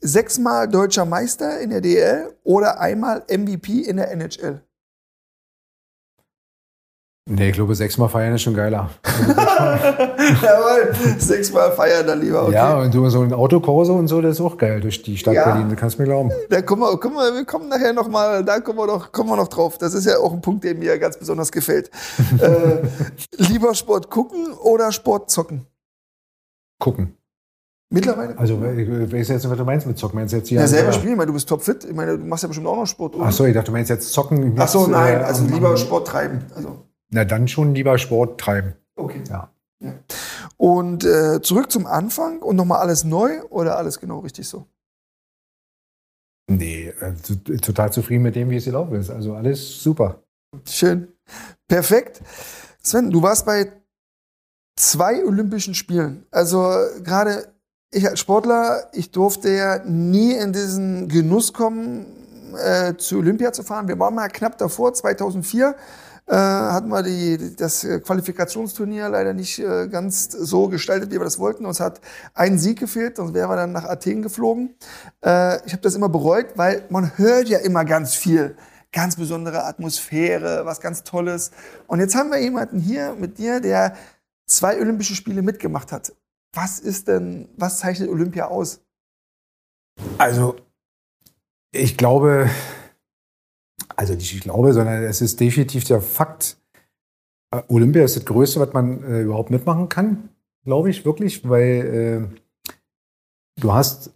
sechsmal 0.00 0.68
deutscher 0.68 1.04
Meister 1.04 1.60
in 1.60 1.70
der 1.70 1.80
DL 1.80 2.34
oder 2.44 2.80
einmal 2.80 3.24
MVP 3.28 3.80
in 3.80 3.96
der 3.96 4.10
NHL? 4.12 4.62
Nee, 7.28 7.48
ich 7.48 7.54
glaube, 7.54 7.74
sechsmal 7.74 8.08
feiern 8.08 8.34
ist 8.34 8.42
schon 8.42 8.54
geiler. 8.54 8.88
Jawohl, 10.42 10.94
sechsmal 11.18 11.72
feiern 11.72 12.06
dann 12.06 12.20
lieber. 12.20 12.44
Okay. 12.44 12.52
Ja, 12.54 12.78
und 12.78 12.94
du 12.94 13.08
so 13.10 13.22
ein 13.22 13.32
Autokorso 13.32 13.94
und 13.94 14.06
so, 14.06 14.20
das 14.20 14.36
ist 14.36 14.40
auch 14.40 14.56
geil 14.56 14.80
durch 14.80 15.02
die 15.02 15.16
Stadt 15.16 15.34
Ja. 15.34 15.44
Berlin, 15.44 15.68
das 15.68 15.76
kannst 15.76 15.98
du 15.98 16.02
mir 16.02 16.06
glauben. 16.06 16.30
Da 16.50 16.62
kommen 16.62 16.82
wir, 16.82 16.96
kommen 17.00 17.16
wir, 17.16 17.34
wir 17.34 17.44
kommen 17.44 17.68
nachher 17.68 17.92
noch 17.92 18.08
mal, 18.08 18.44
da 18.44 18.60
kommen 18.60 18.78
wir 18.78 18.86
noch, 18.86 19.10
kommen 19.10 19.28
wir 19.28 19.36
noch 19.36 19.48
drauf. 19.48 19.76
Das 19.76 19.92
ist 19.92 20.04
ja 20.06 20.18
auch 20.18 20.32
ein 20.32 20.40
Punkt, 20.40 20.62
der 20.62 20.76
mir 20.76 20.96
ganz 21.00 21.18
besonders 21.18 21.50
gefällt. 21.50 21.90
äh, 22.40 22.86
lieber 23.38 23.74
Sport 23.74 24.08
gucken 24.08 24.52
oder 24.62 24.92
Sport 24.92 25.28
zocken? 25.28 25.66
Gucken. 26.78 27.16
Mittlerweile? 27.90 28.38
Also, 28.38 28.54
ich 28.54 29.12
weiß 29.12 29.28
jetzt, 29.28 29.50
was 29.50 29.56
du 29.56 29.64
meinst 29.64 29.86
mit 29.86 29.98
Zocken. 29.98 30.16
Meinst 30.16 30.32
du 30.32 30.38
jetzt 30.38 30.48
hier 30.48 30.60
ja, 30.60 30.66
selber 30.68 30.92
spielen, 30.92 31.12
ich 31.12 31.16
meine, 31.16 31.28
du 31.28 31.32
bist 31.32 31.48
topfit. 31.48 31.84
Ich 31.84 31.94
meine, 31.94 32.18
du 32.18 32.24
machst 32.24 32.44
ja 32.44 32.48
bestimmt 32.48 32.68
auch 32.68 32.76
noch 32.76 32.86
Sport, 32.86 33.16
oder? 33.16 33.26
Ach 33.26 33.32
so, 33.32 33.44
ich 33.44 33.54
dachte, 33.54 33.66
du 33.66 33.72
meinst 33.72 33.90
jetzt 33.90 34.12
Zocken. 34.12 34.54
Ach 34.58 34.68
so, 34.68 34.86
nein, 34.86 35.20
äh, 35.20 35.24
also 35.24 35.44
lieber 35.44 35.76
Sport 35.76 36.06
treiben. 36.06 36.44
Also, 36.54 36.84
Na, 37.10 37.24
dann 37.24 37.48
schon 37.48 37.74
lieber 37.74 37.98
Sport 37.98 38.40
treiben. 38.40 38.74
okay. 38.96 39.22
Ja. 39.28 39.50
Ja. 39.80 39.92
Und 40.56 41.04
äh, 41.04 41.42
zurück 41.42 41.70
zum 41.70 41.86
Anfang 41.86 42.40
und 42.40 42.56
nochmal 42.56 42.78
alles 42.80 43.04
neu 43.04 43.42
oder 43.50 43.76
alles 43.76 44.00
genau 44.00 44.20
richtig 44.20 44.48
so? 44.48 44.66
Nee, 46.50 46.92
t- 47.22 47.56
total 47.58 47.92
zufrieden 47.92 48.22
mit 48.22 48.36
dem, 48.36 48.48
wie 48.50 48.56
es 48.56 48.64
gelaufen 48.64 48.94
ist. 48.94 49.10
Also 49.10 49.34
alles 49.34 49.82
super. 49.82 50.22
Schön. 50.64 51.08
Perfekt. 51.68 52.22
Sven, 52.82 53.10
du 53.10 53.20
warst 53.22 53.44
bei 53.44 53.70
zwei 54.78 55.24
Olympischen 55.24 55.74
Spielen. 55.74 56.24
Also 56.30 56.60
gerade 57.02 57.52
ich 57.92 58.08
als 58.08 58.20
Sportler, 58.20 58.88
ich 58.92 59.10
durfte 59.10 59.50
ja 59.50 59.84
nie 59.84 60.32
in 60.34 60.52
diesen 60.52 61.08
Genuss 61.08 61.52
kommen, 61.52 62.06
äh, 62.64 62.94
zu 62.96 63.18
Olympia 63.18 63.52
zu 63.52 63.62
fahren. 63.62 63.88
Wir 63.88 63.98
waren 63.98 64.14
mal 64.14 64.28
knapp 64.28 64.56
davor, 64.58 64.94
2004. 64.94 65.74
Äh, 66.28 66.34
hatten 66.34 66.88
wir 66.88 67.04
die, 67.04 67.54
das 67.54 67.84
äh, 67.84 68.00
Qualifikationsturnier 68.00 69.08
leider 69.08 69.32
nicht 69.32 69.60
äh, 69.60 69.86
ganz 69.86 70.30
so 70.30 70.68
gestaltet, 70.68 71.10
wie 71.10 71.20
wir 71.20 71.24
das 71.24 71.38
wollten. 71.38 71.64
Uns 71.66 71.78
hat 71.78 72.00
ein 72.34 72.58
Sieg 72.58 72.80
gefehlt, 72.80 73.16
sonst 73.16 73.32
wären 73.32 73.48
wir 73.48 73.54
dann 73.54 73.70
nach 73.70 73.84
Athen 73.84 74.22
geflogen. 74.22 74.74
Äh, 75.24 75.64
ich 75.66 75.72
habe 75.72 75.82
das 75.82 75.94
immer 75.94 76.08
bereut, 76.08 76.46
weil 76.56 76.84
man 76.90 77.16
hört 77.16 77.48
ja 77.48 77.58
immer 77.58 77.84
ganz 77.84 78.16
viel. 78.16 78.56
Ganz 78.92 79.14
besondere 79.14 79.64
Atmosphäre, 79.64 80.64
was 80.64 80.80
ganz 80.80 81.04
Tolles. 81.04 81.52
Und 81.86 82.00
jetzt 82.00 82.16
haben 82.16 82.30
wir 82.30 82.40
jemanden 82.40 82.80
hier 82.80 83.14
mit 83.14 83.38
dir, 83.38 83.60
der 83.60 83.96
zwei 84.46 84.80
Olympische 84.80 85.14
Spiele 85.14 85.42
mitgemacht 85.42 85.92
hat. 85.92 86.12
Was 86.54 86.80
ist 86.80 87.06
denn, 87.06 87.48
was 87.56 87.78
zeichnet 87.78 88.08
Olympia 88.08 88.46
aus? 88.46 88.80
Also, 90.18 90.56
ich 91.70 91.96
glaube, 91.96 92.50
also 93.96 94.14
nicht 94.14 94.34
ich 94.34 94.40
glaube, 94.40 94.72
sondern 94.72 95.02
es 95.02 95.20
ist 95.20 95.40
definitiv 95.40 95.84
der 95.84 96.00
Fakt, 96.00 96.56
Olympia 97.68 98.04
ist 98.04 98.16
das 98.16 98.24
Größte, 98.24 98.60
was 98.60 98.72
man 98.72 99.02
äh, 99.04 99.22
überhaupt 99.22 99.50
mitmachen 99.50 99.88
kann, 99.88 100.28
glaube 100.64 100.90
ich, 100.90 101.04
wirklich, 101.04 101.48
weil 101.48 102.28
äh, 102.30 102.72
du 103.60 103.72
hast 103.72 104.12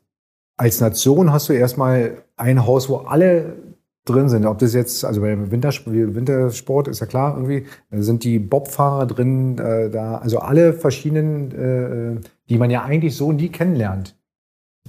als 0.56 0.80
Nation 0.80 1.32
hast 1.32 1.48
du 1.48 1.54
erstmal 1.54 2.18
ein 2.36 2.66
Haus, 2.66 2.90
wo 2.90 2.96
alle 2.96 3.56
drin 4.04 4.28
sind. 4.28 4.44
Ob 4.44 4.58
das 4.58 4.74
jetzt, 4.74 5.04
also 5.04 5.22
beim 5.22 5.50
Wintersport, 5.50 5.94
Wintersport 5.94 6.88
ist 6.88 7.00
ja 7.00 7.06
klar, 7.06 7.34
irgendwie, 7.34 7.64
sind 7.90 8.24
die 8.24 8.38
Bobfahrer 8.38 9.06
drin, 9.06 9.58
äh, 9.58 9.88
da, 9.88 10.18
also 10.18 10.38
alle 10.38 10.74
verschiedenen, 10.74 11.50
äh, 12.20 12.20
die 12.48 12.58
man 12.58 12.70
ja 12.70 12.82
eigentlich 12.82 13.16
so 13.16 13.32
nie 13.32 13.48
kennenlernt. 13.48 14.16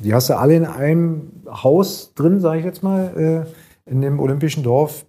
Die 0.01 0.13
hast 0.13 0.29
du 0.29 0.37
alle 0.37 0.55
in 0.55 0.65
einem 0.65 1.31
Haus 1.47 2.13
drin, 2.15 2.39
sage 2.39 2.59
ich 2.59 2.65
jetzt 2.65 2.83
mal, 2.83 3.45
äh, 3.47 3.51
in 3.85 4.01
dem 4.01 4.19
Olympischen 4.19 4.63
Dorf, 4.63 5.05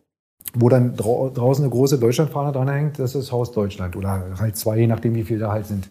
wo 0.55 0.69
dann 0.69 0.97
drau 0.97 1.31
draußen 1.31 1.65
eine 1.65 1.73
große 1.73 1.99
Deutschlandfahne 1.99 2.53
dran 2.53 2.69
hängt, 2.69 2.99
das 2.99 3.15
ist 3.15 3.33
Haus 3.33 3.53
Deutschland 3.53 3.97
oder 3.97 4.39
halt 4.39 4.57
zwei, 4.57 4.79
je 4.79 4.87
nachdem, 4.87 5.15
wie 5.15 5.25
viele 5.25 5.41
da 5.41 5.53
halt 5.53 5.67
sind. 5.67 5.91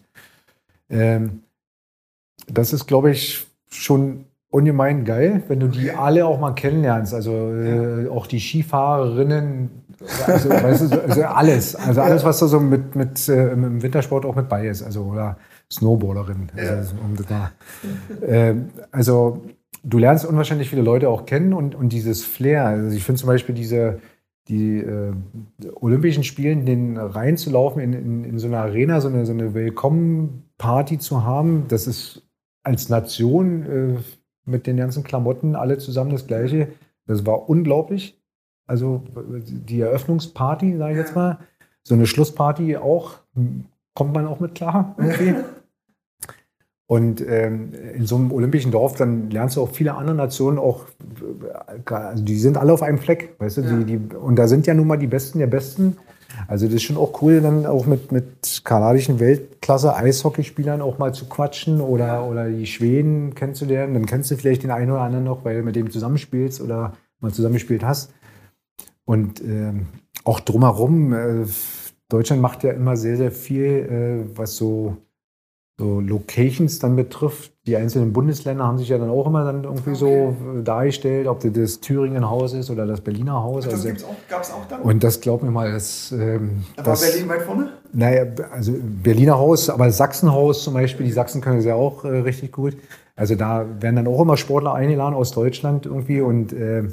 Ähm, 0.90 1.42
das 2.48 2.72
ist, 2.72 2.86
glaube 2.86 3.10
ich, 3.10 3.46
schon 3.70 4.26
ungemein 4.50 5.04
geil, 5.04 5.42
wenn 5.48 5.60
du 5.60 5.68
die 5.68 5.90
alle 5.90 6.26
auch 6.26 6.38
mal 6.38 6.52
kennenlernst. 6.52 7.14
Also 7.14 7.32
äh, 7.32 8.08
auch 8.08 8.26
die 8.26 8.38
Skifahrerinnen, 8.38 9.70
also, 10.26 10.50
weißt 10.50 10.92
du, 10.92 11.02
also 11.02 11.22
alles. 11.22 11.74
Also 11.74 12.02
alles, 12.02 12.24
was 12.24 12.38
da 12.38 12.46
so 12.46 12.60
mit, 12.60 12.94
mit 12.94 13.28
äh, 13.28 13.52
im 13.52 13.82
Wintersport 13.82 14.26
auch 14.26 14.34
mit 14.34 14.48
bei 14.48 14.66
ist. 14.66 14.82
Also 14.82 15.04
oder 15.04 15.38
Snowboarderin. 15.70 16.50
Also, 16.54 16.94
um 17.02 17.16
das 17.16 17.30
mal. 17.30 17.52
Äh, 18.20 18.54
also 18.90 19.42
du 19.82 19.98
lernst 19.98 20.24
unwahrscheinlich 20.24 20.70
viele 20.70 20.82
Leute 20.82 21.08
auch 21.08 21.26
kennen 21.26 21.52
und, 21.52 21.74
und 21.74 21.90
dieses 21.90 22.24
Flair. 22.24 22.64
Also 22.64 22.96
ich 22.96 23.04
finde 23.04 23.20
zum 23.20 23.28
Beispiel 23.28 23.54
diese 23.54 24.00
die 24.48 24.78
äh, 24.78 25.12
Olympischen 25.80 26.24
Spielen, 26.24 26.66
den 26.66 26.96
reinzulaufen 26.96 27.80
in, 27.80 27.92
in, 27.92 28.24
in 28.24 28.38
so 28.38 28.48
eine 28.48 28.58
Arena, 28.58 29.00
so 29.00 29.08
eine, 29.08 29.24
so 29.24 29.32
eine 29.32 29.54
Willkommen-Party 29.54 30.98
zu 30.98 31.22
haben, 31.24 31.66
das 31.68 31.86
ist 31.86 32.22
als 32.64 32.88
Nation 32.88 33.62
äh, 33.66 33.98
mit 34.44 34.66
den 34.66 34.76
ganzen 34.76 35.04
Klamotten 35.04 35.54
alle 35.54 35.78
zusammen 35.78 36.10
das 36.10 36.26
Gleiche. 36.26 36.68
Das 37.06 37.24
war 37.24 37.48
unglaublich. 37.48 38.20
Also 38.66 39.02
die 39.16 39.80
Eröffnungsparty, 39.80 40.76
sage 40.76 40.92
ich 40.92 40.98
jetzt 40.98 41.14
mal, 41.14 41.38
so 41.82 41.94
eine 41.94 42.06
Schlussparty 42.06 42.76
auch, 42.76 43.18
kommt 43.94 44.14
man 44.14 44.26
auch 44.26 44.40
mit 44.40 44.54
klar 44.54 44.96
irgendwie. 44.98 45.34
Und 46.92 47.26
ähm, 47.26 47.70
in 47.94 48.04
so 48.04 48.16
einem 48.16 48.30
olympischen 48.32 48.70
Dorf, 48.70 48.96
dann 48.96 49.30
lernst 49.30 49.56
du 49.56 49.62
auch 49.62 49.70
viele 49.70 49.94
andere 49.94 50.14
Nationen 50.14 50.58
auch, 50.58 50.84
also 51.86 52.22
die 52.22 52.36
sind 52.36 52.58
alle 52.58 52.70
auf 52.70 52.82
einem 52.82 52.98
Fleck, 52.98 53.34
weißt 53.38 53.56
du, 53.56 53.60
ja. 53.62 53.76
die, 53.78 53.96
die, 53.96 54.14
und 54.14 54.36
da 54.36 54.46
sind 54.46 54.66
ja 54.66 54.74
nun 54.74 54.88
mal 54.88 54.98
die 54.98 55.06
Besten 55.06 55.38
der 55.38 55.46
Besten. 55.46 55.96
Also 56.48 56.66
das 56.66 56.74
ist 56.74 56.82
schon 56.82 56.98
auch 56.98 57.22
cool, 57.22 57.40
dann 57.40 57.64
auch 57.64 57.86
mit, 57.86 58.12
mit 58.12 58.60
kanadischen 58.64 59.20
Weltklasse-Eishockeyspielern 59.20 60.82
auch 60.82 60.98
mal 60.98 61.14
zu 61.14 61.30
quatschen 61.30 61.80
oder, 61.80 62.28
oder 62.28 62.50
die 62.50 62.66
Schweden 62.66 63.34
kennenzulernen. 63.34 63.94
Dann 63.94 64.04
kennst 64.04 64.30
du 64.30 64.36
vielleicht 64.36 64.62
den 64.62 64.70
einen 64.70 64.90
oder 64.90 65.00
anderen 65.00 65.24
noch, 65.24 65.46
weil 65.46 65.56
du 65.56 65.62
mit 65.62 65.76
dem 65.76 65.90
zusammenspielst 65.90 66.60
oder 66.60 66.92
mal 67.20 67.32
zusammengespielt 67.32 67.86
hast. 67.86 68.12
Und 69.06 69.40
äh, 69.40 69.72
auch 70.24 70.40
drumherum, 70.40 71.14
äh, 71.14 71.46
Deutschland 72.10 72.42
macht 72.42 72.64
ja 72.64 72.72
immer 72.72 72.98
sehr, 72.98 73.16
sehr 73.16 73.32
viel, 73.32 73.62
äh, 73.62 74.36
was 74.36 74.56
so 74.56 74.98
so 75.78 76.00
Locations 76.00 76.78
dann 76.78 76.96
betrifft, 76.96 77.52
die 77.66 77.76
einzelnen 77.76 78.12
Bundesländer 78.12 78.64
haben 78.64 78.78
sich 78.78 78.88
ja 78.88 78.98
dann 78.98 79.08
auch 79.08 79.26
immer 79.26 79.44
dann 79.44 79.64
irgendwie 79.64 79.90
okay. 79.90 79.98
so 79.98 80.06
äh, 80.06 80.62
dargestellt, 80.62 81.26
ob 81.26 81.40
das, 81.40 81.52
das 81.52 81.80
Thüringen 81.80 82.28
Haus 82.28 82.52
ist 82.52 82.70
oder 82.70 82.86
das 82.86 83.00
Berliner 83.00 83.42
Haus. 83.42 83.64
Das 83.64 83.74
also, 83.74 83.88
gab 84.28 84.42
es 84.42 84.50
auch 84.50 84.66
dann? 84.68 84.82
Und 84.82 85.02
das 85.02 85.20
glaub 85.20 85.42
mir 85.42 85.50
mal, 85.50 85.72
das, 85.72 86.12
ähm, 86.12 86.64
da 86.76 86.86
war 86.86 86.96
Berlin 86.96 87.28
weit 87.28 87.42
vorne? 87.42 87.70
Naja, 87.92 88.26
also 88.52 88.74
Berliner 88.80 89.38
Haus, 89.38 89.70
aber 89.70 89.90
Sachsenhaus 89.90 90.64
zum 90.64 90.74
Beispiel, 90.74 91.06
die 91.06 91.12
Sachsen 91.12 91.40
können 91.40 91.56
das 91.56 91.64
ja 91.64 91.74
auch 91.74 92.04
äh, 92.04 92.08
richtig 92.08 92.52
gut. 92.52 92.76
Also 93.16 93.34
da 93.34 93.66
werden 93.80 93.96
dann 93.96 94.06
auch 94.06 94.20
immer 94.20 94.36
Sportler 94.36 94.74
eingeladen 94.74 95.14
aus 95.14 95.32
Deutschland 95.32 95.86
irgendwie 95.86 96.20
und 96.20 96.52
äh, 96.52 96.84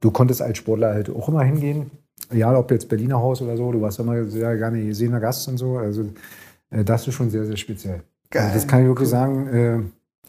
du 0.00 0.10
konntest 0.10 0.42
als 0.42 0.58
Sportler 0.58 0.94
halt 0.94 1.10
auch 1.10 1.28
immer 1.28 1.42
hingehen. 1.42 1.90
Ja, 2.32 2.56
ob 2.58 2.70
jetzt 2.70 2.88
Berliner 2.88 3.18
Haus 3.18 3.42
oder 3.42 3.56
so, 3.56 3.70
du 3.72 3.80
warst 3.80 3.98
immer 3.98 4.24
sehr 4.24 4.56
gerne 4.56 4.84
gesehener 4.84 5.20
Gast 5.20 5.46
und 5.48 5.58
so. 5.58 5.76
Also 5.76 6.06
äh, 6.70 6.84
das 6.84 7.06
ist 7.06 7.14
schon 7.14 7.30
sehr, 7.30 7.44
sehr 7.44 7.56
speziell. 7.56 8.02
Geil. 8.30 8.42
Also 8.44 8.54
das 8.54 8.66
kann 8.66 8.82
ich 8.82 8.86
wirklich 8.86 9.08
sagen. 9.08 9.46
Äh, 9.48 9.78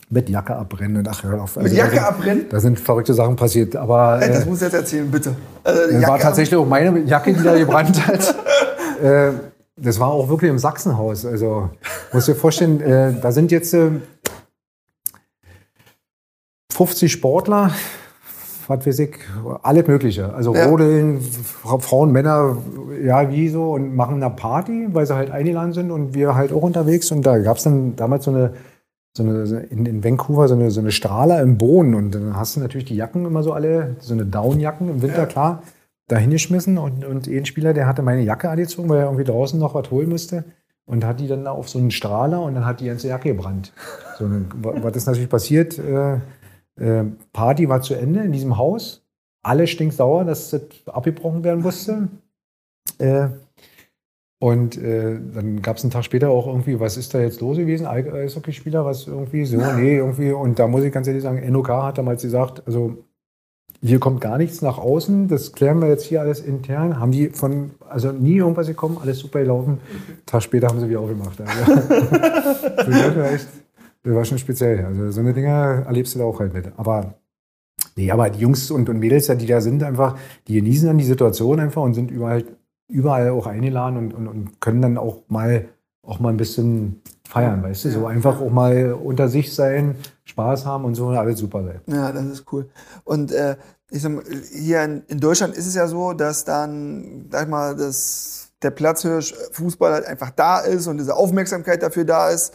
mit 0.10 0.30
Jacke 0.30 0.56
abbrennen. 0.56 1.06
Ach, 1.10 1.24
hör 1.24 1.42
auf. 1.42 1.58
Also 1.58 1.68
mit 1.68 1.78
Jacke 1.78 1.98
da 1.98 2.08
abbrennen? 2.08 2.46
Da 2.50 2.60
sind 2.60 2.80
verrückte 2.80 3.14
Sachen 3.14 3.36
passiert. 3.36 3.76
Aber, 3.76 4.22
äh, 4.22 4.30
das 4.30 4.46
muss 4.46 4.62
jetzt 4.62 4.74
erzählen, 4.74 5.10
bitte. 5.12 5.36
Also, 5.64 5.92
das 5.92 6.08
war 6.08 6.18
tatsächlich 6.18 6.58
auch 6.58 6.66
meine 6.66 6.98
Jacke, 7.02 7.34
die 7.34 7.44
da 7.44 7.56
gebrannt 7.58 8.08
hat. 8.08 8.36
äh, 9.04 9.32
das 9.76 10.00
war 10.00 10.08
auch 10.08 10.30
wirklich 10.30 10.50
im 10.50 10.60
Sachsenhaus. 10.60 11.26
Also, 11.26 11.70
musst 12.14 12.28
dir 12.30 12.36
vorstellen, 12.36 12.80
äh, 12.80 13.20
da 13.22 13.32
sind 13.34 13.52
jetzt 13.52 13.76
50 16.72 17.04
äh, 17.04 17.10
Sportler, 17.10 17.72
ich, 18.70 19.18
alles 19.64 19.88
Mögliche. 19.88 20.34
Also 20.34 20.54
ja. 20.54 20.66
Rodeln, 20.66 21.22
Frauen, 21.22 22.12
Männer, 22.12 22.58
ja, 23.04 23.30
wie 23.32 23.50
so, 23.50 23.74
und 23.74 23.96
machen 23.96 24.22
eine 24.22 24.34
Party, 24.34 24.88
weil 24.92 25.06
sie 25.06 25.16
halt 25.16 25.32
eingeladen 25.32 25.74
sind 25.74 25.92
und 25.92 26.14
wir 26.14 26.36
halt 26.36 26.52
auch 26.52 26.62
unterwegs. 26.62 27.12
Und 27.12 27.26
da 27.26 27.38
gab 27.40 27.58
es 27.58 27.64
dann 27.64 27.96
damals 27.96 28.26
so 28.26 28.32
eine, 28.32 28.54
so 29.16 29.24
eine 29.24 29.60
in, 29.70 29.86
in, 29.86 30.04
Vancouver 30.04 30.48
so 30.48 30.56
eine, 30.56 30.72
so 30.72 30.80
eine 30.80 30.92
Strahler 30.92 31.42
im 31.42 31.58
Boden. 31.58 31.96
Und 31.96 32.16
dann 32.16 32.36
hast 32.36 32.56
du 32.56 32.60
natürlich 32.60 32.86
die 32.86 32.96
Jacken 32.96 33.26
immer 33.26 33.44
so 33.44 33.54
alle, 33.54 33.96
so 34.00 34.14
eine 34.14 34.26
Downjacken 34.26 34.90
im 34.90 35.02
Winter, 35.02 35.20
ja. 35.20 35.26
klar, 35.26 35.64
da 36.08 36.18
hingeschmissen. 36.18 36.78
Und, 36.78 37.06
und 37.06 37.28
ein 37.28 37.46
Spieler, 37.46 37.74
der 37.74 37.88
hatte 37.88 38.02
meine 38.02 38.22
Jacke 38.22 38.50
angezogen, 38.50 38.90
weil 38.90 39.00
er 39.00 39.06
irgendwie 39.06 39.24
draußen 39.24 39.60
noch 39.60 39.74
was 39.74 39.92
holen 39.92 40.10
musste. 40.10 40.44
Und 40.86 41.04
hat 41.04 41.20
die 41.20 41.28
dann 41.28 41.48
auf 41.48 41.68
so 41.68 41.80
einen 41.80 41.92
Strahler 41.92 42.42
und 42.42 42.56
dann 42.56 42.66
hat 42.66 42.80
die 42.80 42.86
ganze 42.86 43.10
Jacke 43.10 43.30
gebrannt. 43.30 43.74
So, 44.18 44.26
was 44.62 44.96
ist 44.96 45.06
natürlich 45.06 45.30
passiert? 45.30 45.78
Äh, 45.78 46.20
Party 47.34 47.70
war 47.70 47.82
zu 47.82 47.94
Ende 47.96 48.22
in 48.22 48.32
diesem 48.32 48.58
Haus. 48.58 49.04
Alle 49.44 49.68
stinksauer, 49.68 50.26
dass 50.26 50.52
das 50.52 50.62
abgebrochen 50.86 51.44
werden 51.44 51.62
musste. 51.62 52.10
Äh, 53.00 53.30
und 54.40 54.78
äh, 54.78 55.20
dann 55.34 55.64
gab 55.64 55.78
es 55.78 55.84
einen 55.84 55.92
Tag 55.92 56.06
später 56.06 56.30
auch 56.30 56.46
irgendwie, 56.46 56.80
was 56.80 56.96
ist 56.96 57.14
da 57.14 57.20
jetzt 57.20 57.42
los 57.42 57.58
gewesen? 57.58 57.88
Eishockeyspieler, 57.88 58.86
was 58.86 59.08
irgendwie 59.08 59.46
so, 59.46 59.58
nee, 59.58 59.98
irgendwie. 59.98 60.32
Und 60.32 60.60
da 60.60 60.68
muss 60.68 60.84
ich 60.84 60.92
ganz 60.94 61.08
ehrlich 61.08 61.24
sagen, 61.24 61.52
NOK 61.52 61.70
hat 61.70 61.98
damals 61.98 62.22
gesagt, 62.22 62.62
also 62.68 62.98
hier 63.82 64.00
kommt 64.00 64.22
gar 64.22 64.38
nichts 64.38 64.62
nach 64.62 64.78
außen, 64.78 65.28
das 65.28 65.54
klären 65.54 65.80
wir 65.80 65.88
jetzt 65.88 66.04
hier 66.04 66.22
alles 66.22 66.40
intern. 66.40 67.00
Haben 67.00 67.12
die 67.12 67.30
von, 67.30 67.72
also 67.90 68.12
nie 68.12 68.38
irgendwas 68.38 68.68
gekommen, 68.68 68.98
alles 69.02 69.20
super 69.20 69.40
gelaufen. 69.40 69.80
Einen 69.90 70.26
Tag 70.26 70.44
später 70.44 70.68
haben 70.68 70.80
sie 70.80 70.90
wieder 70.90 71.00
aufgemacht. 71.00 71.40
Also, 71.42 71.72
das 74.08 74.16
war 74.16 74.26
schon 74.26 74.38
speziell. 74.38 74.86
Also 74.86 75.12
so 75.12 75.20
eine 75.20 75.34
Dinge 75.34 75.84
erlebst 75.86 76.16
du 76.16 76.20
da 76.20 76.26
auch 76.26 76.40
halt 76.40 76.54
mit. 76.54 76.72
Aber 76.78 77.16
nee, 77.96 78.12
aber 78.12 78.30
die 78.30 78.40
Jungs 78.40 78.72
und, 78.72 78.90
und 78.90 79.00
Mädels, 79.00 79.28
die 79.28 79.46
da 79.46 79.62
sind, 79.62 79.84
einfach, 79.84 80.18
die 80.48 80.56
genießen 80.56 80.88
dann 80.88 80.98
die 80.98 81.04
Situation 81.04 81.60
einfach 81.60 81.82
und 81.82 81.94
sind 81.94 82.12
überall, 82.12 82.44
überall 82.88 83.30
auch 83.30 83.48
eingeladen 83.48 83.98
und, 83.98 84.14
und, 84.14 84.28
und 84.28 84.62
können 84.62 84.82
dann 84.82 84.98
auch 84.98 85.24
mal 85.28 85.68
auch 86.08 86.20
mal 86.20 86.30
ein 86.30 86.38
bisschen 86.38 87.02
feiern, 87.28 87.62
weißt 87.62 87.86
du? 87.86 87.92
So 87.92 88.06
einfach 88.08 88.40
auch 88.40 88.50
mal 88.50 88.94
unter 88.94 89.28
sich 89.28 89.54
sein, 89.54 89.96
Spaß 90.24 90.66
haben 90.66 90.86
und 90.86 90.96
so, 90.96 91.10
alles 91.10 91.40
super 91.40 91.64
sein. 91.64 91.82
Ja, 91.88 92.12
das 92.12 92.26
ist 92.26 92.46
cool. 92.52 92.70
Und 93.04 93.32
äh, 93.34 93.58
ich 93.92 94.02
sag 94.02 94.14
mal, 94.14 94.24
hier 94.54 94.84
in, 94.84 95.04
in, 95.08 95.20
Deutschland 95.20 95.56
ist 95.56 95.68
es 95.68 95.76
ja 95.76 95.88
so, 95.88 96.14
dass 96.14 96.46
dann, 96.46 97.28
sag 97.30 97.44
ich 97.44 97.50
mal, 97.50 97.76
das, 97.76 98.52
der 98.62 98.72
Platzhirsch 98.72 99.34
Fußball 99.52 99.92
halt 99.92 100.06
einfach 100.06 100.32
da 100.32 100.60
ist 100.60 100.88
und 100.88 100.98
diese 100.98 101.16
Aufmerksamkeit 101.16 101.84
dafür 101.84 102.06
da 102.06 102.30
ist. 102.30 102.54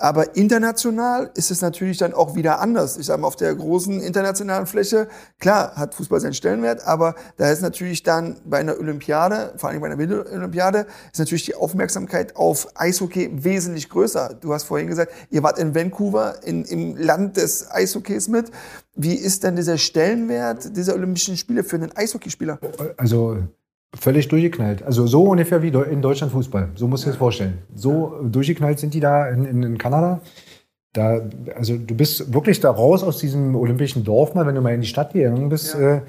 Aber 0.00 0.36
international 0.36 1.32
ist 1.34 1.50
es 1.50 1.60
natürlich 1.60 1.98
dann 1.98 2.14
auch 2.14 2.36
wieder 2.36 2.60
anders. 2.60 2.96
Ich 2.98 3.06
sage 3.06 3.20
mal, 3.20 3.26
auf 3.26 3.34
der 3.34 3.52
großen 3.52 4.00
internationalen 4.00 4.66
Fläche, 4.66 5.08
klar, 5.40 5.74
hat 5.74 5.92
Fußball 5.96 6.20
seinen 6.20 6.34
Stellenwert, 6.34 6.86
aber 6.86 7.16
da 7.36 7.50
ist 7.50 7.62
natürlich 7.62 8.04
dann 8.04 8.36
bei 8.44 8.58
einer 8.58 8.78
Olympiade, 8.78 9.54
vor 9.56 9.70
allem 9.70 9.80
bei 9.80 9.88
einer 9.88 9.98
Winterolympiade, 9.98 10.86
ist 11.12 11.18
natürlich 11.18 11.46
die 11.46 11.56
Aufmerksamkeit 11.56 12.36
auf 12.36 12.68
Eishockey 12.76 13.42
wesentlich 13.42 13.88
größer. 13.88 14.36
Du 14.40 14.54
hast 14.54 14.64
vorhin 14.64 14.86
gesagt, 14.86 15.12
ihr 15.30 15.42
wart 15.42 15.58
in 15.58 15.74
Vancouver, 15.74 16.44
in, 16.44 16.64
im 16.64 16.96
Land 16.96 17.36
des 17.36 17.68
Eishockeys 17.68 18.28
mit. 18.28 18.52
Wie 18.94 19.14
ist 19.14 19.42
denn 19.42 19.56
dieser 19.56 19.78
Stellenwert 19.78 20.76
dieser 20.76 20.94
Olympischen 20.94 21.36
Spiele 21.36 21.64
für 21.64 21.74
einen 21.74 21.96
Eishockeyspieler? 21.96 22.60
Also 22.96 23.48
Völlig 23.94 24.28
durchgeknallt. 24.28 24.82
Also 24.82 25.06
so 25.06 25.24
ungefähr 25.24 25.62
wie 25.62 25.68
in 25.68 26.02
Deutschland 26.02 26.32
Fußball. 26.32 26.70
So 26.74 26.86
musst 26.88 27.04
du 27.04 27.06
dir 27.06 27.12
das 27.12 27.18
vorstellen. 27.18 27.58
So 27.74 28.20
durchgeknallt 28.22 28.78
sind 28.78 28.92
die 28.92 29.00
da 29.00 29.28
in, 29.28 29.46
in, 29.46 29.62
in, 29.62 29.78
Kanada. 29.78 30.20
Da, 30.92 31.22
also 31.56 31.76
du 31.76 31.94
bist 31.94 32.32
wirklich 32.34 32.60
da 32.60 32.70
raus 32.70 33.02
aus 33.02 33.18
diesem 33.18 33.56
olympischen 33.56 34.04
Dorf 34.04 34.34
mal, 34.34 34.46
wenn 34.46 34.54
du 34.54 34.60
mal 34.60 34.74
in 34.74 34.82
die 34.82 34.86
Stadt 34.86 35.14
gegangen 35.14 35.48
bist. 35.48 35.74
Ja. 35.74 35.96
Äh, 35.96 36.02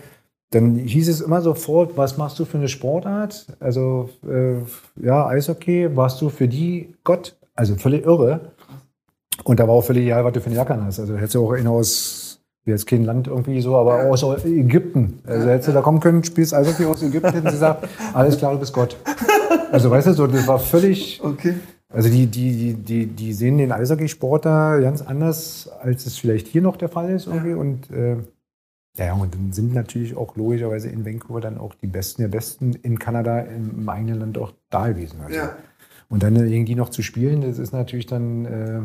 dann 0.51 0.75
hieß 0.75 1.07
es 1.07 1.21
immer 1.21 1.41
sofort, 1.41 1.95
was 1.95 2.17
machst 2.17 2.39
du 2.39 2.45
für 2.45 2.57
eine 2.57 2.67
Sportart? 2.67 3.45
Also 3.59 4.09
äh, 4.27 4.55
ja, 5.01 5.27
Eishockey, 5.27 5.95
warst 5.95 6.21
du 6.21 6.29
für 6.29 6.47
die 6.47 6.95
Gott? 7.03 7.37
Also 7.55 7.75
völlig 7.75 8.05
irre. 8.05 8.51
Und 9.43 9.59
da 9.59 9.67
war 9.67 9.75
auch 9.75 9.83
völlig 9.83 10.03
egal, 10.03 10.25
was 10.25 10.33
du 10.33 10.41
für 10.41 10.47
eine 10.47 10.55
Jacke 10.55 10.83
hast. 10.83 10.99
Also 10.99 11.15
hättest 11.15 11.35
du 11.35 11.45
auch 11.45 11.53
einer 11.53 11.71
aus 11.71 12.28
jetzt 12.69 12.87
kein 12.87 13.03
Land 13.03 13.27
irgendwie 13.27 13.61
so, 13.61 13.75
aber 13.75 14.03
ja. 14.03 14.09
aus 14.09 14.23
Ägypten. 14.45 15.19
Also 15.25 15.49
hättest 15.49 15.69
du 15.69 15.71
da 15.73 15.81
kommen 15.81 15.99
können, 15.99 16.23
spielst 16.23 16.53
Eishockey 16.53 16.85
aus 16.85 17.03
Ägypten, 17.03 17.31
hätten 17.31 17.47
sie 17.47 17.53
gesagt, 17.53 17.87
alles 18.13 18.37
klar, 18.37 18.53
du 18.53 18.59
bist 18.59 18.73
Gott. 18.73 18.95
Also 19.71 19.91
weißt 19.91 20.07
du, 20.07 20.13
so, 20.13 20.27
das 20.27 20.47
war 20.47 20.59
völlig. 20.59 21.21
Okay. 21.23 21.55
Also 21.91 22.09
die, 22.09 22.27
die, 22.27 22.51
die, 22.51 22.73
die, 22.73 23.05
die 23.07 23.33
sehen 23.33 23.57
den 23.57 23.71
Eishockeysport 23.71 24.45
da 24.45 24.79
ganz 24.79 25.01
anders, 25.01 25.69
als 25.81 26.05
es 26.05 26.17
vielleicht 26.17 26.47
hier 26.47 26.61
noch 26.61 26.77
der 26.77 26.89
Fall 26.89 27.09
ist 27.11 27.27
irgendwie. 27.27 27.53
Und 27.53 27.89
äh, 27.89 28.17
ja, 28.97 29.13
und 29.13 29.33
dann 29.33 29.51
sind 29.53 29.73
natürlich 29.73 30.15
auch 30.15 30.35
logischerweise 30.35 30.89
in 30.89 31.05
Vancouver 31.05 31.41
dann 31.41 31.57
auch 31.57 31.73
die 31.73 31.87
Besten 31.87 32.21
der 32.21 32.29
Besten 32.29 32.73
in 32.73 32.99
Kanada 32.99 33.39
im, 33.39 33.87
eigenen 33.89 34.19
Land 34.19 34.37
auch 34.37 34.53
da 34.69 34.87
gewesen. 34.87 35.21
Also. 35.21 35.37
Ja. 35.37 35.55
Und 36.09 36.23
dann 36.23 36.35
gegen 36.35 36.65
die 36.65 36.75
noch 36.75 36.89
zu 36.89 37.01
spielen, 37.01 37.41
das 37.41 37.59
ist 37.59 37.71
natürlich 37.71 38.05
dann. 38.05 38.45
Äh, 38.45 38.81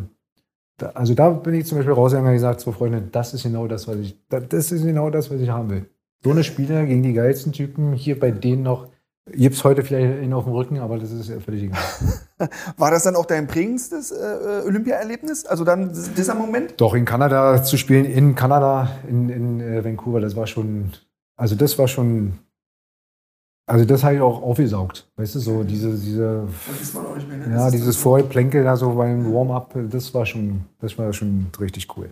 da, 0.77 0.91
also 0.91 1.15
da 1.15 1.31
bin 1.31 1.55
ich 1.55 1.67
zum 1.67 1.79
Beispiel 1.79 1.95
rausgegangen 1.95 2.31
und 2.31 2.37
gesagt, 2.37 2.61
so 2.61 2.73
Freunde, 2.73 3.03
das 3.11 3.35
ist 3.35 3.45
genau 3.45 3.67
das, 3.67 3.87
was 3.89 3.97
ich, 3.99 4.19
das 4.29 4.73
ist 4.73 4.85
genau 4.85 5.11
das, 5.11 5.31
was 5.31 5.41
ich 5.41 5.51
haben 5.51 5.71
will. 5.71 5.87
So 6.23 6.31
eine 6.31 6.45
Spieler 6.45 6.85
gegen 6.87 7.03
die 7.03 7.13
geilsten 7.13 7.53
Typen, 7.53 7.93
hier 7.93 8.19
bei 8.19 8.31
denen 8.31 8.63
noch 8.63 8.89
Gibt 9.33 9.55
es 9.55 9.65
heute 9.65 9.83
vielleicht 9.83 10.23
ihn 10.23 10.35
auf 10.35 10.45
dem 10.45 10.53
Rücken, 10.53 10.79
aber 10.79 10.99
das 10.99 11.11
ist 11.11 11.31
ja 11.31 11.41
völlig 11.41 11.63
egal. 11.65 11.81
War 12.77 12.91
das 12.91 13.05
dann 13.05 13.17
auch 13.17 13.25
dein 13.25 13.47
prägendstes 13.47 14.11
äh, 14.11 14.63
Olympia-Erlebnis? 14.67 15.47
Also 15.47 15.65
dann 15.65 15.93
dieser 16.15 16.35
Moment? 16.35 16.75
Doch, 16.77 16.93
in 16.93 17.07
Kanada 17.07 17.63
zu 17.63 17.79
spielen, 17.79 18.05
in 18.05 18.35
Kanada, 18.35 18.91
in, 19.09 19.31
in 19.31 19.61
äh, 19.61 19.83
Vancouver, 19.83 20.21
das 20.21 20.37
war 20.37 20.47
schon, 20.47 20.93
also 21.37 21.55
das 21.55 21.79
war 21.79 21.89
schon, 21.89 22.35
also 23.67 23.85
das 23.85 24.05
habe 24.05 24.17
ich 24.17 24.21
auch 24.21 24.43
aufgesaugt. 24.43 25.11
Weißt 25.17 25.35
du, 25.37 25.39
so 25.39 25.63
diese, 25.63 25.91
diese, 25.97 26.47
mehr, 27.29 27.49
ne? 27.49 27.55
ja, 27.57 27.71
dieses 27.71 27.97
Vorplänkel 27.97 28.63
da 28.63 28.77
so 28.77 28.95
beim 28.95 29.33
Warm-up, 29.33 29.75
das 29.91 30.13
war 30.13 30.27
schon, 30.27 30.65
das 30.81 30.99
war 30.99 31.13
schon 31.13 31.47
richtig 31.59 31.89
cool. 31.97 32.11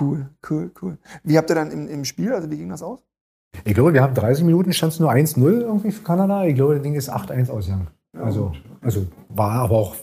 Cool, 0.00 0.26
cool, 0.48 0.70
cool. 0.80 0.98
Wie 1.22 1.36
habt 1.36 1.50
ihr 1.50 1.54
dann 1.54 1.70
im, 1.70 1.86
im 1.88 2.04
Spiel, 2.04 2.32
also 2.32 2.50
wie 2.50 2.56
ging 2.56 2.70
das 2.70 2.82
aus? 2.82 3.00
Ich 3.64 3.74
glaube, 3.74 3.92
wir 3.92 4.02
haben 4.02 4.14
30 4.14 4.44
Minuten, 4.44 4.72
stand 4.72 4.92
es 4.92 5.00
nur 5.00 5.10
1-0 5.10 5.60
irgendwie 5.60 5.90
für 5.90 6.02
Kanada. 6.02 6.44
Ich 6.44 6.54
glaube, 6.54 6.74
das 6.74 6.82
Ding 6.82 6.94
ist 6.94 7.12
8-1 7.12 7.50
ausgegangen. 7.50 7.88
Also, 8.18 8.52
also 8.80 9.06
war 9.28 9.52
aber 9.52 9.76
auch. 9.76 9.96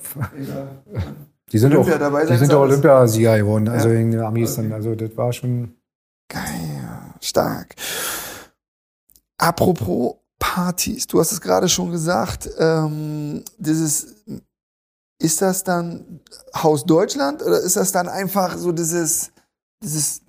Die 1.51 1.57
sind 1.57 1.73
Olympia 1.73 1.95
auch, 1.95 1.99
dabei 1.99 2.25
die 2.25 2.35
sind 2.35 2.53
auch 2.53 2.61
Olympiasieger 2.61 3.37
geworden, 3.37 3.67
also 3.67 3.89
ja. 3.89 3.99
in 3.99 4.11
den 4.11 4.21
Amis 4.21 4.55
dann. 4.55 4.71
Also 4.71 4.95
das 4.95 5.15
war 5.17 5.33
schon. 5.33 5.73
Geil, 6.29 6.41
stark. 7.19 7.75
Apropos 9.37 10.15
Partys, 10.43 11.07
du 11.07 11.21
hast 11.21 11.31
es 11.31 11.39
gerade 11.39 11.69
schon 11.69 11.89
gesagt, 11.89 12.49
ähm, 12.59 13.45
dieses, 13.57 14.23
ist 15.17 15.41
das 15.41 15.63
dann 15.63 16.19
Haus 16.53 16.85
Deutschland 16.85 17.41
oder 17.41 17.61
ist 17.61 17.77
das 17.77 17.93
dann 17.93 18.09
einfach 18.09 18.57
so 18.57 18.73
dieses, 18.73 19.31
dieses 19.81 20.21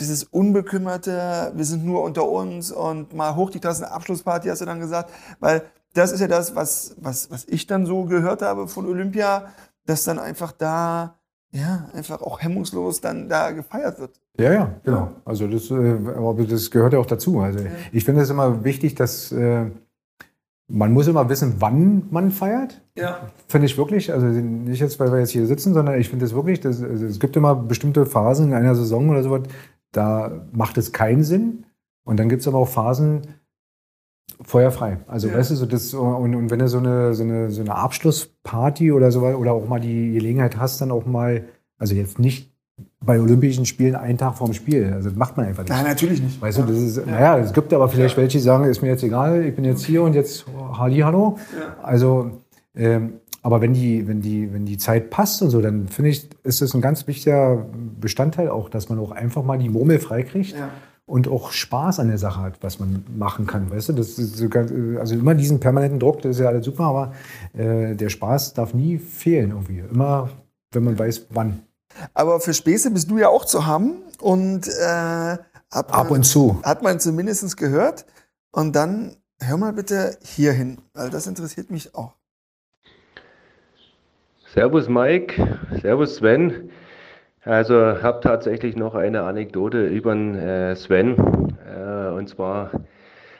dieses 0.00 0.24
unbekümmerte, 0.24 1.52
wir 1.54 1.64
sind 1.64 1.84
nur 1.84 2.02
unter 2.02 2.28
uns 2.28 2.70
und 2.70 3.14
mal 3.14 3.34
hoch 3.34 3.50
die 3.50 3.60
Tassen 3.60 3.84
Abschlussparty, 3.84 4.48
hast 4.48 4.60
du 4.60 4.64
dann 4.64 4.80
gesagt, 4.80 5.10
weil 5.40 5.62
das 5.92 6.12
ist 6.12 6.20
ja 6.20 6.28
das, 6.28 6.54
was, 6.54 6.94
was, 6.98 7.30
was 7.30 7.44
ich 7.44 7.66
dann 7.66 7.84
so 7.84 8.04
gehört 8.04 8.42
habe 8.42 8.68
von 8.68 8.86
Olympia, 8.86 9.52
dass 9.86 10.04
dann 10.04 10.18
einfach 10.20 10.52
da, 10.52 11.18
ja, 11.52 11.88
einfach 11.94 12.22
auch 12.22 12.40
hemmungslos 12.40 13.00
dann 13.00 13.28
da 13.28 13.50
gefeiert 13.50 13.98
wird. 13.98 14.18
Ja, 14.38 14.52
ja, 14.52 14.74
genau. 14.84 15.12
Also 15.24 15.46
das, 15.46 15.70
äh, 15.70 16.46
das 16.48 16.70
gehört 16.70 16.94
ja 16.94 16.98
auch 16.98 17.06
dazu. 17.06 17.40
Also 17.40 17.60
ja. 17.60 17.70
ich 17.92 18.04
finde 18.04 18.22
es 18.22 18.30
immer 18.30 18.64
wichtig, 18.64 18.94
dass 18.94 19.30
äh, 19.32 19.66
man 20.68 20.92
muss 20.92 21.06
immer 21.06 21.28
wissen, 21.28 21.56
wann 21.58 22.04
man 22.10 22.30
feiert. 22.30 22.80
Ja. 22.96 23.28
Finde 23.46 23.66
ich 23.66 23.76
wirklich. 23.76 24.12
Also 24.12 24.26
nicht 24.26 24.80
jetzt, 24.80 24.98
weil 24.98 25.12
wir 25.12 25.20
jetzt 25.20 25.30
hier 25.30 25.46
sitzen, 25.46 25.74
sondern 25.74 26.00
ich 26.00 26.08
finde 26.08 26.24
es 26.24 26.34
wirklich, 26.34 26.60
dass, 26.60 26.82
also 26.82 27.04
es 27.04 27.20
gibt 27.20 27.36
immer 27.36 27.54
bestimmte 27.54 28.06
Phasen 28.06 28.48
in 28.48 28.54
einer 28.54 28.74
Saison 28.74 29.10
oder 29.10 29.22
so, 29.22 29.38
da 29.92 30.46
macht 30.52 30.78
es 30.78 30.92
keinen 30.92 31.22
Sinn. 31.22 31.66
Und 32.04 32.18
dann 32.18 32.30
gibt 32.30 32.40
es 32.40 32.48
aber 32.48 32.58
auch 32.58 32.68
Phasen, 32.68 33.22
feuerfrei. 34.44 34.98
Also 35.06 35.28
ja. 35.28 35.34
weißt 35.34 35.52
du, 35.52 35.56
so 35.56 35.66
das, 35.66 35.94
und, 35.94 36.34
und 36.34 36.50
wenn 36.50 36.58
du 36.58 36.68
so 36.68 36.78
eine, 36.78 37.14
so, 37.14 37.22
eine, 37.22 37.50
so 37.50 37.60
eine 37.60 37.74
Abschlussparty 37.74 38.92
oder 38.92 39.10
so 39.12 39.20
oder 39.22 39.52
auch 39.52 39.68
mal 39.68 39.80
die 39.80 40.12
Gelegenheit 40.12 40.56
hast, 40.56 40.80
dann 40.80 40.90
auch 40.90 41.06
mal, 41.06 41.44
also 41.78 41.94
jetzt 41.94 42.18
nicht 42.18 42.52
bei 43.00 43.20
Olympischen 43.20 43.66
Spielen 43.66 43.94
einen 43.94 44.18
Tag 44.18 44.36
vorm 44.36 44.52
Spiel. 44.52 44.92
Also 44.92 45.10
das 45.10 45.18
macht 45.18 45.36
man 45.36 45.46
einfach 45.46 45.64
nicht. 45.64 45.72
Nein, 45.72 45.84
natürlich 45.84 46.22
nicht. 46.22 46.40
Weißt 46.40 46.58
du, 46.58 46.62
das 46.62 46.76
ist, 46.76 46.96
ja. 46.98 47.06
naja, 47.06 47.38
es 47.38 47.52
gibt 47.52 47.72
aber 47.72 47.88
vielleicht 47.88 48.16
welche, 48.16 48.38
die 48.38 48.42
sagen, 48.42 48.64
ist 48.64 48.82
mir 48.82 48.88
jetzt 48.88 49.02
egal, 49.02 49.44
ich 49.44 49.54
bin 49.54 49.64
jetzt 49.64 49.84
hier 49.84 50.02
und 50.02 50.14
jetzt 50.14 50.46
Halli, 50.78 51.00
hallo. 51.00 51.38
Ja. 51.58 51.76
Also, 51.82 52.30
ähm, 52.74 53.14
aber 53.42 53.60
wenn 53.60 53.74
die, 53.74 54.06
wenn 54.06 54.20
die, 54.20 54.52
wenn 54.52 54.64
die 54.64 54.78
Zeit 54.78 55.10
passt 55.10 55.42
und 55.42 55.50
so, 55.50 55.60
dann 55.60 55.88
finde 55.88 56.10
ich, 56.10 56.28
ist 56.44 56.62
es 56.62 56.74
ein 56.74 56.80
ganz 56.80 57.06
wichtiger 57.08 57.66
Bestandteil 58.00 58.48
auch, 58.48 58.68
dass 58.68 58.88
man 58.88 59.00
auch 59.00 59.10
einfach 59.10 59.42
mal 59.42 59.58
die 59.58 59.68
Murmel 59.68 59.98
freikriegt. 59.98 60.52
Ja. 60.52 60.68
Und 61.04 61.28
auch 61.28 61.50
Spaß 61.50 61.98
an 62.00 62.08
der 62.08 62.18
Sache 62.18 62.40
hat, 62.40 62.62
was 62.62 62.78
man 62.78 63.04
machen 63.16 63.46
kann, 63.46 63.70
weißt 63.70 63.90
du? 63.90 63.92
Das 63.94 64.18
ist 64.18 64.36
so 64.36 64.48
ganz, 64.48 64.70
also 64.98 65.14
immer 65.14 65.34
diesen 65.34 65.58
permanenten 65.58 65.98
Druck, 65.98 66.22
das 66.22 66.36
ist 66.36 66.40
ja 66.40 66.48
alles 66.48 66.64
super, 66.64 66.84
aber 66.84 67.12
äh, 67.54 67.94
der 67.96 68.08
Spaß 68.08 68.54
darf 68.54 68.72
nie 68.72 68.98
fehlen 68.98 69.50
irgendwie. 69.50 69.80
Immer, 69.80 70.30
wenn 70.70 70.84
man 70.84 70.98
weiß, 70.98 71.26
wann. 71.30 71.62
Aber 72.14 72.40
für 72.40 72.54
Späße 72.54 72.90
bist 72.90 73.10
du 73.10 73.18
ja 73.18 73.28
auch 73.28 73.44
zu 73.44 73.66
haben 73.66 74.02
und 74.20 74.68
äh, 74.68 75.36
ab 75.70 76.10
und 76.10 76.22
zu 76.24 76.60
hat 76.62 76.82
man 76.82 77.00
zumindest 77.00 77.56
gehört. 77.56 78.06
Und 78.52 78.76
dann 78.76 79.16
hör 79.40 79.56
mal 79.56 79.72
bitte 79.72 80.16
hier 80.22 80.52
hin, 80.52 80.78
weil 80.94 81.10
das 81.10 81.26
interessiert 81.26 81.70
mich 81.70 81.94
auch. 81.94 82.14
Servus 84.54 84.88
Mike, 84.88 85.58
Servus 85.80 86.16
Sven. 86.16 86.70
Also 87.44 87.74
habe 87.74 88.20
tatsächlich 88.20 88.76
noch 88.76 88.94
eine 88.94 89.22
Anekdote 89.22 89.86
über 89.86 90.14
äh, 90.14 90.76
Sven. 90.76 91.16
Äh, 91.66 92.10
und 92.10 92.28
zwar 92.28 92.70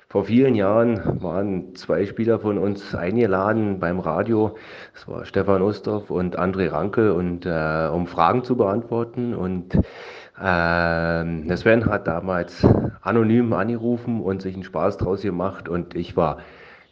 vor 0.09 0.25
vielen 0.25 0.57
Jahren 0.57 1.23
waren 1.23 1.77
zwei 1.77 2.05
Spieler 2.05 2.41
von 2.41 2.59
uns 2.59 2.97
eingeladen 2.97 3.79
beim 3.79 4.01
Radio. 4.01 4.57
Das 4.93 5.07
war 5.07 5.25
Stefan 5.25 5.63
Ostorf 5.63 6.11
und 6.11 6.37
André 6.37 6.73
Ranke 6.73 7.15
und 7.15 7.47
äh, 7.47 7.89
um 7.93 8.09
Fragen 8.09 8.43
zu 8.43 8.57
beantworten. 8.57 9.35
Und 9.35 9.77
äh, 9.77 11.57
Sven 11.57 11.87
hat 11.87 12.09
damals 12.09 12.67
anonym 13.03 13.53
angerufen 13.53 14.21
und 14.21 14.43
sich 14.43 14.55
einen 14.55 14.65
Spaß 14.65 14.97
draus 14.97 15.23
gemacht 15.23 15.69
und 15.69 15.95
ich 15.95 16.17
war 16.17 16.39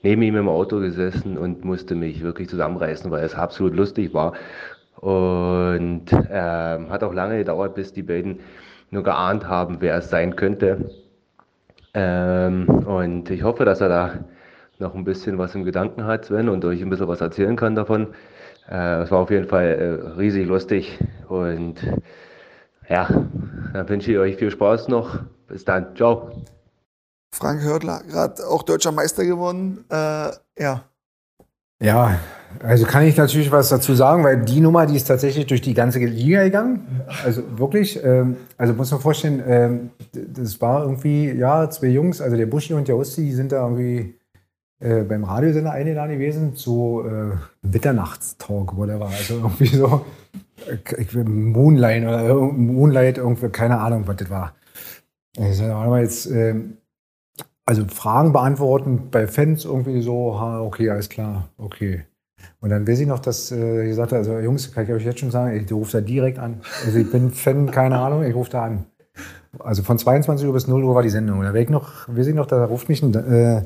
neben 0.03 0.23
ihm 0.23 0.37
im 0.37 0.49
Auto 0.49 0.81
gesessen 0.81 1.37
und 1.37 1.65
musste 1.65 1.95
mich 1.95 2.23
wirklich 2.23 2.49
zusammenreißen, 2.49 3.11
weil 3.11 3.25
es 3.25 3.35
absolut 3.35 3.75
lustig 3.75 4.15
war. 4.15 4.33
Und 5.01 6.07
ähm, 6.31 6.91
hat 6.91 7.03
auch 7.03 7.15
lange 7.15 7.39
gedauert, 7.39 7.75
bis 7.75 7.93
die 7.93 8.03
beiden 8.03 8.41
nur 8.91 9.03
geahnt 9.03 9.49
haben, 9.49 9.81
wer 9.81 9.97
es 9.97 10.11
sein 10.11 10.37
könnte. 10.37 10.91
Ähm, 11.95 12.69
und 12.69 13.31
ich 13.31 13.43
hoffe, 13.43 13.65
dass 13.65 13.81
er 13.81 13.89
da 13.89 14.13
noch 14.79 14.95
ein 14.95 15.05
bisschen 15.05 15.39
was 15.39 15.55
im 15.55 15.65
Gedanken 15.65 16.05
hat, 16.05 16.27
Sven, 16.27 16.49
und 16.49 16.65
euch 16.65 16.83
ein 16.83 16.91
bisschen 16.91 17.09
was 17.09 17.21
erzählen 17.21 17.57
kann 17.57 17.75
davon. 17.75 18.09
Äh, 18.69 19.03
es 19.03 19.11
war 19.11 19.21
auf 19.21 19.31
jeden 19.31 19.49
Fall 19.49 19.67
äh, 19.67 20.19
riesig 20.19 20.47
lustig. 20.47 20.99
Und 21.29 21.77
ja, 22.89 23.09
dann 23.73 23.89
wünsche 23.89 24.13
ich 24.13 24.19
euch 24.19 24.37
viel 24.37 24.51
Spaß 24.51 24.89
noch. 24.89 25.19
Bis 25.49 25.65
dann. 25.65 25.97
Ciao. 25.97 26.31
Frank 27.33 27.63
Hördler, 27.63 28.03
gerade 28.09 28.47
auch 28.47 28.63
deutscher 28.63 28.93
Meister 28.93 29.25
geworden. 29.25 29.85
Äh, 29.89 30.31
ja. 30.59 30.90
Ja, 31.83 32.19
also 32.63 32.85
kann 32.85 33.05
ich 33.05 33.17
natürlich 33.17 33.51
was 33.51 33.69
dazu 33.69 33.95
sagen, 33.95 34.25
weil 34.25 34.45
die 34.45 34.61
Nummer, 34.61 34.85
die 34.85 34.97
ist 34.97 35.05
tatsächlich 35.05 35.47
durch 35.47 35.61
die 35.61 35.73
ganze 35.73 36.01
Liga 36.01 36.43
gegangen. 36.43 36.87
Also 37.25 37.43
wirklich, 37.59 38.03
ähm, 38.05 38.37
also 38.59 38.75
muss 38.75 38.91
man 38.91 39.01
vorstellen, 39.01 39.43
ähm, 39.47 39.91
das 40.13 40.61
war 40.61 40.83
irgendwie, 40.83 41.31
ja, 41.31 41.71
zwei 41.71 41.87
Jungs, 41.87 42.21
also 42.21 42.37
der 42.37 42.47
Buschi 42.47 42.75
und 42.75 42.89
der 42.89 42.97
Osti, 42.97 43.23
die 43.23 43.33
sind 43.33 43.53
da 43.53 43.63
irgendwie 43.63 44.15
äh, 44.81 45.05
beim 45.05 45.25
Radiosender 45.25 45.73
eingeladen 45.73 46.13
gewesen, 46.13 46.57
zu 46.57 47.03
äh, 47.07 47.37
Mitternachtstalk, 47.67 48.77
whatever. 48.77 49.07
Also 49.07 49.35
irgendwie 49.35 49.67
so 49.67 50.05
äh, 50.67 51.25
Moonlight 51.25 52.03
oder 52.03 52.35
Moonlight, 52.35 53.19
irgendwie, 53.19 53.49
keine 53.49 53.79
Ahnung, 53.79 54.03
was 54.07 54.17
das 54.17 54.29
war. 54.29 54.55
Also, 55.39 55.65
aber 55.65 56.01
jetzt, 56.01 56.27
ähm, 56.27 56.79
also 57.67 57.85
Fragen 57.87 58.33
beantworten 58.33 59.11
bei 59.11 59.27
Fans 59.27 59.65
irgendwie 59.65 60.03
so, 60.03 60.33
okay, 60.35 60.91
alles 60.91 61.09
klar, 61.09 61.49
okay. 61.57 62.05
Und 62.61 62.71
dann 62.71 62.87
weiß 62.87 63.01
ich 63.01 63.07
noch, 63.07 63.19
dass 63.19 63.53
äh, 63.53 63.89
ich 63.89 63.97
sagte, 63.97 64.17
also 64.17 64.39
Jungs, 64.39 64.73
kann 64.73 64.85
ich 64.85 64.93
euch 64.93 65.05
jetzt 65.05 65.21
schon 65.21 65.31
sagen, 65.31 65.57
ich 65.57 65.71
rufe 65.73 65.93
da 65.93 66.01
direkt 66.01 66.39
an. 66.39 66.61
Also 66.85 66.99
ich 66.99 67.11
bin 67.11 67.31
Fan, 67.31 67.71
keine 67.71 67.99
Ahnung, 67.99 68.25
ich 68.25 68.35
rufe 68.35 68.51
da 68.51 68.65
an. 68.65 68.87
Also 69.59 69.83
von 69.83 69.99
22 69.99 70.47
Uhr 70.47 70.53
bis 70.53 70.69
0 70.69 70.85
Uhr 70.85 70.95
war 70.95 71.03
die 71.03 71.11
Sendung. 71.11 71.43
Da 71.43 71.53
weiß 71.53 71.63
ich 71.63 71.71
noch, 71.71 72.09
weiß 72.09 72.27
ich 72.27 72.35
noch, 72.35 72.47
da 72.47 72.65
ruft 72.65 72.89
mich 72.89 73.03
ein, 73.03 73.15
äh, 73.15 73.63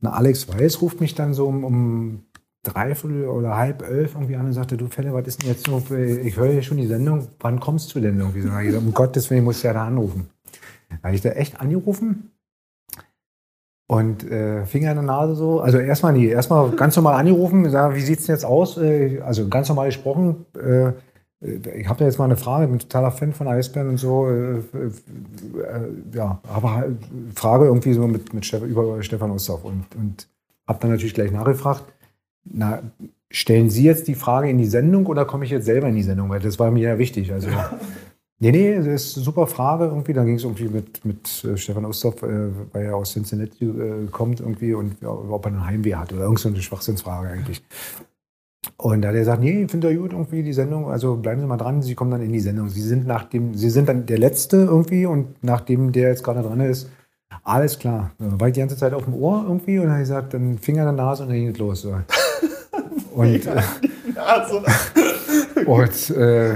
ein 0.00 0.06
Alex 0.06 0.48
Weiß, 0.48 0.80
ruft 0.82 1.00
mich 1.00 1.14
dann 1.14 1.34
so 1.34 1.46
um, 1.46 1.64
um 1.64 2.22
dreiviertel 2.62 3.26
oder 3.26 3.56
halb 3.56 3.82
elf 3.82 4.14
irgendwie 4.14 4.36
an 4.36 4.46
und 4.46 4.52
sagte, 4.52 4.76
du 4.76 4.86
Fälle, 4.88 5.12
was 5.12 5.26
ist 5.26 5.42
denn 5.42 5.50
jetzt 5.50 5.68
noch, 5.68 5.90
ich 5.90 6.36
höre 6.36 6.52
ja 6.52 6.62
schon 6.62 6.78
die 6.78 6.86
Sendung, 6.86 7.28
wann 7.40 7.60
kommst 7.60 7.94
du 7.94 8.00
denn 8.00 8.18
irgendwie? 8.18 8.42
So, 8.42 8.78
um 8.78 8.94
Gottes 8.94 9.28
Willen, 9.28 9.40
ich 9.40 9.44
muss 9.44 9.62
ja 9.62 9.72
da 9.72 9.86
anrufen. 9.86 10.28
Da 10.88 11.08
habe 11.08 11.14
ich 11.14 11.20
da 11.20 11.30
echt 11.30 11.60
angerufen 11.60 12.30
und 13.86 14.30
äh, 14.30 14.64
Finger 14.66 14.90
in 14.90 14.96
der 14.96 15.04
Nase 15.04 15.34
so. 15.34 15.60
Also 15.60 15.78
erstmal 15.78 16.12
nie, 16.12 16.26
erstmal 16.26 16.70
ganz 16.70 16.96
normal 16.96 17.14
angerufen, 17.14 17.68
sagen, 17.70 17.94
wie 17.94 18.00
sieht 18.00 18.20
es 18.20 18.26
denn 18.26 18.34
jetzt 18.34 18.44
aus? 18.44 18.78
Äh, 18.78 19.20
also 19.20 19.48
ganz 19.48 19.68
normal 19.68 19.86
gesprochen. 19.86 20.46
Äh, 20.56 20.92
ich 21.76 21.88
habe 21.88 21.98
da 21.98 22.06
jetzt 22.06 22.18
mal 22.18 22.24
eine 22.24 22.36
Frage, 22.38 22.64
ich 22.64 22.70
bin 22.70 22.78
totaler 22.78 23.10
Fan 23.10 23.34
von 23.34 23.48
Eisbären 23.48 23.90
und 23.90 23.98
so. 23.98 24.28
Äh, 24.28 24.58
äh, 24.58 24.62
ja, 26.14 26.40
aber 26.48 26.74
halt 26.74 26.96
Frage 27.34 27.66
irgendwie 27.66 27.92
so 27.92 28.06
mit, 28.06 28.32
mit 28.32 28.46
Steff, 28.46 28.62
über 28.62 29.02
Stefan 29.02 29.30
Ostorf 29.30 29.64
und, 29.64 29.84
und 29.96 30.26
habe 30.66 30.78
dann 30.80 30.90
natürlich 30.90 31.14
gleich 31.14 31.30
nachgefragt. 31.30 31.84
na, 32.44 32.82
stellen 33.30 33.68
Sie 33.68 33.84
jetzt 33.84 34.08
die 34.08 34.14
Frage 34.14 34.48
in 34.48 34.58
die 34.58 34.66
Sendung 34.66 35.06
oder 35.06 35.24
komme 35.24 35.44
ich 35.44 35.50
jetzt 35.50 35.66
selber 35.66 35.88
in 35.88 35.96
die 35.96 36.02
Sendung? 36.02 36.30
Weil 36.30 36.40
das 36.40 36.58
war 36.58 36.70
mir 36.70 36.88
ja 36.88 36.98
wichtig. 36.98 37.32
Also, 37.32 37.48
nee, 38.50 38.72
nee, 38.72 38.76
das 38.76 38.86
ist 38.86 39.16
eine 39.16 39.24
super 39.24 39.46
Frage 39.46 39.84
irgendwie. 39.86 40.12
Da 40.12 40.24
ging 40.24 40.36
es 40.36 40.44
irgendwie 40.44 40.68
mit, 40.68 41.04
mit 41.04 41.44
äh, 41.44 41.56
Stefan 41.56 41.84
Osthoff, 41.84 42.22
äh, 42.22 42.50
weil 42.72 42.86
er 42.86 42.96
aus 42.96 43.12
Cincinnati 43.12 43.64
äh, 43.64 44.06
kommt 44.10 44.40
irgendwie 44.40 44.74
und 44.74 45.00
ja, 45.00 45.08
ob 45.08 45.46
er 45.46 45.52
ein 45.52 45.66
Heimweh 45.66 45.94
hat 45.94 46.12
oder 46.12 46.22
irgend 46.22 46.38
so 46.38 46.48
eine 46.48 46.60
Schwachsinnsfrage 46.60 47.28
eigentlich. 47.28 47.62
Und 48.76 49.02
da 49.02 49.08
hat 49.08 49.14
er 49.14 49.20
gesagt, 49.20 49.42
nee, 49.42 49.64
ich 49.64 49.70
finde 49.70 49.88
er 49.88 49.94
gut 49.94 50.12
irgendwie 50.12 50.42
die 50.42 50.52
Sendung, 50.52 50.90
also 50.90 51.16
bleiben 51.16 51.40
Sie 51.40 51.46
mal 51.46 51.58
dran, 51.58 51.82
Sie 51.82 51.94
kommen 51.94 52.10
dann 52.10 52.22
in 52.22 52.32
die 52.32 52.40
Sendung. 52.40 52.68
Sie 52.68 52.80
sind 52.80 53.06
nach 53.06 53.24
dem, 53.24 53.54
Sie 53.54 53.70
sind 53.70 53.88
dann 53.88 54.06
der 54.06 54.18
Letzte 54.18 54.56
irgendwie 54.56 55.06
und 55.06 55.42
nachdem 55.42 55.92
der 55.92 56.08
jetzt 56.08 56.24
gerade 56.24 56.42
dran 56.42 56.60
ist, 56.60 56.88
alles 57.42 57.78
klar. 57.78 58.12
Da 58.18 58.40
war 58.40 58.48
ich 58.48 58.54
die 58.54 58.60
ganze 58.60 58.76
Zeit 58.76 58.94
auf 58.94 59.04
dem 59.04 59.14
Ohr 59.14 59.44
irgendwie 59.46 59.78
und 59.78 59.84
dann 59.84 59.92
habe 59.92 60.02
ich 60.02 60.08
gesagt, 60.08 60.34
dann 60.34 60.58
Finger 60.58 60.88
in 60.88 60.96
der 60.96 61.04
Nase 61.04 61.22
und 61.24 61.28
dann 61.28 61.38
ging 61.38 61.48
es 61.48 61.58
los. 61.58 61.82
So. 61.82 61.94
Und, 63.14 63.46
äh, 63.46 63.62
und 65.66 66.10
äh, 66.10 66.54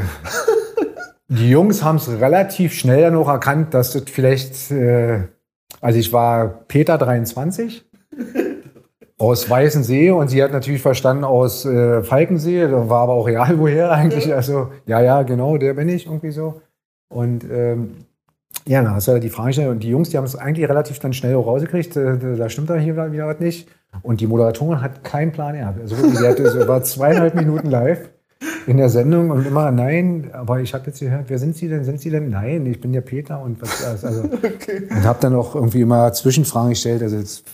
die 1.28 1.50
Jungs 1.50 1.84
haben 1.84 1.96
es 1.96 2.08
relativ 2.08 2.72
schnell 2.72 3.02
dann 3.02 3.16
auch 3.16 3.28
erkannt, 3.28 3.74
dass 3.74 3.92
das 3.92 4.04
vielleicht, 4.06 4.70
äh, 4.70 5.24
also 5.80 5.98
ich 5.98 6.12
war 6.12 6.48
Peter 6.68 6.96
23 6.96 7.84
aus 9.18 9.48
Weißensee 9.48 10.10
und 10.10 10.28
sie 10.28 10.42
hat 10.42 10.52
natürlich 10.52 10.80
verstanden 10.80 11.24
aus 11.24 11.66
äh, 11.66 12.02
Falkensee, 12.02 12.66
da 12.66 12.88
war 12.88 13.02
aber 13.02 13.12
auch 13.12 13.26
real 13.26 13.58
woher 13.58 13.90
eigentlich. 13.90 14.32
Also, 14.34 14.70
ja, 14.86 15.00
ja, 15.00 15.22
genau, 15.22 15.58
der 15.58 15.74
bin 15.74 15.88
ich 15.88 16.06
irgendwie 16.06 16.30
so. 16.30 16.62
Und 17.08 17.44
ähm, 17.44 18.06
ja, 18.66 18.82
dann 18.82 18.94
hast 18.94 19.08
du 19.08 19.18
die 19.18 19.28
Frage 19.28 19.48
gestellt 19.48 19.70
und 19.70 19.82
die 19.82 19.88
Jungs, 19.88 20.10
die 20.10 20.16
haben 20.16 20.24
es 20.24 20.36
eigentlich 20.36 20.68
relativ 20.68 20.98
dann 20.98 21.12
schnell 21.12 21.34
auch 21.36 21.46
rausgekriegt, 21.46 21.96
äh, 21.96 22.36
da 22.36 22.48
stimmt 22.48 22.70
da 22.70 22.76
hier 22.76 22.94
wieder 23.12 23.26
was 23.26 23.40
nicht. 23.40 23.68
Und 24.02 24.20
die 24.20 24.26
Moderatorin 24.26 24.80
hat 24.80 25.04
keinen 25.04 25.32
Plan 25.32 25.54
gehabt. 25.54 25.80
Also 25.80 25.96
wirklich, 25.96 26.18
die 26.18 26.26
hatte, 26.26 26.50
so, 26.50 26.68
war 26.68 26.82
zweieinhalb 26.82 27.34
Minuten 27.34 27.70
live 27.70 28.10
in 28.66 28.76
der 28.76 28.88
Sendung 28.88 29.30
und 29.30 29.46
immer, 29.46 29.70
nein, 29.70 30.30
aber 30.32 30.60
ich 30.60 30.74
habe 30.74 30.86
jetzt 30.86 31.00
gehört, 31.00 31.24
wer 31.28 31.38
sind 31.38 31.56
Sie 31.56 31.68
denn? 31.68 31.84
Sind 31.84 32.00
Sie 32.00 32.10
denn? 32.10 32.30
Nein, 32.30 32.66
ich 32.66 32.80
bin 32.80 32.92
der 32.92 33.00
Peter 33.00 33.40
und 33.40 33.60
was 33.60 34.04
also 34.04 34.24
okay. 34.32 34.86
und 34.90 35.04
habe 35.04 35.18
dann 35.20 35.34
auch 35.34 35.54
irgendwie 35.54 35.80
immer 35.80 36.12
Zwischenfragen 36.12 36.70
gestellt. 36.70 37.02
Also 37.02 37.16
jetzt 37.16 37.44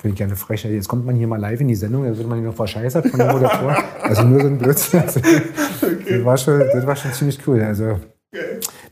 finde 0.00 0.12
ich 0.14 0.18
gerne 0.18 0.36
frech. 0.36 0.64
Jetzt 0.64 0.88
kommt 0.88 1.06
man 1.06 1.16
hier 1.16 1.26
mal 1.26 1.40
live 1.40 1.60
in 1.60 1.68
die 1.68 1.74
Sendung, 1.74 2.04
da 2.04 2.16
wird 2.16 2.28
man 2.28 2.38
hier 2.38 2.48
noch 2.48 2.54
verscheißert 2.54 3.08
von 3.08 3.18
der 3.18 3.32
Moderatorin. 3.32 3.76
Also 4.02 4.22
nur 4.22 4.40
so 4.40 4.46
ein 4.46 4.58
Blödsinn. 4.58 5.00
Also, 5.00 5.20
okay. 5.82 6.18
das, 6.18 6.24
war 6.24 6.36
schon, 6.36 6.60
das 6.60 6.86
war 6.86 6.94
schon 6.94 7.12
ziemlich 7.12 7.40
cool. 7.48 7.60
Also 7.60 7.98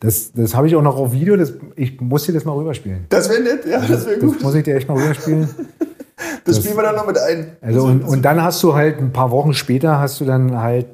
das, 0.00 0.32
das 0.32 0.54
habe 0.54 0.66
ich 0.66 0.74
auch 0.74 0.82
noch 0.82 0.96
auf 0.96 1.12
Video. 1.12 1.36
Das, 1.36 1.52
ich 1.76 2.00
muss 2.00 2.24
dir 2.24 2.32
das 2.32 2.44
mal 2.44 2.52
rüberspielen. 2.52 3.06
Das 3.10 3.28
wäre 3.30 3.42
nett, 3.42 3.64
ja, 3.64 3.80
das 3.80 4.06
wäre 4.06 4.18
gut. 4.18 4.36
Das 4.36 4.42
muss 4.42 4.54
ich 4.56 4.64
dir 4.64 4.74
echt 4.74 4.88
mal 4.88 4.96
rüberspielen. 4.96 5.48
Das, 6.16 6.56
das 6.56 6.58
spielen 6.58 6.76
wir 6.76 6.82
dann 6.82 6.96
noch 6.96 7.06
mit 7.06 7.18
ein. 7.18 7.56
Also 7.60 7.84
und, 7.84 8.02
und 8.02 8.22
dann 8.22 8.42
hast 8.42 8.62
du 8.62 8.74
halt 8.74 8.98
ein 8.98 9.12
paar 9.12 9.30
Wochen 9.30 9.54
später 9.54 9.98
hast 9.98 10.20
du 10.20 10.24
dann 10.24 10.60
halt, 10.60 10.86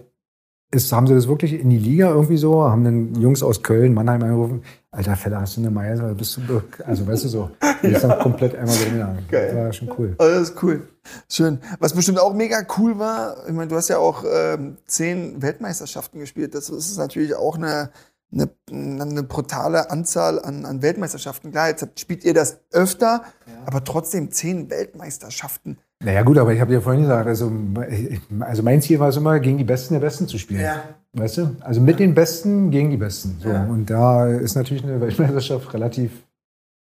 ist, 0.73 0.93
haben 0.93 1.07
sie 1.07 1.15
das 1.15 1.27
wirklich 1.27 1.55
in 1.55 1.69
die 1.71 1.79
Liga 1.79 2.11
irgendwie 2.11 2.37
so, 2.37 2.63
haben 2.63 2.85
dann 2.85 3.15
Jungs 3.17 3.43
aus 3.43 3.63
Köln, 3.63 3.93
Mannheim 3.93 4.23
angerufen, 4.23 4.63
alter 4.93 5.17
Fette, 5.17 5.41
hast 5.41 5.57
du 5.57 5.63
eine 5.63 5.71
Meier, 5.71 5.97
bist 6.15 6.39
du, 6.47 6.63
also 6.87 7.07
weißt 7.07 7.25
du 7.25 7.29
so, 7.29 7.51
die 7.83 7.89
ist 7.89 8.05
dann 8.05 8.19
komplett 8.21 8.55
einmal 8.55 8.77
drin 8.77 8.93
gegangen. 8.93 9.27
Das 9.31 9.55
war 9.57 9.73
schon 9.73 9.91
cool. 9.99 10.15
Oh, 10.19 10.25
das 10.25 10.51
ist 10.51 10.63
cool. 10.63 10.89
Schön. 11.29 11.59
Was 11.81 11.93
bestimmt 11.93 12.21
auch 12.21 12.35
mega 12.35 12.65
cool 12.79 12.99
war, 12.99 13.49
ich 13.49 13.53
meine, 13.53 13.69
du 13.69 13.77
hast 13.77 13.89
ja 13.89 13.99
auch 13.99 14.25
ähm, 14.31 14.77
zehn 14.87 15.43
Weltmeisterschaften 15.43 16.21
gespielt, 16.21 16.55
das 16.55 16.69
ist 16.69 16.97
natürlich 16.99 17.35
auch 17.35 17.57
eine 17.57 17.91
eine, 18.33 18.49
eine 18.71 19.23
brutale 19.23 19.91
Anzahl 19.91 20.41
an, 20.41 20.65
an 20.65 20.83
Weltmeisterschaften. 20.83 21.51
Klar, 21.51 21.69
jetzt 21.69 21.99
spielt 21.99 22.25
ihr 22.25 22.35
das 22.35 22.61
öfter, 22.71 23.25
ja. 23.47 23.53
aber 23.67 23.85
trotzdem 23.85 24.31
zehn 24.31 24.71
Weltmeisterschaften. 24.71 25.79
Naja 26.03 26.23
gut, 26.23 26.39
aber 26.39 26.53
ich 26.55 26.61
habe 26.61 26.73
dir 26.73 26.81
vorhin 26.81 27.03
gesagt, 27.03 27.27
also, 27.27 27.53
also 28.41 28.63
mein 28.63 28.81
Ziel 28.81 28.99
war 29.01 29.11
es 29.11 29.17
immer, 29.17 29.39
gegen 29.39 29.59
die 29.59 29.65
Besten 29.65 29.95
der 29.95 30.01
Besten 30.01 30.27
zu 30.27 30.39
spielen. 30.39 30.63
Ja. 30.63 30.83
Weißt 31.13 31.39
du? 31.39 31.57
Also 31.61 31.81
mit 31.81 31.99
den 31.99 32.15
Besten 32.15 32.71
gegen 32.71 32.91
die 32.91 32.97
Besten. 32.97 33.39
So. 33.43 33.51
Ja. 33.51 33.65
Und 33.65 33.91
da 33.91 34.27
ist 34.27 34.55
natürlich 34.55 34.83
eine 34.83 35.01
Weltmeisterschaft 35.01 35.75
relativ 35.75 36.13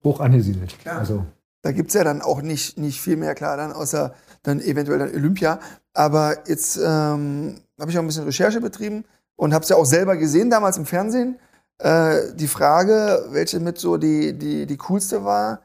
hoch 0.02 0.20
angesiedelt. 0.20 0.78
Klar. 0.78 0.98
Also. 0.98 1.26
Da 1.62 1.72
gibt 1.72 1.88
es 1.88 1.94
ja 1.94 2.04
dann 2.04 2.22
auch 2.22 2.40
nicht, 2.40 2.78
nicht 2.78 3.00
viel 3.00 3.16
mehr, 3.16 3.34
klar, 3.34 3.58
dann 3.58 3.72
außer 3.72 4.14
dann 4.42 4.60
eventuell 4.60 4.98
dann 4.98 5.14
Olympia. 5.14 5.60
Aber 5.92 6.48
jetzt 6.48 6.78
ähm, 6.78 7.56
habe 7.78 7.90
ich 7.90 7.98
auch 7.98 8.02
ein 8.02 8.06
bisschen 8.06 8.24
Recherche 8.24 8.60
betrieben 8.62 9.04
und 9.36 9.52
habe 9.52 9.64
es 9.64 9.68
ja 9.68 9.76
auch 9.76 9.84
selber 9.84 10.16
gesehen 10.16 10.48
damals 10.48 10.78
im 10.78 10.86
Fernsehen. 10.86 11.38
Äh, 11.78 12.34
die 12.34 12.48
Frage, 12.48 13.26
welche 13.30 13.60
mit 13.60 13.78
so 13.78 13.98
die, 13.98 14.32
die, 14.32 14.66
die 14.66 14.76
coolste 14.78 15.24
war, 15.24 15.60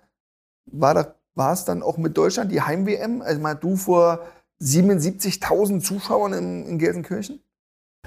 war, 0.66 0.94
das, 0.94 1.08
war 1.36 1.54
es 1.54 1.66
dann 1.66 1.84
auch 1.84 1.98
mit 1.98 2.18
Deutschland 2.18 2.52
die 2.52 2.62
Heim-WM? 2.62 3.22
Also 3.22 3.42
mal 3.42 3.54
du 3.54 3.76
vor 3.76 4.22
77.000 4.62 5.82
Zuschauern 5.82 6.34
in, 6.34 6.66
in 6.66 6.80
Gelsenkirchen? 6.80 7.42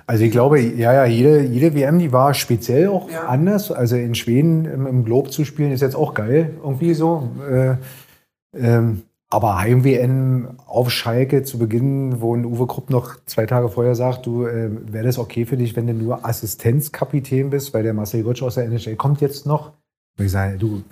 Also 0.06 0.24
ich 0.24 0.32
glaube, 0.32 0.60
ja, 0.60 0.92
ja, 0.92 1.04
jede, 1.04 1.42
jede 1.42 1.74
WM, 1.74 1.98
die 1.98 2.12
war 2.12 2.32
speziell 2.32 2.88
auch 2.88 3.10
ja. 3.10 3.26
anders. 3.26 3.70
Also 3.70 3.96
in 3.96 4.14
Schweden 4.14 4.64
im, 4.64 4.86
im 4.86 5.04
Globe 5.04 5.30
zu 5.30 5.44
spielen, 5.44 5.72
ist 5.72 5.82
jetzt 5.82 5.96
auch 5.96 6.14
geil, 6.14 6.54
irgendwie 6.62 6.94
so. 6.94 7.30
Äh, 7.48 7.76
ähm, 8.54 9.02
aber 9.30 9.58
Heim-WN 9.58 10.48
auf 10.66 10.90
Schalke 10.90 11.42
zu 11.42 11.58
Beginn, 11.58 12.22
wo 12.22 12.34
ein 12.34 12.46
Uwe 12.46 12.66
Krupp 12.66 12.88
noch 12.88 13.16
zwei 13.26 13.44
Tage 13.44 13.68
vorher 13.68 13.94
sagt, 13.94 14.24
du, 14.24 14.46
äh, 14.46 14.70
wäre 14.90 15.04
das 15.04 15.18
okay 15.18 15.44
für 15.44 15.58
dich, 15.58 15.76
wenn 15.76 15.86
du 15.86 15.92
nur 15.92 16.24
Assistenzkapitän 16.24 17.50
bist, 17.50 17.74
weil 17.74 17.82
der 17.82 17.92
Marcel 17.92 18.22
Gottsch 18.22 18.42
aus 18.42 18.54
der 18.54 18.64
NHL 18.64 18.96
kommt 18.96 19.20
jetzt 19.20 19.44
noch? 19.44 19.72
Und 20.18 20.24
ich 20.24 20.32
sage, 20.32 20.56
du, 20.56 20.82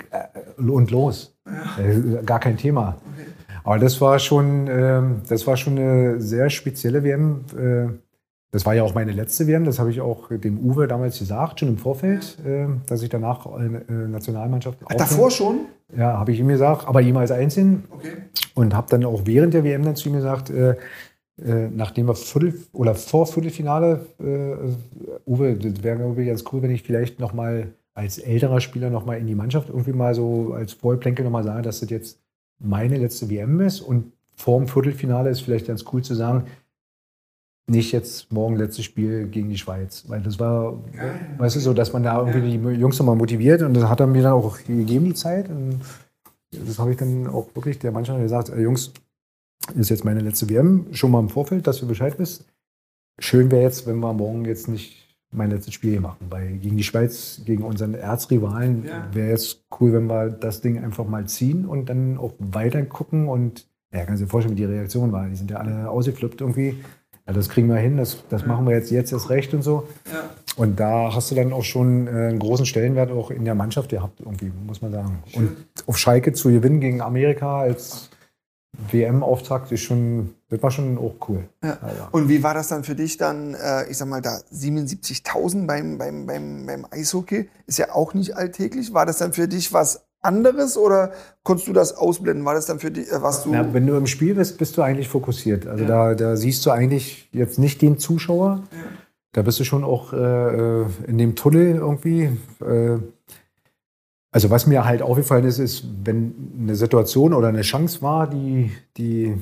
und 0.57 0.91
los. 0.91 1.37
Ja. 1.47 1.85
Äh, 1.85 2.23
gar 2.25 2.41
kein 2.41 2.57
Thema. 2.57 2.97
Okay. 3.13 3.27
Aber 3.67 3.81
das 3.81 4.01
war 4.01 4.21
schon, 4.21 4.69
äh, 4.69 5.03
das 5.29 5.45
war 5.49 5.57
schon 5.57 5.77
eine 5.77 6.21
sehr 6.21 6.51
spezielle 6.51 7.03
WM. 7.03 7.41
Äh, 7.59 7.93
das 8.53 8.65
war 8.65 8.75
ja 8.75 8.85
auch 8.85 8.95
meine 8.95 9.11
letzte 9.11 9.49
WM, 9.49 9.65
das 9.65 9.81
habe 9.81 9.91
ich 9.91 10.01
auch 10.01 10.29
dem 10.31 10.61
Uwe 10.61 10.87
damals 10.87 11.19
gesagt, 11.19 11.59
schon 11.59 11.71
im 11.71 11.77
Vorfeld, 11.77 12.39
äh, 12.47 12.69
dass 12.87 13.03
ich 13.03 13.09
danach 13.09 13.45
äh, 13.59 13.93
Nationalmannschaft. 13.93 14.79
Ach, 14.89 14.95
davor 14.95 15.33
schon? 15.33 15.67
Ja, 15.97 16.17
habe 16.17 16.31
ich 16.31 16.39
ihm 16.39 16.47
gesagt, 16.47 16.87
aber 16.87 17.03
ihm 17.03 17.17
als 17.17 17.33
Einzelnen. 17.33 17.85
Okay. 17.91 18.13
Und 18.55 18.73
habe 18.73 18.87
dann 18.89 19.05
auch 19.05 19.23
während 19.25 19.53
der 19.53 19.65
WM 19.65 19.85
dann 19.85 19.97
zu 19.97 20.09
ihm 20.09 20.15
gesagt, 20.15 20.51
nachdem 21.37 22.07
wir 22.09 22.15
Viertel 22.15 22.59
oder 22.73 22.95
vor 22.95 23.27
Viertelfinale, 23.27 24.07
Uwe, 25.27 25.55
das 25.55 25.83
wäre 25.83 25.99
irgendwie 25.99 26.25
ganz 26.25 26.45
cool, 26.51 26.63
wenn 26.63 26.71
ich 26.71 26.83
vielleicht 26.83 27.21
nochmal 27.21 27.75
als 27.97 28.19
älterer 28.19 28.61
Spieler 28.61 28.91
nochmal 28.91 29.19
in 29.19 29.27
die 29.27 29.35
Mannschaft 29.35 29.71
irgendwie 29.71 29.95
mal 29.95 30.15
so 30.15 30.53
als 30.53 30.75
Vorplänkel 30.75 31.25
nochmal 31.25 31.45
sage, 31.45 31.63
dass 31.63 31.81
das 31.81 31.89
jetzt 31.89 32.21
meine 32.59 32.99
letzte 32.99 33.31
WM 33.31 33.59
ist 33.61 33.81
und 33.81 34.13
vorm 34.35 34.69
Viertelfinale 34.69 35.31
ist 35.31 35.41
vielleicht 35.41 35.67
ganz 35.67 35.85
cool 35.93 36.03
zu 36.03 36.15
sagen, 36.15 36.45
nicht 37.67 37.93
jetzt 37.93 38.31
morgen 38.31 38.57
letztes 38.57 38.85
Spiel 38.85 39.27
gegen 39.29 39.49
die 39.49 39.57
Schweiz. 39.57 40.05
Weil 40.09 40.21
das 40.21 40.39
war, 40.39 40.79
ja. 40.95 41.15
weißt 41.39 41.57
du, 41.57 41.61
so, 41.61 41.73
dass 41.73 41.95
man 41.95 42.03
da 42.03 42.19
irgendwie 42.19 42.55
ja. 42.55 42.71
die 42.71 42.81
Jungs 42.81 42.99
nochmal 42.99 43.17
motiviert 43.17 43.63
und 43.63 43.73
das 43.73 43.89
hat 43.89 44.01
er 44.01 44.07
mir 44.07 44.23
dann 44.23 44.35
auch 44.35 44.59
gegeben, 44.59 45.07
die 45.07 45.15
Zeit. 45.15 45.49
Und 45.49 45.81
das 46.51 46.79
habe 46.79 46.91
ich 46.91 46.99
dann 46.99 47.27
auch 47.27 47.49
wirklich 47.55 47.79
der 47.79 47.93
Mannschaft 47.93 48.21
gesagt, 48.21 48.51
äh, 48.51 48.61
Jungs, 48.61 48.93
ist 49.75 49.89
jetzt 49.89 50.05
meine 50.05 50.21
letzte 50.21 50.51
WM, 50.51 50.87
schon 50.93 51.11
mal 51.11 51.21
im 51.21 51.31
Vorfeld, 51.31 51.67
dass 51.67 51.81
du 51.81 51.89
Bescheid 51.89 52.19
wisst. 52.19 52.45
Schön 53.19 53.51
wäre 53.51 53.63
jetzt, 53.63 53.87
wenn 53.87 53.99
wir 54.01 54.13
morgen 54.13 54.45
jetzt 54.45 54.69
nicht 54.69 55.06
mein 55.33 55.51
letztes 55.51 55.75
Spiel 55.75 55.93
hier 55.93 56.01
machen, 56.01 56.27
weil 56.31 56.57
gegen 56.59 56.77
die 56.77 56.85
Schweiz, 56.85 57.43
gegen 57.45 57.63
unseren 57.63 57.95
Erzrivalen, 57.95 58.85
ja. 58.85 59.09
wäre 59.13 59.33
es 59.33 59.65
cool, 59.81 59.93
wenn 59.93 60.07
wir 60.07 60.31
das 60.31 60.61
Ding 60.61 60.83
einfach 60.83 61.07
mal 61.07 61.27
ziehen 61.27 61.67
und 61.67 61.89
dann 61.89 62.17
auch 62.19 62.33
weiter 62.39 62.83
gucken 62.83 63.29
und 63.29 63.67
ja, 63.93 64.05
kannst 64.05 64.23
dir 64.23 64.27
vorstellen, 64.27 64.57
wie 64.57 64.63
die 64.63 64.67
Reaktion 64.67 65.13
war. 65.13 65.29
Die 65.29 65.37
sind 65.37 65.51
ja 65.51 65.59
alle 65.59 65.89
ausgeflippt 65.91 66.41
irgendwie 66.41 66.77
ja, 67.27 67.33
das 67.33 67.49
kriegen 67.49 67.69
wir 67.69 67.77
hin, 67.77 67.97
das, 67.97 68.23
das 68.29 68.47
machen 68.47 68.67
wir 68.67 68.75
jetzt, 68.75 68.91
jetzt 68.91 69.13
erst 69.13 69.31
recht 69.31 69.53
und 69.53 69.63
so. 69.63 69.89
Ja. 70.13 70.31
Und 70.57 70.79
da 70.79 71.13
hast 71.13 71.31
du 71.31 71.35
dann 71.35 71.53
auch 71.53 71.65
schon 71.65 72.07
äh, 72.07 72.11
einen 72.11 72.39
großen 72.39 72.67
Stellenwert 72.67 73.11
auch 73.11 73.31
in 73.31 73.45
der 73.45 73.55
Mannschaft 73.55 73.91
gehabt, 73.91 74.21
irgendwie, 74.21 74.53
muss 74.65 74.81
man 74.81 74.93
sagen. 74.93 75.19
Schön. 75.27 75.49
Und 75.49 75.57
auf 75.87 75.99
Schalke 75.99 76.33
zu 76.33 76.51
gewinnen 76.51 76.81
gegen 76.81 77.01
Amerika 77.01 77.61
als 77.61 78.11
WM-Auftakt 78.91 79.73
ist 79.73 79.83
schon, 79.83 80.35
das 80.49 80.63
war 80.63 80.71
schon 80.71 80.99
auch 80.99 81.15
cool. 81.29 81.49
Ja. 81.63 81.79
Ja, 81.83 82.09
Und 82.13 82.29
wie 82.29 82.43
war 82.43 82.55
das 82.55 82.69
dann 82.69 82.85
für 82.85 82.95
dich 82.95 83.17
dann, 83.17 83.55
äh, 83.55 83.89
ich 83.91 83.99
sag 83.99 84.09
mal, 84.09 84.21
da 84.21 84.41
77.000 84.53 85.67
beim, 85.67 85.99
beim, 85.99 86.27
beim, 86.27 86.67
beim 86.67 86.87
Eishockey? 86.91 87.49
Ist 87.67 87.79
ja 87.79 87.95
auch 87.95 88.15
nicht 88.15 88.37
alltäglich. 88.37 88.93
War 88.95 89.07
das 89.07 89.19
dann 89.19 89.33
für 89.33 89.49
dich 89.49 89.73
was 89.73 90.07
anderes 90.21 90.77
oder 90.77 91.13
konntest 91.43 91.69
du 91.69 91.73
das 91.73 91.97
ausblenden? 91.97 92.45
War 92.45 92.55
das 92.55 92.67
dann 92.67 92.79
für 92.79 92.91
dich, 92.91 93.11
äh, 93.11 93.23
was 93.23 93.45
du. 93.45 93.53
Ja, 93.53 93.73
wenn 93.73 93.87
du 93.87 93.97
im 93.97 94.07
Spiel 94.07 94.35
bist, 94.35 94.59
bist 94.59 94.77
du 94.77 94.83
eigentlich 94.83 95.09
fokussiert. 95.09 95.67
Also 95.67 95.85
ja. 95.85 95.89
da, 95.89 96.15
da 96.15 96.37
siehst 96.37 96.65
du 96.67 96.71
eigentlich 96.71 97.29
jetzt 97.33 97.59
nicht 97.59 97.83
den 97.83 97.99
Zuschauer. 97.99 98.63
Da 99.33 99.43
bist 99.43 99.61
du 99.61 99.65
schon 99.65 99.85
auch 99.85 100.13
äh, 100.13 100.17
äh, 100.17 100.87
in 101.07 101.19
dem 101.19 101.35
Tunnel 101.37 101.77
irgendwie. 101.77 102.31
Äh, 102.65 102.99
also 104.37 104.51
was 104.51 104.67
mir 104.67 104.85
halt 104.85 105.01
aufgefallen 105.01 105.47
ist, 105.47 105.59
ist, 105.59 105.85
wenn 106.05 106.35
eine 106.61 106.75
Situation 106.75 107.33
oder 107.33 107.49
eine 107.49 107.63
Chance 107.63 108.03
war, 108.03 108.29
die, 108.29 108.71
die 108.99 109.35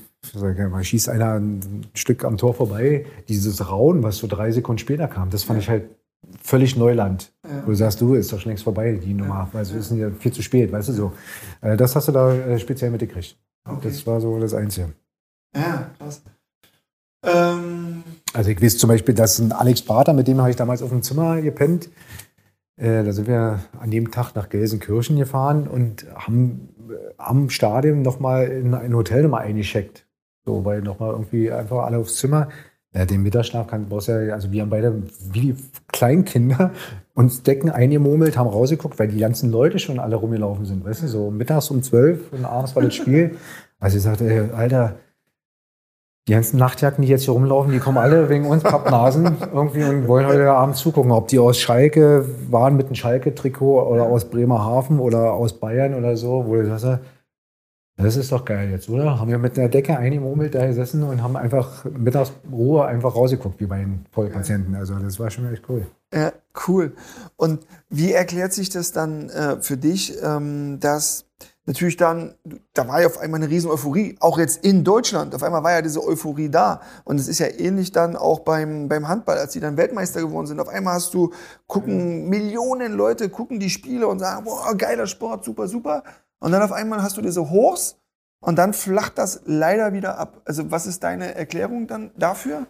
mal, 0.71 0.85
schießt 0.85 1.09
einer 1.09 1.33
ein 1.41 1.85
Stück 1.95 2.23
am 2.25 2.37
Tor 2.37 2.55
vorbei, 2.55 3.05
dieses 3.29 3.69
Rauen, 3.69 4.05
was 4.05 4.19
so 4.19 4.29
drei 4.29 4.53
Sekunden 4.53 4.79
später 4.79 5.09
kam, 5.09 5.31
das 5.31 5.43
fand 5.43 5.59
ja. 5.59 5.63
ich 5.63 5.69
halt 5.69 5.85
völlig 6.41 6.77
Neuland. 6.77 7.33
Ja. 7.43 7.63
Wo 7.65 7.71
du 7.71 7.75
sagst, 7.75 8.01
du, 8.01 8.15
ist 8.15 8.33
doch 8.33 8.39
schon 8.39 8.51
längst 8.51 8.63
vorbei, 8.63 8.93
die 8.93 9.15
Nummer. 9.15 9.35
Ja. 9.35 9.49
Weil 9.51 9.63
es 9.63 9.73
ist 9.73 9.91
ja 9.91 10.11
viel 10.13 10.33
zu 10.33 10.43
spät, 10.43 10.71
weißt 10.71 10.91
du 10.91 10.93
so. 10.93 11.13
Äh, 11.61 11.77
das 11.77 11.97
hast 11.97 12.07
du 12.07 12.13
da 12.13 12.33
äh, 12.33 12.57
speziell 12.61 12.93
mitgekriegt. 12.93 13.37
Okay. 13.69 13.89
Das 13.89 14.07
war 14.07 14.21
so 14.21 14.39
das 14.39 14.55
Einzige. 14.55 14.93
Ja, 15.57 15.91
krass. 15.99 16.23
Ähm 17.25 18.05
also 18.33 18.51
ich 18.51 18.63
weiß 18.63 18.79
zum 18.79 18.89
Beispiel, 18.89 19.15
dass 19.15 19.41
ein 19.41 19.51
Alex 19.51 19.83
Prater, 19.83 20.13
mit 20.13 20.29
dem 20.29 20.41
habe 20.41 20.51
ich 20.51 20.57
damals 20.57 20.83
auf 20.83 20.91
dem 20.91 21.03
Zimmer 21.03 21.41
gepennt, 21.41 21.89
da 22.77 23.13
sind 23.13 23.29
wir 23.29 23.61
an 23.79 23.91
dem 23.91 24.11
Tag 24.11 24.35
nach 24.35 24.49
Gelsenkirchen 24.49 25.17
gefahren 25.17 25.69
und 25.69 26.07
haben 26.15 26.71
äh, 26.91 27.15
am 27.17 27.51
Stadion 27.51 28.03
nochmal 28.03 28.49
in 28.49 28.75
ein 28.75 28.95
Hotel 28.95 29.23
nochmal 29.23 29.43
eingecheckt. 29.43 30.07
So, 30.45 30.65
weil 30.65 30.83
nochmal 30.83 31.13
irgendwie 31.13 31.51
einfach 31.51 31.85
alle 31.85 31.99
aufs 31.99 32.17
Zimmer. 32.17 32.49
Ja, 32.93 33.05
den 33.07 33.23
Mittagsschlaf 33.23 33.67
kann, 33.67 33.89
brauchst 33.89 34.07
ja, 34.07 34.19
also 34.33 34.53
wir 34.53 34.63
haben 34.63 34.71
beide 34.71 35.03
wie 35.33 35.57
Kleinkinder 35.89 36.71
uns 37.15 37.43
Decken 37.43 37.69
eingemurmelt, 37.71 38.39
haben 38.39 38.49
rausgeguckt, 38.49 38.99
weil 39.01 39.09
die 39.09 39.19
ganzen 39.19 39.51
Leute 39.51 39.81
schon 39.81 39.99
alle 39.99 40.15
rumgelaufen 40.15 40.65
sind, 40.65 40.85
weißt 40.85 41.03
du, 41.03 41.09
so 41.09 41.31
mittags 41.33 41.71
um 41.73 41.83
zwölf 41.83 42.33
und 42.33 42.45
abends 42.45 42.77
war 42.77 42.83
das 42.83 42.95
Spiel. 42.95 43.37
Also 43.81 43.99
ich 43.99 44.05
sagte, 44.05 44.25
ey, 44.25 44.51
Alter, 44.53 44.97
die 46.27 46.33
ganzen 46.33 46.59
Nachtjacken, 46.59 47.03
die 47.03 47.09
jetzt 47.09 47.25
hier 47.25 47.35
rumlaufen, 47.35 47.73
die 47.73 47.79
kommen 47.79 47.99
alle 47.99 48.29
wegen 48.31 48.47
uns 48.47 48.63
Pappnasen 48.63 49.37
irgendwie 49.53 49.85
und 49.85 50.09
wollen 50.09 50.27
heute 50.27 50.51
Abend 50.51 50.77
zugucken, 50.77 51.13
ob 51.13 51.29
die 51.29 51.39
aus 51.39 51.59
Schalke 51.59 52.25
waren 52.51 52.77
mit 52.77 52.87
einem 52.87 52.95
Schalke-Trikot 52.95 53.83
oder 53.83 54.05
aus 54.05 54.25
Bremerhaven 54.25 55.01
oder 55.01 55.35
aus 55.35 55.53
Bayern 55.53 55.95
oder 55.95 56.17
so, 56.17 56.47
wo 56.47 56.55
du 56.55 56.67
sagst, 56.67 57.01
das 57.97 58.17
ist 58.17 58.33
doch 58.33 58.45
geil 58.45 58.71
jetzt, 58.71 58.89
oder? 58.89 59.21
Haben 59.21 59.31
wir 59.31 59.39
mit 59.39 59.57
einer 59.57 59.69
Decke 59.69 59.97
eingemurmelt 59.97 60.55
da 60.55 60.67
gesessen 60.67 61.05
und 61.05 61.23
haben 61.23 61.37
einfach 61.37 61.85
mittags 61.85 62.33
Ruhe 62.51 62.85
einfach 62.87 63.15
rausgeguckt, 63.15 63.61
wie 63.61 63.67
bei 63.67 63.79
den 63.79 64.05
Vollpatienten. 64.11 64.75
Also 64.75 64.95
das 64.95 65.21
war 65.21 65.31
schon 65.31 65.53
echt 65.53 65.63
cool. 65.69 65.87
Ja, 66.13 66.33
cool. 66.67 66.93
Und 67.37 67.67
wie 67.91 68.13
erklärt 68.13 68.53
sich 68.53 68.69
das 68.69 68.91
dann 68.91 69.29
äh, 69.31 69.61
für 69.61 69.77
dich, 69.77 70.15
ähm, 70.25 70.81
dass 70.81 71.24
natürlich 71.67 71.97
dann, 71.97 72.35
da 72.75 72.87
war 72.89 73.01
ja 73.01 73.07
auf 73.07 73.19
einmal 73.19 73.41
eine 73.41 73.51
riesen 73.51 73.71
Euphorie, 73.71 74.17
auch 74.21 74.39
jetzt 74.39 74.65
in 74.65 74.85
Deutschland, 74.85 75.35
auf 75.35 75.43
einmal 75.43 75.63
war 75.63 75.73
ja 75.73 75.83
diese 75.83 76.03
Euphorie 76.05 76.49
da. 76.49 76.81
Und 77.05 77.19
es 77.19 77.29
ist 77.29 77.39
ja 77.39 77.47
ähnlich 77.47 77.93
dann 77.93 78.17
auch 78.17 78.41
beim, 78.41 78.89
beim 78.89 79.09
Handball, 79.09 79.39
als 79.39 79.53
die 79.53 79.61
dann 79.61 79.77
Weltmeister 79.77 80.21
geworden 80.21 80.47
sind. 80.47 80.61
Auf 80.61 80.69
einmal 80.69 80.95
hast 80.95 81.15
du, 81.15 81.33
gucken 81.67 82.29
Millionen 82.29 82.93
Leute, 82.93 83.29
gucken 83.29 83.61
die 83.61 83.71
Spiele 83.71 84.07
und 84.07 84.19
sagen, 84.19 84.45
boah, 84.45 84.75
geiler 84.77 85.07
Sport, 85.07 85.45
super, 85.45 85.69
super. 85.69 86.05
Und 86.39 86.53
dann 86.53 86.63
auf 86.63 86.73
einmal 86.73 87.03
hast 87.03 87.17
du 87.17 87.23
diese 87.23 87.49
Hochs 87.51 87.97
und 88.41 88.57
dann 88.57 88.75
flacht 88.75 89.17
das 89.17 89.41
leider 89.47 89.93
wieder 89.93 90.19
ab. 90.19 90.43
Also 90.45 90.71
was 90.71 90.87
ist 90.87 91.03
deine 91.03 91.35
Erklärung 91.35 91.87
dann 91.87 92.11
dafür? 92.17 92.67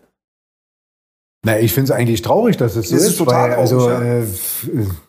Na, 1.45 1.61
ich 1.61 1.75
finde 1.75 1.93
es 1.93 1.97
eigentlich 1.97 2.23
traurig, 2.23 2.57
dass 2.57 2.75
es 2.75 2.89
so 2.89 2.97
ist. 2.97 3.07
ist 3.11 3.19
total 3.19 3.51
weil, 3.51 3.59
also, 3.59 3.79
traurig, 3.79 4.29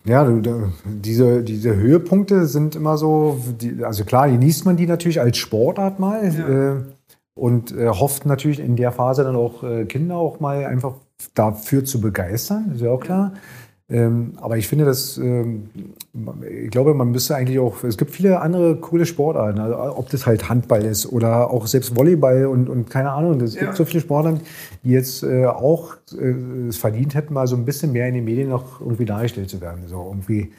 ja, 0.03 0.28
äh, 0.28 0.34
ja 0.34 0.41
diese, 0.84 1.41
diese 1.44 1.76
Höhepunkte 1.76 2.45
sind 2.45 2.76
immer 2.76 2.98
so, 2.98 3.40
die, 3.60 3.84
also 3.84 4.03
klar, 4.03 4.30
genießt 4.30 4.66
man 4.66 4.76
die 4.76 4.86
natürlich 4.86 5.22
als 5.22 5.38
Sportart 5.38 5.99
mal 5.99 6.22
ja. 6.38 6.74
äh, 6.74 6.76
und 7.36 7.72
äh, 7.72 7.88
hofft 7.88 8.26
natürlich 8.26 8.60
in 8.60 8.76
der 8.76 8.91
Phase 8.91 9.24
dann 9.24 9.38
auch 9.38 9.64
äh, 9.64 9.86
Kinder 9.86 10.18
auch 10.18 10.41
mal 10.41 10.66
einfach 10.66 10.95
dafür 11.34 11.86
zu 11.86 12.02
begeistern, 12.02 12.74
ist 12.76 12.82
ja 12.82 12.91
auch 12.91 12.99
klar. 12.99 13.32
Ja. 13.34 13.40
Ähm, 13.88 14.34
aber 14.38 14.57
ich 14.57 14.68
finde, 14.68 14.84
dass 14.84 15.18
ähm, 15.18 15.70
ich 16.49 16.72
glaube, 16.72 16.95
man 16.95 17.12
müsste 17.12 17.36
eigentlich 17.36 17.60
auch. 17.60 17.84
Es 17.84 17.98
gibt 17.98 18.12
viele 18.12 18.41
andere 18.41 18.78
coole 18.78 19.06
Sportarten, 19.06 19.60
also 19.60 19.98
ob 19.98 20.10
das 20.10 20.26
halt 20.26 20.49
Handball 20.49 20.84
ist 20.84 21.06
oder 21.06 21.52
auch 21.52 21.68
selbst 21.68 21.95
Volleyball 21.95 22.48
und, 22.48 22.68
und 22.68 22.90
keine 22.90 23.12
Ahnung. 23.12 23.40
Es 23.41 23.53
ja. 23.53 23.62
gibt 23.62 23.76
so 23.76 23.86
viele 23.86 24.02
Sportarten, 24.02 24.41
die 24.84 24.90
jetzt 24.90 25.22
äh, 25.22 25.45
auch 25.45 25.98
äh, 26.20 26.68
es 26.68 26.78
verdient 26.78 27.14
hätten, 27.14 27.36
mal 27.36 27.45
so 27.45 27.56
ein 27.56 27.66
bisschen 27.66 27.91
mehr 27.91 28.07
in 28.07 28.16
den 28.16 28.26
Medien 28.26 28.49
noch 28.49 28.82
irgendwie 28.82 29.06
dargestellt 29.06 29.52
zu 29.52 29.62
werden. 29.62 29.84
So 29.88 30.03
irgendwie. 30.03 30.52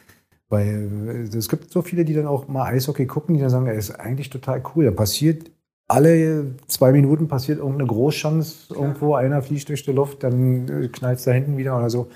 Weil 0.47 1.27
äh, 1.33 1.37
es 1.37 1.49
gibt 1.49 1.69
so 1.69 1.81
viele, 1.81 2.05
die 2.05 2.13
dann 2.13 2.27
auch 2.27 2.47
mal 2.47 2.71
Eishockey 2.71 3.07
gucken, 3.07 3.35
die 3.35 3.41
dann 3.41 3.49
sagen, 3.49 3.67
es 3.67 3.89
ist 3.89 3.99
eigentlich 3.99 4.29
total 4.29 4.63
cool. 4.73 4.85
Da 4.85 4.91
passiert 4.91 5.51
alle 5.89 6.55
zwei 6.67 6.91
Minuten 6.91 7.27
passiert 7.27 7.59
irgendeine 7.59 7.87
Großchance 7.87 8.73
irgendwo, 8.73 9.15
einer 9.15 9.41
fliegt 9.41 9.69
durch 9.69 9.83
die 9.83 9.93
Luft, 9.93 10.23
dann 10.23 10.67
äh, 10.67 10.87
knallt 10.89 11.19
es 11.19 11.25
da 11.25 11.31
hinten 11.31 11.57
wieder 11.57 11.77
oder 11.77 11.89
so. 11.89 12.07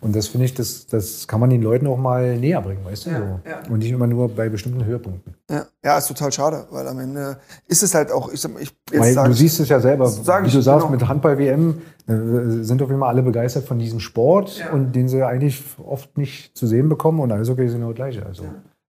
Und 0.00 0.16
das 0.16 0.28
finde 0.28 0.46
ich, 0.46 0.54
das, 0.54 0.86
das 0.86 1.28
kann 1.28 1.38
man 1.38 1.50
den 1.50 1.62
Leuten 1.62 1.86
auch 1.86 1.96
mal 1.96 2.36
näher 2.36 2.60
bringen, 2.60 2.84
weißt 2.84 3.06
du? 3.06 3.10
Ja, 3.10 3.18
so. 3.18 3.48
ja. 3.48 3.62
Und 3.70 3.78
nicht 3.78 3.90
immer 3.90 4.06
nur 4.06 4.28
bei 4.28 4.48
bestimmten 4.48 4.84
Höhepunkten. 4.84 5.34
Ja. 5.50 5.66
ja, 5.84 5.98
ist 5.98 6.08
total 6.08 6.32
schade, 6.32 6.66
weil 6.70 6.88
am 6.88 6.98
Ende 6.98 7.38
ist 7.68 7.82
es 7.82 7.94
halt 7.94 8.10
auch, 8.10 8.32
ich, 8.32 8.44
ich 8.44 8.74
jetzt 8.90 9.16
weil 9.16 9.28
du 9.28 9.32
siehst 9.32 9.60
es 9.60 9.68
ja 9.68 9.78
selber, 9.78 10.10
wie 10.10 10.50
du 10.50 10.60
sagst, 10.60 10.86
genau. 10.86 10.90
mit 10.90 11.06
Handball-WM 11.06 11.82
äh, 12.08 12.64
sind 12.64 12.82
auf 12.82 12.88
jeden 12.88 13.00
Fall 13.00 13.10
alle 13.10 13.22
begeistert 13.22 13.64
von 13.64 13.78
diesem 13.78 14.00
Sport 14.00 14.58
ja. 14.58 14.70
und 14.70 14.92
den 14.92 15.08
sie 15.08 15.22
eigentlich 15.22 15.62
oft 15.84 16.18
nicht 16.18 16.56
zu 16.56 16.66
sehen 16.66 16.88
bekommen 16.88 17.20
und 17.20 17.30
alles 17.30 17.48
okay, 17.48 17.68
sind 17.68 17.80
genau 17.80 17.92
gleiche. 17.92 18.26
Also. 18.26 18.44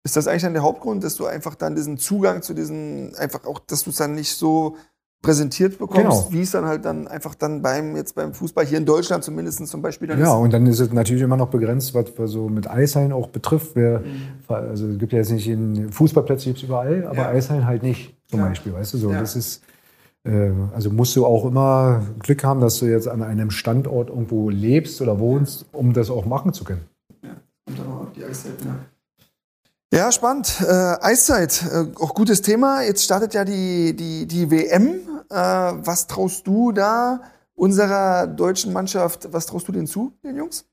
Ist 0.03 0.15
das 0.15 0.27
eigentlich 0.27 0.43
dann 0.43 0.53
der 0.53 0.63
Hauptgrund, 0.63 1.03
dass 1.03 1.15
du 1.15 1.25
einfach 1.25 1.55
dann 1.55 1.75
diesen 1.75 1.97
Zugang 1.97 2.41
zu 2.41 2.53
diesen, 2.53 3.15
einfach 3.15 3.45
auch, 3.45 3.59
dass 3.59 3.83
du 3.83 3.89
es 3.89 3.97
dann 3.97 4.15
nicht 4.15 4.35
so 4.35 4.77
präsentiert 5.21 5.77
bekommst, 5.77 6.01
genau. 6.01 6.27
wie 6.31 6.41
es 6.41 6.51
dann 6.51 6.65
halt 6.65 6.83
dann 6.83 7.07
einfach 7.07 7.35
dann 7.35 7.61
beim 7.61 7.95
jetzt 7.95 8.15
beim 8.15 8.33
Fußball 8.33 8.65
hier 8.65 8.79
in 8.79 8.85
Deutschland 8.85 9.23
zumindest 9.23 9.65
zum 9.67 9.81
Beispiel 9.81 10.07
dann 10.07 10.19
Ja, 10.19 10.33
und 10.33 10.51
dann 10.51 10.65
ist 10.65 10.79
es 10.79 10.91
natürlich 10.91 11.21
immer 11.21 11.37
noch 11.37 11.49
begrenzt, 11.49 11.93
was, 11.93 12.07
so 12.31 12.49
mit 12.49 12.69
Eishallen 12.69 13.11
auch 13.11 13.27
betrifft. 13.27 13.75
Wer, 13.75 13.99
mhm. 13.99 14.21
Also 14.47 14.87
es 14.87 14.97
gibt 14.97 15.13
ja 15.13 15.19
jetzt 15.19 15.31
nicht 15.31 15.47
in 15.47 15.91
Fußballplätze 15.91 16.45
gibt's 16.45 16.63
überall, 16.63 17.05
aber 17.05 17.17
ja. 17.17 17.29
Eishallen 17.29 17.67
halt 17.67 17.83
nicht 17.83 18.15
zum 18.27 18.39
ja. 18.39 18.47
Beispiel, 18.47 18.73
weißt 18.73 18.95
du 18.95 18.97
so. 18.97 19.11
Ja. 19.11 19.19
Das 19.19 19.35
ist 19.35 19.61
äh, 20.23 20.51
also 20.73 20.89
musst 20.89 21.15
du 21.15 21.25
auch 21.25 21.45
immer 21.45 22.03
Glück 22.19 22.43
haben, 22.43 22.59
dass 22.59 22.79
du 22.79 22.85
jetzt 22.85 23.07
an 23.07 23.21
einem 23.21 23.51
Standort 23.51 24.09
irgendwo 24.09 24.49
lebst 24.49 25.01
oder 25.01 25.19
wohnst, 25.19 25.65
um 25.71 25.93
das 25.93 26.09
auch 26.09 26.25
machen 26.25 26.53
zu 26.53 26.63
können. 26.63 26.85
Ja, 27.23 27.29
und 27.67 27.79
dann 27.79 27.87
auch 27.87 28.07
die 28.15 28.23
Eiszeit, 28.23 28.53
ja. 28.65 28.75
Ja, 29.93 30.11
spannend. 30.11 30.61
Äh, 30.61 30.71
Eiszeit, 31.01 31.65
äh, 31.69 31.85
auch 31.99 32.13
gutes 32.13 32.41
Thema. 32.41 32.81
Jetzt 32.81 33.03
startet 33.03 33.33
ja 33.33 33.43
die, 33.43 33.93
die, 33.93 34.25
die 34.25 34.49
WM 34.49 35.01
äh, 35.31 35.33
was 35.33 36.07
traust 36.07 36.45
du 36.45 36.71
da 36.71 37.21
unserer 37.55 38.27
deutschen 38.27 38.73
Mannschaft, 38.73 39.31
was 39.31 39.45
traust 39.45 39.67
du 39.67 39.71
denn 39.71 39.87
zu, 39.87 40.13
den 40.23 40.37
Jungs? 40.37 40.65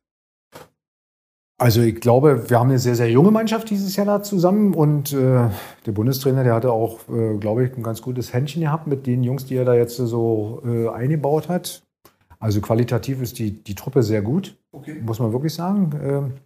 Also 1.60 1.80
ich 1.80 2.00
glaube, 2.00 2.48
wir 2.48 2.58
haben 2.60 2.68
eine 2.68 2.78
sehr, 2.78 2.94
sehr 2.94 3.10
junge 3.10 3.32
Mannschaft 3.32 3.68
dieses 3.70 3.96
Jahr 3.96 4.06
da 4.06 4.22
zusammen 4.22 4.74
und 4.74 5.12
äh, 5.12 5.48
der 5.86 5.92
Bundestrainer, 5.92 6.44
der 6.44 6.54
hatte 6.54 6.70
auch, 6.70 7.00
äh, 7.08 7.36
glaube 7.36 7.64
ich, 7.64 7.76
ein 7.76 7.82
ganz 7.82 8.00
gutes 8.00 8.32
Händchen 8.32 8.62
gehabt 8.62 8.86
mit 8.86 9.08
den 9.08 9.24
Jungs, 9.24 9.44
die 9.44 9.56
er 9.56 9.64
da 9.64 9.74
jetzt 9.74 9.96
so 9.96 10.62
äh, 10.64 10.88
eingebaut 10.88 11.48
hat. 11.48 11.82
Also 12.38 12.60
qualitativ 12.60 13.20
ist 13.20 13.40
die, 13.40 13.50
die 13.50 13.74
Truppe 13.74 14.04
sehr 14.04 14.22
gut, 14.22 14.56
okay. 14.70 15.02
muss 15.04 15.18
man 15.18 15.32
wirklich 15.32 15.52
sagen. 15.52 16.38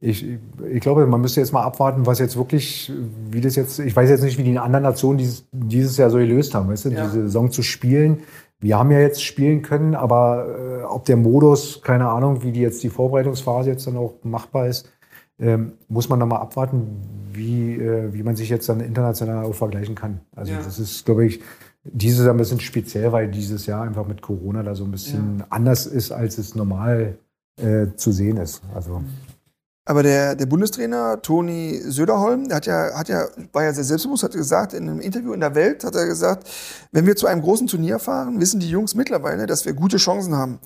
Ich, 0.00 0.24
ich 0.70 0.80
glaube, 0.80 1.06
man 1.06 1.20
müsste 1.20 1.40
jetzt 1.40 1.52
mal 1.52 1.64
abwarten, 1.64 2.06
was 2.06 2.20
jetzt 2.20 2.36
wirklich, 2.36 2.92
wie 3.30 3.40
das 3.40 3.56
jetzt, 3.56 3.80
ich 3.80 3.96
weiß 3.96 4.08
jetzt 4.08 4.22
nicht, 4.22 4.38
wie 4.38 4.44
die 4.44 4.56
anderen 4.58 4.84
Nationen 4.84 5.18
dieses, 5.18 5.48
dieses 5.50 5.96
Jahr 5.96 6.10
so 6.10 6.18
gelöst 6.18 6.54
haben, 6.54 6.68
weißt 6.68 6.84
du, 6.84 6.90
ja. 6.90 7.04
diese 7.04 7.22
Saison 7.22 7.50
zu 7.50 7.62
spielen. 7.62 8.18
Wir 8.60 8.78
haben 8.78 8.92
ja 8.92 9.00
jetzt 9.00 9.24
spielen 9.24 9.62
können, 9.62 9.96
aber 9.96 10.82
äh, 10.82 10.84
ob 10.84 11.04
der 11.04 11.16
Modus, 11.16 11.82
keine 11.82 12.08
Ahnung, 12.08 12.44
wie 12.44 12.52
die 12.52 12.60
jetzt 12.60 12.82
die 12.84 12.90
Vorbereitungsphase 12.90 13.70
jetzt 13.70 13.88
dann 13.88 13.96
auch 13.96 14.14
machbar 14.22 14.68
ist, 14.68 14.88
ähm, 15.40 15.72
muss 15.88 16.08
man 16.08 16.20
nochmal 16.20 16.40
abwarten, 16.40 17.00
wie, 17.32 17.74
äh, 17.74 18.12
wie 18.12 18.22
man 18.22 18.36
sich 18.36 18.50
jetzt 18.50 18.68
dann 18.68 18.80
international 18.80 19.44
auch 19.44 19.54
vergleichen 19.54 19.96
kann. 19.96 20.20
Also 20.34 20.52
ja. 20.52 20.58
das 20.62 20.78
ist, 20.78 21.06
glaube 21.06 21.26
ich, 21.26 21.40
dieses 21.82 22.24
Jahr 22.24 22.34
ein 22.34 22.38
bisschen 22.38 22.60
speziell, 22.60 23.10
weil 23.10 23.28
dieses 23.28 23.66
Jahr 23.66 23.82
einfach 23.82 24.06
mit 24.06 24.22
Corona 24.22 24.62
da 24.62 24.76
so 24.76 24.84
ein 24.84 24.90
bisschen 24.92 25.38
ja. 25.40 25.46
anders 25.50 25.86
ist, 25.86 26.12
als 26.12 26.38
es 26.38 26.54
normal 26.54 27.18
äh, 27.60 27.86
zu 27.96 28.12
sehen 28.12 28.36
ist. 28.36 28.62
Also. 28.74 29.00
Mhm. 29.00 29.27
Aber 29.88 30.02
der, 30.02 30.36
der 30.36 30.44
Bundestrainer 30.44 31.22
Toni 31.22 31.80
Söderholm, 31.82 32.46
der 32.46 32.58
hat 32.58 32.66
ja, 32.66 32.94
hat 32.94 33.08
ja, 33.08 33.26
war 33.54 33.64
ja 33.64 33.72
sehr 33.72 33.84
selbstbewusst, 33.84 34.22
hat 34.22 34.32
gesagt, 34.32 34.74
in 34.74 34.86
einem 34.86 35.00
Interview 35.00 35.32
in 35.32 35.40
der 35.40 35.54
Welt 35.54 35.82
hat 35.82 35.94
er 35.94 36.04
gesagt, 36.04 36.46
wenn 36.92 37.06
wir 37.06 37.16
zu 37.16 37.26
einem 37.26 37.40
großen 37.40 37.68
Turnier 37.68 37.98
fahren, 37.98 38.38
wissen 38.38 38.60
die 38.60 38.68
Jungs 38.68 38.94
mittlerweile, 38.94 39.46
dass 39.46 39.64
wir 39.64 39.72
gute 39.72 39.96
Chancen 39.96 40.36
haben. 40.36 40.58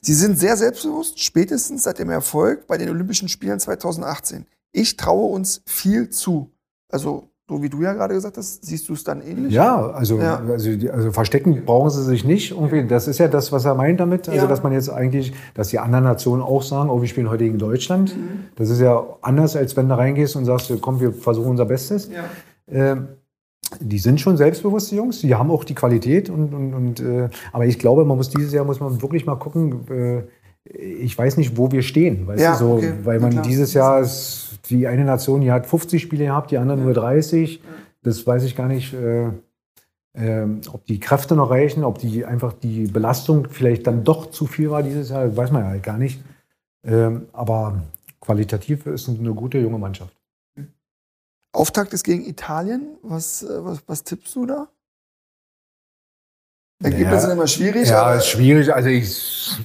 Sie 0.00 0.14
sind 0.14 0.38
sehr 0.38 0.56
selbstbewusst, 0.56 1.18
spätestens 1.18 1.82
seit 1.82 1.98
dem 1.98 2.08
Erfolg 2.08 2.68
bei 2.68 2.78
den 2.78 2.88
Olympischen 2.88 3.28
Spielen 3.28 3.58
2018. 3.58 4.46
Ich 4.70 4.96
traue 4.96 5.32
uns 5.32 5.60
viel 5.66 6.10
zu. 6.10 6.52
Also 6.88 7.32
so 7.48 7.62
wie 7.62 7.70
du 7.70 7.80
ja 7.80 7.94
gerade 7.94 8.12
gesagt 8.12 8.36
hast, 8.36 8.64
siehst 8.64 8.88
du 8.88 8.92
es 8.92 9.04
dann 9.04 9.22
ähnlich? 9.22 9.54
Ja, 9.54 9.90
also, 9.90 10.18
ja. 10.18 10.38
also, 10.38 10.70
also 10.92 11.12
verstecken 11.12 11.64
brauchen 11.64 11.88
sie 11.88 12.04
sich 12.04 12.24
nicht. 12.24 12.50
Irgendwie. 12.50 12.86
Das 12.86 13.08
ist 13.08 13.18
ja 13.18 13.28
das, 13.28 13.52
was 13.52 13.64
er 13.64 13.74
meint 13.74 14.00
damit. 14.00 14.28
Also, 14.28 14.42
ja. 14.42 14.46
dass 14.46 14.62
man 14.62 14.72
jetzt 14.72 14.90
eigentlich, 14.90 15.32
dass 15.54 15.68
die 15.68 15.78
anderen 15.78 16.04
Nationen 16.04 16.42
auch 16.42 16.62
sagen, 16.62 16.90
oh, 16.90 17.00
wir 17.00 17.08
spielen 17.08 17.30
heute 17.30 17.44
gegen 17.44 17.58
Deutschland. 17.58 18.14
Mhm. 18.14 18.44
Das 18.56 18.68
ist 18.68 18.80
ja 18.80 19.02
anders, 19.22 19.56
als 19.56 19.76
wenn 19.76 19.88
du 19.88 19.96
reingehst 19.96 20.36
und 20.36 20.44
sagst, 20.44 20.70
komm, 20.82 21.00
wir 21.00 21.12
versuchen 21.12 21.50
unser 21.50 21.64
Bestes. 21.64 22.10
Ja. 22.10 22.24
Ähm, 22.70 23.08
die 23.80 23.98
sind 23.98 24.20
schon 24.20 24.36
selbstbewusste 24.36 24.96
Jungs, 24.96 25.20
die 25.20 25.34
haben 25.34 25.50
auch 25.50 25.64
die 25.64 25.74
Qualität 25.74 26.30
und, 26.30 26.54
und, 26.54 26.74
und 26.74 27.00
äh, 27.00 27.28
aber 27.52 27.66
ich 27.66 27.78
glaube, 27.78 28.04
man 28.04 28.16
muss 28.16 28.30
dieses 28.30 28.52
Jahr 28.52 28.64
muss 28.64 28.80
man 28.80 29.00
wirklich 29.02 29.26
mal 29.26 29.36
gucken. 29.36 29.86
Äh, 29.90 30.22
ich 30.70 31.16
weiß 31.16 31.38
nicht, 31.38 31.56
wo 31.56 31.70
wir 31.70 31.82
stehen, 31.82 32.26
weißt 32.26 32.42
ja, 32.42 32.52
du, 32.52 32.58
so, 32.58 32.72
okay. 32.74 32.92
weil 33.04 33.20
man 33.20 33.42
dieses 33.42 33.72
Jahr 33.72 34.00
ist 34.00 34.47
die 34.70 34.86
eine 34.86 35.04
Nation, 35.04 35.40
die 35.40 35.52
hat 35.52 35.66
50 35.66 36.02
Spiele 36.02 36.26
gehabt, 36.26 36.50
die 36.50 36.58
andere 36.58 36.78
nur 36.78 36.94
30. 36.94 37.62
Das 38.02 38.26
weiß 38.26 38.44
ich 38.44 38.56
gar 38.56 38.68
nicht, 38.68 38.94
äh, 38.94 39.28
äh, 40.14 40.46
ob 40.72 40.86
die 40.86 41.00
Kräfte 41.00 41.34
noch 41.34 41.50
reichen, 41.50 41.84
ob 41.84 41.98
die 41.98 42.24
einfach 42.24 42.52
die 42.52 42.86
Belastung 42.86 43.48
vielleicht 43.50 43.86
dann 43.86 44.04
doch 44.04 44.30
zu 44.30 44.46
viel 44.46 44.70
war 44.70 44.82
dieses 44.82 45.10
Jahr, 45.10 45.36
weiß 45.36 45.50
man 45.50 45.62
ja 45.62 45.68
halt 45.68 45.82
gar 45.82 45.98
nicht. 45.98 46.22
Ähm, 46.84 47.26
aber 47.32 47.82
qualitativ 48.20 48.86
ist 48.86 49.08
eine 49.08 49.34
gute 49.34 49.58
junge 49.58 49.78
Mannschaft. 49.78 50.14
Auftakt 51.52 51.92
ist 51.92 52.04
gegen 52.04 52.24
Italien. 52.24 52.96
Was, 53.02 53.42
äh, 53.42 53.64
was, 53.64 53.82
was 53.86 54.04
tippst 54.04 54.34
du 54.36 54.46
da? 54.46 54.68
Ergebnisse 56.82 57.22
sind 57.22 57.30
immer 57.32 57.46
schwierig. 57.46 57.88
Ja, 57.88 58.14
ist 58.14 58.28
schwierig. 58.28 58.72
Also 58.72 58.88
ich, 58.88 59.56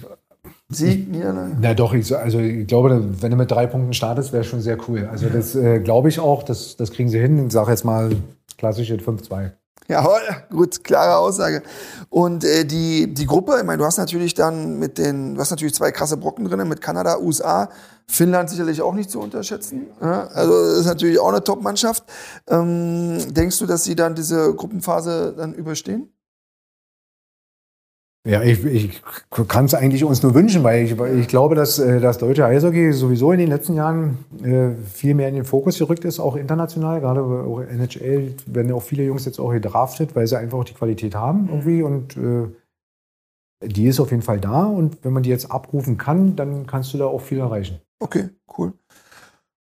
Sieg, 0.74 1.10
Niederlage. 1.10 1.56
na 1.60 1.74
doch, 1.74 1.94
ich, 1.94 2.16
also 2.16 2.40
ich 2.40 2.68
glaube, 2.68 3.04
wenn 3.22 3.32
du 3.32 3.38
mit 3.38 3.52
drei 3.52 3.68
Punkten 3.68 3.94
startest, 3.94 4.34
wäre 4.34 4.44
schon 4.44 4.62
sehr 4.62 4.78
cool. 4.88 5.08
Also 5.12 5.30
das 5.30 5.56
äh, 5.56 5.80
glaube 5.80 6.10
ich 6.10 6.20
auch, 6.20 6.44
das, 6.44 6.76
das 6.76 6.92
kriegen 6.92 7.10
sie 7.10 7.20
hin. 7.20 7.48
Ich 7.48 7.54
sage 7.54 7.72
jetzt 7.72 7.86
mal 7.86 8.12
klassisch 8.58 8.90
jetzt 8.90 9.06
5-2. 9.06 9.52
Jawohl, 9.88 10.22
gut, 10.50 10.84
klare 10.84 11.18
Aussage. 11.18 11.62
Und 12.10 12.44
äh, 12.44 12.66
die, 12.66 13.14
die 13.14 13.26
Gruppe, 13.26 13.58
ich 13.60 13.64
meine, 13.64 13.80
du 13.80 13.86
hast 13.86 13.98
natürlich 13.98 14.34
dann 14.34 14.80
mit 14.80 14.98
den, 14.98 15.36
du 15.36 15.42
hast 15.42 15.52
natürlich 15.52 15.74
zwei 15.74 15.92
krasse 15.92 16.18
Brocken 16.18 16.46
drin, 16.46 16.68
mit 16.68 16.82
Kanada, 16.82 17.18
USA, 17.20 17.70
Finnland 18.08 18.50
sicherlich 18.50 18.82
auch 18.82 18.94
nicht 18.94 19.10
zu 19.10 19.20
unterschätzen. 19.20 19.88
Ja, 20.02 20.28
also 20.28 20.54
das 20.54 20.80
ist 20.80 20.86
natürlich 20.86 21.20
auch 21.20 21.30
eine 21.30 21.44
Top-Mannschaft. 21.44 22.04
Ähm, 22.48 23.34
denkst 23.34 23.60
du, 23.60 23.66
dass 23.66 23.84
sie 23.84 23.96
dann 23.96 24.16
diese 24.16 24.54
Gruppenphase 24.56 25.34
dann 25.38 25.54
überstehen? 25.54 26.10
Ja, 28.26 28.42
ich, 28.42 28.64
ich 28.64 29.02
kann 29.50 29.66
es 29.66 29.74
eigentlich 29.74 30.06
uns 30.06 30.24
nur 30.24 30.34
wünschen, 30.34 30.64
weil 30.64 30.86
ich, 30.86 30.98
weil 30.98 31.20
ich 31.20 31.28
glaube, 31.28 31.56
dass 31.56 31.78
äh, 31.78 32.00
das 32.00 32.20
deutsche 32.20 32.46
Eishockey 32.46 32.94
sowieso 32.94 33.34
in 33.34 33.40
den 33.40 33.50
letzten 33.50 33.74
Jahren 33.74 34.18
äh, 34.42 34.76
viel 34.86 35.14
mehr 35.14 35.28
in 35.28 35.36
den 35.36 35.44
Fokus 35.44 35.78
gerückt 35.78 36.06
ist, 36.06 36.22
auch 36.22 36.38
international. 36.38 37.02
Gerade 37.02 37.22
auch 37.22 37.60
NHL 37.60 38.34
werden 38.46 38.70
ja 38.70 38.76
auch 38.76 38.84
viele 38.84 39.04
Jungs 39.04 39.26
jetzt 39.26 39.40
auch 39.40 39.52
gedraftet, 39.52 40.16
weil 40.16 40.26
sie 40.26 40.38
einfach 40.38 40.60
auch 40.60 40.64
die 40.64 40.74
Qualität 40.74 41.16
haben 41.16 41.50
irgendwie 41.50 41.84
und 41.84 42.16
äh, 42.16 42.48
die 43.62 43.88
ist 43.88 44.00
auf 44.00 44.12
jeden 44.12 44.24
Fall 44.24 44.40
da 44.40 44.66
und 44.66 45.04
wenn 45.04 45.12
man 45.12 45.24
die 45.24 45.30
jetzt 45.30 45.52
abrufen 45.52 45.98
kann, 45.98 46.38
dann 46.38 46.66
kannst 46.66 46.94
du 46.94 46.98
da 46.98 47.06
auch 47.06 47.22
viel 47.22 47.40
erreichen. 47.40 47.82
Okay, 48.00 48.30
cool. 48.58 48.74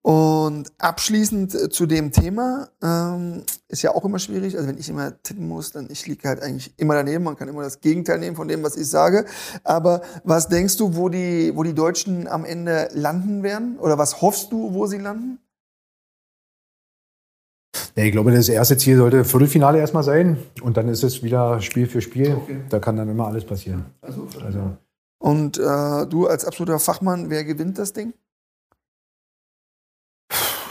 Und 0.06 0.72
abschließend 0.78 1.56
äh, 1.56 1.70
zu 1.72 1.88
dem 1.88 2.12
Thema, 2.12 2.70
ähm, 2.84 3.42
ist 3.70 3.82
ja 3.82 3.90
auch 3.90 4.06
immer 4.06 4.20
schwierig. 4.20 4.56
Also 4.56 4.68
wenn 4.68 4.78
ich 4.78 4.88
immer 4.88 5.20
tippen 5.24 5.48
muss, 5.48 5.72
dann 5.72 5.88
ich 5.90 6.06
liege 6.06 6.28
halt 6.30 6.44
eigentlich 6.44 6.76
immer 6.78 6.94
daneben. 6.94 7.24
Man 7.24 7.36
kann 7.36 7.48
immer 7.48 7.64
das 7.64 7.82
Gegenteil 7.82 8.20
nehmen 8.20 8.36
von 8.36 8.48
dem, 8.48 8.62
was 8.62 8.78
ich 8.78 8.88
sage. 8.88 9.26
Aber 9.64 10.04
was 10.24 10.48
denkst 10.48 10.78
du, 10.78 10.96
wo 10.96 11.10
die, 11.10 11.54
wo 11.56 11.64
die 11.64 11.74
Deutschen 11.74 12.28
am 12.28 12.46
Ende 12.46 12.88
landen 12.94 13.42
werden? 13.42 13.80
Oder 13.80 13.98
was 13.98 14.22
hoffst 14.22 14.52
du, 14.52 14.76
wo 14.76 14.86
sie 14.86 15.00
landen? 15.00 15.40
Ja, 17.96 18.04
ich 18.04 18.12
glaube, 18.12 18.32
das 18.32 18.48
erste 18.48 18.78
Ziel 18.78 18.98
sollte 18.98 19.26
Viertelfinale 19.26 19.80
erstmal 19.80 20.04
sein 20.04 20.38
und 20.62 20.78
dann 20.78 20.88
ist 20.88 21.04
es 21.04 21.24
wieder 21.24 21.62
Spiel 21.62 21.88
für 21.88 22.02
Spiel. 22.02 22.36
Okay. 22.36 22.62
Da 22.70 22.78
kann 22.78 22.96
dann 22.96 23.10
immer 23.10 23.26
alles 23.26 23.44
passieren. 23.44 23.86
Also, 24.02 24.28
Also 24.46 24.78
und 25.18 25.58
äh, 25.58 26.06
du 26.06 26.28
als 26.28 26.46
absoluter 26.46 26.78
Fachmann, 26.78 27.32
wer 27.32 27.44
gewinnt 27.44 27.80
das 27.80 27.94
Ding? 27.94 28.14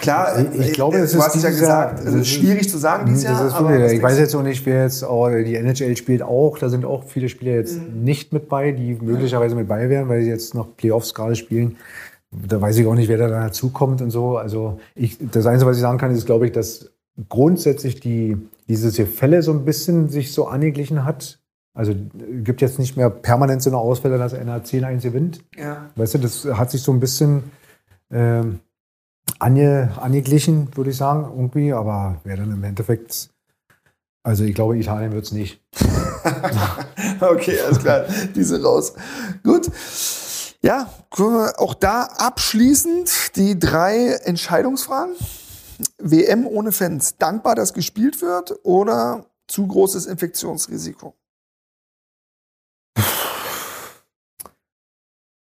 Klar, 0.05 0.39
Ich- 0.55 0.61
ich 0.69 0.73
glaube, 0.73 0.99
es 0.99 1.13
du 1.13 1.19
ist 1.19 1.25
hast 1.25 1.37
es 1.37 1.43
ja 1.43 1.51
gesagt, 1.51 1.99
Jahr- 1.99 2.07
es 2.09 2.15
ist 2.15 2.21
das 2.21 2.29
schwierig 2.29 2.69
zu 2.71 2.79
sagen 2.79 3.07
dieses 3.07 3.25
Das 3.25 3.53
Jahr. 3.53 3.71
ist 3.85 3.93
ich 3.93 4.03
weiß 4.03 4.19
jetzt 4.19 4.35
auch 4.35 4.43
nicht, 4.43 4.65
wer 4.67 4.83
jetzt, 4.85 5.03
oh, 5.03 5.29
die 5.29 5.57
NHL 5.57 5.97
spielt 5.97 6.23
auch, 6.23 6.59
da 6.59 6.69
sind 6.69 6.85
auch 6.85 7.05
viele 7.05 7.29
Spieler 7.29 7.53
jetzt 7.53 7.77
Mhm. 7.79 8.05
nicht 8.05 8.33
mit 8.33 8.49
bei, 8.49 8.73
die 8.73 8.95
möglicherweise 9.01 9.55
mit 9.57 9.67
bei 9.69 9.89
wären, 9.89 10.09
weil 10.09 10.23
sie 10.23 10.29
jetzt 10.31 10.55
noch 10.55 10.77
Playoffs 10.77 11.13
gerade 11.15 11.35
spielen. 11.35 11.77
Da 12.31 12.61
weiß 12.61 12.77
ich 12.79 12.87
auch 12.87 12.95
nicht, 12.95 13.09
wer 13.09 13.19
da 13.19 13.29
dazukommt 13.29 14.03
und 14.03 14.11
so. 14.11 14.37
Also 14.37 14.79
ich, 14.95 15.19
das 15.31 15.47
Einzige, 15.47 15.71
was 15.71 15.77
ich 15.77 15.83
sagen 15.83 15.99
kann, 15.99 16.11
ist, 16.11 16.27
glaube 16.27 16.47
ich, 16.47 16.53
dass 16.53 16.91
grundsätzlich 17.29 18.01
die, 18.01 18.37
dieses 18.69 18.97
Gefälle 18.97 19.43
so 19.43 19.53
ein 19.53 19.65
bisschen 19.65 20.09
sich 20.09 20.33
so 20.33 20.47
angeglichen 20.49 21.05
hat. 21.05 21.39
Also 21.75 21.93
äh, 21.93 21.97
gibt 22.43 22.61
jetzt 22.61 22.79
nicht 22.79 22.97
mehr 22.97 23.09
permanent 23.11 23.63
so 23.63 23.71
eine 23.71 23.79
Ausfälle, 23.79 24.19
dass 24.19 24.35
einer 24.35 24.63
10-1 24.65 25.03
gewinnt. 25.03 25.41
Ja. 25.57 25.91
Weißt 25.97 26.15
du, 26.15 26.19
das 26.19 26.45
hat 26.45 26.71
sich 26.71 26.83
so 26.83 26.93
ein 26.93 27.01
bisschen 27.01 27.45
ähm, 28.13 28.61
ange, 29.39 29.93
angeglichen, 30.01 30.77
würde 30.77 30.91
ich 30.91 30.97
sagen, 30.97 31.25
irgendwie. 31.25 31.73
Aber 31.73 32.21
wer 32.25 32.37
dann 32.37 32.53
im 32.53 32.65
Endeffekt, 32.65 33.31
also 34.23 34.45
ich 34.45 34.55
glaube, 34.55 34.79
Italien 34.79 35.13
wird 35.13 35.25
es 35.25 35.33
nicht. 35.33 35.61
okay, 37.21 37.61
alles 37.61 37.79
klar. 37.79 38.05
Diese 38.35 38.63
raus. 38.63 38.95
Gut. 39.43 39.71
Ja, 40.63 40.89
auch 41.59 41.75
da 41.75 42.05
abschließend 42.05 43.37
die 43.37 43.59
drei 43.59 44.19
Entscheidungsfragen. 44.25 45.15
WM 45.99 46.47
ohne 46.47 46.73
Fans. 46.73 47.17
Dankbar, 47.19 47.55
dass 47.55 47.75
gespielt 47.75 48.23
wird 48.23 48.55
oder 48.63 49.27
zu 49.47 49.67
großes 49.67 50.07
Infektionsrisiko? 50.07 51.15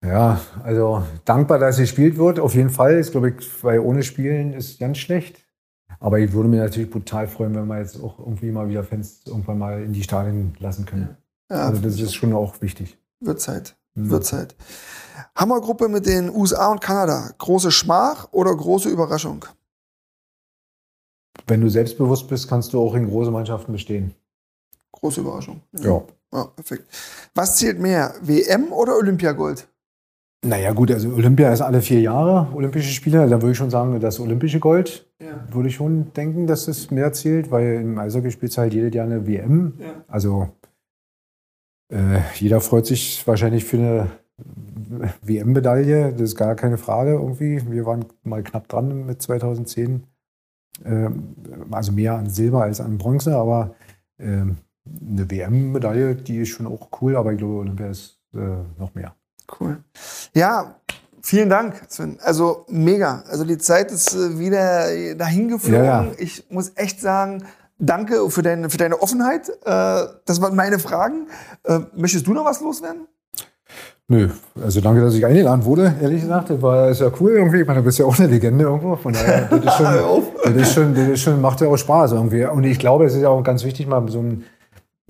Ja, 0.05 0.41
also 0.63 1.03
dankbar, 1.25 1.59
dass 1.59 1.77
gespielt 1.77 2.17
wird. 2.17 2.41
Auf 2.41 2.55
jeden 2.55 2.71
Fall 2.71 2.95
ist, 2.99 3.13
glaube 3.13 3.31
ich, 3.31 3.65
weil 3.65 3.81
ohne 3.81 4.03
Spielen 4.03 4.55
ist 4.55 4.79
ganz 4.81 4.99
schlecht. 4.99 5.45
Aber 5.99 6.19
ich 6.19 6.33
würde 6.33 6.49
mir 6.49 6.63
natürlich 6.63 6.91
brutal 6.91 7.29
freuen, 7.29 7.55
wenn 7.55 7.67
wir 7.67 7.79
jetzt 7.79 8.03
auch 8.03 8.19
irgendwie 8.19 8.51
mal 8.51 8.69
wieder 8.69 8.83
Fans 8.83 9.21
irgendwann 9.27 9.59
mal 9.59 9.83
in 9.83 9.93
die 9.93 10.03
Stadien 10.03 10.55
lassen 10.59 10.87
können. 10.87 11.17
Ja, 11.51 11.67
Also 11.67 11.83
das 11.83 12.01
ist 12.01 12.15
schon 12.15 12.33
auch 12.33 12.63
wichtig. 12.63 12.97
wird 13.21 13.41
Zeit. 13.41 13.77
Mhm. 13.95 14.11
Wird 14.11 14.25
Zeit. 14.25 14.55
Hammergruppe 15.37 15.89
mit 15.89 16.07
den 16.07 16.31
USA 16.31 16.71
und 16.71 16.81
Kanada. 16.81 17.31
Große 17.37 17.71
Schmach 17.71 18.29
oder 18.33 18.57
große 18.57 18.89
Überraschung? 18.89 19.45
Wenn 21.47 21.61
du 21.61 21.69
selbstbewusst 21.69 22.29
bist, 22.29 22.49
kannst 22.49 22.73
du 22.73 22.81
auch 22.81 22.95
in 22.95 23.07
große 23.07 23.31
Mannschaften 23.31 23.73
bestehen. 23.73 24.15
Große 24.93 25.21
Überraschung. 25.21 25.61
Ja. 25.79 26.03
Ja, 26.33 26.45
perfekt. 26.45 26.85
Was 27.35 27.57
zählt 27.57 27.81
mehr? 27.81 28.15
WM 28.23 28.73
oder 28.73 28.97
Olympiagold? 28.97 29.67
Naja, 30.43 30.73
gut, 30.73 30.91
also 30.91 31.11
Olympia 31.13 31.53
ist 31.53 31.61
alle 31.61 31.83
vier 31.83 32.01
Jahre, 32.01 32.49
Olympische 32.55 32.91
Spiele. 32.91 33.29
Da 33.29 33.43
würde 33.43 33.53
ich 33.53 33.59
schon 33.59 33.69
sagen, 33.69 34.01
das 34.01 34.19
olympische 34.21 34.59
Gold 34.59 35.07
Ja. 35.21 35.47
würde 35.53 35.69
ich 35.69 35.75
schon 35.75 36.13
denken, 36.15 36.47
dass 36.47 36.67
es 36.67 36.91
mehr 36.91 37.13
zählt, 37.13 37.51
weil 37.51 37.75
im 37.83 37.99
Eishockey 37.99 38.31
spielt 38.31 38.57
halt 38.57 38.73
jedes 38.73 38.95
Jahr 38.95 39.05
eine 39.05 39.27
WM. 39.27 39.75
Ja. 39.79 40.03
Also 40.09 40.49
äh, 41.93 42.21
jeder 42.37 42.61
freut 42.63 42.87
sich 42.87 43.27
wahrscheinlich 43.27 43.65
für 43.67 43.77
eine 43.77 44.07
WM-Medaille, 45.23 46.13
das 46.13 46.23
ist 46.23 46.37
gar 46.37 46.55
keine 46.55 46.79
Frage 46.79 47.13
irgendwie. 47.13 47.61
Wir 47.71 47.85
waren 47.85 48.07
mal 48.23 48.43
knapp 48.43 48.67
dran 48.69 49.05
mit 49.05 49.21
2010. 49.21 50.05
Ähm, 50.87 51.35
also 51.71 51.93
mehr 51.93 52.15
an 52.15 52.31
Silber 52.31 52.63
als 52.63 52.81
an 52.81 52.97
Bronze, 52.97 53.37
aber 53.37 53.75
ähm, 54.19 54.57
eine 54.87 55.31
WM-Medaille, 55.31 56.15
die 56.15 56.39
ist 56.39 56.49
schon 56.49 56.67
auch 56.67 56.89
cool, 57.03 57.17
aber 57.17 57.33
ich 57.33 57.39
glaube, 57.39 57.57
Olympia 57.57 57.89
ist 57.89 58.19
äh, 58.35 58.39
noch 58.79 58.95
mehr. 58.95 59.15
Cool. 59.59 59.79
Ja, 60.35 60.77
vielen 61.23 61.49
Dank, 61.49 61.75
Sven. 61.89 62.19
Also 62.23 62.65
mega. 62.69 63.25
Also 63.29 63.45
die 63.45 63.59
Zeit 63.59 63.91
ist 63.91 64.15
äh, 64.15 64.39
wieder 64.39 65.15
dahin 65.17 65.49
geflogen. 65.49 65.85
Ja, 65.85 66.05
ja. 66.05 66.13
Ich 66.19 66.45
muss 66.51 66.73
echt 66.77 67.01
sagen, 67.01 67.45
danke 67.79 68.31
für 68.31 68.43
deine, 68.43 68.71
für 68.71 68.79
deine 68.79 69.01
Offenheit. 69.01 69.49
Äh, 69.49 70.07
das 70.25 70.41
waren 70.41 70.55
meine 70.55 70.79
Fragen. 70.79 71.27
Äh, 71.65 71.81
möchtest 71.97 72.27
du 72.27 72.33
noch 72.33 72.45
was 72.45 72.61
loswerden? 72.61 73.07
Nö, 74.09 74.29
also 74.61 74.81
danke, 74.81 75.01
dass 75.03 75.15
ich 75.15 75.25
eingeladen 75.25 75.65
wurde, 75.65 75.95
ehrlich 76.03 76.23
gesagt. 76.23 76.51
Das 76.51 76.61
war 76.61 76.89
ist 76.89 77.01
ja 77.01 77.13
cool 77.21 77.31
irgendwie. 77.31 77.61
Ich 77.61 77.67
meine, 77.67 77.79
du 77.79 77.85
bist 77.85 77.97
ja 77.97 78.07
auch 78.07 78.19
eine 78.19 78.27
Legende 78.27 78.65
irgendwo. 78.65 78.97
Von 78.97 79.13
daher, 79.13 79.43
das 79.43 79.65
ist 79.65 79.73
schon, 79.77 79.87
das 80.43 80.55
ist 80.57 80.75
schon, 80.75 80.95
das 80.95 81.09
ist 81.11 81.21
schon 81.21 81.41
macht 81.41 81.61
ja 81.61 81.69
auch 81.69 81.77
Spaß 81.77 82.13
irgendwie. 82.13 82.45
Und 82.45 82.65
ich 82.65 82.81
glaube, 82.81 83.05
es 83.05 83.15
ist 83.15 83.23
ja 83.23 83.29
auch 83.29 83.41
ganz 83.45 83.63
wichtig, 83.63 83.87
mal 83.87 84.05
so 84.09 84.19
ein, 84.19 84.45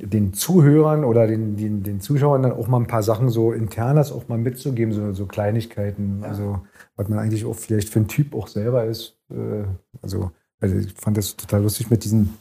den 0.03 0.33
Zuhörern 0.33 1.05
oder 1.05 1.27
den, 1.27 1.57
den, 1.57 1.83
den 1.83 2.01
Zuschauern 2.01 2.43
dann 2.43 2.53
auch 2.53 2.69
mal 2.69 2.79
ein 2.79 2.87
paar 2.87 3.03
Sachen 3.03 3.29
so 3.29 3.53
internes 3.53 4.13
auch 4.13 4.29
mal 4.29 4.39
mitzugeben, 4.39 4.93
so, 4.93 5.13
so 5.13 5.27
Kleinigkeiten. 5.27 6.25
Also, 6.25 6.61
was 6.97 7.09
man 7.09 7.19
eigentlich 7.19 7.45
auch 7.45 7.55
vielleicht 7.55 7.89
für 7.89 8.01
ein 8.01 8.09
Typ 8.09 8.35
auch 8.35 8.49
selber 8.49 8.85
ist. 8.85 9.19
Äh, 9.31 9.65
Also, 10.03 10.31
also 10.61 10.77
ich 10.77 10.93
fand 10.93 11.17
das 11.17 11.37
total 11.37 11.63
lustig 11.63 11.91
mit 11.91 12.05
diesen, 12.05 12.37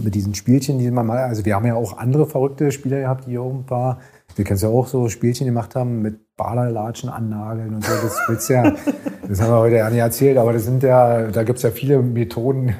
mit 0.00 0.14
diesen 0.14 0.34
Spielchen, 0.34 0.78
die 0.78 0.90
man 0.90 1.06
mal, 1.06 1.18
also 1.18 1.44
wir 1.44 1.54
haben 1.54 1.66
ja 1.66 1.74
auch 1.74 1.96
andere 1.98 2.26
verrückte 2.26 2.70
Spieler 2.70 3.00
gehabt, 3.00 3.26
die 3.26 3.30
hier 3.30 3.42
oben 3.42 3.60
ein 3.60 3.66
paar, 3.66 4.00
wir 4.34 4.44
kennen 4.44 4.60
ja 4.60 4.68
auch 4.68 4.86
so 4.86 5.08
Spielchen 5.08 5.46
gemacht 5.46 5.74
haben 5.74 6.02
mit 6.02 6.36
Baderlatschen 6.36 7.08
annageln 7.08 7.74
und 7.74 7.84
so. 7.84 7.92
Das 8.02 8.18
willst 8.28 8.50
ja, 8.50 8.74
das 9.28 9.40
haben 9.40 9.50
wir 9.50 9.58
heute 9.58 9.76
ja 9.76 9.90
nicht 9.90 9.98
erzählt, 9.98 10.38
aber 10.38 10.52
das 10.52 10.64
sind 10.64 10.82
ja, 10.82 11.28
da 11.28 11.42
gibt 11.44 11.58
es 11.58 11.62
ja 11.62 11.70
viele 11.70 12.02
Methoden, 12.02 12.74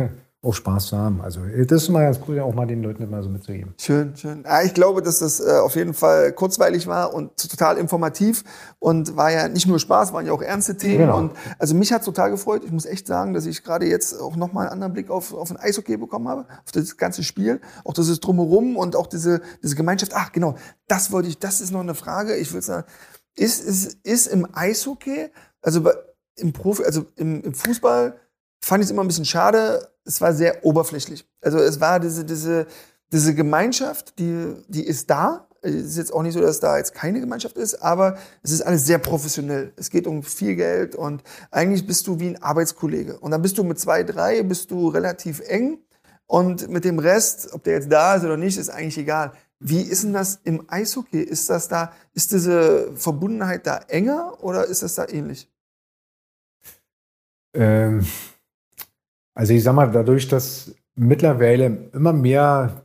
auch 0.47 0.55
Spaß 0.55 0.87
zu 0.87 0.97
haben. 0.97 1.21
Also 1.21 1.41
das 1.45 1.83
ist 1.83 1.89
mal 1.89 2.05
ganz 2.05 2.21
cool, 2.27 2.39
auch 2.41 2.55
mal 2.55 2.67
den 2.67 2.83
Leuten 2.83 3.09
mal 3.11 3.23
so 3.23 3.29
mitzugeben. 3.29 3.75
Schön, 3.81 4.17
schön. 4.17 4.45
Ja, 4.45 4.63
ich 4.63 4.75
glaube, 4.75 5.03
dass 5.03 5.19
das 5.19 5.41
äh, 5.41 5.59
auf 5.59 5.75
jeden 5.75 5.93
Fall 5.93 6.33
kurzweilig 6.33 6.87
war 6.87 7.13
und 7.13 7.37
total 7.37 7.79
informativ 7.79 8.45
und 8.79 9.17
war 9.17 9.33
ja 9.33 9.49
nicht 9.49 9.67
nur 9.67 9.79
Spaß, 9.79 10.13
waren 10.13 10.27
ja 10.27 10.33
auch 10.33 10.43
ernste 10.43 10.77
Themen. 10.77 10.99
Genau. 10.99 11.19
Und 11.19 11.33
also 11.59 11.75
mich 11.75 11.93
hat 11.93 12.05
total 12.05 12.31
gefreut. 12.31 12.63
Ich 12.65 12.71
muss 12.71 12.87
echt 12.87 13.07
sagen, 13.07 13.35
dass 13.35 13.45
ich 13.45 13.65
gerade 13.65 13.87
jetzt 13.87 14.21
auch 14.21 14.37
nochmal 14.37 14.67
einen 14.67 14.75
anderen 14.75 14.93
Blick 14.93 15.11
auf, 15.11 15.35
auf 15.35 15.51
ein 15.51 15.57
Eishockey 15.57 15.97
bekommen 15.97 16.29
habe, 16.29 16.47
auf 16.65 16.73
das 16.73 16.97
ganze 16.97 17.25
Spiel, 17.25 17.61
auch 17.85 17.93
das 17.93 18.09
ist 18.09 18.21
drumherum 18.21 18.77
und 18.77 18.95
auch 18.95 19.09
diese, 19.09 19.41
diese 19.63 19.75
Gemeinschaft. 19.75 20.13
Ach, 20.15 20.31
genau, 20.33 20.55
das 20.87 21.11
wollte 21.11 21.29
ich, 21.29 21.39
das 21.39 21.61
ist 21.61 21.73
noch 21.73 21.81
eine 21.81 21.95
Frage. 21.95 22.37
Ich 22.37 22.53
würde 22.53 22.65
sagen, 22.65 22.87
ist, 23.35 23.65
ist, 23.65 23.99
ist 24.05 24.29
im 24.29 24.47
Eishockey, 24.53 25.29
also 25.61 25.91
im 26.37 26.53
Profi, 26.53 26.85
also 26.85 27.07
im, 27.17 27.43
im 27.43 27.55
Fußball, 27.55 28.19
fand 28.61 28.83
ich 28.83 28.87
es 28.87 28.91
immer 28.91 29.03
ein 29.03 29.09
bisschen 29.09 29.25
schade. 29.25 29.89
Es 30.07 30.21
war 30.21 30.33
sehr 30.33 30.65
oberflächlich. 30.65 31.27
Also 31.41 31.59
es 31.59 31.81
war 31.81 32.01
diese, 32.01 32.25
diese, 32.25 32.67
diese 33.13 33.35
Gemeinschaft, 33.35 34.19
die, 34.19 34.55
die 34.69 34.85
ist 34.85 35.11
da. 35.11 35.49
Es 35.63 35.75
ist 35.75 35.97
jetzt 35.97 36.13
auch 36.13 36.23
nicht 36.23 36.35
so, 36.35 36.41
dass 36.41 36.61
da 36.61 36.79
jetzt 36.79 36.95
keine 36.95 37.21
Gemeinschaft 37.21 37.57
ist, 37.57 37.83
aber 37.83 38.19
es 38.43 38.53
ist 38.53 38.63
alles 38.63 38.87
sehr 38.87 38.99
professionell. 38.99 39.73
Es 39.77 39.91
geht 39.91 40.07
um 40.07 40.23
viel 40.23 40.55
Geld 40.55 40.95
und 40.95 41.23
eigentlich 41.51 41.87
bist 41.87 42.07
du 42.07 42.21
wie 42.21 42.29
ein 42.29 42.43
Arbeitskollege. 42.43 43.19
Und 43.19 43.33
dann 43.33 43.43
bist 43.43 43.59
du 43.59 43.65
mit 43.65 43.79
zwei, 43.81 44.05
drei, 44.05 44.43
bist 44.43 44.71
du 44.71 44.89
relativ 44.89 45.41
eng 45.41 45.79
und 46.27 46.69
mit 46.69 46.85
dem 46.85 46.99
Rest, 46.99 47.53
ob 47.53 47.65
der 47.65 47.75
jetzt 47.75 47.91
da 47.91 48.15
ist 48.15 48.25
oder 48.25 48.37
nicht, 48.37 48.59
ist 48.59 48.69
eigentlich 48.69 48.99
egal. 48.99 49.33
Wie 49.59 49.81
ist 49.81 50.05
denn 50.05 50.13
das 50.13 50.41
im 50.45 50.65
Eishockey? 50.69 51.21
Ist 51.21 51.49
das 51.49 51.69
da, 51.69 51.93
ist 52.13 52.31
diese 52.33 52.95
Verbundenheit 52.95 53.67
da 53.67 53.79
enger 53.89 54.43
oder 54.43 54.67
ist 54.67 54.83
das 54.83 54.95
da 54.95 55.09
ähnlich? 55.09 55.51
Ähm, 57.55 58.07
also 59.37 59.53
ich 59.53 59.63
sag 59.63 59.75
mal, 59.75 59.91
dadurch, 59.93 60.27
dass 60.27 60.75
mittlerweile 60.97 61.91
immer 61.93 62.13
mehr 62.13 62.83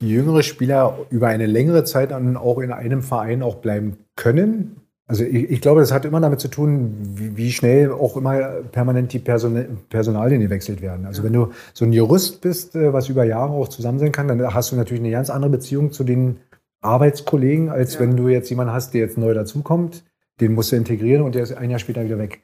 jüngere 0.00 0.42
Spieler 0.42 0.98
über 1.10 1.28
eine 1.28 1.46
längere 1.46 1.84
Zeit 1.84 2.10
dann 2.10 2.36
auch 2.36 2.58
in 2.58 2.70
einem 2.70 3.02
Verein 3.02 3.42
auch 3.42 3.56
bleiben 3.56 3.96
können. 4.14 4.76
Also 5.06 5.24
ich, 5.24 5.50
ich 5.50 5.60
glaube, 5.60 5.80
das 5.80 5.92
hat 5.92 6.04
immer 6.04 6.20
damit 6.20 6.40
zu 6.40 6.48
tun, 6.48 6.94
wie, 7.14 7.36
wie 7.36 7.52
schnell 7.52 7.92
auch 7.92 8.16
immer 8.16 8.38
permanent 8.72 9.12
die 9.12 9.18
Person, 9.18 9.78
Personalien 9.88 10.40
gewechselt 10.40 10.82
werden. 10.82 11.06
Also 11.06 11.22
wenn 11.22 11.32
du 11.32 11.50
so 11.72 11.84
ein 11.84 11.92
Jurist 11.92 12.40
bist, 12.42 12.76
äh, 12.76 12.92
was 12.92 13.08
über 13.08 13.24
Jahre 13.24 13.52
auch 13.52 13.68
zusammen 13.68 13.98
sein 13.98 14.12
kann, 14.12 14.28
dann 14.28 14.54
hast 14.54 14.72
du 14.72 14.76
natürlich 14.76 15.02
eine 15.02 15.10
ganz 15.10 15.30
andere 15.30 15.50
Beziehung 15.50 15.92
zu 15.92 16.04
den 16.04 16.38
Arbeitskollegen, 16.80 17.70
als 17.70 17.94
Ja. 17.94 18.00
wenn 18.00 18.16
du 18.16 18.28
jetzt 18.28 18.50
jemanden 18.50 18.72
hast, 18.74 18.92
der 18.94 19.00
jetzt 19.00 19.16
neu 19.18 19.32
dazukommt, 19.32 20.04
den 20.40 20.52
musst 20.52 20.72
du 20.72 20.76
integrieren 20.76 21.22
und 21.22 21.34
der 21.34 21.42
ist 21.42 21.52
ein 21.52 21.70
Jahr 21.70 21.78
später 21.78 22.04
wieder 22.04 22.18
weg. 22.18 22.40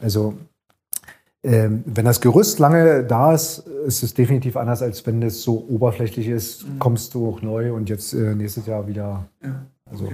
Also 0.00 0.34
wenn 1.46 2.06
das 2.06 2.22
Gerüst 2.22 2.58
lange 2.58 3.04
da 3.04 3.34
ist, 3.34 3.64
ist 3.86 4.02
es 4.02 4.14
definitiv 4.14 4.56
anders, 4.56 4.80
als 4.80 5.04
wenn 5.06 5.20
das 5.20 5.42
so 5.42 5.66
oberflächlich 5.68 6.28
ist, 6.28 6.64
kommst 6.78 7.12
du 7.12 7.28
auch 7.28 7.42
neu 7.42 7.74
und 7.74 7.90
jetzt 7.90 8.14
äh, 8.14 8.34
nächstes 8.34 8.64
Jahr 8.64 8.86
wieder. 8.86 9.26
Ja. 9.42 9.66
Also, 9.90 10.08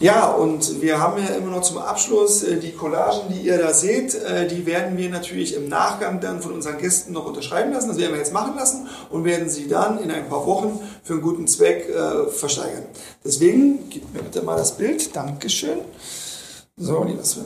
Ja, 0.00 0.32
und 0.32 0.82
wir 0.82 0.98
haben 0.98 1.22
ja 1.22 1.36
immer 1.36 1.52
noch 1.52 1.62
zum 1.62 1.78
Abschluss 1.78 2.42
äh, 2.42 2.58
die 2.58 2.72
Collagen, 2.72 3.32
die 3.32 3.46
ihr 3.46 3.58
da 3.58 3.72
seht, 3.72 4.16
äh, 4.16 4.48
die 4.48 4.66
werden 4.66 4.96
wir 4.98 5.08
natürlich 5.08 5.54
im 5.54 5.68
Nachgang 5.68 6.18
dann 6.18 6.42
von 6.42 6.50
unseren 6.50 6.78
Gästen 6.78 7.12
noch 7.12 7.26
unterschreiben 7.26 7.72
lassen. 7.72 7.86
Das 7.86 7.98
werden 7.98 8.10
wir 8.10 8.18
jetzt 8.18 8.32
machen 8.32 8.56
lassen 8.56 8.88
und 9.10 9.24
werden 9.24 9.48
sie 9.48 9.68
dann 9.68 10.00
in 10.00 10.10
ein 10.10 10.28
paar 10.28 10.44
Wochen 10.46 10.80
für 11.04 11.12
einen 11.12 11.22
guten 11.22 11.46
Zweck 11.46 11.86
versteigern. 12.30 12.86
Deswegen, 13.24 13.88
gib 13.88 14.12
mir 14.12 14.22
bitte 14.22 14.42
mal 14.42 14.56
das 14.56 14.76
Bild. 14.76 15.14
Dankeschön. 15.14 15.78
So, 16.76 17.04
lieber 17.04 17.22
Sven, 17.22 17.44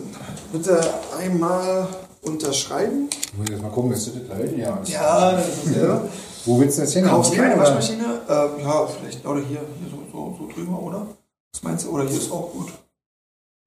bitte 0.52 0.80
einmal 1.18 1.88
unterschreiben. 2.26 3.08
Ich 3.10 3.34
muss 3.38 3.48
jetzt 3.48 3.62
mal 3.62 3.70
gucken, 3.70 3.92
ist 3.92 4.06
das 4.06 4.14
das 4.14 4.24
gleiche? 4.26 4.56
Ja. 4.56 4.82
Ja, 4.84 5.32
das 5.32 5.64
ist 5.64 5.76
ja. 5.76 6.08
Wo 6.44 6.60
willst 6.60 6.78
du 6.78 6.82
das 6.82 6.92
hin? 6.92 7.04
Kaufst 7.06 7.32
Hier, 7.32 7.42
keine 7.42 7.54
oder? 7.54 7.62
Waschmaschine? 7.64 8.04
Ähm, 8.28 8.50
ja, 8.60 8.86
vielleicht, 8.86 9.26
oder 9.26 9.40
hier, 9.40 9.60
hier 9.60 9.90
so, 9.90 9.98
so, 10.12 10.36
so 10.38 10.52
drüber, 10.52 10.80
oder? 10.82 11.06
Was 11.52 11.62
meinst 11.62 11.86
du? 11.86 11.90
Oder 11.90 12.04
hier 12.04 12.18
ist 12.18 12.30
auch 12.30 12.52
gut. 12.52 12.72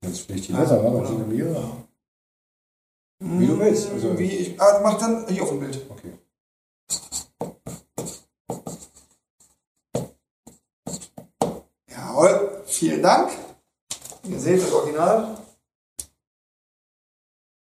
Jetzt 0.06 0.22
vielleicht 0.22 0.48
die 0.48 0.54
besser, 0.54 0.84
oder? 0.84 1.08
Sind 1.08 1.20
da 1.22 1.26
mehrere? 1.26 1.72
Wie 3.22 3.48
du 3.48 3.60
willst, 3.60 3.90
also- 3.92 4.18
Wie 4.18 4.24
ich, 4.30 4.62
ah, 4.62 4.80
mach 4.82 4.98
dann 4.98 5.28
hier 5.28 5.44
auf 5.44 5.50
dem 5.50 5.60
Bild. 5.60 5.82
Okay. 5.90 6.14
Jawohl, 11.90 12.62
vielen 12.66 13.02
Dank. 13.04 13.32
Ihr 14.24 14.40
seht 14.40 14.62
das 14.62 14.72
Original. 14.72 15.38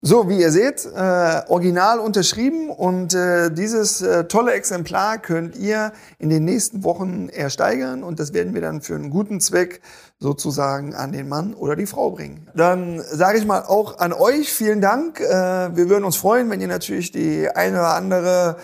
So, 0.07 0.29
wie 0.29 0.39
ihr 0.39 0.53
seht, 0.53 0.85
äh, 0.85 1.41
original 1.49 1.99
unterschrieben 1.99 2.69
und 2.69 3.15
äh, 3.15 3.51
dieses 3.51 4.03
äh, 4.03 4.25
tolle 4.25 4.53
Exemplar 4.53 5.17
könnt 5.17 5.57
ihr 5.57 5.95
in 6.19 6.29
den 6.29 6.45
nächsten 6.45 6.85
Wochen 6.85 7.31
ersteigern 7.31 8.05
und 8.05 8.21
das 8.21 8.35
werden 8.35 8.53
wir 8.53 8.61
dann 8.61 8.83
für 8.83 8.97
einen 8.97 9.09
guten 9.09 9.41
Zweck 9.41 9.81
sozusagen 10.25 10.95
an 10.95 11.13
den 11.13 11.29
Mann 11.29 11.53
oder 11.53 11.77
die 11.77 11.85
Frau 11.85 12.11
bringen. 12.11 12.49
Dann 12.57 13.03
sage 13.03 13.37
ich 13.37 13.45
mal 13.45 13.61
auch 13.61 13.99
an 13.99 14.15
euch 14.15 14.51
vielen 14.51 14.81
Dank. 14.81 15.21
Äh, 15.21 15.77
wir 15.77 15.91
würden 15.91 16.05
uns 16.05 16.17
freuen, 16.17 16.49
wenn 16.49 16.63
ihr 16.63 16.67
natürlich 16.67 17.13
die 17.13 17.47
eine 17.51 17.79
oder 17.79 17.95
andere 17.95 18.57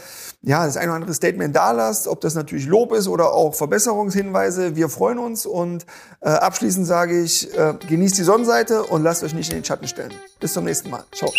ja, 0.42 0.64
das 0.64 0.78
ein 0.78 0.88
oder 0.88 0.96
andere 0.96 1.12
Statement 1.12 1.54
da 1.54 1.72
lasst, 1.72 2.08
ob 2.08 2.22
das 2.22 2.34
natürlich 2.34 2.64
Lob 2.66 2.94
ist 2.94 3.08
oder 3.08 3.34
auch 3.34 3.54
Verbesserungshinweise. 3.54 4.74
Wir 4.74 4.88
freuen 4.88 5.18
uns 5.18 5.44
und 5.44 5.84
äh, 6.22 6.30
abschließend 6.30 6.86
sage 6.86 7.20
ich, 7.20 7.54
äh, 7.58 7.74
genießt 7.86 8.16
die 8.16 8.22
Sonnenseite 8.22 8.84
und 8.84 9.02
lasst 9.02 9.22
euch 9.22 9.34
nicht 9.34 9.50
in 9.50 9.58
den 9.58 9.64
Schatten 9.66 9.86
stellen. 9.86 10.14
Bis 10.40 10.54
zum 10.54 10.64
nächsten 10.64 10.88
Mal. 10.88 11.04
Ciao. 11.12 11.30